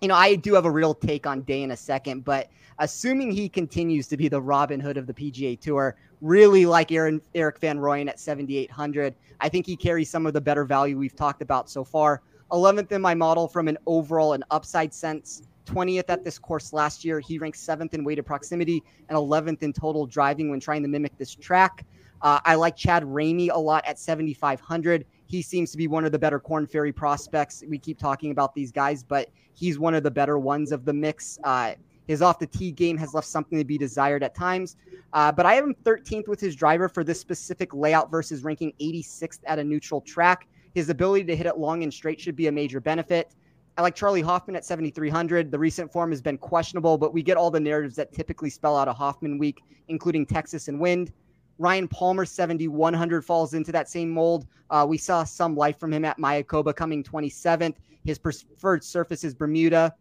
you 0.02 0.08
know, 0.08 0.16
I 0.16 0.36
do 0.36 0.54
have 0.54 0.66
a 0.66 0.72
real 0.72 0.94
take 0.94 1.26
on 1.26 1.42
Day 1.42 1.64
in 1.64 1.72
a 1.72 1.78
second. 1.78 2.24
But 2.24 2.50
assuming 2.80 3.32
he 3.32 3.50
continues 3.50 4.08
to 4.08 4.18
be 4.18 4.28
the 4.28 4.42
Robin 4.42 4.80
Hood 4.80 4.98
of 4.98 5.08
the 5.08 5.14
PGA 5.14 5.60
Tour, 5.60 5.96
really 6.22 6.66
like 6.66 6.92
Aaron, 6.92 7.22
Erik 7.34 7.60
van 7.60 7.80
Rooyen 7.80 8.08
at 8.08 8.20
7,800, 8.20 9.16
I 9.42 9.50
think 9.50 9.66
he 9.66 9.76
carries 9.76 10.10
some 10.10 10.26
of 10.26 10.34
the 10.34 10.42
better 10.42 10.66
value 10.66 10.98
we've 10.98 11.16
talked 11.16 11.42
about 11.42 11.70
so 11.70 11.84
far. 11.84 12.22
11th 12.52 12.92
in 12.92 13.02
my 13.02 13.16
model 13.16 13.48
from 13.48 13.68
an 13.68 13.78
overall 13.88 14.34
and 14.34 14.44
upside 14.52 14.94
sense. 14.94 15.44
20th 15.66 16.06
at 16.10 16.24
this 16.24 16.38
course 16.38 16.74
last 16.74 17.04
year. 17.04 17.20
He 17.20 17.40
ranks 17.40 17.60
seventh 17.60 17.96
in 17.96 18.04
weighted 18.04 18.26
proximity 18.26 18.84
and 19.10 19.18
11th 19.18 19.64
in 19.64 19.74
total 19.74 20.06
driving 20.06 20.52
when 20.52 20.60
trying 20.60 20.84
to 20.84 20.88
mimic 20.88 21.18
this 21.18 21.34
track. 21.34 21.86
Uh, 22.22 22.40
I 22.46 22.56
like 22.56 22.76
Chad 22.76 23.04
Ramey 23.04 23.50
a 23.52 23.60
lot 23.60 23.86
at 23.86 24.00
7,500. 24.00 25.06
He 25.28 25.42
seems 25.42 25.72
to 25.72 25.78
be 25.78 25.88
one 25.88 26.06
of 26.06 26.12
the 26.12 26.20
better 26.20 26.40
Korn 26.40 26.68
Ferry 26.68 26.92
prospects. 26.92 27.64
We 27.68 27.78
keep 27.78 28.00
talking 28.00 28.32
about 28.32 28.54
these 28.54 28.72
guys, 28.72 29.04
but 29.04 29.30
he's 29.54 29.80
one 29.80 29.96
of 29.96 30.04
the 30.04 30.12
better 30.12 30.38
ones 30.38 30.72
of 30.72 30.86
the 30.86 30.94
mix. 30.94 31.40
Uh, 31.44 31.74
his 32.08 32.22
off 32.22 32.40
the 32.40 32.48
tee 32.48 32.72
game 32.72 32.98
has 32.98 33.14
left 33.14 33.28
something 33.28 33.58
to 33.58 33.66
be 33.66 33.78
desired 33.78 34.24
at 34.24 34.36
times. 34.36 34.78
Uh, 35.14 35.32
but 35.32 35.46
I 35.46 35.56
have 35.56 35.64
him 35.64 35.76
13th 35.84 36.28
with 36.28 36.40
his 36.40 36.56
driver 36.56 36.88
for 36.88 37.04
this 37.04 37.20
specific 37.20 37.74
layout 37.74 38.12
versus 38.12 38.44
ranking 38.44 38.74
86th 38.80 39.40
at 39.46 39.60
a 39.60 39.64
neutral 39.64 40.02
track. 40.02 40.48
His 40.76 40.90
ability 40.90 41.26
to 41.26 41.36
hit 41.36 41.48
it 41.48 41.58
long 41.58 41.84
and 41.84 41.94
straight 41.94 42.20
should 42.20 42.36
be 42.36 42.48
a 42.48 42.52
major 42.52 42.80
benefit. 42.80 43.34
I 43.78 43.82
like 43.82 43.96
Charley 43.96 44.22
Hoffman 44.22 44.56
at 44.56 44.64
7,300. 44.64 45.52
The 45.52 45.60
recent 45.60 45.92
form 45.92 46.12
has 46.12 46.22
been 46.22 46.38
questionable, 46.38 46.98
but 46.98 47.14
we 47.14 47.22
get 47.22 47.36
all 47.36 47.52
the 47.52 47.60
narratives 47.60 47.96
that 47.98 48.14
typically 48.14 48.50
spell 48.50 48.78
out 48.78 48.88
a 48.88 48.94
Hoffman 48.94 49.38
week, 49.38 49.64
including 49.90 50.26
Texas 50.26 50.70
and 50.70 50.80
wind. 50.80 51.12
Ryan 51.58 51.88
Palmer, 51.88 52.26
7,100, 52.26 53.24
falls 53.24 53.54
into 53.54 53.72
that 53.72 53.90
same 53.90 54.10
mold. 54.10 54.48
Uh, 54.70 54.86
we 54.88 54.98
saw 54.98 55.24
some 55.24 55.56
life 55.56 55.80
from 55.80 55.94
him 55.94 56.06
at 56.06 56.18
Mayakoba 56.18 56.76
coming 56.76 57.04
27th. 57.04 57.76
His 58.04 58.20
preferred 58.20 58.84
surface 58.84 59.24
is 59.24 59.34
Bermuda. 59.34 59.94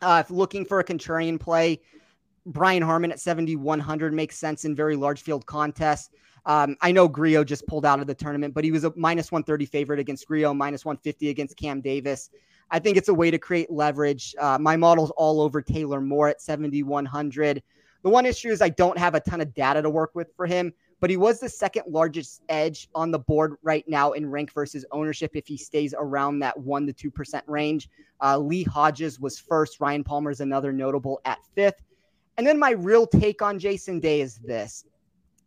Uh, 0.00 0.22
if 0.24 0.30
looking 0.30 0.64
for 0.64 0.80
a 0.80 0.84
contrarian 0.84 1.38
play, 1.38 1.80
Brian 2.46 2.82
Harman 2.82 3.12
at 3.12 3.20
7,100 3.20 4.12
makes 4.12 4.36
sense 4.36 4.64
in 4.64 4.74
very 4.74 4.96
large 4.96 5.22
field 5.22 5.46
contests. 5.46 6.10
Um, 6.44 6.76
I 6.80 6.90
know 6.90 7.06
Grillo 7.06 7.44
just 7.44 7.66
pulled 7.66 7.86
out 7.86 8.00
of 8.00 8.08
the 8.08 8.14
tournament, 8.14 8.52
but 8.52 8.64
he 8.64 8.72
was 8.72 8.84
a 8.84 8.92
minus 8.96 9.30
130 9.30 9.64
favorite 9.66 10.00
against 10.00 10.26
Grillo, 10.26 10.52
minus 10.52 10.84
150 10.84 11.28
against 11.28 11.56
Cam 11.56 11.80
Davis. 11.80 12.30
I 12.70 12.78
think 12.78 12.96
it's 12.96 13.08
a 13.08 13.14
way 13.14 13.30
to 13.30 13.38
create 13.38 13.70
leverage. 13.70 14.34
Uh, 14.40 14.58
my 14.60 14.76
model's 14.76 15.12
all 15.12 15.40
over 15.40 15.62
Taylor 15.62 16.00
Moore 16.00 16.28
at 16.28 16.42
7,100. 16.42 17.62
The 18.02 18.08
one 18.08 18.26
issue 18.26 18.48
is 18.48 18.60
I 18.60 18.70
don't 18.70 18.98
have 18.98 19.14
a 19.14 19.20
ton 19.20 19.40
of 19.40 19.54
data 19.54 19.82
to 19.82 19.90
work 19.90 20.14
with 20.14 20.34
for 20.36 20.46
him, 20.46 20.72
but 21.02 21.10
he 21.10 21.16
was 21.16 21.40
the 21.40 21.48
second 21.48 21.82
largest 21.88 22.42
edge 22.48 22.88
on 22.94 23.10
the 23.10 23.18
board 23.18 23.56
right 23.64 23.84
now 23.88 24.12
in 24.12 24.24
rank 24.30 24.52
versus 24.52 24.84
ownership 24.92 25.32
if 25.34 25.48
he 25.48 25.56
stays 25.56 25.92
around 25.98 26.38
that 26.38 26.56
1% 26.56 26.96
to 26.96 27.10
2% 27.10 27.42
range. 27.48 27.90
Uh, 28.22 28.38
Lee 28.38 28.62
Hodges 28.62 29.18
was 29.18 29.36
first. 29.36 29.80
Ryan 29.80 30.04
Palmer 30.04 30.30
is 30.30 30.38
another 30.38 30.72
notable 30.72 31.20
at 31.24 31.40
fifth. 31.56 31.82
And 32.38 32.46
then 32.46 32.56
my 32.56 32.70
real 32.70 33.04
take 33.04 33.42
on 33.42 33.58
Jason 33.58 33.98
Day 33.98 34.20
is 34.20 34.36
this. 34.36 34.84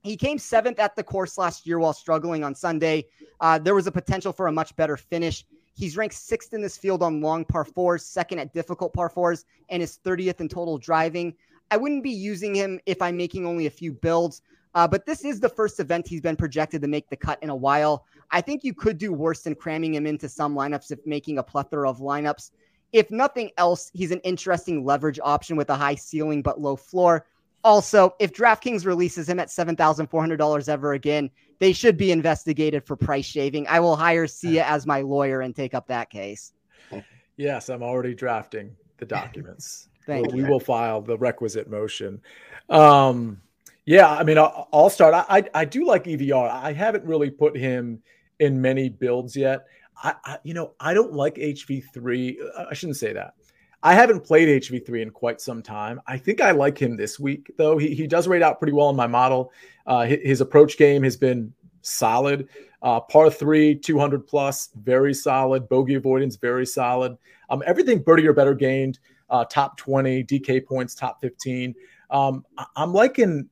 He 0.03 0.17
came 0.17 0.37
seventh 0.37 0.77
at 0.77 0.93
the 0.97 1.03
course 1.03 1.37
last 1.37 1.65
year 1.65 1.79
while 1.79 1.93
struggling 1.93 2.43
on 2.43 2.53
Sunday. 2.53 3.05
Uh, 3.39 3.57
there 3.57 3.75
was 3.75 3.87
a 3.87 3.91
potential 3.93 4.33
for 4.33 4.47
a 4.47 4.51
much 4.51 4.75
better 4.75 4.97
finish. 4.97 5.45
He's 5.73 5.95
ranked 5.95 6.15
sixth 6.15 6.53
in 6.53 6.61
this 6.61 6.77
field 6.77 7.01
on 7.01 7.21
long 7.21 7.45
par 7.45 7.63
fours, 7.63 8.05
second 8.05 8.39
at 8.39 8.53
difficult 8.53 8.91
par 8.91 9.07
fours, 9.07 9.45
and 9.69 9.81
is 9.81 9.99
30th 10.03 10.41
in 10.41 10.49
total 10.49 10.77
driving. 10.77 11.33
I 11.71 11.77
wouldn't 11.77 12.03
be 12.03 12.11
using 12.11 12.53
him 12.53 12.81
if 12.85 13.01
I'm 13.01 13.15
making 13.15 13.45
only 13.45 13.67
a 13.67 13.71
few 13.71 13.93
builds. 13.93 14.41
Uh, 14.75 14.85
but 14.85 15.05
this 15.05 15.23
is 15.23 15.39
the 15.39 15.49
first 15.49 15.79
event 15.79 16.07
he's 16.07 16.21
been 16.21 16.35
projected 16.35 16.81
to 16.81 16.87
make 16.87 17.09
the 17.09 17.15
cut 17.15 17.41
in 17.41 17.49
a 17.49 17.55
while. 17.55 18.05
I 18.31 18.41
think 18.41 18.63
you 18.63 18.73
could 18.73 18.97
do 18.97 19.13
worse 19.13 19.41
than 19.41 19.55
cramming 19.55 19.95
him 19.95 20.05
into 20.05 20.27
some 20.27 20.53
lineups 20.53 20.91
if 20.91 20.99
making 21.05 21.37
a 21.37 21.43
plethora 21.43 21.89
of 21.89 21.99
lineups. 21.99 22.51
If 22.91 23.09
nothing 23.09 23.51
else, 23.57 23.89
he's 23.93 24.11
an 24.11 24.19
interesting 24.19 24.83
leverage 24.83 25.19
option 25.23 25.55
with 25.55 25.69
a 25.69 25.75
high 25.75 25.95
ceiling 25.95 26.41
but 26.41 26.59
low 26.59 26.75
floor. 26.75 27.25
Also, 27.63 28.13
if 28.19 28.33
DraftKings 28.33 28.85
releases 28.85 29.27
him 29.27 29.39
at 29.39 29.47
$7,400 29.47 30.69
ever 30.69 30.93
again, 30.93 31.31
they 31.59 31.73
should 31.73 31.97
be 31.97 32.11
investigated 32.11 32.85
for 32.85 32.95
price 32.95 33.25
shaving. 33.25 33.65
I 33.67 33.79
will 33.79 33.95
hire 33.95 34.27
Sia 34.27 34.65
as 34.65 34.85
my 34.85 35.01
lawyer 35.01 35.41
and 35.41 35.55
take 35.55 35.73
up 35.73 35.87
that 35.87 36.09
case. 36.09 36.53
Yes, 37.37 37.67
I'm 37.67 37.83
already 37.83 38.15
drafting 38.15 38.77
the 38.95 39.05
documents. 39.05 39.89
Thank 40.05 40.31
we, 40.31 40.37
you. 40.37 40.43
We 40.45 40.49
will 40.49 40.61
file 40.61 41.01
the 41.01 41.17
requisite 41.17 41.69
motion. 41.69 42.21
Um, 42.69 43.41
yeah, 43.85 44.09
I 44.09 44.23
mean, 44.23 44.37
I'll, 44.37 44.89
start. 44.89 45.13
I, 45.13 45.25
I, 45.29 45.61
I 45.61 45.65
do 45.65 45.85
like 45.85 46.05
EVR. 46.05 46.49
I 46.49 46.73
haven't 46.73 47.05
really 47.05 47.29
put 47.29 47.55
him 47.55 48.01
in 48.39 48.61
many 48.61 48.89
builds 48.89 49.35
yet. 49.35 49.65
I, 50.01 50.15
I 50.25 50.37
you 50.43 50.53
know 50.53 50.73
I 50.79 50.93
don't 50.93 51.13
like 51.13 51.35
HV3. 51.35 52.37
I 52.69 52.73
shouldn't 52.73 52.97
say 52.97 53.13
that. 53.13 53.35
I 53.83 53.93
haven't 53.93 54.21
played 54.21 54.63
HV3 54.63 55.03
in 55.03 55.09
quite 55.11 55.39
some 55.39 55.61
time. 55.61 56.01
I 56.07 56.17
think 56.17 56.41
I 56.41 56.49
like 56.51 56.81
him 56.81 56.97
this 56.97 57.19
week, 57.19 57.51
though. 57.55 57.77
He, 57.77 57.93
he 57.93 58.07
does 58.07 58.27
rate 58.27 58.41
out 58.41 58.57
pretty 58.57 58.73
well 58.73 58.89
in 58.89 58.95
my 58.95 59.05
model. 59.05 59.51
Uh, 59.85 60.05
his, 60.05 60.19
his, 60.23 60.41
approach 60.41 60.77
game 60.77 61.03
has 61.03 61.15
been 61.15 61.53
solid. 61.83 62.49
Uh, 62.81 62.99
par 62.99 63.29
three, 63.29 63.75
200 63.75 64.25
plus, 64.25 64.69
very 64.81 65.13
solid. 65.13 65.69
Bogey 65.69 65.93
avoidance, 65.93 66.35
very 66.35 66.65
solid. 66.65 67.15
Um, 67.51 67.61
everything 67.67 68.01
birdie 68.01 68.27
or 68.27 68.33
better 68.33 68.55
gained, 68.55 68.97
uh, 69.29 69.45
top 69.45 69.77
20, 69.77 70.23
DK 70.23 70.65
points, 70.65 70.95
top 70.95 71.21
15. 71.21 71.75
Um, 72.09 72.43
I, 72.57 72.65
I'm 72.75 72.91
liking 72.91 73.47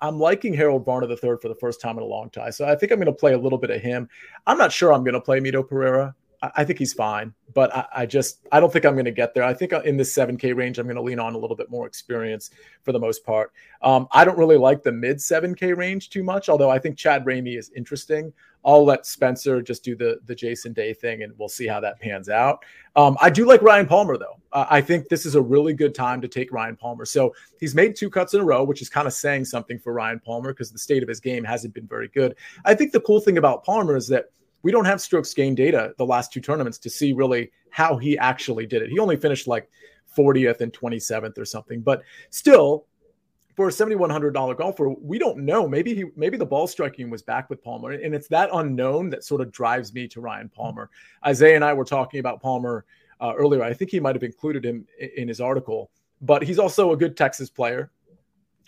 I'm 0.00 0.18
liking 0.18 0.54
Harold 0.54 0.84
Varner 0.84 1.06
the 1.06 1.16
third 1.16 1.40
for 1.40 1.48
the 1.48 1.54
first 1.54 1.80
time 1.80 1.96
in 1.96 2.02
a 2.02 2.06
long 2.06 2.30
time. 2.30 2.52
So 2.52 2.66
I 2.66 2.74
think 2.74 2.92
I'm 2.92 2.98
going 2.98 3.06
to 3.06 3.12
play 3.12 3.32
a 3.32 3.38
little 3.38 3.58
bit 3.58 3.70
of 3.70 3.80
him. 3.80 4.08
I'm 4.46 4.58
not 4.58 4.72
sure 4.72 4.92
I'm 4.92 5.04
going 5.04 5.14
to 5.14 5.20
play 5.20 5.40
Mito 5.40 5.66
Pereira. 5.66 6.14
I, 6.42 6.64
think 6.64 6.78
he's 6.78 6.94
fine, 6.94 7.34
but 7.54 7.74
I, 7.74 7.86
I, 7.96 8.06
just 8.06 8.46
I 8.50 8.60
don't 8.60 8.72
think 8.72 8.86
I'm 8.86 8.94
going 8.94 9.04
to 9.04 9.10
get 9.10 9.34
there. 9.34 9.42
I 9.42 9.52
think 9.52 9.72
uh, 9.72 9.80
in 9.80 9.96
this 9.96 10.14
7K 10.14 10.56
range, 10.56 10.78
I'm 10.78 10.86
going 10.86 10.96
to 10.96 11.02
lean 11.02 11.18
on 11.18 11.34
a 11.34 11.38
little 11.38 11.56
bit 11.56 11.70
more 11.70 11.86
experience 11.86 12.50
for 12.82 12.92
the 12.92 12.98
most 12.98 13.24
part. 13.24 13.52
Um, 13.82 14.08
I 14.12 14.24
don't 14.24 14.38
really 14.38 14.56
like 14.56 14.82
the 14.82 14.92
mid 14.92 15.18
7K 15.18 15.76
range 15.76 16.08
too 16.08 16.22
much, 16.22 16.48
although 16.48 16.70
I 16.70 16.78
think 16.78 16.96
Chad 16.96 17.24
Ramey 17.24 17.58
is 17.58 17.70
interesting. 17.76 18.32
I'll 18.64 18.84
let 18.84 19.06
Spencer 19.06 19.62
just 19.62 19.84
do 19.84 19.96
the 19.96 20.20
the 20.26 20.34
Jason 20.34 20.72
Day 20.72 20.92
thing, 20.92 21.22
and 21.22 21.32
we'll 21.38 21.48
see 21.48 21.66
how 21.66 21.80
that 21.80 21.98
pans 22.00 22.28
out. 22.28 22.64
Um, 22.94 23.16
I 23.20 23.30
do 23.30 23.46
like 23.46 23.62
Ryan 23.62 23.86
Palmer 23.86 24.18
though. 24.18 24.38
Uh, 24.52 24.66
I 24.68 24.80
think 24.80 25.08
this 25.08 25.24
is 25.24 25.34
a 25.34 25.40
really 25.40 25.72
good 25.72 25.94
time 25.94 26.20
to 26.20 26.28
take 26.28 26.52
Ryan 26.52 26.76
Palmer. 26.76 27.04
So 27.04 27.34
he's 27.58 27.74
made 27.74 27.96
two 27.96 28.10
cuts 28.10 28.34
in 28.34 28.40
a 28.40 28.44
row, 28.44 28.64
which 28.64 28.82
is 28.82 28.88
kind 28.88 29.06
of 29.06 29.12
saying 29.12 29.46
something 29.46 29.78
for 29.78 29.92
Ryan 29.92 30.20
Palmer 30.20 30.52
because 30.52 30.72
the 30.72 30.78
state 30.78 31.02
of 31.02 31.08
his 31.08 31.20
game 31.20 31.44
hasn't 31.44 31.72
been 31.72 31.86
very 31.86 32.08
good. 32.08 32.36
I 32.64 32.74
think 32.74 32.92
the 32.92 33.00
cool 33.00 33.20
thing 33.20 33.38
about 33.38 33.64
Palmer 33.64 33.96
is 33.96 34.08
that 34.08 34.30
we 34.62 34.72
don't 34.72 34.84
have 34.84 35.00
strokes 35.00 35.32
gain 35.34 35.54
data 35.54 35.94
the 35.98 36.06
last 36.06 36.32
two 36.32 36.40
tournaments 36.40 36.78
to 36.78 36.90
see 36.90 37.12
really 37.12 37.50
how 37.70 37.96
he 37.96 38.18
actually 38.18 38.66
did 38.66 38.82
it. 38.82 38.90
He 38.90 38.98
only 38.98 39.16
finished 39.16 39.46
like 39.46 39.70
40th 40.16 40.60
and 40.60 40.72
27th 40.72 41.38
or 41.38 41.44
something, 41.44 41.80
but 41.80 42.02
still 42.30 42.86
for 43.56 43.68
a 43.68 43.70
$7100 43.70 44.56
golfer 44.56 44.88
we 44.88 45.18
don't 45.18 45.38
know. 45.38 45.68
Maybe 45.68 45.94
he 45.94 46.04
maybe 46.16 46.36
the 46.36 46.46
ball 46.46 46.66
striking 46.66 47.10
was 47.10 47.22
back 47.22 47.50
with 47.50 47.62
palmer 47.62 47.92
and 47.92 48.14
it's 48.14 48.28
that 48.28 48.50
unknown 48.52 49.10
that 49.10 49.24
sort 49.24 49.40
of 49.40 49.52
drives 49.52 49.92
me 49.92 50.08
to 50.08 50.20
ryan 50.20 50.48
palmer. 50.48 50.90
Isaiah 51.26 51.56
and 51.56 51.64
i 51.64 51.72
were 51.72 51.84
talking 51.84 52.20
about 52.20 52.40
palmer 52.40 52.84
uh, 53.20 53.34
earlier. 53.36 53.62
I 53.62 53.74
think 53.74 53.90
he 53.90 54.00
might 54.00 54.14
have 54.14 54.22
included 54.22 54.64
him 54.64 54.86
in 55.16 55.28
his 55.28 55.40
article 55.40 55.90
but 56.22 56.42
he's 56.42 56.58
also 56.58 56.92
a 56.92 56.96
good 56.96 57.16
texas 57.16 57.48
player 57.48 57.90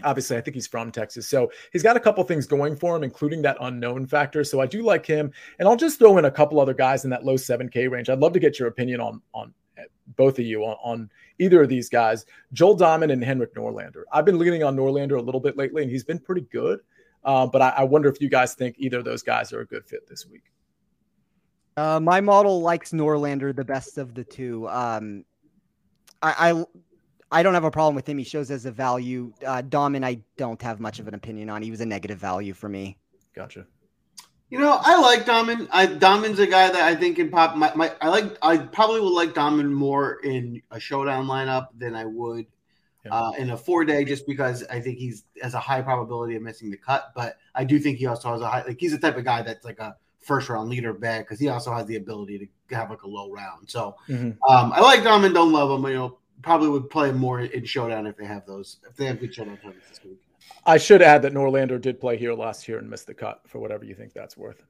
obviously 0.05 0.36
i 0.36 0.40
think 0.40 0.55
he's 0.55 0.66
from 0.66 0.90
texas 0.90 1.28
so 1.28 1.50
he's 1.72 1.82
got 1.82 1.96
a 1.96 2.00
couple 2.00 2.22
things 2.24 2.46
going 2.46 2.76
for 2.76 2.96
him 2.96 3.03
including 3.03 3.42
that 3.42 3.57
unknown 3.61 4.07
factor 4.07 4.44
so 4.44 4.61
i 4.61 4.66
do 4.66 4.82
like 4.82 5.07
him 5.07 5.32
and 5.59 5.68
i'll 5.68 5.76
just 5.76 5.98
throw 5.98 6.18
in 6.18 6.24
a 6.24 6.30
couple 6.30 6.61
other 6.61 6.74
guys 6.74 7.05
in 7.05 7.11
that 7.11 7.24
low 7.24 7.34
7k 7.34 7.90
range. 7.90 8.09
I'd 8.09 8.18
love 8.18 8.32
to 8.32 8.40
get 8.40 8.59
your 8.59 8.68
opinion 8.68 9.00
on 9.00 9.20
on 9.34 9.55
both 10.16 10.38
of 10.38 10.44
you 10.44 10.62
on, 10.64 10.76
on 10.82 11.11
either 11.38 11.62
of 11.62 11.68
these 11.68 11.88
guys. 11.88 12.26
Joel 12.53 12.76
Dahmen 12.76 13.12
and 13.12 13.24
henrik 13.24 13.55
norlander. 13.55 14.03
I've 14.12 14.24
been 14.24 14.38
leaning 14.38 14.62
on 14.62 14.76
norlander 14.76 15.18
a 15.18 15.22
little 15.22 15.40
bit 15.40 15.57
lately 15.57 15.82
and 15.82 15.90
he's 15.90 16.05
been 16.05 16.18
pretty 16.18 16.42
good 16.53 16.80
uh, 17.24 17.46
but 17.46 17.62
I, 17.62 17.68
I, 17.70 17.84
wonder 17.84 18.09
if 18.09 18.20
you 18.20 18.28
guys 18.28 18.55
think 18.55 18.76
either 18.78 18.98
of 18.98 19.05
those 19.05 19.22
guys 19.22 19.53
are 19.53 19.61
a 19.61 19.66
good 19.66 19.86
fit 19.86 20.09
this 20.09 20.26
week. 20.26 20.42
Uh, 21.76 22.00
my 22.00 22.20
model 22.20 22.61
likes 22.61 22.90
norlander 22.90 23.55
the 23.55 23.64
best 23.64 23.96
of 23.96 24.14
the 24.14 24.24
two. 24.24 24.68
Um, 24.68 25.24
I, 26.20 26.50
I 26.50 26.64
I 27.32 27.42
don't 27.42 27.54
have 27.54 27.64
a 27.64 27.70
problem 27.70 27.94
with 27.94 28.08
him. 28.08 28.18
He 28.18 28.24
shows 28.24 28.50
as 28.50 28.66
a 28.66 28.70
value. 28.70 29.32
Uh, 29.44 29.62
Dahmen, 29.62 30.04
I 30.04 30.20
don't 30.36 30.60
have 30.62 30.78
much 30.80 30.98
of 30.98 31.08
an 31.08 31.14
opinion 31.14 31.50
on. 31.50 31.62
He 31.62 31.70
was 31.70 31.80
a 31.80 31.86
negative 31.86 32.18
value 32.18 32.52
for 32.52 32.68
me. 32.68 32.98
Gotcha. 33.34 33.66
You 34.50 34.58
know, 34.58 34.78
I 34.82 35.00
like 35.00 35.24
Dahmen. 35.24 35.66
I 35.72 35.86
Dahmen's 35.86 36.38
a 36.38 36.46
guy 36.46 36.70
that 36.70 36.82
I 36.82 36.94
think 36.94 37.16
can 37.16 37.30
pop. 37.30 37.56
My, 37.56 37.72
my 37.74 37.90
I 38.02 38.08
like. 38.10 38.36
I 38.42 38.58
probably 38.58 39.00
would 39.00 39.14
like 39.14 39.32
Dahmen 39.32 39.72
more 39.72 40.20
in 40.22 40.60
a 40.70 40.78
showdown 40.78 41.26
lineup 41.26 41.68
than 41.74 41.96
I 41.96 42.04
would 42.04 42.44
yeah. 43.06 43.14
uh, 43.14 43.30
in 43.38 43.50
a 43.50 43.56
four 43.56 43.86
day, 43.86 44.04
just 44.04 44.26
because 44.26 44.62
I 44.64 44.80
think 44.80 44.98
he's 44.98 45.24
has 45.40 45.54
a 45.54 45.58
high 45.58 45.80
probability 45.80 46.36
of 46.36 46.42
missing 46.42 46.70
the 46.70 46.76
cut. 46.76 47.12
But 47.14 47.38
I 47.54 47.64
do 47.64 47.78
think 47.78 47.96
he 47.96 48.06
also 48.06 48.30
has 48.30 48.42
a 48.42 48.48
high. 48.48 48.62
Like 48.66 48.78
he's 48.78 48.92
the 48.92 48.98
type 48.98 49.16
of 49.16 49.24
guy 49.24 49.40
that's 49.40 49.64
like 49.64 49.78
a 49.78 49.96
first 50.20 50.50
round 50.50 50.68
leader 50.68 50.92
back 50.92 51.26
because 51.26 51.40
he 51.40 51.48
also 51.48 51.72
has 51.72 51.86
the 51.86 51.96
ability 51.96 52.38
to 52.68 52.76
have 52.76 52.90
like 52.90 53.02
a 53.02 53.08
low 53.08 53.30
round. 53.32 53.70
So 53.70 53.96
mm-hmm. 54.08 54.30
um, 54.52 54.72
I 54.72 54.80
like 54.80 55.00
Dahmen. 55.00 55.34
Don't 55.34 55.52
love 55.52 55.70
him. 55.70 55.90
You 55.90 55.96
know, 55.96 56.18
probably 56.43 56.68
would 56.68 56.90
play 56.90 57.12
more 57.12 57.40
in 57.40 57.64
showdown 57.64 58.07
if 58.07 58.16
they 58.16 58.26
have 58.26 58.45
those. 58.47 58.78
If 58.88 58.97
they 58.97 59.07
have 59.07 59.20
good 59.20 59.34
showdown 59.34 59.57
tournaments 59.59 59.88
this 59.88 60.05
week. 60.05 60.20
I 60.66 60.76
should 60.76 61.03
add 61.03 61.22
that 61.22 61.32
Norlander 61.32 61.80
did 61.80 62.01
play 62.01 62.16
here 62.16 62.34
last 62.34 62.68
year 62.68 62.78
and 62.78 62.88
missed 62.88 63.07
the 63.07 63.14
cut 63.14 63.40
for 63.47 63.59
whatever 63.59 63.84
you 63.84 63.95
think 63.95 64.12
that's 64.12 64.36
worth. 64.36 64.62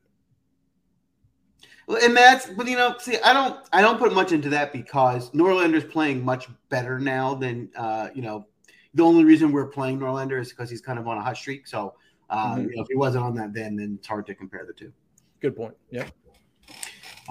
Well, 1.87 2.03
and 2.03 2.17
that's, 2.17 2.47
but 2.47 2.69
you 2.69 2.77
know, 2.77 2.95
see, 2.99 3.19
I 3.25 3.33
don't, 3.33 3.59
I 3.73 3.81
don't 3.81 3.99
put 3.99 4.15
much 4.15 4.33
into 4.33 4.49
that 4.51 4.73
because 4.73 5.31
Norlander's 5.31 5.85
playing 5.85 6.25
much 6.25 6.49
better 6.69 6.99
now 6.99 7.35
than, 7.35 7.71
uh, 7.77 8.09
you 8.15 8.23
know, 8.23 8.47
the 8.95 9.03
only 9.03 9.25
reason 9.25 9.51
we're 9.51 9.67
playing 9.67 9.99
Norlander 9.99 10.41
is 10.41 10.51
because 10.51 10.71
he's 10.71 10.81
kind 10.81 10.99
of 10.99 11.09
on 11.09 11.19
a 11.19 11.23
hot 11.23 11.37
streak. 11.37 11.67
So, 11.67 11.95
uh, 12.31 12.55
mm-hmm. 12.55 12.69
you 12.69 12.77
know, 12.77 12.83
if 12.83 12.89
he 12.89 12.95
wasn't 12.95 13.25
on 13.25 13.35
that 13.37 13.53
then, 13.53 13.77
then 13.77 13.97
it's 13.99 14.07
hard 14.07 14.27
to 14.27 14.35
compare 14.35 14.65
the 14.67 14.73
two. 14.73 14.93
Good 15.41 15.57
point. 15.57 15.75
Yep. 15.91 16.11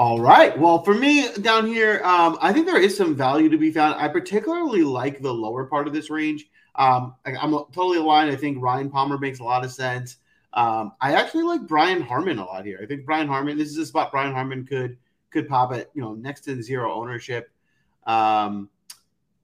All 0.01 0.19
right. 0.19 0.57
Well, 0.57 0.81
for 0.81 0.95
me 0.95 1.31
down 1.41 1.67
here, 1.67 2.01
um, 2.03 2.35
I 2.41 2.51
think 2.51 2.65
there 2.65 2.81
is 2.81 2.97
some 2.97 3.13
value 3.13 3.49
to 3.49 3.57
be 3.59 3.69
found. 3.69 4.01
I 4.01 4.07
particularly 4.07 4.81
like 4.81 5.21
the 5.21 5.31
lower 5.31 5.65
part 5.65 5.85
of 5.85 5.93
this 5.93 6.09
range. 6.09 6.49
Um, 6.73 7.13
I, 7.23 7.33
am 7.33 7.51
totally 7.71 7.99
aligned. 7.99 8.31
I 8.31 8.35
think 8.35 8.63
Ryan 8.63 8.89
Palmer 8.89 9.19
makes 9.19 9.41
a 9.41 9.43
lot 9.43 9.63
of 9.63 9.71
sense. 9.71 10.17
Um, 10.53 10.93
I 11.01 11.13
actually 11.13 11.43
like 11.43 11.67
Brian 11.67 12.01
Harman 12.01 12.39
a 12.39 12.45
lot 12.45 12.65
here. 12.65 12.79
I 12.81 12.87
think 12.87 13.05
Brian 13.05 13.27
Harman. 13.27 13.59
This 13.59 13.69
is 13.69 13.77
a 13.77 13.85
spot 13.85 14.11
Brian 14.11 14.33
Harman 14.33 14.65
could 14.65 14.97
could 15.29 15.47
pop 15.47 15.71
at. 15.71 15.91
You 15.93 16.01
know, 16.01 16.15
next 16.15 16.41
to 16.45 16.63
zero 16.63 16.91
ownership. 16.91 17.51
Um, 18.07 18.71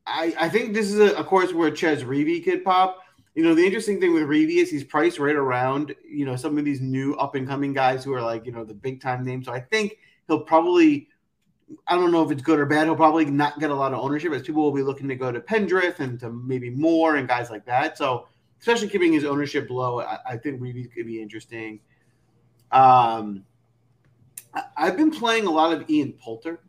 I, 0.08 0.34
I 0.40 0.50
think 0.50 0.74
this 0.74 0.92
is 0.92 1.00
a, 1.00 1.18
a 1.18 1.24
course 1.24 1.54
where 1.54 1.76
Chez 1.76 1.98
Reavie 1.98 2.44
could 2.44 2.66
pop. 2.66 2.98
You 3.36 3.44
know, 3.44 3.54
the 3.54 3.64
interesting 3.64 4.02
thing 4.02 4.12
with 4.12 4.24
Reavie 4.24 4.56
is 4.56 4.72
he's 4.72 4.84
priced 4.84 5.20
right 5.20 5.36
around 5.36 5.94
you 6.10 6.26
know 6.26 6.36
some 6.36 6.58
of 6.58 6.66
these 6.66 6.82
new 6.82 7.14
up 7.18 7.36
and 7.36 7.48
coming 7.48 7.74
guys 7.74 8.04
who 8.04 8.12
are 8.16 8.24
like 8.24 8.48
you 8.48 8.52
know 8.52 8.64
the 8.64 8.74
big 8.74 9.00
time 9.00 9.24
names. 9.24 9.46
So 9.46 9.54
I 9.54 9.60
think 9.60 10.00
he'll 10.28 10.42
probably 10.42 11.08
I 11.88 11.96
don't 11.96 12.12
know 12.12 12.24
if 12.24 12.32
it's 12.32 12.42
good 12.42 12.60
or 12.60 12.66
bad. 12.66 12.86
He'll 12.86 12.96
probably 12.96 13.26
not 13.26 13.60
get 13.60 13.72
a 13.72 13.76
lot 13.76 13.94
of 13.94 14.00
ownership 14.00 14.32
as 14.32 14.42
people 14.42 14.64
will 14.64 14.72
be 14.72 14.84
looking 14.84 15.08
to 15.10 15.16
go 15.16 15.32
to 15.32 15.42
Pendrith 15.42 16.00
and 16.00 16.20
to 16.22 16.30
maybe 16.30 16.70
more 16.70 17.16
and 17.18 17.28
guys 17.28 17.50
like 17.50 17.66
that. 17.66 17.98
So, 17.98 18.28
especially 18.60 18.88
keeping 18.88 19.12
his 19.12 19.26
ownership 19.26 19.70
low, 19.70 20.00
I, 20.00 20.18
I 20.26 20.38
think 20.38 20.62
Reavie 20.62 20.92
could 20.94 21.06
be 21.06 21.22
interesting. 21.22 21.82
Um, 22.72 23.44
I, 24.54 24.64
I've 24.78 24.98
been 24.98 25.12
playing 25.12 25.46
a 25.46 25.52
lot 25.52 25.74
of 25.74 25.90
Ian 25.90 26.14
Poulter, 26.14 26.62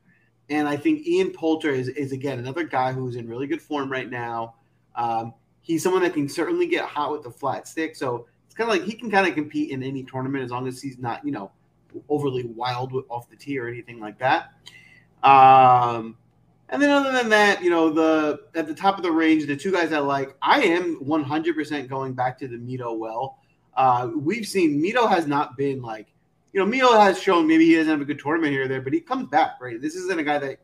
and 0.50 0.66
I 0.66 0.76
think 0.76 1.06
Ian 1.06 1.30
Poulter 1.30 1.70
is, 1.70 1.88
is 1.88 2.10
again 2.10 2.40
another 2.40 2.64
guy 2.64 2.92
who's 2.92 3.14
in 3.14 3.28
really 3.28 3.46
good 3.46 3.62
form 3.62 3.90
right 3.90 4.10
now. 4.10 4.56
Um, 4.96 5.32
he's 5.60 5.82
someone 5.82 6.02
that 6.02 6.14
can 6.14 6.28
certainly 6.28 6.66
get 6.66 6.84
hot 6.84 7.12
with 7.12 7.22
the 7.22 7.30
flat 7.30 7.68
stick. 7.68 7.94
So 7.94 8.26
it's 8.46 8.54
kind 8.54 8.68
of 8.68 8.76
like 8.76 8.84
he 8.84 8.94
can 8.94 9.10
kind 9.10 9.28
of 9.28 9.34
compete 9.34 9.70
in 9.70 9.84
any 9.84 10.02
tournament 10.02 10.42
as 10.42 10.50
long 10.50 10.66
as 10.66 10.82
he's 10.82 10.98
not, 10.98 11.24
you 11.24 11.30
know, 11.30 11.52
overly 12.08 12.44
wild 12.44 12.92
off 13.08 13.28
the 13.28 13.36
tee 13.36 13.58
or 13.58 13.68
anything 13.68 14.00
like 14.00 14.18
that. 14.18 14.52
Um, 15.22 16.16
and 16.70 16.82
then 16.82 16.90
other 16.90 17.12
than 17.12 17.28
that, 17.30 17.62
you 17.62 17.70
know, 17.70 17.90
the 17.90 18.40
at 18.54 18.66
the 18.66 18.74
top 18.74 18.96
of 18.96 19.02
the 19.02 19.10
range, 19.10 19.46
the 19.46 19.56
two 19.56 19.72
guys 19.72 19.92
I 19.92 19.98
like, 19.98 20.36
I 20.42 20.60
am 20.62 21.00
100% 21.04 21.88
going 21.88 22.14
back 22.14 22.38
to 22.40 22.48
the 22.48 22.56
Mito 22.56 22.96
well. 22.96 23.38
Uh, 23.74 24.10
we've 24.14 24.46
seen 24.46 24.82
Mito 24.82 25.08
has 25.08 25.26
not 25.26 25.56
been 25.56 25.80
like, 25.80 26.08
you 26.52 26.64
know, 26.64 26.70
Mito 26.70 27.00
has 27.00 27.20
shown 27.20 27.46
maybe 27.46 27.64
he 27.64 27.74
doesn't 27.74 27.90
have 27.90 28.00
a 28.00 28.04
good 28.04 28.18
tournament 28.18 28.52
here 28.52 28.64
or 28.64 28.68
there, 28.68 28.82
but 28.82 28.92
he 28.92 29.00
comes 29.00 29.28
back, 29.28 29.52
right? 29.60 29.80
This 29.80 29.94
isn't 29.94 30.18
a 30.18 30.22
guy 30.22 30.38
that, 30.38 30.58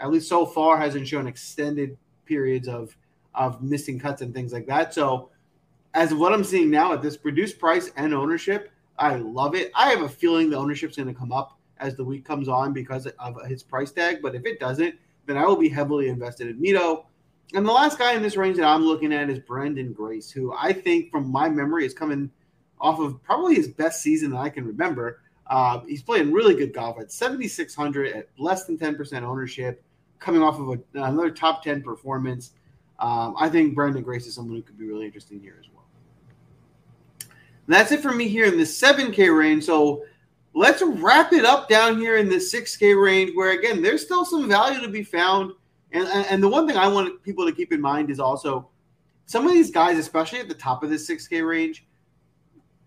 at 0.00 0.10
least 0.10 0.28
so 0.28 0.44
far, 0.44 0.76
hasn't 0.76 1.06
shown 1.08 1.26
extended 1.26 1.96
periods 2.26 2.68
of 2.68 2.96
of 3.34 3.62
missing 3.62 3.98
cuts 3.98 4.22
and 4.22 4.34
things 4.34 4.52
like 4.52 4.66
that. 4.66 4.92
So, 4.94 5.30
as 5.94 6.12
of 6.12 6.18
what 6.18 6.32
I'm 6.32 6.44
seeing 6.44 6.70
now 6.70 6.92
at 6.92 7.02
this 7.02 7.16
produced 7.16 7.58
price 7.58 7.90
and 7.96 8.12
ownership, 8.12 8.70
I 8.98 9.16
love 9.16 9.54
it. 9.54 9.70
I 9.74 9.90
have 9.90 10.02
a 10.02 10.08
feeling 10.08 10.50
the 10.50 10.56
ownership's 10.56 10.96
going 10.96 11.08
to 11.08 11.14
come 11.14 11.32
up 11.32 11.58
as 11.78 11.94
the 11.96 12.04
week 12.04 12.24
comes 12.24 12.48
on 12.48 12.72
because 12.72 13.06
of 13.06 13.36
his 13.46 13.62
price 13.62 13.92
tag. 13.92 14.18
But 14.22 14.34
if 14.34 14.46
it 14.46 14.58
doesn't, 14.58 14.94
then 15.26 15.36
I 15.36 15.44
will 15.44 15.56
be 15.56 15.68
heavily 15.68 16.08
invested 16.08 16.48
in 16.48 16.60
Mito. 16.60 17.04
And 17.54 17.66
the 17.66 17.72
last 17.72 17.98
guy 17.98 18.14
in 18.14 18.22
this 18.22 18.36
range 18.36 18.56
that 18.56 18.64
I'm 18.64 18.84
looking 18.84 19.12
at 19.12 19.30
is 19.30 19.38
Branden 19.38 19.94
Grace, 19.94 20.30
who 20.30 20.54
I 20.58 20.72
think, 20.72 21.10
from 21.10 21.30
my 21.30 21.48
memory, 21.48 21.84
is 21.84 21.94
coming 21.94 22.30
off 22.80 22.98
of 22.98 23.22
probably 23.22 23.54
his 23.54 23.68
best 23.68 24.02
season 24.02 24.30
that 24.30 24.38
I 24.38 24.48
can 24.48 24.66
remember. 24.66 25.20
Uh, 25.46 25.80
he's 25.86 26.02
playing 26.02 26.32
really 26.32 26.54
good 26.54 26.74
golf 26.74 26.98
at 26.98 27.12
7,600 27.12 28.12
at 28.12 28.28
less 28.38 28.64
than 28.64 28.76
10% 28.76 29.22
ownership. 29.22 29.82
coming 30.18 30.42
off 30.42 30.58
of 30.58 30.70
a, 30.70 30.78
another 30.94 31.30
top 31.30 31.62
10 31.62 31.82
performance. 31.82 32.52
Um, 32.98 33.36
I 33.38 33.48
think 33.48 33.76
Branden 33.76 34.02
Grace 34.02 34.26
is 34.26 34.34
someone 34.34 34.56
who 34.56 34.62
could 34.62 34.78
be 34.78 34.86
really 34.86 35.04
interesting 35.04 35.38
here 35.38 35.56
as 35.60 35.68
well. 35.72 35.75
And 37.66 37.74
that's 37.74 37.92
it 37.92 38.00
for 38.00 38.12
me 38.12 38.28
here 38.28 38.46
in 38.46 38.56
the 38.56 38.64
7K 38.64 39.36
range. 39.36 39.64
So 39.64 40.04
let's 40.54 40.82
wrap 40.82 41.32
it 41.32 41.44
up 41.44 41.68
down 41.68 41.98
here 41.98 42.16
in 42.16 42.28
the 42.28 42.36
6K 42.36 43.00
range, 43.00 43.32
where 43.34 43.58
again, 43.58 43.82
there's 43.82 44.02
still 44.02 44.24
some 44.24 44.48
value 44.48 44.80
to 44.80 44.88
be 44.88 45.02
found. 45.02 45.52
And, 45.92 46.06
and 46.08 46.42
the 46.42 46.48
one 46.48 46.66
thing 46.66 46.76
I 46.76 46.88
want 46.88 47.22
people 47.22 47.44
to 47.46 47.52
keep 47.52 47.72
in 47.72 47.80
mind 47.80 48.10
is 48.10 48.20
also 48.20 48.68
some 49.26 49.46
of 49.46 49.52
these 49.52 49.70
guys, 49.70 49.98
especially 49.98 50.38
at 50.38 50.48
the 50.48 50.54
top 50.54 50.82
of 50.82 50.90
this 50.90 51.08
6K 51.08 51.46
range, 51.46 51.86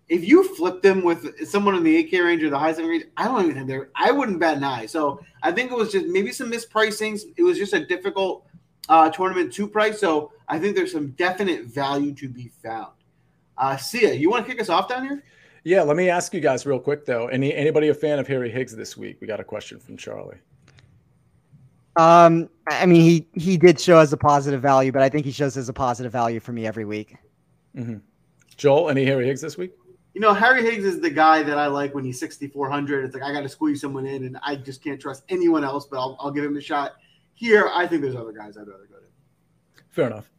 if 0.08 0.24
you 0.24 0.42
flip 0.56 0.82
them 0.82 1.02
with 1.04 1.46
someone 1.46 1.76
in 1.76 1.84
the 1.84 2.04
8K 2.04 2.24
range 2.24 2.42
or 2.42 2.50
the 2.50 2.58
high 2.58 2.72
7 2.72 2.88
range, 2.88 3.04
I 3.16 3.26
don't 3.26 3.42
even 3.42 3.54
think 3.54 3.68
they're, 3.68 3.90
I 3.94 4.10
wouldn't 4.10 4.40
bet 4.40 4.56
an 4.56 4.64
eye. 4.64 4.86
So 4.86 5.20
I 5.42 5.52
think 5.52 5.70
it 5.70 5.76
was 5.76 5.92
just 5.92 6.06
maybe 6.06 6.32
some 6.32 6.50
mispricings. 6.50 7.22
It 7.36 7.42
was 7.42 7.58
just 7.58 7.74
a 7.74 7.84
difficult 7.86 8.46
uh, 8.88 9.10
tournament 9.10 9.52
to 9.52 9.68
price. 9.68 10.00
So 10.00 10.32
I 10.48 10.58
think 10.58 10.74
there's 10.74 10.90
some 10.90 11.10
definite 11.12 11.66
value 11.66 12.12
to 12.14 12.28
be 12.28 12.50
found. 12.62 12.92
Uh, 13.60 13.76
Sia, 13.76 14.14
you 14.14 14.30
want 14.30 14.46
to 14.46 14.50
kick 14.50 14.60
us 14.60 14.70
off 14.70 14.88
down 14.88 15.04
here? 15.04 15.22
Yeah, 15.64 15.82
let 15.82 15.96
me 15.96 16.08
ask 16.08 16.32
you 16.32 16.40
guys 16.40 16.64
real 16.64 16.80
quick 16.80 17.04
though. 17.04 17.28
Any 17.28 17.54
anybody 17.54 17.88
a 17.88 17.94
fan 17.94 18.18
of 18.18 18.26
Harry 18.26 18.50
Higgs 18.50 18.74
this 18.74 18.96
week? 18.96 19.18
We 19.20 19.26
got 19.26 19.38
a 19.38 19.44
question 19.44 19.78
from 19.78 19.98
Charlie. 19.98 20.38
Um, 21.96 22.48
I 22.66 22.86
mean, 22.86 23.02
he 23.02 23.26
he 23.34 23.58
did 23.58 23.78
show 23.78 23.98
as 23.98 24.12
a 24.14 24.16
positive 24.16 24.62
value, 24.62 24.90
but 24.90 25.02
I 25.02 25.10
think 25.10 25.26
he 25.26 25.32
shows 25.32 25.58
as 25.58 25.68
a 25.68 25.72
positive 25.74 26.10
value 26.10 26.40
for 26.40 26.52
me 26.52 26.66
every 26.66 26.86
week. 26.86 27.16
Mm-hmm. 27.76 27.98
Joel, 28.56 28.88
any 28.88 29.04
Harry 29.04 29.26
Higgs 29.26 29.42
this 29.42 29.58
week? 29.58 29.72
You 30.14 30.22
know, 30.22 30.32
Harry 30.32 30.62
Higgs 30.62 30.84
is 30.84 31.00
the 31.00 31.10
guy 31.10 31.42
that 31.42 31.58
I 31.58 31.66
like 31.66 31.94
when 31.94 32.04
he's 32.04 32.18
6,400. 32.18 33.04
It's 33.04 33.14
like 33.14 33.22
I 33.22 33.32
got 33.32 33.42
to 33.42 33.48
squeeze 33.48 33.80
someone 33.80 34.06
in, 34.06 34.24
and 34.24 34.38
I 34.42 34.56
just 34.56 34.82
can't 34.82 35.00
trust 35.00 35.22
anyone 35.28 35.62
else, 35.62 35.86
but 35.86 35.98
I'll, 35.98 36.16
I'll 36.18 36.32
give 36.32 36.44
him 36.44 36.56
a 36.56 36.60
shot. 36.60 36.94
Here, 37.34 37.70
I 37.72 37.86
think 37.86 38.02
there's 38.02 38.16
other 38.16 38.32
guys 38.32 38.56
I'd 38.56 38.66
rather 38.66 38.86
go 38.90 38.96
to. 38.96 39.82
Fair 39.88 40.06
enough. 40.08 40.30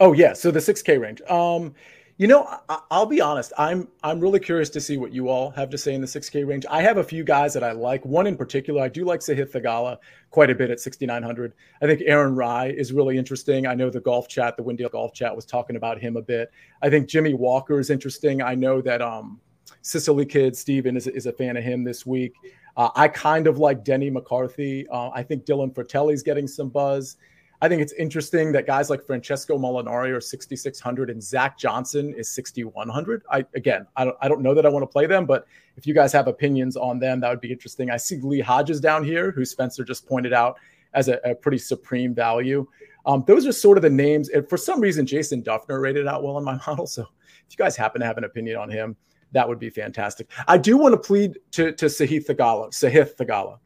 Oh 0.00 0.14
yeah, 0.14 0.32
so 0.32 0.50
the 0.50 0.60
6K 0.60 0.98
range. 0.98 1.20
Um, 1.28 1.74
you 2.16 2.26
know, 2.26 2.46
I, 2.68 2.98
will 2.98 3.06
be 3.06 3.20
honest. 3.20 3.52
I'm 3.56 3.88
I'm 4.02 4.20
really 4.20 4.40
curious 4.40 4.68
to 4.70 4.80
see 4.80 4.98
what 4.98 5.12
you 5.12 5.28
all 5.28 5.50
have 5.52 5.70
to 5.70 5.78
say 5.78 5.94
in 5.94 6.00
the 6.00 6.06
6K 6.06 6.46
range. 6.46 6.66
I 6.70 6.82
have 6.82 6.98
a 6.98 7.04
few 7.04 7.24
guys 7.24 7.54
that 7.54 7.64
I 7.64 7.72
like. 7.72 8.04
One 8.04 8.26
in 8.26 8.36
particular, 8.36 8.82
I 8.82 8.88
do 8.88 9.04
like 9.04 9.20
Sahith 9.20 9.52
Theegala 9.52 9.96
quite 10.30 10.50
a 10.50 10.54
bit 10.54 10.70
at 10.70 10.80
6,900. 10.80 11.54
I 11.80 11.86
think 11.86 12.02
Aaron 12.04 12.34
Rai 12.34 12.70
is 12.70 12.92
really 12.92 13.16
interesting. 13.16 13.66
I 13.66 13.74
know 13.74 13.88
the 13.88 14.00
golf 14.00 14.28
chat, 14.28 14.56
the 14.56 14.62
Win 14.62 14.76
Daily 14.76 14.90
golf 14.90 15.14
chat, 15.14 15.34
was 15.34 15.46
talking 15.46 15.76
about 15.76 15.98
him 15.98 16.16
a 16.16 16.22
bit. 16.22 16.50
I 16.82 16.90
think 16.90 17.08
Jimmy 17.08 17.32
Walker 17.32 17.78
is 17.78 17.88
interesting. 17.88 18.42
I 18.42 18.54
know 18.54 18.82
that 18.82 19.00
um, 19.00 19.40
Sicily 19.82 20.26
Kid 20.26 20.56
Steven 20.56 20.96
is, 20.96 21.06
is 21.06 21.26
a 21.26 21.32
fan 21.32 21.56
of 21.56 21.64
him 21.64 21.84
this 21.84 22.04
week. 22.04 22.34
Uh, 22.76 22.90
I 22.96 23.08
kind 23.08 23.46
of 23.46 23.58
like 23.58 23.82
Denny 23.82 24.10
McCarthy. 24.10 24.86
Uh, 24.88 25.10
I 25.10 25.22
think 25.22 25.44
Dylan 25.44 25.74
Frittelli's 25.74 26.22
getting 26.22 26.46
some 26.46 26.68
buzz. 26.68 27.16
I 27.62 27.68
think 27.68 27.82
it's 27.82 27.92
interesting 27.92 28.52
that 28.52 28.66
guys 28.66 28.88
like 28.88 29.04
Francesco 29.04 29.58
Molinari 29.58 30.16
are 30.16 30.20
6,600 30.20 31.10
and 31.10 31.22
Zach 31.22 31.58
Johnson 31.58 32.14
is 32.14 32.30
6,100. 32.30 33.22
I 33.30 33.44
again, 33.54 33.86
I 33.96 34.04
don't, 34.06 34.16
I 34.22 34.28
don't 34.28 34.40
know 34.40 34.54
that 34.54 34.64
I 34.64 34.70
want 34.70 34.82
to 34.82 34.86
play 34.86 35.06
them, 35.06 35.26
but 35.26 35.46
if 35.76 35.86
you 35.86 35.92
guys 35.92 36.10
have 36.12 36.26
opinions 36.26 36.76
on 36.76 36.98
them, 36.98 37.20
that 37.20 37.28
would 37.28 37.40
be 37.40 37.52
interesting. 37.52 37.90
I 37.90 37.98
see 37.98 38.16
Lee 38.16 38.40
Hodges 38.40 38.80
down 38.80 39.04
here, 39.04 39.30
who 39.30 39.44
Spencer 39.44 39.84
just 39.84 40.06
pointed 40.06 40.32
out 40.32 40.58
as 40.94 41.08
a, 41.08 41.18
a 41.22 41.34
pretty 41.34 41.58
supreme 41.58 42.14
value. 42.14 42.66
Um, 43.04 43.24
those 43.26 43.46
are 43.46 43.52
sort 43.52 43.76
of 43.76 43.82
the 43.82 43.90
names. 43.90 44.30
And 44.30 44.48
for 44.48 44.56
some 44.56 44.80
reason, 44.80 45.04
Jason 45.04 45.42
Dufner 45.42 45.82
rated 45.82 46.06
out 46.06 46.22
well 46.22 46.38
in 46.38 46.44
my 46.44 46.58
model. 46.66 46.86
So 46.86 47.02
if 47.02 47.50
you 47.50 47.56
guys 47.58 47.76
happen 47.76 48.00
to 48.00 48.06
have 48.06 48.16
an 48.16 48.24
opinion 48.24 48.56
on 48.56 48.70
him, 48.70 48.96
that 49.32 49.46
would 49.46 49.58
be 49.58 49.70
fantastic. 49.70 50.30
I 50.48 50.56
do 50.56 50.78
want 50.78 50.94
to 50.94 50.98
plead 50.98 51.38
to, 51.52 51.72
to 51.72 51.86
Sahith 51.86 52.26
Theegala, 52.26 52.70
Sahith 52.70 53.16
Theegala, 53.16 53.58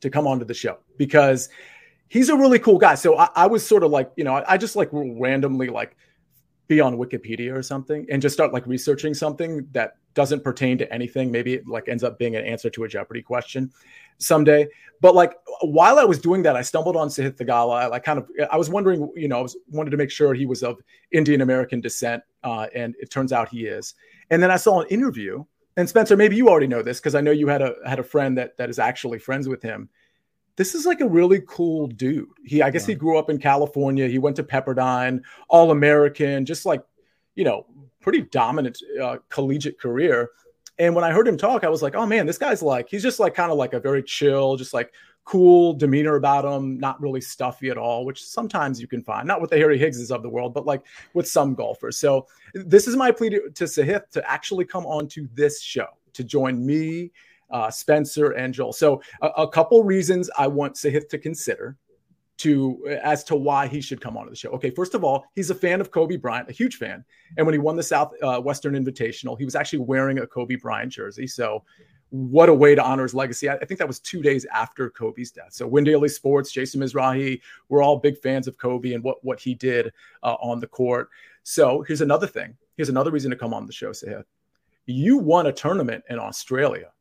to 0.00 0.08
come 0.08 0.28
onto 0.28 0.44
the 0.44 0.54
show 0.54 0.78
because– 0.96 1.48
he's 2.08 2.28
a 2.28 2.36
really 2.36 2.58
cool 2.58 2.78
guy. 2.78 2.94
So 2.94 3.18
I, 3.18 3.28
I 3.34 3.46
was 3.46 3.66
sort 3.66 3.82
of 3.82 3.90
like, 3.90 4.10
you 4.16 4.24
know, 4.24 4.34
I, 4.34 4.54
I, 4.54 4.56
just 4.56 4.76
like 4.76 4.88
randomly 4.92 5.68
like 5.68 5.96
be 6.66 6.80
on 6.80 6.96
Wikipedia 6.96 7.54
or 7.54 7.62
something 7.62 8.06
and 8.10 8.20
just 8.20 8.34
start 8.34 8.52
like 8.52 8.66
researching 8.66 9.14
something 9.14 9.66
that 9.72 9.96
doesn't 10.14 10.44
pertain 10.44 10.78
to 10.78 10.92
anything. 10.92 11.30
Maybe 11.30 11.54
it 11.54 11.66
like 11.66 11.88
ends 11.88 12.04
up 12.04 12.18
being 12.18 12.36
an 12.36 12.44
answer 12.44 12.70
to 12.70 12.84
a 12.84 12.88
Jeopardy 12.88 13.22
question 13.22 13.72
someday. 14.18 14.68
But 15.00 15.14
like 15.14 15.34
while 15.62 15.98
I 15.98 16.04
was 16.04 16.18
doing 16.18 16.42
that, 16.42 16.56
I 16.56 16.62
stumbled 16.62 16.96
on 16.96 17.08
Sahith 17.08 17.36
Theegala. 17.36 17.82
I 17.82 17.86
like 17.86 18.04
kind 18.04 18.18
of 18.18 18.28
I 18.50 18.56
was 18.56 18.68
wondering, 18.68 19.10
you 19.14 19.28
know, 19.28 19.38
I 19.38 19.42
was 19.42 19.56
wanted 19.70 19.90
to 19.90 19.96
make 19.96 20.10
sure 20.10 20.34
he 20.34 20.46
was 20.46 20.62
of 20.62 20.78
Indian 21.12 21.40
American 21.40 21.80
descent, 21.80 22.22
uh, 22.42 22.66
and 22.74 22.94
it 22.98 23.10
turns 23.10 23.32
out 23.32 23.48
he 23.48 23.66
is. 23.66 23.94
And 24.30 24.42
then 24.42 24.50
I 24.50 24.56
saw 24.56 24.80
an 24.80 24.88
interview. 24.88 25.44
And 25.76 25.88
Spencer, 25.88 26.16
maybe 26.16 26.34
you 26.34 26.48
already 26.48 26.66
know 26.66 26.82
this 26.82 26.98
because 26.98 27.14
I 27.14 27.20
know 27.20 27.30
you 27.30 27.46
had 27.46 27.62
a 27.62 27.74
had 27.86 28.00
a 28.00 28.02
friend 28.02 28.36
that 28.38 28.56
that 28.56 28.68
is 28.68 28.80
actually 28.80 29.20
friends 29.20 29.48
with 29.48 29.62
him 29.62 29.88
this 30.58 30.74
is 30.74 30.84
like 30.84 31.00
a 31.00 31.08
really 31.08 31.40
cool 31.46 31.86
dude. 31.86 32.26
He, 32.44 32.62
I 32.62 32.70
guess 32.70 32.82
yeah. 32.82 32.94
he 32.94 32.98
grew 32.98 33.16
up 33.16 33.30
in 33.30 33.38
California. 33.38 34.08
He 34.08 34.18
went 34.18 34.34
to 34.36 34.42
Pepperdine, 34.42 35.22
All 35.48 35.70
American, 35.70 36.44
just 36.44 36.66
like, 36.66 36.82
you 37.36 37.44
know, 37.44 37.64
pretty 38.00 38.22
dominant 38.22 38.76
uh, 39.00 39.18
collegiate 39.28 39.78
career. 39.78 40.30
And 40.80 40.96
when 40.96 41.04
I 41.04 41.12
heard 41.12 41.28
him 41.28 41.38
talk, 41.38 41.62
I 41.62 41.68
was 41.68 41.80
like, 41.80 41.94
oh 41.94 42.06
man, 42.06 42.26
this 42.26 42.38
guy's 42.38 42.60
like, 42.60 42.88
he's 42.88 43.04
just 43.04 43.20
like 43.20 43.34
kind 43.34 43.52
of 43.52 43.56
like 43.56 43.72
a 43.72 43.78
very 43.78 44.02
chill, 44.02 44.56
just 44.56 44.74
like 44.74 44.92
cool 45.24 45.74
demeanor 45.74 46.16
about 46.16 46.44
him, 46.44 46.80
not 46.80 47.00
really 47.00 47.20
stuffy 47.20 47.70
at 47.70 47.78
all, 47.78 48.04
which 48.04 48.24
sometimes 48.24 48.80
you 48.80 48.88
can 48.88 49.00
find, 49.00 49.28
not 49.28 49.40
with 49.40 49.50
the 49.50 49.56
Harry 49.56 49.78
Higgses 49.78 50.10
of 50.10 50.24
the 50.24 50.28
world, 50.28 50.54
but 50.54 50.66
like 50.66 50.82
with 51.14 51.28
some 51.28 51.54
golfers. 51.54 51.96
So 51.98 52.26
this 52.52 52.88
is 52.88 52.96
my 52.96 53.12
plea 53.12 53.30
to, 53.30 53.50
to 53.50 53.64
Sahith 53.64 54.10
to 54.10 54.28
actually 54.28 54.64
come 54.64 54.86
on 54.86 55.06
to 55.08 55.28
this 55.34 55.62
show, 55.62 55.86
to 56.14 56.24
join 56.24 56.66
me 56.66 57.12
uh, 57.50 57.70
Spencer 57.70 58.32
and 58.32 58.52
Joel. 58.52 58.72
So 58.72 59.00
a, 59.22 59.28
a, 59.28 59.48
couple 59.48 59.82
reasons 59.82 60.30
I 60.36 60.46
want 60.46 60.74
Sahith 60.74 61.08
to 61.08 61.18
consider 61.18 61.76
to 62.38 62.98
as 63.02 63.24
to 63.24 63.36
why 63.36 63.66
he 63.66 63.80
should 63.80 64.00
come 64.00 64.16
onto 64.16 64.30
the 64.30 64.36
show. 64.36 64.50
Okay, 64.50 64.70
first 64.70 64.94
of 64.94 65.02
all, 65.02 65.24
he's 65.34 65.50
a 65.50 65.54
fan 65.54 65.80
of 65.80 65.90
Kobe 65.90 66.16
Bryant, 66.16 66.48
a 66.48 66.52
huge 66.52 66.76
fan. 66.76 67.04
And 67.36 67.46
when 67.46 67.52
he 67.52 67.58
won 67.58 67.76
the 67.76 67.82
South 67.82 68.14
uh, 68.22 68.40
Invitational, 68.40 69.38
he 69.38 69.44
was 69.44 69.54
actually 69.54 69.80
wearing 69.80 70.18
a 70.18 70.26
Kobe 70.26 70.56
Bryant 70.56 70.92
jersey. 70.92 71.26
So 71.26 71.64
what 72.10 72.48
a 72.48 72.54
way 72.54 72.74
to 72.74 72.82
honor 72.82 73.02
his 73.02 73.14
legacy. 73.14 73.48
I, 73.48 73.56
I 73.56 73.64
think 73.64 73.78
that 73.78 73.88
was 73.88 73.98
two 73.98 74.22
days 74.22 74.46
after 74.52 74.88
Kobe's 74.88 75.30
death. 75.30 75.52
So 75.52 75.66
Win 75.66 76.08
Sports, 76.08 76.52
Jason 76.52 76.80
Mizrahi, 76.80 77.40
we're 77.68 77.82
all 77.82 77.98
big 77.98 78.18
fans 78.18 78.46
of 78.46 78.56
Kobe 78.56 78.92
and 78.92 79.02
what, 79.02 79.22
what 79.24 79.40
he 79.40 79.54
did 79.54 79.92
uh, 80.22 80.36
on 80.40 80.60
the 80.60 80.66
court. 80.66 81.10
So 81.42 81.82
here's 81.82 82.00
another 82.00 82.26
thing. 82.26 82.56
Here's 82.76 82.88
another 82.88 83.10
reason 83.10 83.30
to 83.30 83.36
come 83.36 83.52
on 83.52 83.66
the 83.66 83.72
show, 83.72 83.90
Sahith. 83.90 84.24
You 84.86 85.18
won 85.18 85.46
a 85.46 85.52
tournament 85.52 86.04
in 86.08 86.18
Australia 86.18 86.92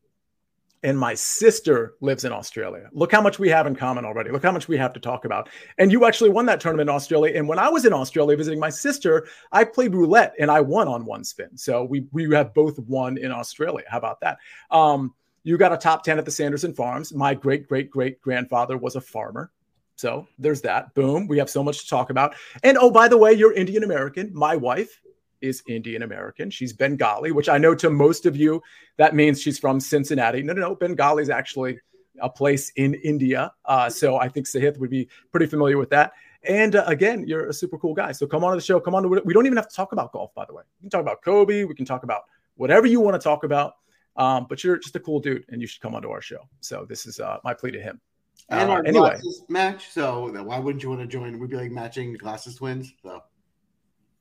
and 0.88 0.98
my 0.98 1.14
sister 1.14 1.96
lives 2.00 2.24
in 2.24 2.32
Australia. 2.32 2.88
Look 2.94 3.12
how 3.12 3.20
much 3.20 3.40
we 3.40 3.50
have 3.50 3.68
in 3.68 3.76
common 3.76 4.06
already. 4.06 4.32
Look 4.32 4.44
how 4.44 4.54
much 4.54 4.70
we 4.70 4.78
have 4.78 4.94
to 4.94 5.02
talk 5.02 5.26
about. 5.26 5.50
And 5.78 5.92
you 5.92 6.06
actually 6.06 6.30
won 6.30 6.46
that 6.46 6.62
tournament 6.62 6.90
in 6.90 6.96
Australia. 6.96 7.34
And 7.36 7.46
when 7.46 7.60
I 7.60 7.68
was 7.68 7.84
in 7.84 7.92
Australia 7.92 8.38
visiting 8.38 8.58
my 8.58 8.70
sister, 8.70 9.28
I 9.52 9.66
played 9.66 9.94
roulette 9.94 10.34
and 10.40 10.50
I 10.50 10.62
won 10.62 10.88
on 10.88 11.04
one 11.04 11.26
spin. 11.26 11.58
So 11.58 11.84
we 11.84 12.08
we 12.14 12.34
have 12.34 12.54
both 12.54 12.80
won 12.80 13.18
in 13.18 13.34
Australia. 13.34 13.84
How 13.90 13.98
about 13.98 14.22
that? 14.22 14.38
Um, 14.72 15.14
you 15.44 15.58
got 15.58 15.74
a 15.74 15.78
top 15.78 16.06
10 16.06 16.20
at 16.20 16.26
the 16.26 16.32
Sanderson 16.32 16.74
Farms. 16.74 17.14
My 17.14 17.34
great 17.34 17.68
great 17.68 17.92
great 17.92 18.22
grandfather 18.22 18.78
was 18.78 18.96
a 18.96 19.02
farmer. 19.02 19.52
So 19.98 20.26
there's 20.40 20.62
that. 20.62 20.96
Boom. 20.96 21.28
We 21.28 21.38
have 21.40 21.50
so 21.50 21.66
much 21.66 21.82
to 21.82 21.90
talk 21.90 22.12
about. 22.12 22.34
And 22.64 22.78
oh, 22.78 22.92
by 22.92 23.10
the 23.10 23.18
way, 23.18 23.34
you're 23.34 23.52
Indian 23.52 23.84
American. 23.84 24.32
My 24.34 24.56
wife 24.56 25.02
is 25.42 25.64
Indian 25.68 26.04
American. 26.04 26.50
She's 26.50 26.74
Bengali, 26.74 27.32
which 27.32 27.50
I 27.50 27.58
know 27.58 27.76
to 27.76 27.90
most 27.90 28.26
of 28.26 28.36
you 28.36 28.62
that 28.98 29.16
means 29.16 29.42
she's 29.42 29.60
from 29.60 29.80
Cincinnati. 29.80 30.44
No, 30.44 30.54
no, 30.54 30.62
no. 30.62 30.76
Bengali 30.76 31.24
is 31.24 31.30
actually 31.30 31.80
a 32.22 32.30
place 32.30 32.72
in 32.76 32.96
India. 32.96 33.52
Uh, 33.66 33.90
so 33.90 34.18
I 34.18 34.28
think 34.28 34.48
Sahith 34.48 34.78
would 34.80 34.90
be 34.90 35.08
pretty 35.32 35.46
familiar 35.46 35.78
with 35.78 35.90
that. 35.92 36.14
And 36.44 36.76
uh, 36.76 36.84
again, 36.88 37.26
you're 37.28 37.50
a 37.50 37.54
super 37.54 37.78
cool 37.78 37.94
guy. 37.94 38.12
So 38.12 38.26
come 38.26 38.44
on 38.44 38.52
to 38.52 38.58
the 38.58 38.62
show. 38.62 38.80
Come 38.80 38.96
on 38.96 39.04
to 39.04 39.22
we 39.24 39.34
don't 39.34 39.46
even 39.46 39.58
have 39.58 39.68
to 39.68 39.76
talk 39.76 39.92
about 39.92 40.12
golf, 40.12 40.34
by 40.34 40.46
the 40.46 40.54
way. 40.54 40.64
We 40.80 40.84
can 40.84 40.90
talk 40.90 41.02
about 41.02 41.22
Kobe. 41.22 41.64
We 41.64 41.76
can 41.76 41.86
talk 41.86 42.04
about 42.04 42.24
whatever 42.56 42.88
you 42.88 43.00
want 43.00 43.16
to 43.16 43.24
talk 43.24 43.44
about. 43.44 43.76
Um, 44.16 44.48
but 44.50 44.64
you're 44.64 44.78
just 44.78 44.96
a 44.96 45.00
cool 45.00 45.20
dude, 45.20 45.46
and 45.50 45.62
you 45.62 45.68
should 45.68 45.82
come 45.82 45.94
onto 45.94 46.10
our 46.10 46.22
show. 46.22 46.48
So 46.60 46.86
this 46.90 47.06
is 47.06 47.20
uh, 47.20 47.38
my 47.44 47.54
plea 47.54 47.72
to 47.72 47.82
him. 47.82 48.02
And 48.50 48.70
uh, 48.70 48.74
our 48.74 48.80
anyway. 48.86 49.10
glasses 49.10 49.44
match. 49.50 49.90
So 49.90 50.32
why 50.44 50.58
wouldn't 50.58 50.82
you 50.82 50.90
want 50.90 51.02
to 51.02 51.08
join? 51.08 51.38
We'd 51.38 51.50
be 51.50 51.58
like 51.58 51.72
matching 51.72 52.14
glasses 52.14 52.56
twins. 52.56 52.94
So 53.04 53.22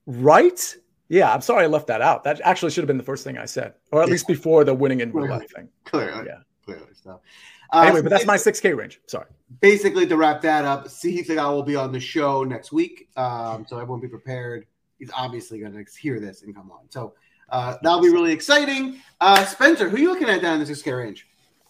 right 0.06 0.76
yeah, 1.08 1.32
I'm 1.32 1.40
sorry 1.40 1.64
I 1.64 1.66
left 1.66 1.86
that 1.88 2.02
out. 2.02 2.24
That 2.24 2.40
actually 2.44 2.70
should 2.70 2.82
have 2.82 2.88
been 2.88 2.98
the 2.98 3.04
first 3.04 3.24
thing 3.24 3.38
I 3.38 3.44
said, 3.44 3.74
or 3.92 4.02
at 4.02 4.08
yeah. 4.08 4.12
least 4.12 4.26
before 4.26 4.64
the 4.64 4.74
winning 4.74 5.00
in 5.00 5.12
roulette 5.12 5.50
thing. 5.50 5.68
Clearly, 5.84 6.26
yeah, 6.26 6.38
clearly. 6.64 6.86
So, 7.02 7.20
uh, 7.72 7.80
anyway, 7.80 8.02
but 8.02 8.10
that's 8.10 8.26
my 8.26 8.36
6K 8.36 8.76
range. 8.76 9.00
Sorry. 9.06 9.26
Basically, 9.60 10.06
to 10.06 10.16
wrap 10.16 10.40
that 10.42 10.64
up, 10.64 10.86
Sahith 10.86 11.36
I 11.36 11.48
will 11.48 11.62
be 11.62 11.76
on 11.76 11.92
the 11.92 12.00
show 12.00 12.44
next 12.44 12.72
week, 12.72 13.08
um, 13.16 13.64
so 13.68 13.78
everyone 13.78 14.00
be 14.00 14.08
prepared. 14.08 14.66
He's 14.98 15.10
obviously 15.14 15.58
going 15.58 15.72
to 15.72 15.84
hear 16.00 16.18
this 16.18 16.42
and 16.42 16.54
come 16.54 16.70
on. 16.70 16.90
So 16.90 17.14
uh, 17.50 17.76
that'll 17.82 18.00
be 18.00 18.08
really 18.08 18.32
exciting. 18.32 19.00
Uh, 19.20 19.44
Spencer, 19.44 19.88
who 19.88 19.96
are 19.96 20.00
you 20.00 20.08
looking 20.08 20.28
at 20.28 20.42
down 20.42 20.60
in 20.60 20.66
the 20.66 20.72
6K 20.72 20.96
range? 20.96 21.26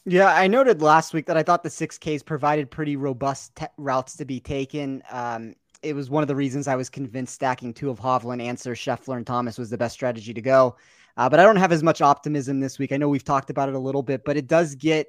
Yeah, 0.08 0.32
I 0.32 0.46
noted 0.46 0.80
last 0.80 1.12
week 1.12 1.26
that 1.26 1.36
I 1.36 1.42
thought 1.42 1.64
the 1.64 1.68
6Ks 1.68 2.24
provided 2.24 2.70
pretty 2.70 2.94
robust 2.94 3.56
te- 3.56 3.66
routes 3.76 4.16
to 4.18 4.24
be 4.24 4.38
taken. 4.38 5.02
Um, 5.10 5.54
it 5.86 5.94
was 5.94 6.10
one 6.10 6.22
of 6.22 6.28
the 6.28 6.36
reasons 6.36 6.66
I 6.66 6.76
was 6.76 6.90
convinced 6.90 7.34
stacking 7.34 7.72
two 7.72 7.90
of 7.90 8.00
Hovland, 8.00 8.42
Ancer, 8.42 8.74
Scheffler, 8.74 9.16
and 9.16 9.26
Thomas 9.26 9.56
was 9.56 9.70
the 9.70 9.78
best 9.78 9.94
strategy 9.94 10.34
to 10.34 10.42
go. 10.42 10.76
Uh, 11.16 11.28
but 11.28 11.40
I 11.40 11.44
don't 11.44 11.56
have 11.56 11.72
as 11.72 11.82
much 11.82 12.02
optimism 12.02 12.60
this 12.60 12.78
week. 12.78 12.92
I 12.92 12.96
know 12.96 13.08
we've 13.08 13.24
talked 13.24 13.50
about 13.50 13.68
it 13.68 13.74
a 13.74 13.78
little 13.78 14.02
bit, 14.02 14.24
but 14.24 14.36
it 14.36 14.48
does 14.48 14.74
get 14.74 15.08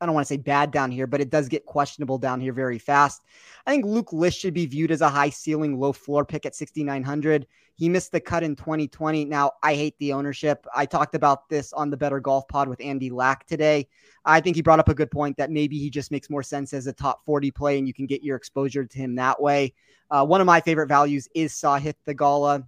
I 0.00 0.06
don't 0.06 0.14
want 0.14 0.26
to 0.26 0.32
say 0.32 0.38
bad 0.38 0.70
down 0.70 0.90
here, 0.90 1.06
but 1.06 1.20
it 1.20 1.28
does 1.28 1.48
get 1.48 1.66
questionable 1.66 2.16
down 2.16 2.40
here 2.40 2.54
very 2.54 2.78
fast. 2.78 3.22
I 3.66 3.70
think 3.70 3.84
Luke 3.84 4.14
List 4.14 4.38
should 4.38 4.54
be 4.54 4.64
viewed 4.64 4.90
as 4.90 5.02
a 5.02 5.10
high 5.10 5.28
ceiling, 5.28 5.78
low 5.78 5.92
floor 5.92 6.24
pick 6.24 6.46
at 6.46 6.54
6,900. 6.54 7.46
He 7.80 7.88
missed 7.88 8.12
the 8.12 8.20
cut 8.20 8.42
in 8.42 8.56
2020. 8.56 9.24
Now, 9.24 9.52
I 9.62 9.74
hate 9.74 9.96
the 9.98 10.12
ownership. 10.12 10.66
I 10.76 10.84
talked 10.84 11.14
about 11.14 11.48
this 11.48 11.72
on 11.72 11.88
the 11.88 11.96
Better 11.96 12.20
Golf 12.20 12.46
Pod 12.46 12.68
with 12.68 12.78
Andy 12.78 13.08
Lack 13.08 13.46
today. 13.46 13.88
I 14.22 14.42
think 14.42 14.56
he 14.56 14.60
brought 14.60 14.80
up 14.80 14.90
a 14.90 14.94
good 14.94 15.10
point 15.10 15.38
that 15.38 15.50
maybe 15.50 15.78
he 15.78 15.88
just 15.88 16.10
makes 16.10 16.28
more 16.28 16.42
sense 16.42 16.74
as 16.74 16.86
a 16.86 16.92
top 16.92 17.24
40 17.24 17.50
play 17.52 17.78
and 17.78 17.88
you 17.88 17.94
can 17.94 18.04
get 18.04 18.22
your 18.22 18.36
exposure 18.36 18.84
to 18.84 18.98
him 18.98 19.14
that 19.14 19.40
way. 19.40 19.72
Uh, 20.10 20.26
one 20.26 20.42
of 20.42 20.46
my 20.46 20.60
favorite 20.60 20.88
values 20.88 21.26
is 21.34 21.54
Sahith 21.54 21.94
Theegala. 22.06 22.66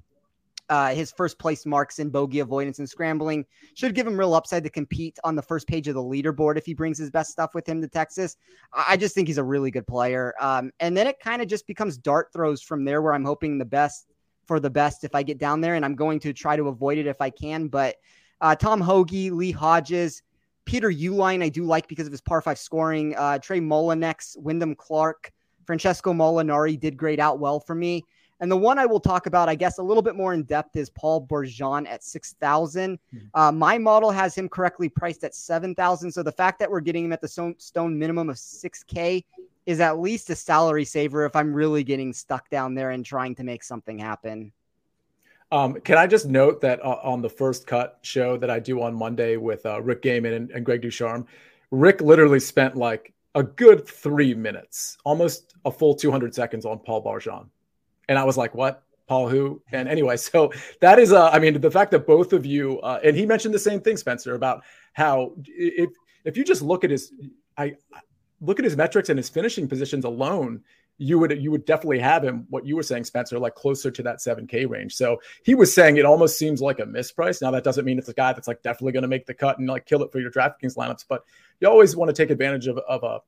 Uh, 0.71 0.95
his 0.95 1.13
first 1.13 1.39
place 1.39 1.67
marks 1.67 1.99
in 1.99 2.09
bogey 2.09 2.39
avoidance 2.39 2.79
and 2.79 2.89
scrambling 2.89 3.45
should 3.75 3.95
give 3.95 4.07
him 4.07 4.19
real 4.19 4.33
upside 4.33 4.65
to 4.65 4.71
compete 4.71 5.19
on 5.25 5.37
the 5.37 5.43
first 5.43 5.67
page 5.67 5.89
of 5.89 5.95
the 5.95 6.03
leaderboard 6.03 6.57
if 6.57 6.65
he 6.65 6.73
brings 6.73 6.97
his 6.97 7.11
best 7.11 7.31
stuff 7.31 7.55
with 7.55 7.69
him 7.69 7.83
to 7.83 7.89
Texas. 7.89 8.39
I 8.73 8.97
just 8.97 9.15
think 9.15 9.29
he's 9.29 9.37
a 9.37 9.45
really 9.45 9.71
good 9.71 9.87
player. 9.87 10.33
Um, 10.41 10.73
and 10.81 10.97
then 10.97 11.07
it 11.07 11.21
kind 11.21 11.43
of 11.43 11.49
just 11.49 11.67
becomes 11.67 11.99
dart 11.99 12.33
throws 12.33 12.63
from 12.63 12.87
there 12.87 13.03
where 13.03 13.13
I'm 13.13 13.27
hoping 13.27 13.59
the 13.59 13.67
best 13.67 14.07
for 14.47 14.61
the 14.61 14.71
best 14.71 15.05
if 15.05 15.15
I 15.15 15.23
get 15.23 15.39
down 15.39 15.61
there, 15.61 15.75
and 15.75 15.85
I'm 15.85 15.95
going 15.95 16.21
to 16.21 16.33
try 16.33 16.57
to 16.57 16.69
avoid 16.69 16.99
it 16.99 17.07
if 17.07 17.21
I 17.21 17.31
can. 17.31 17.69
But 17.69 17.97
uh, 18.41 18.55
Tom 18.55 18.81
Hoge, 18.81 19.31
Lee 19.31 19.53
Hodges, 19.53 20.23
Peter 20.65 20.91
Uihlein, 20.91 21.43
I 21.43 21.49
do 21.49 21.65
like 21.65 21.89
because 21.89 22.07
of 22.07 22.13
his 22.13 22.21
par 22.21 22.41
five 22.41 22.59
scoring. 22.59 23.15
Uh, 23.17 23.39
Trey 23.39 23.61
Mullinax, 23.61 24.37
Wyndham 24.39 24.75
Clark, 24.75 25.33
Francesco 25.67 26.13
Molinari 26.13 26.79
did 26.79 26.97
grade 26.97 27.21
out 27.21 27.39
well 27.39 27.61
for 27.61 27.75
me. 27.75 28.05
And 28.41 28.51
the 28.51 28.57
one 28.57 28.77
I 28.77 28.87
will 28.87 28.99
talk 28.99 29.27
about, 29.27 29.49
I 29.49 29.55
guess, 29.55 29.79
a 29.79 29.83
little 29.85 30.03
bit 30.03 30.17
more 30.17 30.35
in 30.35 30.43
depth 30.43 30.75
is 30.75 30.91
Paul 30.91 31.21
Barjon 31.21 31.87
at 31.87 32.03
6,000. 32.03 32.99
Mm-hmm. 32.99 33.27
Uh, 33.35 33.53
my 33.53 33.79
model 33.79 34.11
has 34.11 34.35
him 34.35 34.49
correctly 34.49 34.89
priced 34.89 35.23
at 35.23 35.33
7,000. 35.33 36.11
So 36.11 36.25
the 36.25 36.33
fact 36.33 36.59
that 36.59 36.69
we're 36.69 36.81
getting 36.81 37.05
him 37.05 37.13
at 37.13 37.21
the 37.21 37.55
stone 37.59 37.97
minimum 37.97 38.31
of 38.31 38.37
6K 38.37 39.25
is 39.67 39.81
at 39.81 39.99
least 39.99 40.31
a 40.31 40.35
salary 40.35 40.85
saver 40.85 41.25
if 41.25 41.37
I'm 41.37 41.55
really 41.55 41.85
getting 41.85 42.13
stuck 42.13 42.51
down 42.51 42.75
there 42.75 42.91
and 42.91 43.05
trying 43.05 43.35
to 43.37 43.45
make 43.45 43.63
something 43.63 43.99
happen. 43.99 44.53
Um, 45.53 45.75
can 45.81 45.99
I 45.99 46.07
just 46.07 46.27
note 46.27 46.63
that 46.63 46.83
uh, 46.83 46.99
on 47.03 47.21
the 47.21 47.29
first 47.29 47.67
cut 47.67 47.99
show 48.01 48.39
that 48.39 48.51
I 48.51 48.59
do 48.59 48.81
on 48.81 48.95
Monday 48.95 49.37
with 49.37 49.67
uh, 49.67 49.83
Rick 49.83 50.03
Gehman 50.03 50.35
and, 50.35 50.51
and, 50.51 50.65
Greg 50.65 50.81
Ducharme, 50.81 51.27
Rick 51.71 52.01
literally 52.01 52.41
spent 52.41 52.75
like 52.75 53.13
a 53.35 53.43
good 53.43 53.87
three 53.87 54.35
minutes, 54.35 54.97
almost 55.05 55.55
a 55.67 55.71
full 55.71 55.95
200 55.95 56.35
seconds 56.35 56.65
on 56.65 56.79
Paul 56.79 57.03
Barjon. 57.03 57.49
And 58.09 58.19
I 58.19 58.25
was 58.25 58.39
like, 58.39 58.55
what? 58.55 58.83
Paul 59.07 59.29
who? 59.29 59.61
And 59.73 59.89
anyway, 59.89 60.17
so 60.17 60.53
that 60.81 60.99
is, 60.99 61.13
uh, 61.13 61.29
I 61.29 61.39
mean, 61.39 61.61
the 61.61 61.71
fact 61.71 61.91
that 61.91 62.07
both 62.07 62.33
of 62.33 62.47
you, 62.47 62.81
uh, 62.81 63.01
and 63.05 63.15
he 63.15 63.27
mentioned 63.27 63.53
the 63.53 63.59
same 63.59 63.81
thing, 63.83 63.99
Spencer, 63.99 64.35
about 64.35 64.65
how 64.95 65.33
if, 65.45 65.91
if 66.25 66.39
you 66.39 66.45
just 66.45 66.63
look 66.63 66.83
at 66.83 66.91
his, 66.91 67.13
I, 67.59 67.77
look 68.43 68.59
at 68.59 68.65
his 68.65 68.77
metrics 68.77 69.09
and 69.09 69.19
his 69.19 69.29
finishing 69.29 69.69
positions 69.69 70.05
alone, 70.05 70.63
you 70.99 71.19
would 71.19 71.43
you 71.43 71.51
would 71.51 71.65
definitely 71.65 71.99
have 71.99 72.23
him 72.23 72.47
what 72.51 72.67
you 72.67 72.77
were 72.77 72.83
saying 72.83 73.05
spencer 73.05 73.39
like 73.39 73.55
closer 73.55 73.91
to 73.91 74.03
that 74.03 74.19
7k 74.19 74.69
range. 74.69 74.95
So 74.95 75.21
he 75.45 75.55
was 75.55 75.73
saying 75.73 75.97
it 75.97 76.05
almost 76.05 76.39
seems 76.39 76.61
like 76.61 76.81
a 76.81 76.85
misprice. 76.85 77.41
Now 77.41 77.51
that 77.53 77.65
doesn't 77.65 77.85
mean 77.85 77.99
it's 77.99 78.09
a 78.09 78.15
guy 78.15 78.33
that's 78.33 78.49
like 78.49 78.63
definitely 78.63 78.93
going 78.93 79.03
to 79.03 79.09
make 79.09 79.27
the 79.27 79.35
cut 79.35 79.59
and 79.59 79.69
like 79.69 79.87
kill 79.87 80.03
it 80.03 80.13
for 80.13 80.21
your 80.21 80.31
draftkings 80.31 80.77
lineups 80.77 81.05
but 81.09 81.25
you 81.61 81.69
always 81.69 81.97
want 81.97 82.09
to 82.09 82.13
take 82.13 82.31
advantage 82.31 82.67
of, 82.67 82.79
of 82.79 83.03
a 83.05 83.21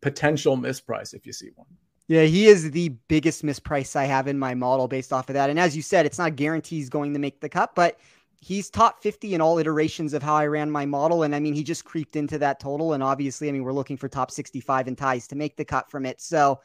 potential 0.00 0.56
misprice 0.56 1.12
if 1.12 1.26
you 1.26 1.32
see 1.32 1.50
one. 1.56 1.66
Yeah 2.06 2.22
he 2.22 2.46
is 2.46 2.70
the 2.70 2.90
biggest 3.08 3.44
misprice 3.44 3.96
i 3.96 4.04
have 4.04 4.28
in 4.28 4.38
my 4.38 4.54
model 4.54 4.86
based 4.86 5.12
off 5.12 5.28
of 5.28 5.34
that. 5.34 5.50
And 5.50 5.58
as 5.58 5.74
you 5.74 5.82
said 5.82 6.06
it's 6.06 6.18
not 6.18 6.36
guaranteed 6.36 6.78
he's 6.78 6.88
going 6.88 7.12
to 7.14 7.18
make 7.18 7.40
the 7.40 7.48
cut 7.48 7.74
but 7.74 7.98
he's 8.40 8.70
top 8.70 9.02
50 9.02 9.34
in 9.34 9.40
all 9.40 9.58
iterations 9.58 10.14
of 10.14 10.22
how 10.22 10.34
I 10.34 10.46
ran 10.46 10.70
my 10.70 10.86
model. 10.86 11.24
And 11.24 11.34
I 11.34 11.40
mean, 11.40 11.54
he 11.54 11.64
just 11.64 11.84
creeped 11.84 12.16
into 12.16 12.38
that 12.38 12.60
total. 12.60 12.92
And 12.92 13.02
obviously, 13.02 13.48
I 13.48 13.52
mean, 13.52 13.64
we're 13.64 13.72
looking 13.72 13.96
for 13.96 14.08
top 14.08 14.30
65 14.30 14.88
in 14.88 14.96
ties 14.96 15.26
to 15.28 15.36
make 15.36 15.56
the 15.56 15.64
cut 15.64 15.90
from 15.90 16.06
it. 16.06 16.20
So, 16.20 16.60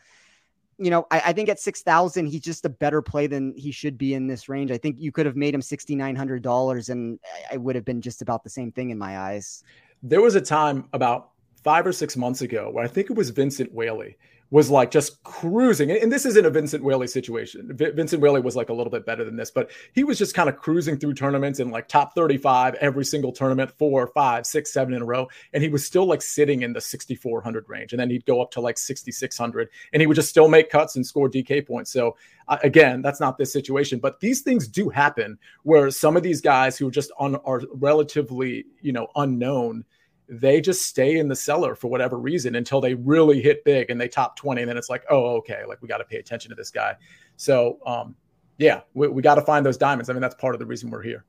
you 0.77 0.89
know, 0.89 1.07
I, 1.09 1.21
I 1.27 1.33
think 1.33 1.49
at 1.49 1.59
6,000, 1.59 2.27
he's 2.27 2.41
just 2.41 2.65
a 2.65 2.69
better 2.69 3.01
play 3.01 3.27
than 3.27 3.55
he 3.57 3.71
should 3.71 3.97
be 3.97 4.13
in 4.13 4.27
this 4.27 4.49
range. 4.49 4.71
I 4.71 4.77
think 4.77 4.99
you 4.99 5.11
could 5.11 5.25
have 5.25 5.35
made 5.35 5.53
him 5.53 5.61
$6,900 5.61 6.89
and 6.89 7.19
I 7.51 7.57
would 7.57 7.75
have 7.75 7.85
been 7.85 8.01
just 8.01 8.21
about 8.21 8.43
the 8.43 8.49
same 8.49 8.71
thing 8.71 8.91
in 8.91 8.97
my 8.97 9.17
eyes. 9.17 9.63
There 10.03 10.21
was 10.21 10.35
a 10.35 10.41
time 10.41 10.89
about 10.93 11.29
five 11.63 11.87
or 11.87 11.93
six 11.93 12.17
months 12.17 12.41
ago 12.41 12.69
where 12.71 12.83
I 12.83 12.87
think 12.87 13.09
it 13.09 13.15
was 13.15 13.29
Vincent 13.29 13.73
Whaley 13.73 14.17
was 14.53 14.69
like 14.69 14.91
just 14.91 15.23
cruising. 15.23 15.89
And 15.89 16.11
this 16.11 16.27
isn't 16.27 16.45
a 16.45 16.49
Vincent 16.51 16.83
Whaley 16.83 17.07
situation. 17.07 17.71
Vincent 17.73 18.21
Whaley 18.21 18.39
was 18.39 18.55
like 18.55 18.69
a 18.69 18.73
little 18.73 18.91
bit 18.91 19.03
better 19.03 19.25
than 19.25 19.35
this, 19.35 19.49
but 19.49 19.71
he 19.93 20.03
was 20.03 20.19
just 20.19 20.35
kind 20.35 20.47
of 20.47 20.57
cruising 20.57 20.95
through 20.99 21.15
tournaments 21.15 21.59
in 21.59 21.71
like 21.71 21.87
top 21.87 22.13
35 22.13 22.75
every 22.75 23.03
single 23.03 23.31
tournament, 23.31 23.71
four, 23.79 24.05
five, 24.13 24.45
six, 24.45 24.71
seven 24.71 24.93
in 24.93 25.01
a 25.01 25.05
row. 25.05 25.27
And 25.53 25.63
he 25.63 25.69
was 25.69 25.83
still 25.83 26.05
like 26.05 26.21
sitting 26.21 26.61
in 26.61 26.71
the 26.71 26.81
6,400 26.81 27.67
range. 27.67 27.93
And 27.93 27.99
then 27.99 28.11
he'd 28.11 28.27
go 28.27 28.43
up 28.43 28.51
to 28.51 28.61
like 28.61 28.77
6,600 28.77 29.69
and 29.91 30.01
he 30.03 30.05
would 30.05 30.13
just 30.13 30.29
still 30.29 30.47
make 30.47 30.69
cuts 30.69 30.95
and 30.95 31.03
score 31.03 31.27
DK 31.27 31.65
points. 31.65 31.91
So 31.91 32.15
uh, 32.47 32.59
again, 32.61 33.01
that's 33.01 33.19
not 33.19 33.39
this 33.39 33.51
situation, 33.51 33.97
but 33.97 34.19
these 34.19 34.41
things 34.41 34.67
do 34.67 34.87
happen 34.87 35.39
where 35.63 35.89
some 35.89 36.15
of 36.15 36.21
these 36.21 36.41
guys 36.41 36.77
who 36.77 36.89
are 36.89 36.91
just 36.91 37.11
un- 37.19 37.37
are 37.37 37.63
relatively, 37.73 38.65
you 38.81 38.91
know, 38.91 39.07
unknown 39.15 39.83
they 40.29 40.61
just 40.61 40.87
stay 40.87 41.17
in 41.17 41.27
the 41.27 41.35
cellar 41.35 41.75
for 41.75 41.89
whatever 41.89 42.17
reason 42.17 42.55
until 42.55 42.79
they 42.79 42.93
really 42.93 43.41
hit 43.41 43.63
big 43.65 43.89
and 43.89 43.99
they 43.99 44.07
top 44.07 44.35
20 44.37 44.61
and 44.61 44.69
then 44.69 44.77
it's 44.77 44.89
like 44.89 45.03
oh 45.09 45.35
okay 45.35 45.63
like 45.67 45.81
we 45.81 45.87
got 45.87 45.97
to 45.97 46.05
pay 46.05 46.17
attention 46.17 46.49
to 46.49 46.55
this 46.55 46.71
guy 46.71 46.95
so 47.35 47.77
um 47.85 48.15
yeah 48.57 48.81
we, 48.93 49.07
we 49.07 49.21
got 49.21 49.35
to 49.35 49.41
find 49.41 49.65
those 49.65 49.77
diamonds 49.77 50.09
i 50.09 50.13
mean 50.13 50.21
that's 50.21 50.35
part 50.35 50.55
of 50.55 50.59
the 50.59 50.65
reason 50.65 50.89
we're 50.89 51.01
here 51.01 51.25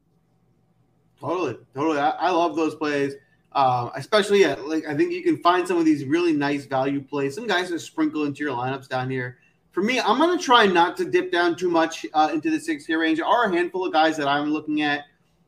totally 1.19 1.59
totally 1.75 1.99
i, 1.99 2.11
I 2.11 2.31
love 2.31 2.55
those 2.55 2.77
plays 2.77 3.15
uh, 3.55 3.91
especially 3.95 4.41
yeah, 4.41 4.55
like 4.55 4.85
I 4.87 4.97
think 4.97 5.13
you 5.13 5.23
can 5.23 5.37
find 5.39 5.67
some 5.67 5.79
of 5.79 5.85
these 5.85 6.05
really 6.05 6.33
nice 6.33 6.67
value 6.67 7.01
plays. 7.01 7.35
Some 7.35 7.47
guys 7.47 7.71
that 7.71 7.79
sprinkle 7.79 8.25
into 8.25 8.43
your 8.43 8.53
lineups 8.53 8.89
down 8.89 9.09
here. 9.09 9.39
For 9.71 9.83
me, 9.83 10.01
I'm 10.01 10.19
going 10.19 10.37
to 10.37 10.45
try 10.45 10.67
not 10.67 10.97
to 10.99 11.05
dip 11.05 11.31
down 11.31 11.57
too 11.57 11.71
much 11.71 12.05
uh, 12.15 12.31
into 12.33 12.51
the 12.51 12.59
six 12.59 12.89
year 12.89 13.01
range. 13.01 13.19
There 13.19 13.27
are 13.27 13.45
a 13.45 13.55
handful 13.55 13.87
of 13.87 13.93
guys 13.93 14.17
that 14.17 14.29
I'm 14.29 14.51
looking 14.51 14.83
at. 14.83 15.05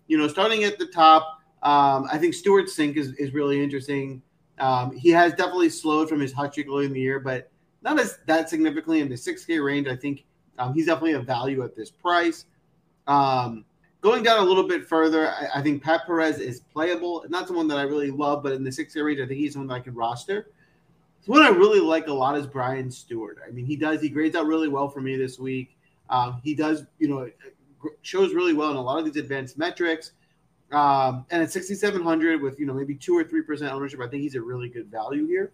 You 0.07 0.19
know, 0.19 0.29
starting 0.29 0.63
at 0.63 0.79
the 0.79 0.87
top, 0.87 1.36
um, 1.63 2.07
I 2.11 2.19
think 2.19 2.35
Stewart 2.35 2.67
Cink 2.67 2.97
is, 2.97 3.13
is 3.15 3.33
really 3.33 3.63
interesting. 3.63 4.23
Um, 4.59 4.97
he 4.97 5.11
has 5.11 5.33
definitely 5.33 5.71
slowed 5.71 6.09
from 6.09 6.21
his 6.21 6.33
hot 6.33 6.53
streak 6.53 6.69
early 6.69 6.87
in 6.87 6.93
the 6.93 7.01
year, 7.01 7.21
but 7.21 7.51
not 7.83 7.99
as 7.99 8.19
that 8.27 8.49
significantly 8.49 9.01
in 9.01 9.09
the 9.09 9.15
6K 9.15 9.65
range. 9.65 9.87
I 9.89 9.97
think 9.97 10.25
um, 10.59 10.75
he's 10.75 10.87
definitely 10.87 11.13
a 11.13 11.21
value 11.21 11.63
at 11.63 11.77
this 11.77 11.91
price. 11.91 12.47
Um, 13.07 13.65
going 14.01 14.23
down 14.23 14.41
a 14.41 14.45
little 14.45 14.67
bit 14.67 14.87
further, 14.87 15.29
I, 15.29 15.59
I, 15.59 15.63
think 15.63 15.83
Pat 15.83 16.07
Perez 16.07 16.39
is 16.39 16.61
playable. 16.73 17.25
Not 17.29 17.47
someone 17.47 17.69
that 17.69 17.79
I 17.79 17.83
really 17.83 18.11
love, 18.11 18.43
but 18.43 18.53
in 18.53 18.65
the 18.65 18.71
6K 18.71 19.05
range, 19.05 19.21
I 19.21 19.27
think 19.27 19.39
he's 19.39 19.53
someone 19.53 19.69
that 19.69 19.75
I 19.75 19.81
can 19.81 19.95
roster. 19.95 20.51
So 21.23 21.33
what 21.33 21.43
I 21.43 21.49
really 21.49 21.81
like 21.81 22.07
a 22.07 22.13
lot 22.13 22.37
is 22.37 22.47
Brian 22.47 22.89
Stuard. 22.89 23.37
I 23.47 23.51
mean, 23.51 23.67
he 23.67 23.77
does, 23.77 24.01
he 24.01 24.09
grades 24.09 24.37
out 24.37 24.47
really 24.47 24.69
well 24.69 24.89
for 24.89 25.01
me 25.01 25.17
this 25.17 25.39
week. 25.39 25.77
Um, 26.09 26.41
he 26.45 26.55
does, 26.55 26.85
you 26.99 27.09
know, 27.09 27.29
shows 28.03 28.33
really 28.33 28.53
well 28.53 28.71
in 28.71 28.77
a 28.77 28.81
lot 28.81 28.99
of 28.99 29.05
these 29.05 29.17
advanced 29.17 29.59
metrics. 29.59 30.13
Um, 30.73 31.25
and 31.31 31.43
at 31.43 31.53
6,700 31.53 32.43
with, 32.43 32.59
you 32.59 32.67
know, 32.67 32.75
maybe 32.75 32.95
two 32.95 33.17
or 33.17 33.25
3% 33.25 33.71
ownership, 33.71 34.01
I 34.01 34.09
think 34.09 34.23
he's 34.23 34.35
a 34.35 34.41
really 34.41 34.69
good 34.69 34.91
value 34.91 35.27
here. 35.27 35.53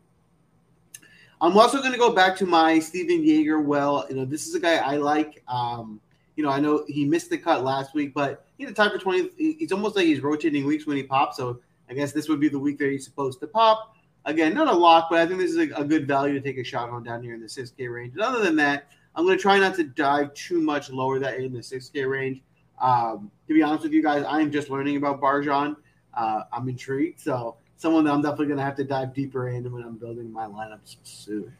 I'm 1.41 1.59
also 1.59 1.81
going 1.81 1.93
to 1.93 1.99
go 1.99 2.13
back 2.13 2.37
to 2.37 2.47
my 2.47 2.79
Stephan 2.79 3.25
Jaeger. 3.25 3.61
Well, 3.61 4.07
you 4.09 4.15
know, 4.15 4.25
this 4.25 4.47
is 4.47 4.55
a 4.55 4.61
guy 4.61 4.77
I 4.77 4.97
like. 4.97 5.43
Um, 5.49 6.01
you 6.37 6.45
know, 6.45 6.51
I 6.51 6.61
know 6.61 6.85
he 6.87 7.05
missed 7.05 7.31
the 7.31 7.39
cut 7.39 7.65
last 7.65 7.95
week, 7.95 8.15
but 8.15 8.47
he's 8.59 8.71
a 8.71 8.75
for 8.75 8.97
20. 8.97 9.31
It's 9.37 9.73
almost 9.73 9.97
like 9.97 10.07
he's 10.07 10.21
rotating 10.21 10.65
weeks 10.65 10.87
when 10.87 10.97
he 10.97 11.03
pops. 11.03 11.37
So 11.37 11.61
I 11.91 11.95
guess 11.95 12.13
this 12.13 12.29
would 12.29 12.41
be 12.41 12.49
the 12.49 12.59
week 12.59 12.79
that 12.79 12.91
he's 12.91 13.05
supposed 13.05 13.41
to 13.41 13.47
pop. 13.47 13.97
Again, 14.25 14.55
not 14.55 14.69
a 14.69 14.73
lock, 14.73 15.09
but 15.11 15.19
I 15.19 15.27
think 15.27 15.41
this 15.41 15.51
is 15.51 15.59
a, 15.59 15.75
a 15.75 15.85
good 15.85 16.07
value 16.07 16.35
to 16.35 16.41
take 16.41 16.59
a 16.59 16.65
shot 16.65 16.91
on 16.91 17.03
down 17.03 17.23
here 17.23 17.35
in 17.35 17.41
the 17.41 17.49
6K 17.49 17.93
range. 17.93 18.13
And 18.13 18.23
other 18.23 18.41
than 18.41 18.55
that, 18.57 18.87
I'm 19.17 19.25
going 19.25 19.37
to 19.37 19.43
try 19.43 19.59
not 19.59 19.75
to 19.75 19.85
dive 19.85 20.33
too 20.35 20.61
much 20.61 20.91
lower 20.91 21.19
that 21.19 21.39
in 21.39 21.53
the 21.53 21.59
6K 21.59 22.09
range. 22.09 22.41
Um, 22.83 23.31
to 23.47 23.55
be 23.55 23.63
honest 23.63 23.85
with 23.85 23.93
you 23.93 24.03
guys, 24.03 24.25
I 24.25 24.41
am 24.41 24.51
just 24.51 24.69
learning 24.69 24.97
about 24.97 25.21
Barjon. 25.21 25.77
Uh, 26.13 26.43
I'm 26.53 26.69
intrigued. 26.69 27.21
So 27.21 27.57
someone 27.77 28.05
that 28.05 28.13
I'm 28.13 28.21
definitely 28.21 28.47
going 28.47 28.59
to 28.59 28.65
have 28.65 28.77
to 28.77 28.85
dive 28.85 29.15
deeper 29.15 29.49
into 29.49 29.71
when 29.71 29.85
I'm 29.85 29.97
building 29.97 30.31
my 30.33 30.47
lineups 30.47 30.97
soon. 31.05 31.55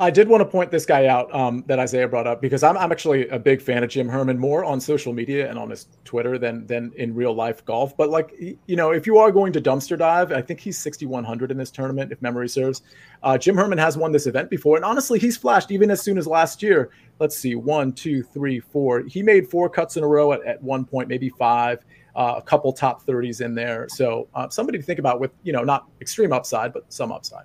I 0.00 0.08
did 0.08 0.28
want 0.28 0.40
to 0.40 0.46
point 0.46 0.70
this 0.70 0.86
guy 0.86 1.08
out 1.08 1.32
um, 1.34 1.62
that 1.66 1.78
Isaiah 1.78 2.08
brought 2.08 2.26
up 2.26 2.40
because 2.40 2.62
I'm, 2.62 2.74
I'm 2.78 2.90
actually 2.90 3.28
a 3.28 3.38
big 3.38 3.60
fan 3.60 3.84
of 3.84 3.90
Jim 3.90 4.08
Herman 4.08 4.38
more 4.38 4.64
on 4.64 4.80
social 4.80 5.12
media 5.12 5.50
and 5.50 5.58
on 5.58 5.68
his 5.68 5.88
Twitter 6.06 6.38
than 6.38 6.66
than 6.66 6.90
in 6.96 7.14
real 7.14 7.34
life 7.34 7.62
golf. 7.66 7.94
But 7.98 8.08
like 8.08 8.34
you 8.66 8.76
know, 8.76 8.92
if 8.92 9.06
you 9.06 9.18
are 9.18 9.30
going 9.30 9.52
to 9.52 9.60
dumpster 9.60 9.98
dive, 9.98 10.32
I 10.32 10.40
think 10.40 10.58
he's 10.58 10.78
6100 10.78 11.50
in 11.50 11.58
this 11.58 11.70
tournament 11.70 12.12
if 12.12 12.22
memory 12.22 12.48
serves. 12.48 12.80
Uh, 13.22 13.36
Jim 13.36 13.54
Herman 13.54 13.76
has 13.76 13.98
won 13.98 14.10
this 14.10 14.26
event 14.26 14.48
before, 14.48 14.76
and 14.76 14.86
honestly, 14.86 15.18
he's 15.18 15.36
flashed 15.36 15.70
even 15.70 15.90
as 15.90 16.00
soon 16.00 16.16
as 16.16 16.26
last 16.26 16.62
year. 16.62 16.90
Let's 17.18 17.36
see, 17.36 17.54
one, 17.54 17.92
two, 17.92 18.22
three, 18.22 18.58
four. 18.58 19.02
He 19.02 19.22
made 19.22 19.50
four 19.50 19.68
cuts 19.68 19.98
in 19.98 20.02
a 20.02 20.08
row 20.08 20.32
at, 20.32 20.42
at 20.46 20.62
one 20.62 20.86
point, 20.86 21.10
maybe 21.10 21.28
five. 21.28 21.84
Uh, 22.16 22.34
a 22.38 22.42
couple 22.42 22.72
top 22.72 23.06
30s 23.06 23.40
in 23.40 23.54
there. 23.54 23.86
So 23.88 24.28
uh, 24.34 24.48
somebody 24.48 24.78
to 24.78 24.84
think 24.84 24.98
about 24.98 25.20
with 25.20 25.30
you 25.42 25.52
know 25.52 25.62
not 25.62 25.88
extreme 26.00 26.32
upside, 26.32 26.72
but 26.72 26.90
some 26.90 27.12
upside. 27.12 27.44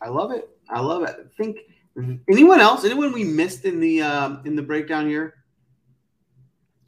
I 0.00 0.08
love 0.08 0.30
it. 0.30 0.48
I 0.68 0.80
love 0.80 1.02
it. 1.02 1.16
I 1.18 1.36
think 1.36 1.58
anyone 2.30 2.60
else, 2.60 2.84
anyone 2.84 3.12
we 3.12 3.24
missed 3.24 3.64
in 3.64 3.80
the 3.80 4.02
um, 4.02 4.42
in 4.44 4.56
the 4.56 4.62
breakdown 4.62 5.08
here. 5.08 5.34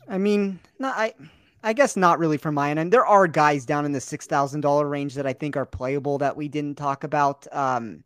I 0.08 0.18
mean, 0.18 0.58
no, 0.78 0.88
I 0.88 1.14
I 1.62 1.72
guess 1.72 1.96
not 1.96 2.18
really 2.18 2.36
from 2.36 2.54
my 2.54 2.70
end. 2.70 2.78
And 2.78 2.92
there 2.92 3.06
are 3.06 3.26
guys 3.26 3.64
down 3.64 3.84
in 3.84 3.92
the 3.92 4.00
six 4.00 4.26
thousand 4.26 4.61
dollar 4.61 4.88
range 4.88 5.14
that 5.14 5.26
I 5.26 5.32
think 5.32 5.56
are 5.56 5.66
playable 5.66 6.18
that 6.18 6.36
we 6.36 6.48
didn't 6.48 6.76
talk 6.76 7.04
about. 7.04 7.46
Um, 7.54 8.04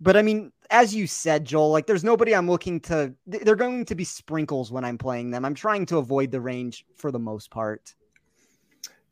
but 0.00 0.16
I 0.16 0.22
mean, 0.22 0.52
as 0.70 0.94
you 0.94 1.06
said, 1.06 1.44
Joel, 1.44 1.70
like 1.70 1.86
there's 1.86 2.04
nobody 2.04 2.34
I'm 2.34 2.48
looking 2.48 2.80
to. 2.80 3.14
They're 3.26 3.56
going 3.56 3.84
to 3.86 3.94
be 3.94 4.04
sprinkles 4.04 4.70
when 4.70 4.84
I'm 4.84 4.98
playing 4.98 5.30
them. 5.30 5.44
I'm 5.44 5.54
trying 5.54 5.86
to 5.86 5.98
avoid 5.98 6.30
the 6.30 6.40
range 6.40 6.84
for 6.96 7.10
the 7.10 7.18
most 7.18 7.50
part. 7.50 7.94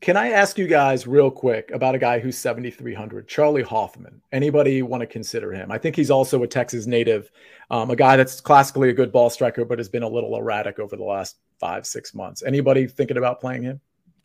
Can 0.03 0.17
I 0.17 0.31
ask 0.31 0.59
you 0.59 0.67
guys 0.67 1.07
real 1.07 1.31
quick 1.31 1.71
about 1.71 1.95
a 1.95 1.99
guy 1.99 2.19
who's 2.19 2.37
7,300, 2.37 3.29
Charley 3.29 3.63
Hoffman? 3.63 4.21
Anybody 4.33 4.83
want 4.83 5.01
to 5.01 5.07
consider 5.07 5.53
him? 5.53 5.71
I 5.71 5.79
think 5.79 5.95
he's 5.95 6.11
also 6.11 6.43
a 6.43 6.49
Texas 6.49 6.87
native, 6.87 7.31
um, 7.71 7.89
a 7.89 7.95
guy 7.95 8.17
that's 8.17 8.41
classically 8.41 8.89
a 8.89 8.93
good 8.93 9.13
ball 9.13 9.31
striker, 9.31 9.65
but 9.65 9.79
has 9.79 9.89
been 9.89 10.03
a 10.03 10.09
little 10.09 10.37
erratic 10.37 10.81
over 10.81 10.97
the 10.97 11.05
last 11.05 11.37
five, 11.61 11.87
six 11.87 12.17
months. 12.17 12.43
Anybody 12.43 12.89
thinking 12.89 13.17
about 13.17 13.41
playing 13.41 13.63
him? 13.63 13.81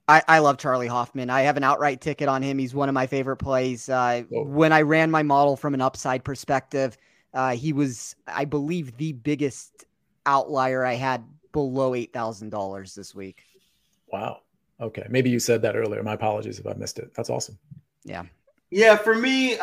I, 0.08 0.24
I 0.28 0.40
love 0.40 0.58
Charley 0.58 0.88
Hoffman. 0.88 1.30
I 1.30 1.42
have 1.42 1.58
an 1.58 1.64
outright 1.64 2.02
ticket 2.02 2.28
on 2.28 2.42
him. 2.42 2.58
He's 2.58 2.74
one 2.74 2.90
of 2.90 2.96
my 2.96 3.06
favorite 3.06 3.38
plays. 3.38 3.88
Uh, 3.88 4.24
when 4.32 4.74
I 4.74 4.82
ran 4.82 5.12
my 5.12 5.22
model 5.22 5.56
from 5.56 5.76
an 5.76 5.82
upside 5.82 6.24
perspective, 6.24 6.98
uh, 7.36 7.52
he 7.52 7.72
was, 7.72 8.16
I 8.26 8.46
believe, 8.46 8.98
the 8.98 9.14
biggest 9.14 9.86
outlier 10.26 10.84
I 10.84 10.96
had 10.96 11.24
below 11.52 11.92
$8,000 11.92 12.96
this 12.96 13.14
week. 13.14 13.44
Wow. 14.12 14.40
Okay, 14.80 15.06
maybe 15.10 15.30
you 15.30 15.40
said 15.40 15.62
that 15.64 15.76
earlier. 15.76 16.04
My 16.04 16.14
apologies 16.14 16.60
if 16.60 16.68
I 16.68 16.74
missed 16.74 17.00
it. 17.00 17.14
That's 17.16 17.30
awesome. 17.30 17.58
Yeah. 18.04 18.24
Yeah, 18.70 18.98
for 18.98 19.16
me, 19.16 19.54
uh, 19.54 19.60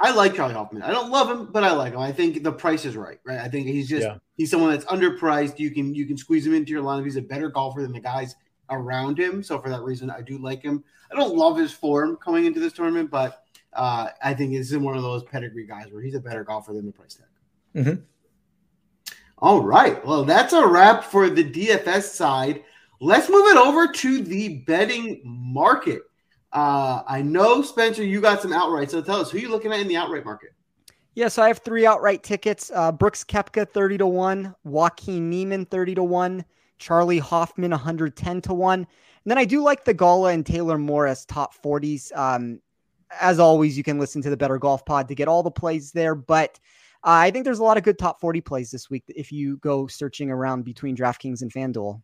I 0.00 0.10
like 0.10 0.34
Charley 0.34 0.54
Hoffman. 0.54 0.82
I 0.82 0.90
don't 0.90 1.10
love 1.10 1.30
him, 1.30 1.46
but 1.52 1.62
I 1.62 1.72
like 1.72 1.92
him. 1.92 2.00
I 2.00 2.10
think 2.10 2.42
the 2.42 2.50
price 2.50 2.84
is 2.84 2.96
right, 2.96 3.20
right? 3.24 3.38
I 3.38 3.48
think 3.48 3.68
he's 3.68 3.88
just 3.88 4.02
yeah. 4.02 4.16
he's 4.36 4.50
someone 4.50 4.72
that's 4.72 4.84
underpriced. 4.86 5.60
You 5.60 5.70
can 5.70 5.94
you 5.94 6.06
can 6.06 6.16
squeeze 6.16 6.44
him 6.44 6.54
into 6.54 6.72
your 6.72 6.82
lineup. 6.82 7.04
He's 7.04 7.16
a 7.16 7.22
better 7.22 7.50
golfer 7.50 7.82
than 7.82 7.92
the 7.92 8.00
guys 8.00 8.34
around 8.68 9.18
him. 9.18 9.44
So 9.44 9.60
for 9.60 9.68
that 9.68 9.82
reason, 9.82 10.10
I 10.10 10.22
do 10.22 10.38
like 10.38 10.62
him. 10.62 10.82
I 11.10 11.14
don't 11.14 11.36
love 11.36 11.56
his 11.56 11.72
form 11.72 12.16
coming 12.16 12.46
into 12.46 12.58
this 12.58 12.72
tournament, 12.72 13.10
but 13.10 13.44
uh, 13.74 14.08
I 14.22 14.34
think 14.34 14.52
he's 14.52 14.76
one 14.76 14.96
of 14.96 15.02
those 15.02 15.22
pedigree 15.22 15.66
guys 15.66 15.92
where 15.92 16.02
he's 16.02 16.14
a 16.16 16.20
better 16.20 16.42
golfer 16.42 16.72
than 16.72 16.86
the 16.86 16.92
price 16.92 17.14
tag. 17.14 17.84
Mm-hmm. 17.84 18.02
All 19.38 19.62
right. 19.62 20.04
Well, 20.04 20.24
that's 20.24 20.52
a 20.52 20.66
wrap 20.66 21.04
for 21.04 21.30
the 21.30 21.44
DFS 21.44 22.02
side. 22.02 22.64
Let's 23.00 23.28
move 23.28 23.46
it 23.46 23.56
over 23.56 23.92
to 23.92 24.22
the 24.22 24.58
betting 24.66 25.20
market. 25.24 26.02
Uh, 26.52 27.02
I 27.06 27.22
know, 27.22 27.62
Spencer, 27.62 28.02
you 28.02 28.20
got 28.20 28.42
some 28.42 28.52
outright. 28.52 28.90
So 28.90 29.00
tell 29.02 29.20
us 29.20 29.30
who 29.30 29.38
you 29.38 29.48
looking 29.50 29.72
at 29.72 29.80
in 29.80 29.88
the 29.88 29.96
outright 29.96 30.24
market. 30.24 30.50
Yeah, 31.14 31.28
so 31.28 31.42
I 31.42 31.48
have 31.48 31.58
three 31.58 31.86
outright 31.86 32.22
tickets. 32.22 32.70
Uh, 32.74 32.92
Brooks 32.92 33.24
Koepka, 33.24 33.68
30 33.68 33.98
to 33.98 34.06
1. 34.06 34.54
Joaquin 34.64 35.28
Niemann, 35.28 35.66
30 35.66 35.96
to 35.96 36.02
1. 36.02 36.44
Charley 36.78 37.18
Hoffman, 37.18 37.72
110 37.72 38.40
to 38.42 38.54
1. 38.54 38.78
And 38.80 38.86
then 39.24 39.38
I 39.38 39.44
do 39.44 39.62
like 39.62 39.84
Theegala 39.84 40.32
and 40.32 40.46
Taylor 40.46 40.78
Morris 40.78 41.24
top 41.24 41.54
40s. 41.60 42.16
Um, 42.16 42.60
as 43.20 43.38
always, 43.38 43.76
you 43.76 43.82
can 43.82 43.98
listen 43.98 44.22
to 44.22 44.30
the 44.30 44.36
Better 44.36 44.58
Golf 44.58 44.84
Pod 44.84 45.08
to 45.08 45.14
get 45.14 45.28
all 45.28 45.42
the 45.42 45.50
plays 45.50 45.92
there. 45.92 46.14
But 46.14 46.58
uh, 47.04 47.18
I 47.18 47.30
think 47.30 47.44
there's 47.44 47.58
a 47.58 47.64
lot 47.64 47.76
of 47.76 47.82
good 47.82 47.98
top 47.98 48.20
40 48.20 48.40
plays 48.40 48.70
this 48.70 48.88
week 48.88 49.04
if 49.08 49.32
you 49.32 49.56
go 49.58 49.86
searching 49.86 50.30
around 50.30 50.64
between 50.64 50.96
DraftKings 50.96 51.42
and 51.42 51.52
FanDuel. 51.52 52.00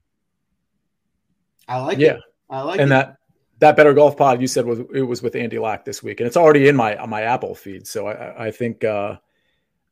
I 1.68 1.80
like 1.80 1.98
yeah. 1.98 2.12
it. 2.12 2.20
I 2.50 2.62
like 2.62 2.78
it. 2.78 2.82
and 2.82 2.90
it. 2.90 2.94
that 2.94 3.16
that 3.60 3.76
better 3.76 3.94
golf 3.94 4.16
pod 4.16 4.40
you 4.40 4.46
said 4.46 4.66
was 4.66 4.80
it 4.92 5.02
was 5.02 5.22
with 5.22 5.36
Andy 5.36 5.58
Lack 5.58 5.84
this 5.84 6.02
week, 6.02 6.20
and 6.20 6.26
it's 6.26 6.36
already 6.36 6.68
in 6.68 6.76
my 6.76 7.04
my 7.06 7.22
Apple 7.22 7.54
feed. 7.54 7.86
So 7.86 8.06
I, 8.08 8.46
I 8.46 8.50
think 8.50 8.84
uh, 8.84 9.16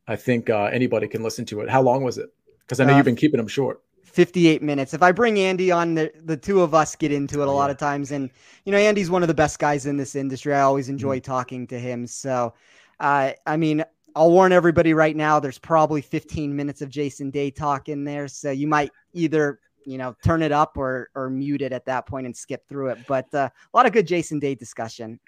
I 0.06 0.16
think 0.16 0.50
uh, 0.50 0.64
anybody 0.64 1.08
can 1.08 1.22
listen 1.22 1.44
to 1.46 1.60
it. 1.60 1.70
How 1.70 1.82
long 1.82 2.02
was 2.02 2.18
it? 2.18 2.30
Because 2.60 2.80
I 2.80 2.84
know 2.84 2.94
uh, 2.94 2.96
you've 2.96 3.04
been 3.04 3.16
keeping 3.16 3.38
them 3.38 3.48
short. 3.48 3.82
58 4.04 4.62
minutes. 4.62 4.92
If 4.92 5.02
I 5.02 5.10
bring 5.10 5.38
Andy 5.38 5.70
on, 5.70 5.94
the, 5.94 6.12
the 6.24 6.36
two 6.36 6.60
of 6.60 6.74
us 6.74 6.94
get 6.94 7.12
into 7.12 7.40
it 7.40 7.48
a 7.48 7.50
lot 7.50 7.70
of 7.70 7.78
times. 7.78 8.12
And, 8.12 8.28
you 8.66 8.72
know, 8.72 8.78
Andy's 8.78 9.10
one 9.10 9.22
of 9.22 9.28
the 9.28 9.34
best 9.34 9.58
guys 9.58 9.86
in 9.86 9.96
this 9.96 10.14
industry. 10.14 10.52
I 10.54 10.60
always 10.60 10.90
enjoy 10.90 11.16
mm-hmm. 11.16 11.32
talking 11.32 11.66
to 11.68 11.78
him. 11.78 12.06
So, 12.06 12.52
uh, 13.00 13.32
I 13.46 13.56
mean, 13.56 13.82
I'll 14.14 14.30
warn 14.30 14.52
everybody 14.52 14.92
right 14.92 15.16
now, 15.16 15.40
there's 15.40 15.58
probably 15.58 16.02
15 16.02 16.54
minutes 16.54 16.82
of 16.82 16.90
Jason 16.90 17.30
Day 17.30 17.50
talk 17.50 17.88
in 17.88 18.04
there. 18.04 18.28
So 18.28 18.50
you 18.50 18.66
might 18.66 18.90
either 19.14 19.60
you 19.84 19.98
know, 19.98 20.16
turn 20.24 20.42
it 20.42 20.52
up 20.52 20.76
or 20.76 21.10
or 21.14 21.30
mute 21.30 21.62
it 21.62 21.72
at 21.72 21.86
that 21.86 22.06
point 22.06 22.26
and 22.26 22.36
skip 22.36 22.66
through 22.68 22.90
it. 22.90 22.98
But 23.06 23.32
uh, 23.34 23.48
a 23.52 23.76
lot 23.76 23.86
of 23.86 23.92
good 23.92 24.06
Jason 24.06 24.38
Day 24.38 24.54
discussion. 24.54 25.18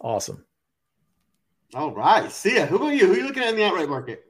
Awesome. 0.00 0.44
All 1.74 1.92
right. 1.92 2.30
Sia. 2.30 2.66
Who 2.66 2.76
about 2.76 2.88
you? 2.88 3.06
Who 3.06 3.12
are 3.12 3.16
you 3.16 3.26
looking 3.26 3.42
at 3.42 3.50
in 3.50 3.56
the 3.56 3.66
outright 3.66 3.88
market? 3.88 4.24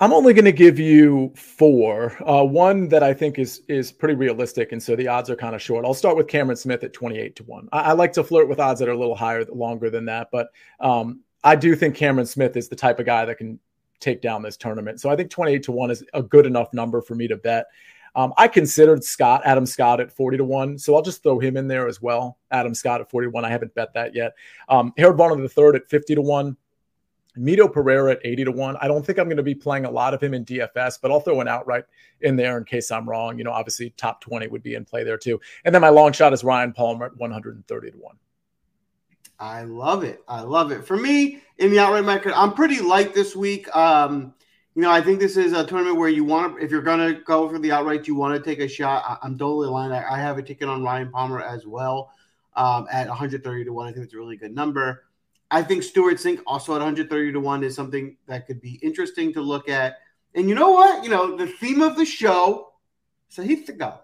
I'm 0.00 0.12
only 0.12 0.32
going 0.32 0.44
to 0.44 0.52
give 0.52 0.78
you 0.78 1.32
four. 1.36 2.16
Uh, 2.28 2.44
one 2.44 2.88
that 2.88 3.02
I 3.02 3.14
think 3.14 3.38
is 3.38 3.62
is 3.68 3.92
pretty 3.92 4.14
realistic, 4.14 4.72
and 4.72 4.82
so 4.82 4.96
the 4.96 5.08
odds 5.08 5.30
are 5.30 5.36
kind 5.36 5.54
of 5.54 5.62
short. 5.62 5.84
I'll 5.84 5.94
start 5.94 6.16
with 6.16 6.26
Cameron 6.26 6.56
Smith 6.56 6.82
at 6.82 6.92
28 6.92 7.36
to 7.36 7.44
one. 7.44 7.68
I, 7.72 7.80
I 7.80 7.92
like 7.92 8.12
to 8.14 8.24
flirt 8.24 8.48
with 8.48 8.58
odds 8.58 8.80
that 8.80 8.88
are 8.88 8.92
a 8.92 8.98
little 8.98 9.14
higher, 9.14 9.44
longer 9.44 9.90
than 9.90 10.06
that, 10.06 10.28
but 10.32 10.48
um, 10.80 11.20
I 11.44 11.54
do 11.54 11.76
think 11.76 11.94
Cameron 11.94 12.26
Smith 12.26 12.56
is 12.56 12.68
the 12.68 12.76
type 12.76 12.98
of 12.98 13.06
guy 13.06 13.24
that 13.24 13.38
can 13.38 13.60
take 14.00 14.20
down 14.20 14.42
this 14.42 14.56
tournament. 14.56 15.00
So 15.00 15.10
I 15.10 15.16
think 15.16 15.30
28 15.30 15.62
to 15.64 15.72
one 15.72 15.90
is 15.90 16.04
a 16.14 16.22
good 16.22 16.46
enough 16.46 16.72
number 16.72 17.00
for 17.00 17.14
me 17.14 17.28
to 17.28 17.36
bet. 17.36 17.66
Um, 18.18 18.34
I 18.36 18.48
considered 18.48 19.04
Scott, 19.04 19.42
Adam 19.44 19.64
Scott 19.64 20.00
at 20.00 20.10
40 20.10 20.38
to 20.38 20.44
1. 20.44 20.76
So 20.78 20.96
I'll 20.96 21.02
just 21.02 21.22
throw 21.22 21.38
him 21.38 21.56
in 21.56 21.68
there 21.68 21.86
as 21.86 22.02
well. 22.02 22.36
Adam 22.50 22.74
Scott 22.74 23.00
at 23.00 23.08
41. 23.08 23.44
I 23.44 23.48
haven't 23.48 23.72
bet 23.76 23.94
that 23.94 24.12
yet. 24.12 24.34
Um, 24.68 24.92
Harold 24.98 25.16
Varner 25.16 25.40
the 25.40 25.48
third 25.48 25.76
at 25.76 25.88
50 25.88 26.16
to 26.16 26.22
1. 26.22 26.56
Mito 27.38 27.72
Pereira 27.72 28.10
at 28.10 28.20
80 28.24 28.46
to 28.46 28.50
1. 28.50 28.76
I 28.80 28.88
don't 28.88 29.06
think 29.06 29.20
I'm 29.20 29.26
going 29.26 29.36
to 29.36 29.44
be 29.44 29.54
playing 29.54 29.84
a 29.84 29.90
lot 29.90 30.14
of 30.14 30.20
him 30.20 30.34
in 30.34 30.44
DFS, 30.44 30.98
but 31.00 31.12
I'll 31.12 31.20
throw 31.20 31.40
an 31.40 31.46
outright 31.46 31.84
in 32.20 32.34
there 32.34 32.58
in 32.58 32.64
case 32.64 32.90
I'm 32.90 33.08
wrong. 33.08 33.38
You 33.38 33.44
know, 33.44 33.52
obviously 33.52 33.90
top 33.90 34.20
20 34.20 34.48
would 34.48 34.64
be 34.64 34.74
in 34.74 34.84
play 34.84 35.04
there 35.04 35.16
too. 35.16 35.40
And 35.64 35.72
then 35.72 35.80
my 35.80 35.90
long 35.90 36.10
shot 36.10 36.32
is 36.32 36.42
Ryan 36.42 36.72
Palmer 36.72 37.06
at 37.06 37.16
130 37.16 37.90
to 37.92 37.96
1. 37.96 38.16
I 39.38 39.62
love 39.62 40.02
it. 40.02 40.24
I 40.26 40.40
love 40.40 40.72
it. 40.72 40.84
For 40.84 40.96
me, 40.96 41.40
in 41.58 41.70
the 41.70 41.78
outright 41.78 42.04
market, 42.04 42.32
I'm 42.36 42.54
pretty 42.54 42.80
light 42.80 43.14
this 43.14 43.36
week. 43.36 43.72
Um, 43.76 44.34
you 44.78 44.82
know, 44.82 44.92
I 44.92 45.00
think 45.00 45.18
this 45.18 45.36
is 45.36 45.54
a 45.54 45.66
tournament 45.66 45.96
where 45.96 46.08
you 46.08 46.22
want 46.22 46.56
to, 46.56 46.64
if 46.64 46.70
you're 46.70 46.82
going 46.82 47.00
to 47.00 47.20
go 47.22 47.48
for 47.48 47.58
the 47.58 47.72
outright, 47.72 48.06
you 48.06 48.14
want 48.14 48.36
to 48.36 48.48
take 48.48 48.60
a 48.60 48.68
shot. 48.68 49.02
I, 49.08 49.26
am 49.26 49.36
totally 49.36 49.66
aligned. 49.66 49.92
I, 49.92 50.04
I, 50.08 50.18
have 50.18 50.38
a 50.38 50.42
ticket 50.42 50.68
on 50.68 50.84
Ryan 50.84 51.10
Palmer 51.10 51.42
as 51.42 51.66
well 51.66 52.12
um, 52.54 52.86
at 52.88 53.08
130 53.08 53.64
to 53.64 53.72
1. 53.72 53.88
I 53.88 53.90
think 53.90 54.04
it's 54.04 54.14
a 54.14 54.18
really 54.18 54.36
good 54.36 54.54
number. 54.54 55.02
I 55.50 55.64
think 55.64 55.82
Stewart 55.82 56.18
Cink 56.18 56.42
also 56.46 56.74
at 56.74 56.76
130 56.76 57.32
to 57.32 57.40
1 57.40 57.64
is 57.64 57.74
something 57.74 58.16
that 58.28 58.46
could 58.46 58.60
be 58.60 58.74
interesting 58.80 59.32
to 59.32 59.40
look 59.40 59.68
at. 59.68 59.96
And 60.36 60.48
you 60.48 60.54
know 60.54 60.70
what? 60.70 61.02
You 61.02 61.10
know, 61.10 61.36
the 61.36 61.48
theme 61.48 61.82
of 61.82 61.96
the 61.96 62.04
show, 62.04 62.74
Sahith 63.32 63.66
Theegala, 63.66 64.02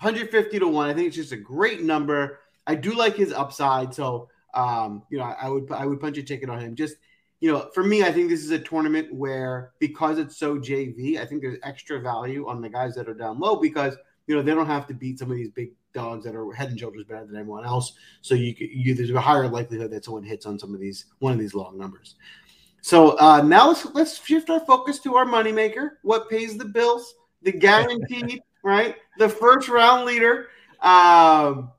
150 0.00 0.58
to 0.58 0.68
1. 0.68 0.88
I 0.88 0.94
think 0.94 1.08
it's 1.08 1.16
just 1.16 1.32
a 1.32 1.36
great 1.36 1.82
number. 1.82 2.38
I 2.66 2.76
do 2.76 2.94
like 2.94 3.14
his 3.14 3.34
upside. 3.34 3.92
So, 3.92 4.30
um, 4.54 5.02
you 5.10 5.18
know, 5.18 5.24
I, 5.24 5.36
I 5.42 5.48
would 5.50 5.70
I 5.70 5.84
would 5.84 6.00
punch 6.00 6.16
a 6.16 6.22
ticket 6.22 6.48
on 6.48 6.60
him. 6.60 6.76
Just 6.76 6.96
you 7.40 7.52
know, 7.52 7.70
for 7.72 7.84
me, 7.84 8.02
I 8.02 8.10
think 8.10 8.28
this 8.28 8.44
is 8.44 8.50
a 8.50 8.58
tournament 8.58 9.12
where 9.14 9.72
because 9.78 10.18
it's 10.18 10.36
so 10.36 10.58
JV, 10.58 11.20
I 11.20 11.24
think 11.24 11.40
there's 11.40 11.58
extra 11.62 12.00
value 12.00 12.48
on 12.48 12.60
the 12.60 12.68
guys 12.68 12.94
that 12.96 13.08
are 13.08 13.14
down 13.14 13.38
low 13.38 13.56
because 13.56 13.96
you 14.26 14.34
know 14.34 14.42
they 14.42 14.54
don't 14.54 14.66
have 14.66 14.86
to 14.88 14.94
beat 14.94 15.18
some 15.18 15.30
of 15.30 15.36
these 15.36 15.50
big 15.50 15.70
dogs 15.94 16.24
that 16.24 16.34
are 16.34 16.52
head 16.52 16.70
and 16.70 16.78
shoulders 16.78 17.04
better 17.04 17.26
than 17.26 17.36
everyone 17.36 17.64
else. 17.64 17.92
So 18.22 18.34
you, 18.34 18.54
you 18.58 18.94
there's 18.94 19.10
a 19.10 19.20
higher 19.20 19.48
likelihood 19.48 19.90
that 19.92 20.04
someone 20.04 20.24
hits 20.24 20.46
on 20.46 20.58
some 20.58 20.74
of 20.74 20.80
these 20.80 21.06
one 21.20 21.32
of 21.32 21.38
these 21.38 21.54
long 21.54 21.78
numbers. 21.78 22.16
So 22.80 23.18
uh, 23.18 23.42
now 23.42 23.68
let's 23.68 23.86
let's 23.94 24.24
shift 24.24 24.50
our 24.50 24.60
focus 24.60 24.98
to 25.00 25.16
our 25.16 25.24
moneymaker. 25.24 25.92
What 26.02 26.28
pays 26.28 26.58
the 26.58 26.64
bills? 26.64 27.14
The 27.42 27.52
guaranteed, 27.52 28.42
right? 28.64 28.96
The 29.18 29.28
first 29.28 29.68
round 29.68 30.04
leader. 30.04 30.48
Um, 30.80 31.70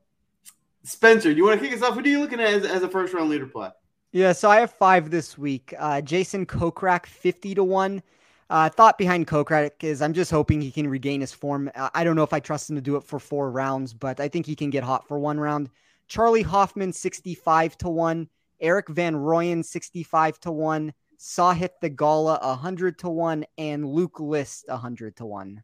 Spencer, 0.84 1.32
do 1.32 1.36
you 1.36 1.45
want 1.45 1.60
to 1.60 1.68
kick 1.68 1.76
us 1.76 1.84
off? 1.84 1.93
Who 1.95 1.99
are 1.99 2.07
you 2.07 2.20
looking 2.20 2.39
at 2.39 2.53
as, 2.53 2.66
as 2.66 2.82
a 2.82 2.89
first 2.89 3.14
round 3.14 3.30
leader 3.30 3.45
play? 3.45 3.70
Yeah, 4.12 4.32
so 4.32 4.49
I 4.49 4.60
have 4.60 4.72
five 4.72 5.12
this 5.12 5.38
week. 5.38 5.72
Uh, 5.78 6.01
Jason 6.01 6.45
Kokrak, 6.45 7.05
50 7.05 7.55
to 7.55 7.64
1. 7.64 8.01
Uh, 8.49 8.68
thought 8.68 8.97
behind 8.97 9.28
Kokrak 9.28 9.84
is 9.84 10.01
I'm 10.01 10.14
just 10.14 10.32
hoping 10.32 10.60
he 10.60 10.72
can 10.72 10.88
regain 10.88 11.22
his 11.22 11.32
form. 11.32 11.70
I 11.76 12.03
don't 12.03 12.16
know 12.16 12.24
if 12.24 12.34
I 12.34 12.39
trust 12.39 12.72
him 12.72 12.76
to 12.76 12.82
do 12.82 12.95
it 12.95 13.03
for 13.03 13.20
four 13.20 13.51
rounds, 13.51 13.93
but 13.93 14.20
I 14.20 14.28
think 14.28 14.47
he 14.47 14.55
can 14.55 14.72
get 14.72 14.84
hot 14.84 15.07
for 15.07 15.20
one 15.20 15.39
round. 15.39 15.70
Charley 16.07 16.41
Hoffman, 16.41 16.91
65 16.91 17.78
to 17.78 17.89
1. 17.89 18.28
Erik 18.62 18.89
van 18.89 19.14
Rooyen, 19.14 19.64
65 19.64 20.39
to 20.39 20.51
1. 20.51 20.91
Sahith 21.20 21.70
Theegala, 21.84 22.41
100 22.41 22.97
to 22.99 23.10
1. 23.10 23.45
And 23.60 23.86
Luke 23.86 24.20
List, 24.20 24.66
100 24.68 25.18
to 25.18 25.26
1. 25.28 25.64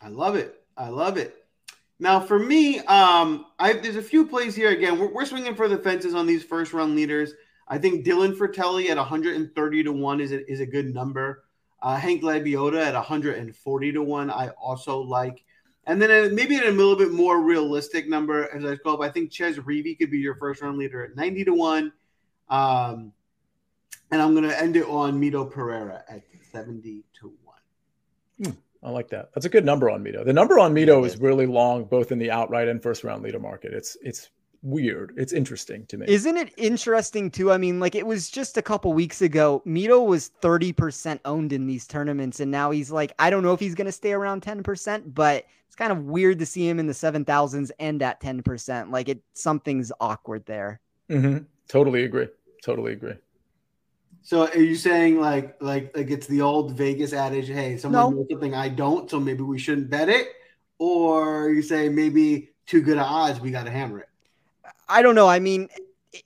I 0.00 0.08
love 0.08 0.34
it. 0.34 0.62
I 0.78 0.88
love 0.88 1.18
it. 1.18 1.43
Now, 2.00 2.20
for 2.20 2.38
me, 2.38 2.80
um, 2.80 3.46
I, 3.58 3.74
there's 3.74 3.96
a 3.96 4.02
few 4.02 4.26
plays 4.26 4.56
here. 4.56 4.70
Again, 4.70 4.98
we're, 4.98 5.12
we're, 5.12 5.24
swinging 5.24 5.54
for 5.54 5.68
the 5.68 5.78
fences 5.78 6.14
on 6.14 6.26
these 6.26 6.42
first 6.42 6.72
round 6.72 6.96
leaders. 6.96 7.32
I 7.68 7.78
think 7.78 8.04
Dylan 8.04 8.36
Frittelli 8.36 8.90
at 8.90 8.96
130 8.96 9.84
to 9.84 9.92
one 9.92 10.20
is 10.20 10.32
a, 10.32 10.50
is 10.50 10.60
a 10.60 10.66
good 10.66 10.92
number. 10.92 11.44
Uh, 11.80 11.96
Hank 11.96 12.22
Lebioda 12.22 12.84
at 12.84 12.94
140 12.94 13.92
to 13.92 14.02
one, 14.02 14.30
I 14.30 14.48
also 14.50 14.98
like. 15.00 15.44
And 15.86 16.00
then 16.00 16.34
maybe 16.34 16.58
a 16.58 16.70
little 16.70 16.96
bit 16.96 17.12
more 17.12 17.42
realistic 17.42 18.08
number, 18.08 18.48
as 18.54 18.64
I 18.64 18.76
call 18.76 19.02
it, 19.02 19.06
I 19.06 19.10
think 19.10 19.30
Chez 19.30 19.58
Reavie 19.58 19.98
could 19.98 20.10
be 20.10 20.18
your 20.18 20.34
first 20.36 20.62
round 20.62 20.78
leader 20.78 21.04
at 21.04 21.14
90 21.14 21.44
to 21.44 21.54
one. 21.54 21.92
Um, 22.48 23.12
and 24.10 24.22
I'm 24.22 24.32
going 24.34 24.48
to 24.48 24.60
end 24.60 24.76
it 24.76 24.86
on 24.86 25.20
Mito 25.20 25.50
Pereira 25.50 26.02
at 26.08 26.22
70 26.52 27.04
to 27.20 27.32
one. 27.44 27.56
Hmm. 28.42 28.58
I 28.84 28.90
like 28.90 29.08
that. 29.08 29.30
That's 29.34 29.46
a 29.46 29.48
good 29.48 29.64
number 29.64 29.88
on 29.88 30.04
Mito. 30.04 30.24
The 30.24 30.32
number 30.32 30.58
on 30.58 30.74
Mito 30.74 31.06
is 31.06 31.18
really 31.18 31.46
long, 31.46 31.84
both 31.84 32.12
in 32.12 32.18
the 32.18 32.30
outright 32.30 32.68
and 32.68 32.82
first 32.82 33.02
round 33.02 33.22
leader 33.22 33.40
market. 33.40 33.72
It's 33.72 33.96
it's 34.02 34.28
weird. 34.62 35.14
It's 35.16 35.32
interesting 35.32 35.86
to 35.86 35.96
me. 35.96 36.06
Isn't 36.06 36.36
it 36.36 36.52
interesting 36.58 37.30
too? 37.30 37.50
I 37.50 37.56
mean, 37.56 37.80
like 37.80 37.94
it 37.94 38.06
was 38.06 38.28
just 38.28 38.58
a 38.58 38.62
couple 38.62 38.92
weeks 38.92 39.22
ago. 39.22 39.62
Mito 39.66 40.04
was 40.04 40.30
30% 40.42 41.18
owned 41.24 41.52
in 41.52 41.66
these 41.66 41.86
tournaments, 41.86 42.40
and 42.40 42.50
now 42.50 42.70
he's 42.70 42.90
like, 42.90 43.12
I 43.18 43.30
don't 43.30 43.42
know 43.42 43.54
if 43.54 43.60
he's 43.60 43.74
gonna 43.74 43.92
stay 43.92 44.12
around 44.12 44.42
10%, 44.42 45.14
but 45.14 45.44
it's 45.66 45.76
kind 45.76 45.90
of 45.90 46.04
weird 46.04 46.38
to 46.40 46.46
see 46.46 46.68
him 46.68 46.78
in 46.78 46.86
the 46.86 46.94
seven 46.94 47.24
thousands 47.24 47.72
and 47.78 48.02
at 48.02 48.20
10%. 48.20 48.90
Like 48.90 49.08
it 49.08 49.22
something's 49.32 49.92
awkward 49.98 50.44
there. 50.44 50.80
Mm-hmm. 51.10 51.44
Totally 51.68 52.04
agree. 52.04 52.28
Totally 52.62 52.92
agree. 52.92 53.14
So 54.24 54.48
are 54.48 54.56
you 54.58 54.74
saying 54.74 55.20
like 55.20 55.60
like 55.60 55.94
like 55.94 56.10
it's 56.10 56.26
the 56.26 56.40
old 56.40 56.72
Vegas 56.72 57.12
adage, 57.12 57.46
hey, 57.46 57.76
someone 57.76 58.10
no. 58.10 58.18
knows 58.18 58.26
something 58.30 58.54
I 58.54 58.70
don't, 58.70 59.08
so 59.08 59.20
maybe 59.20 59.42
we 59.42 59.58
shouldn't 59.58 59.90
bet 59.90 60.08
it? 60.08 60.28
Or 60.78 61.50
you 61.50 61.62
say 61.62 61.90
maybe 61.90 62.50
too 62.66 62.80
good 62.80 62.96
odds, 62.96 63.38
we 63.38 63.50
gotta 63.50 63.70
hammer 63.70 64.00
it? 64.00 64.08
I 64.88 65.02
don't 65.02 65.14
know. 65.14 65.28
I 65.28 65.38
mean, 65.38 65.68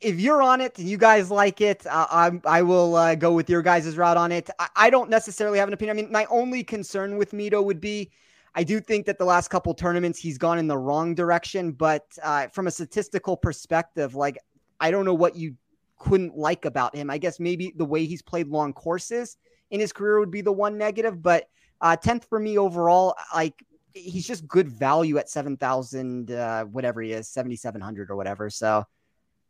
if 0.00 0.20
you're 0.20 0.42
on 0.42 0.60
it 0.60 0.78
and 0.78 0.88
you 0.88 0.96
guys 0.96 1.28
like 1.28 1.60
it, 1.60 1.86
uh, 1.86 2.06
I, 2.08 2.30
I 2.44 2.62
will 2.62 2.94
uh, 2.94 3.16
go 3.16 3.32
with 3.32 3.50
your 3.50 3.62
guys' 3.62 3.96
route 3.96 4.16
on 4.16 4.30
it. 4.30 4.48
I, 4.60 4.68
I, 4.76 4.90
don't 4.90 5.10
necessarily 5.10 5.58
have 5.58 5.68
an 5.68 5.74
opinion. 5.74 5.96
I 5.96 6.02
mean, 6.02 6.12
my 6.12 6.24
only 6.26 6.62
concern 6.62 7.16
with 7.16 7.32
Mito 7.32 7.64
would 7.64 7.80
be 7.80 8.10
I 8.54 8.64
do 8.64 8.80
think 8.80 9.06
that 9.06 9.18
the 9.18 9.24
last 9.24 9.48
couple 9.48 9.74
tournaments 9.74 10.18
he's 10.18 10.38
gone 10.38 10.58
in 10.58 10.66
the 10.66 10.78
wrong 10.78 11.14
direction, 11.14 11.72
but 11.72 12.06
uh, 12.22 12.48
from 12.48 12.66
a 12.66 12.70
statistical 12.70 13.36
perspective, 13.36 14.14
like 14.14 14.38
I 14.80 14.90
don't 14.90 15.04
know 15.04 15.14
what 15.14 15.36
you 15.36 15.54
couldn't 15.98 16.36
like 16.36 16.64
about 16.64 16.94
him. 16.94 17.10
I 17.10 17.18
guess 17.18 17.40
maybe 17.40 17.72
the 17.76 17.84
way 17.84 18.04
he's 18.06 18.22
played 18.22 18.48
long 18.48 18.72
courses 18.72 19.36
in 19.70 19.80
his 19.80 19.92
career 19.92 20.18
would 20.18 20.30
be 20.30 20.40
the 20.40 20.52
one 20.52 20.78
negative, 20.78 21.22
but 21.22 21.46
uh, 21.80 21.96
10th 21.96 22.24
for 22.24 22.38
me 22.38 22.58
overall, 22.58 23.14
like 23.34 23.54
he's 23.92 24.26
just 24.26 24.46
good 24.46 24.68
value 24.68 25.18
at 25.18 25.28
7,000, 25.28 26.30
uh, 26.30 26.64
whatever 26.64 27.02
he 27.02 27.12
is, 27.12 27.28
7,700 27.28 28.10
or 28.10 28.16
whatever. 28.16 28.50
So 28.50 28.84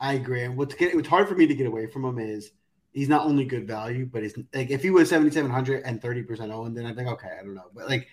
I 0.01 0.15
agree. 0.15 0.43
And 0.43 0.57
what's, 0.57 0.75
get, 0.75 0.95
what's 0.95 1.09
hard 1.09 1.29
for 1.29 1.35
me 1.35 1.47
to 1.47 1.55
get 1.55 1.67
away 1.67 1.87
from 1.87 2.05
him 2.05 2.19
is 2.19 2.51
he's 2.93 3.09
not 3.09 3.27
only 3.27 3.45
good 3.45 3.67
value, 3.67 4.07
but 4.07 4.23
he's 4.23 4.37
like, 4.55 4.71
if 4.71 4.83
he 4.83 4.91
was 4.91 5.09
7,700 5.09 5.83
and 5.85 6.01
30% 6.01 6.53
owned, 6.53 6.77
then 6.77 6.87
I 6.87 6.95
think, 6.95 7.09
okay, 7.09 7.31
I 7.39 7.43
don't 7.43 7.55
know. 7.55 7.71
But 7.75 7.89
like, 7.89 8.09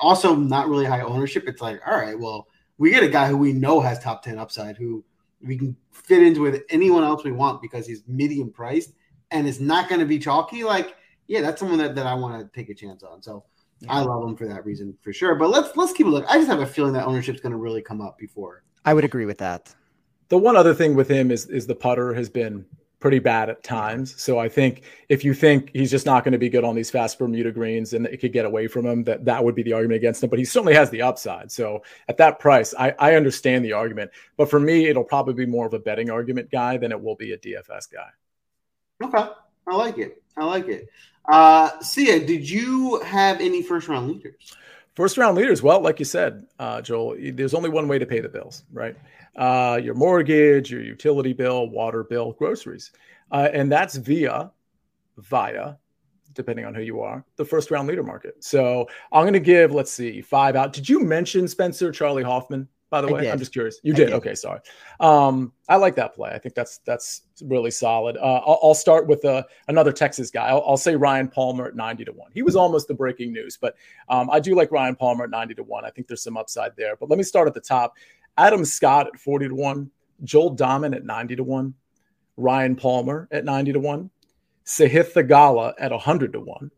also 0.00 0.34
not 0.34 0.68
really 0.68 0.86
high 0.86 1.02
ownership. 1.02 1.44
It's 1.46 1.62
like, 1.62 1.80
all 1.86 1.96
right, 1.96 2.18
well, 2.18 2.48
we 2.78 2.90
get 2.90 3.02
a 3.02 3.08
guy 3.08 3.28
who 3.28 3.36
we 3.36 3.52
know 3.52 3.80
has 3.80 3.98
top 3.98 4.22
10 4.22 4.38
upside 4.38 4.76
who 4.76 5.04
we 5.40 5.56
can 5.56 5.76
fit 5.92 6.22
into 6.22 6.42
with 6.42 6.62
anyone 6.70 7.04
else 7.04 7.24
we 7.24 7.32
want 7.32 7.62
because 7.62 7.86
he's 7.86 8.02
medium 8.06 8.50
priced 8.50 8.92
and 9.30 9.46
it's 9.46 9.60
not 9.60 9.88
going 9.88 10.00
to 10.00 10.06
be 10.06 10.18
chalky. 10.18 10.64
Like, 10.64 10.96
yeah, 11.26 11.40
that's 11.40 11.60
someone 11.60 11.78
that, 11.78 11.94
that 11.94 12.06
I 12.06 12.14
want 12.14 12.40
to 12.40 12.58
take 12.58 12.70
a 12.70 12.74
chance 12.74 13.02
on. 13.02 13.22
So 13.22 13.44
yeah. 13.80 13.92
I 13.92 14.00
love 14.00 14.22
him 14.24 14.36
for 14.36 14.46
that 14.48 14.64
reason 14.64 14.96
for 15.02 15.12
sure. 15.12 15.34
But 15.34 15.50
let's 15.50 15.76
let's 15.76 15.92
keep 15.92 16.06
a 16.06 16.10
look. 16.10 16.24
I 16.28 16.36
just 16.36 16.48
have 16.48 16.60
a 16.60 16.66
feeling 16.66 16.92
that 16.94 17.06
ownership's 17.06 17.40
going 17.40 17.52
to 17.52 17.58
really 17.58 17.82
come 17.82 18.00
up 18.00 18.18
before. 18.18 18.64
I 18.84 18.94
would 18.94 19.04
agree 19.04 19.26
with 19.26 19.38
that. 19.38 19.74
The 20.28 20.38
one 20.38 20.56
other 20.56 20.74
thing 20.74 20.94
with 20.94 21.08
him 21.08 21.30
is 21.30 21.46
is 21.46 21.66
the 21.66 21.74
putter 21.74 22.14
has 22.14 22.28
been 22.28 22.66
pretty 23.00 23.18
bad 23.18 23.48
at 23.48 23.62
times. 23.62 24.20
So 24.20 24.38
I 24.38 24.48
think 24.48 24.82
if 25.08 25.24
you 25.24 25.32
think 25.32 25.70
he's 25.72 25.90
just 25.90 26.06
not 26.06 26.24
going 26.24 26.32
to 26.32 26.38
be 26.38 26.48
good 26.48 26.64
on 26.64 26.74
these 26.74 26.90
fast 26.90 27.18
Bermuda 27.18 27.52
greens 27.52 27.92
and 27.92 28.06
it 28.06 28.18
could 28.18 28.32
get 28.32 28.44
away 28.44 28.66
from 28.66 28.86
him, 28.86 29.04
that 29.04 29.24
that 29.24 29.44
would 29.44 29.54
be 29.54 29.62
the 29.62 29.72
argument 29.72 29.96
against 29.96 30.22
him. 30.22 30.30
But 30.30 30.38
he 30.38 30.44
certainly 30.44 30.74
has 30.74 30.90
the 30.90 31.02
upside. 31.02 31.52
So 31.52 31.82
at 32.08 32.16
that 32.16 32.40
price, 32.40 32.74
I, 32.78 32.94
I 32.98 33.14
understand 33.14 33.64
the 33.64 33.72
argument. 33.72 34.10
But 34.36 34.50
for 34.50 34.58
me, 34.58 34.86
it'll 34.86 35.04
probably 35.04 35.34
be 35.34 35.46
more 35.46 35.66
of 35.66 35.74
a 35.74 35.78
betting 35.78 36.10
argument 36.10 36.50
guy 36.50 36.76
than 36.76 36.90
it 36.90 37.00
will 37.00 37.16
be 37.16 37.32
a 37.32 37.38
DFS 37.38 37.92
guy. 37.92 38.10
Okay. 39.04 39.30
I 39.68 39.74
like 39.76 39.98
it. 39.98 40.22
I 40.36 40.44
like 40.44 40.68
it. 40.68 40.88
Uh, 41.28 41.78
Sia, 41.80 42.24
did 42.24 42.48
you 42.48 43.00
have 43.00 43.40
any 43.40 43.62
first 43.62 43.86
round 43.86 44.08
leaders? 44.08 44.56
First 44.98 45.16
round 45.16 45.36
leaders. 45.36 45.62
Well, 45.62 45.80
like 45.80 46.00
you 46.00 46.04
said, 46.04 46.48
uh, 46.58 46.82
Joel, 46.82 47.16
there's 47.20 47.54
only 47.54 47.70
one 47.70 47.86
way 47.86 48.00
to 48.00 48.04
pay 48.04 48.18
the 48.18 48.28
bills, 48.28 48.64
right? 48.72 48.96
Uh, 49.36 49.78
your 49.80 49.94
mortgage, 49.94 50.72
your 50.72 50.82
utility 50.82 51.32
bill, 51.32 51.68
water 51.68 52.02
bill, 52.02 52.32
groceries, 52.32 52.90
uh, 53.30 53.48
and 53.52 53.70
that's 53.70 53.94
via 53.94 54.50
via 55.18 55.74
depending 56.34 56.64
on 56.64 56.74
who 56.74 56.82
you 56.82 57.00
are, 57.00 57.24
the 57.36 57.44
first 57.44 57.70
round 57.70 57.86
leader 57.86 58.02
market. 58.02 58.42
So 58.42 58.88
I'm 59.12 59.22
going 59.22 59.34
to 59.34 59.38
give, 59.38 59.72
let's 59.72 59.92
see, 59.92 60.20
five 60.20 60.56
out. 60.56 60.72
Did 60.72 60.88
you 60.88 60.98
mention 61.04 61.46
Spencer 61.46 61.92
Charley 61.92 62.24
Hoffman? 62.24 62.66
By 62.90 63.00
the 63.00 63.08
way? 63.08 63.30
I'm 63.30 63.38
just 63.38 63.52
curious. 63.52 63.80
You 63.82 63.92
did. 63.92 64.06
did. 64.06 64.14
Okay, 64.14 64.34
sorry. 64.34 64.60
Um, 65.00 65.52
I 65.68 65.76
like 65.76 65.94
that 65.96 66.14
play. 66.14 66.30
I 66.30 66.38
think 66.38 66.54
that's 66.54 66.78
that's 66.78 67.22
really 67.42 67.70
solid. 67.70 68.16
Uh, 68.16 68.40
I'll, 68.46 68.58
I'll, 68.62 68.74
start 68.74 69.06
with 69.06 69.24
uh, 69.24 69.42
another 69.68 69.92
Texas 69.92 70.30
guy. 70.30 70.48
I'll, 70.48 70.64
I'll, 70.66 70.76
say 70.76 70.96
Ryan 70.96 71.28
Palmer 71.28 71.66
at 71.66 71.76
90 71.76 72.06
to 72.06 72.12
one. 72.12 72.30
He 72.32 72.42
was 72.42 72.56
almost 72.56 72.88
the 72.88 72.94
breaking 72.94 73.32
news, 73.32 73.58
but 73.60 73.76
um, 74.08 74.30
I 74.30 74.40
do 74.40 74.54
like 74.54 74.72
Ryan 74.72 74.96
Palmer 74.96 75.24
at 75.24 75.30
90 75.30 75.54
to 75.56 75.62
one. 75.62 75.84
I 75.84 75.90
think 75.90 76.06
there's 76.08 76.22
some 76.22 76.36
upside 76.36 76.74
there. 76.76 76.96
But 76.96 77.10
let 77.10 77.18
me 77.18 77.24
start 77.24 77.46
at 77.46 77.54
the 77.54 77.60
top. 77.60 77.94
Adam 78.38 78.64
Scott 78.64 79.08
at 79.08 79.20
40 79.20 79.48
to 79.48 79.54
one. 79.54 79.90
Joel 80.24 80.56
Dahmen 80.56 80.94
at 80.94 81.04
90 81.04 81.36
to 81.36 81.44
one. 81.44 81.74
Ryan 82.36 82.76
Palmer 82.76 83.28
at 83.30 83.44
90 83.44 83.74
to 83.74 83.80
one. 83.80 84.10
Sahith 84.64 85.12
Theegala 85.12 85.74
at 85.78 85.90
100 85.90 86.32
to 86.32 86.40
one. 86.40 86.70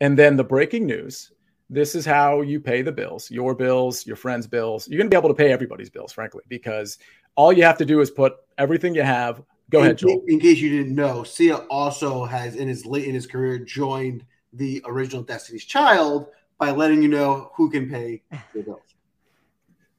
And 0.00 0.18
then 0.18 0.36
the 0.36 0.44
breaking 0.44 0.86
news 0.86 1.30
this 1.70 1.94
is 1.94 2.04
how 2.04 2.40
you 2.42 2.60
pay 2.60 2.82
the 2.82 2.92
bills 2.92 3.30
your 3.30 3.54
bills 3.54 4.06
your 4.06 4.16
friends 4.16 4.46
bills. 4.46 4.88
You're 4.88 4.98
going 4.98 5.10
to 5.10 5.14
be 5.14 5.18
able 5.18 5.30
to 5.30 5.34
pay 5.34 5.52
everybody's 5.52 5.90
bills 5.90 6.12
frankly 6.12 6.42
because 6.48 6.98
all 7.36 7.52
you 7.52 7.64
have 7.64 7.78
to 7.78 7.84
do 7.84 8.00
is 8.00 8.10
put 8.10 8.34
everything 8.58 8.94
you 8.94 9.02
have 9.02 9.42
go 9.70 9.80
in, 9.80 9.86
ahead 9.86 9.98
Joel. 9.98 10.22
in 10.28 10.40
case 10.40 10.58
you 10.58 10.70
didn't 10.70 10.94
know 10.94 11.24
sia 11.24 11.56
also 11.70 12.24
has 12.24 12.56
in 12.56 12.68
his 12.68 12.84
late 12.84 13.06
in 13.06 13.14
his 13.14 13.26
career 13.26 13.58
joined 13.58 14.24
the 14.52 14.82
original 14.86 15.22
destiny's 15.22 15.64
child 15.64 16.28
by 16.58 16.70
letting 16.70 17.02
you 17.02 17.08
know 17.08 17.50
who 17.54 17.70
can 17.70 17.88
pay 17.90 18.22
the 18.54 18.62
bills. 18.62 18.80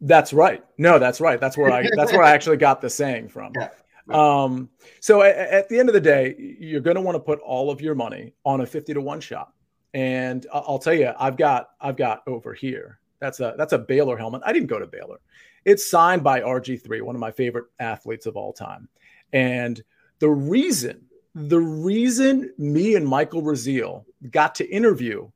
That's 0.01 0.33
right. 0.33 0.63
No 0.77 0.99
that's 0.99 1.19
right. 1.19 1.39
That's 1.39 1.57
where 1.57 1.71
i 1.71 1.87
that's 1.95 2.11
where 2.11 2.23
i 2.23 2.31
actually 2.33 2.57
got 2.57 2.81
the 2.81 2.89
saying 2.89 3.29
from. 3.29 3.53
Yeah. 3.55 3.69
Um, 4.09 4.69
so 4.99 5.23
at, 5.23 5.35
at 5.35 5.69
the 5.69 5.79
end 5.79 5.89
of 5.89 5.93
the 5.93 6.01
day, 6.01 6.35
you're 6.59 6.81
going 6.81 6.95
to 6.95 7.01
want 7.01 7.15
to 7.15 7.19
put 7.19 7.39
all 7.39 7.71
of 7.71 7.81
your 7.81 7.95
money 7.95 8.33
on 8.45 8.61
a 8.61 8.65
50 8.65 8.93
to 8.93 9.01
1 9.01 9.19
shot 9.19 9.53
and 9.95 10.45
I'll 10.51 10.77
tell 10.77 10.93
you, 10.93 11.13
I've 11.17 11.37
got 11.37 11.69
I've 11.79 11.95
got 11.95 12.21
over 12.27 12.53
here. 12.53 12.99
That's 13.21 13.39
a 13.39 13.55
that's 13.57 13.71
a 13.71 13.77
Baylor 13.77 14.17
helmet. 14.17 14.41
I 14.45 14.51
didn't 14.51 14.67
go 14.67 14.77
to 14.77 14.85
Baylor. 14.85 15.21
It's 15.63 15.89
signed 15.89 16.21
by 16.21 16.41
RG3, 16.41 17.01
one 17.01 17.15
of 17.15 17.21
my 17.21 17.31
favorite 17.31 17.67
athletes 17.79 18.25
of 18.25 18.35
all 18.35 18.51
time. 18.51 18.89
And 19.31 19.81
the 20.19 20.29
reason, 20.29 21.05
the 21.33 21.61
reason 21.61 22.53
me 22.57 22.95
and 22.95 23.07
Michael 23.07 23.41
Raziel 23.41 24.03
got 24.31 24.53
to 24.55 24.69
interview 24.69 25.31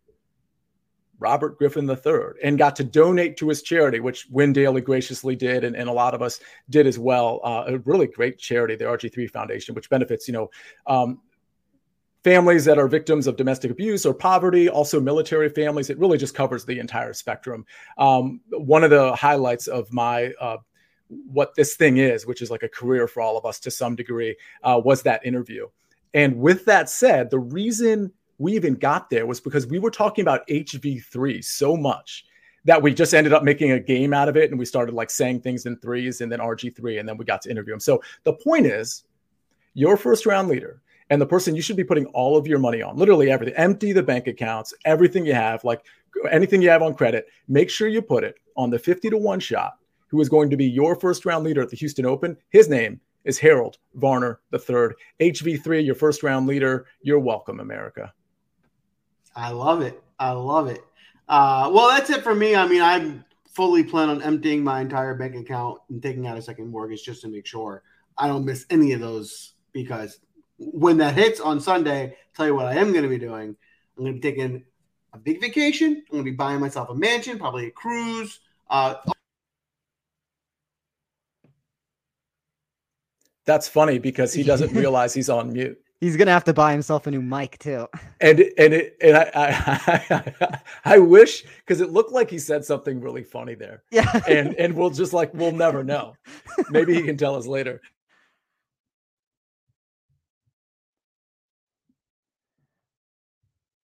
Robert 1.19 1.57
Griffin 1.57 1.89
III 1.89 2.41
and 2.43 2.57
got 2.57 2.75
to 2.77 2.83
donate 2.83 3.37
to 3.37 3.47
his 3.47 3.61
charity, 3.61 4.01
which 4.01 4.27
Win 4.29 4.51
Daily 4.51 4.81
graciously 4.81 5.37
did, 5.37 5.63
and, 5.63 5.75
and 5.75 5.87
a 5.87 5.93
lot 5.93 6.13
of 6.13 6.21
us 6.21 6.41
did 6.69 6.85
as 6.85 6.99
well. 6.99 7.39
Uh, 7.45 7.63
a 7.67 7.77
really 7.79 8.07
great 8.07 8.37
charity, 8.39 8.75
the 8.75 8.85
RG3 8.85 9.29
Foundation, 9.31 9.73
which 9.73 9.89
benefits, 9.89 10.27
you 10.27 10.33
know, 10.33 10.49
um, 10.85 11.21
families 12.23 12.65
that 12.65 12.77
are 12.77 12.87
victims 12.87 13.27
of 13.27 13.37
domestic 13.37 13.71
abuse 13.71 14.05
or 14.05 14.13
poverty, 14.13 14.69
also 14.69 14.99
military 14.99 15.49
families. 15.49 15.89
It 15.89 15.97
really 15.99 16.17
just 16.17 16.35
covers 16.35 16.65
the 16.65 16.79
entire 16.79 17.13
spectrum. 17.13 17.65
Um, 17.97 18.41
one 18.51 18.83
of 18.83 18.89
the 18.89 19.15
highlights 19.15 19.67
of 19.67 19.91
my 19.91 20.33
uh, 20.39 20.57
what 21.07 21.55
this 21.55 21.75
thing 21.75 21.97
is, 21.97 22.25
which 22.25 22.41
is 22.41 22.51
like 22.51 22.63
a 22.63 22.69
career 22.69 23.07
for 23.07 23.21
all 23.21 23.37
of 23.37 23.45
us 23.45 23.59
to 23.61 23.71
some 23.71 23.95
degree, 23.95 24.35
uh, 24.63 24.79
was 24.83 25.01
that 25.03 25.25
interview. 25.25 25.67
And 26.13 26.37
with 26.37 26.65
that 26.65 26.89
said, 26.89 27.29
the 27.29 27.39
reason 27.39 28.11
we 28.37 28.55
even 28.55 28.75
got 28.75 29.09
there 29.09 29.25
was 29.25 29.39
because 29.39 29.67
we 29.67 29.79
were 29.79 29.91
talking 29.91 30.23
about 30.23 30.47
HV3 30.47 31.43
so 31.43 31.75
much 31.75 32.25
that 32.65 32.81
we 32.81 32.93
just 32.93 33.13
ended 33.13 33.33
up 33.33 33.43
making 33.43 33.71
a 33.71 33.79
game 33.79 34.13
out 34.13 34.29
of 34.29 34.37
it 34.37 34.49
and 34.49 34.59
we 34.59 34.65
started 34.65 34.93
like 34.93 35.09
saying 35.09 35.41
things 35.41 35.65
in 35.65 35.77
threes 35.77 36.21
and 36.21 36.31
then 36.31 36.39
RG3 36.39 36.99
and 36.99 37.07
then 37.07 37.17
we 37.17 37.25
got 37.25 37.41
to 37.43 37.49
interview 37.49 37.73
him. 37.73 37.79
So 37.79 38.01
the 38.23 38.33
point 38.33 38.65
is, 38.65 39.03
your 39.73 39.97
first 39.97 40.25
round 40.25 40.49
leader 40.49 40.81
and 41.09 41.21
the 41.21 41.25
person 41.25 41.55
you 41.55 41.61
should 41.61 41.75
be 41.75 41.83
putting 41.83 42.05
all 42.07 42.37
of 42.37 42.47
your 42.47 42.59
money 42.59 42.81
on, 42.81 42.95
literally 42.95 43.31
everything, 43.31 43.55
empty 43.55 43.91
the 43.91 44.03
bank 44.03 44.27
accounts, 44.27 44.73
everything 44.85 45.25
you 45.25 45.33
have, 45.33 45.63
like 45.63 45.85
anything 46.31 46.61
you 46.61 46.69
have 46.69 46.81
on 46.81 46.93
credit, 46.93 47.27
make 47.47 47.69
sure 47.69 47.87
you 47.87 48.01
put 48.01 48.23
it 48.23 48.35
on 48.55 48.69
the 48.69 48.79
50 48.79 49.09
to 49.09 49.17
1 49.17 49.39
shot, 49.39 49.73
who 50.07 50.21
is 50.21 50.29
going 50.29 50.49
to 50.49 50.57
be 50.57 50.65
your 50.65 50.95
first 50.95 51.25
round 51.25 51.43
leader 51.43 51.61
at 51.61 51.69
the 51.69 51.77
Houston 51.77 52.05
Open. 52.05 52.37
His 52.49 52.69
name 52.69 52.99
is 53.23 53.39
Harold 53.39 53.77
Varner 53.95 54.39
III. 54.53 54.89
HV3, 55.19 55.85
your 55.85 55.95
first 55.95 56.23
round 56.23 56.47
leader. 56.47 56.85
You're 57.01 57.19
welcome, 57.19 57.59
America. 57.59 58.13
I 59.35 59.51
love 59.51 59.81
it. 59.81 60.01
I 60.19 60.31
love 60.31 60.67
it. 60.67 60.83
Uh, 61.27 61.69
well, 61.73 61.89
that's 61.89 62.09
it 62.09 62.23
for 62.23 62.35
me. 62.35 62.55
I 62.55 62.67
mean, 62.67 62.81
I 62.81 63.19
fully 63.53 63.83
plan 63.83 64.09
on 64.09 64.21
emptying 64.21 64.63
my 64.63 64.81
entire 64.81 65.15
bank 65.15 65.35
account 65.35 65.79
and 65.89 66.01
taking 66.01 66.27
out 66.27 66.37
a 66.37 66.41
second 66.41 66.69
mortgage 66.69 67.03
just 67.03 67.21
to 67.21 67.27
make 67.27 67.45
sure 67.45 67.83
I 68.17 68.27
don't 68.27 68.45
miss 68.45 68.65
any 68.69 68.93
of 68.93 68.99
those 68.99 69.53
because 69.71 70.19
when 70.59 70.97
that 70.97 71.15
hits 71.15 71.39
on 71.39 71.59
Sunday, 71.59 72.15
tell 72.35 72.45
you 72.45 72.55
what 72.55 72.65
I 72.65 72.75
am 72.75 72.91
going 72.91 73.03
to 73.03 73.09
be 73.09 73.17
doing. 73.17 73.55
I'm 73.97 74.03
going 74.03 74.13
to 74.13 74.21
be 74.21 74.29
taking 74.29 74.63
a 75.13 75.17
big 75.17 75.41
vacation. 75.41 76.03
I'm 76.09 76.11
going 76.11 76.25
to 76.25 76.31
be 76.31 76.35
buying 76.35 76.59
myself 76.59 76.89
a 76.89 76.95
mansion, 76.95 77.39
probably 77.39 77.67
a 77.67 77.71
cruise. 77.71 78.39
Uh, 78.69 78.95
That's 83.45 83.67
funny 83.67 83.97
because 83.97 84.31
he 84.31 84.43
doesn't 84.43 84.73
realize 84.75 85.11
he's 85.11 85.27
on 85.29 85.51
mute. 85.53 85.81
He's 85.99 86.15
gonna 86.15 86.31
have 86.31 86.43
to 86.43 86.53
buy 86.53 86.71
himself 86.71 87.07
a 87.07 87.11
new 87.11 87.21
mic 87.21 87.57
too. 87.57 87.87
And 88.21 88.39
and 88.59 88.73
it 88.75 88.95
and 89.01 89.17
I 89.17 89.31
I, 89.33 90.01
I, 90.09 90.59
I 90.85 90.99
wish 90.99 91.43
because 91.57 91.81
it 91.81 91.89
looked 91.89 92.11
like 92.11 92.29
he 92.29 92.37
said 92.37 92.63
something 92.63 93.01
really 93.01 93.23
funny 93.23 93.55
there. 93.55 93.81
Yeah. 93.89 94.21
And 94.27 94.53
and 94.55 94.75
we'll 94.75 94.91
just 94.91 95.13
like 95.13 95.33
we'll 95.33 95.51
never 95.51 95.83
know. 95.83 96.13
Maybe 96.69 96.93
he 96.93 97.01
can 97.01 97.17
tell 97.17 97.35
us 97.35 97.47
later. 97.47 97.81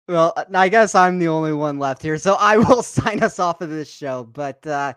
Well, 0.08 0.34
I 0.54 0.68
guess 0.68 0.94
I'm 0.94 1.18
the 1.18 1.28
only 1.28 1.52
one 1.52 1.78
left 1.78 2.00
here, 2.02 2.16
so 2.18 2.34
I 2.38 2.56
will 2.58 2.82
sign 2.82 3.22
us 3.22 3.38
off 3.38 3.60
of 3.60 3.70
this 3.70 3.90
show. 3.90 4.24
But 4.24 4.64
uh, 4.66 4.94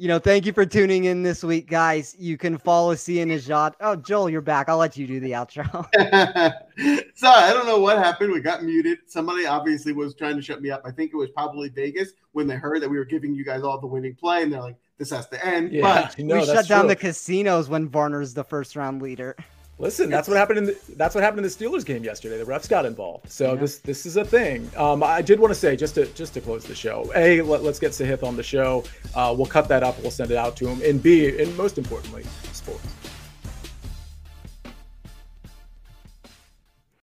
you 0.00 0.08
know, 0.08 0.18
thank 0.18 0.46
you 0.46 0.54
for 0.54 0.64
tuning 0.64 1.04
in 1.04 1.22
this 1.22 1.44
week, 1.44 1.68
guys. 1.68 2.16
You 2.18 2.38
can 2.38 2.56
follow 2.56 2.94
Sia 2.94 3.26
Nejad. 3.26 3.74
Oh, 3.80 3.94
Joel, 3.94 4.30
you're 4.30 4.40
back. 4.40 4.70
I'll 4.70 4.78
let 4.78 4.96
you 4.96 5.06
do 5.06 5.20
the 5.20 5.32
outro. 5.32 5.66
Sorry, 7.14 7.42
I 7.42 7.52
don't 7.52 7.66
know 7.66 7.78
what 7.78 7.98
happened. 7.98 8.32
We 8.32 8.40
got 8.40 8.64
muted. 8.64 9.00
Somebody 9.06 9.44
obviously 9.44 9.92
was 9.92 10.14
trying 10.14 10.36
to 10.36 10.42
shut 10.42 10.62
me 10.62 10.70
up. 10.70 10.80
I 10.86 10.90
think 10.90 11.12
it 11.12 11.16
was 11.16 11.28
probably 11.28 11.68
Vegas 11.68 12.12
when 12.32 12.46
they 12.46 12.56
heard 12.56 12.80
that 12.80 12.88
we 12.88 12.96
were 12.96 13.04
giving 13.04 13.34
you 13.34 13.44
guys 13.44 13.62
all 13.62 13.78
the 13.78 13.86
winning 13.86 14.14
play, 14.14 14.42
and 14.42 14.50
they're 14.50 14.62
like, 14.62 14.78
"This 14.96 15.10
has 15.10 15.28
to 15.28 15.46
end." 15.46 15.70
Yeah, 15.70 16.08
but 16.16 16.18
no, 16.18 16.36
we 16.36 16.46
shut 16.46 16.66
down 16.66 16.84
true. 16.84 16.88
the 16.88 16.96
casinos 16.96 17.68
when 17.68 17.86
Varner's 17.86 18.32
the 18.32 18.44
first 18.44 18.76
round 18.76 19.02
leader. 19.02 19.36
Listen, 19.80 20.10
that's 20.10 20.28
what 20.28 20.36
happened 20.36 20.58
in 20.58 20.64
the, 20.66 20.76
that's 20.96 21.14
what 21.14 21.24
happened 21.24 21.38
in 21.38 21.44
the 21.44 21.48
Steelers 21.48 21.84
game 21.86 22.04
yesterday. 22.04 22.36
The 22.38 22.44
refs 22.44 22.68
got 22.68 22.84
involved, 22.84 23.30
so 23.30 23.54
Yeah. 23.54 23.60
this 23.60 23.78
this 23.78 24.04
is 24.06 24.16
a 24.16 24.24
thing. 24.24 24.70
Um, 24.76 25.02
I 25.02 25.22
did 25.22 25.40
want 25.40 25.52
to 25.52 25.58
say 25.58 25.74
just 25.74 25.94
to 25.94 26.06
just 26.08 26.34
to 26.34 26.40
close 26.40 26.64
the 26.64 26.74
show. 26.74 27.10
A, 27.16 27.40
let, 27.40 27.62
us 27.62 27.78
get 27.78 27.92
Sahith 27.92 28.22
on 28.22 28.36
the 28.36 28.42
show. 28.42 28.84
Uh, 29.14 29.34
we'll 29.36 29.46
cut 29.46 29.68
that 29.68 29.82
up. 29.82 29.98
We'll 30.02 30.10
send 30.10 30.30
it 30.30 30.36
out 30.36 30.54
to 30.58 30.68
him. 30.68 30.82
And 30.82 31.02
B, 31.02 31.40
and 31.42 31.56
most 31.56 31.78
importantly, 31.78 32.24
sports. 32.52 32.86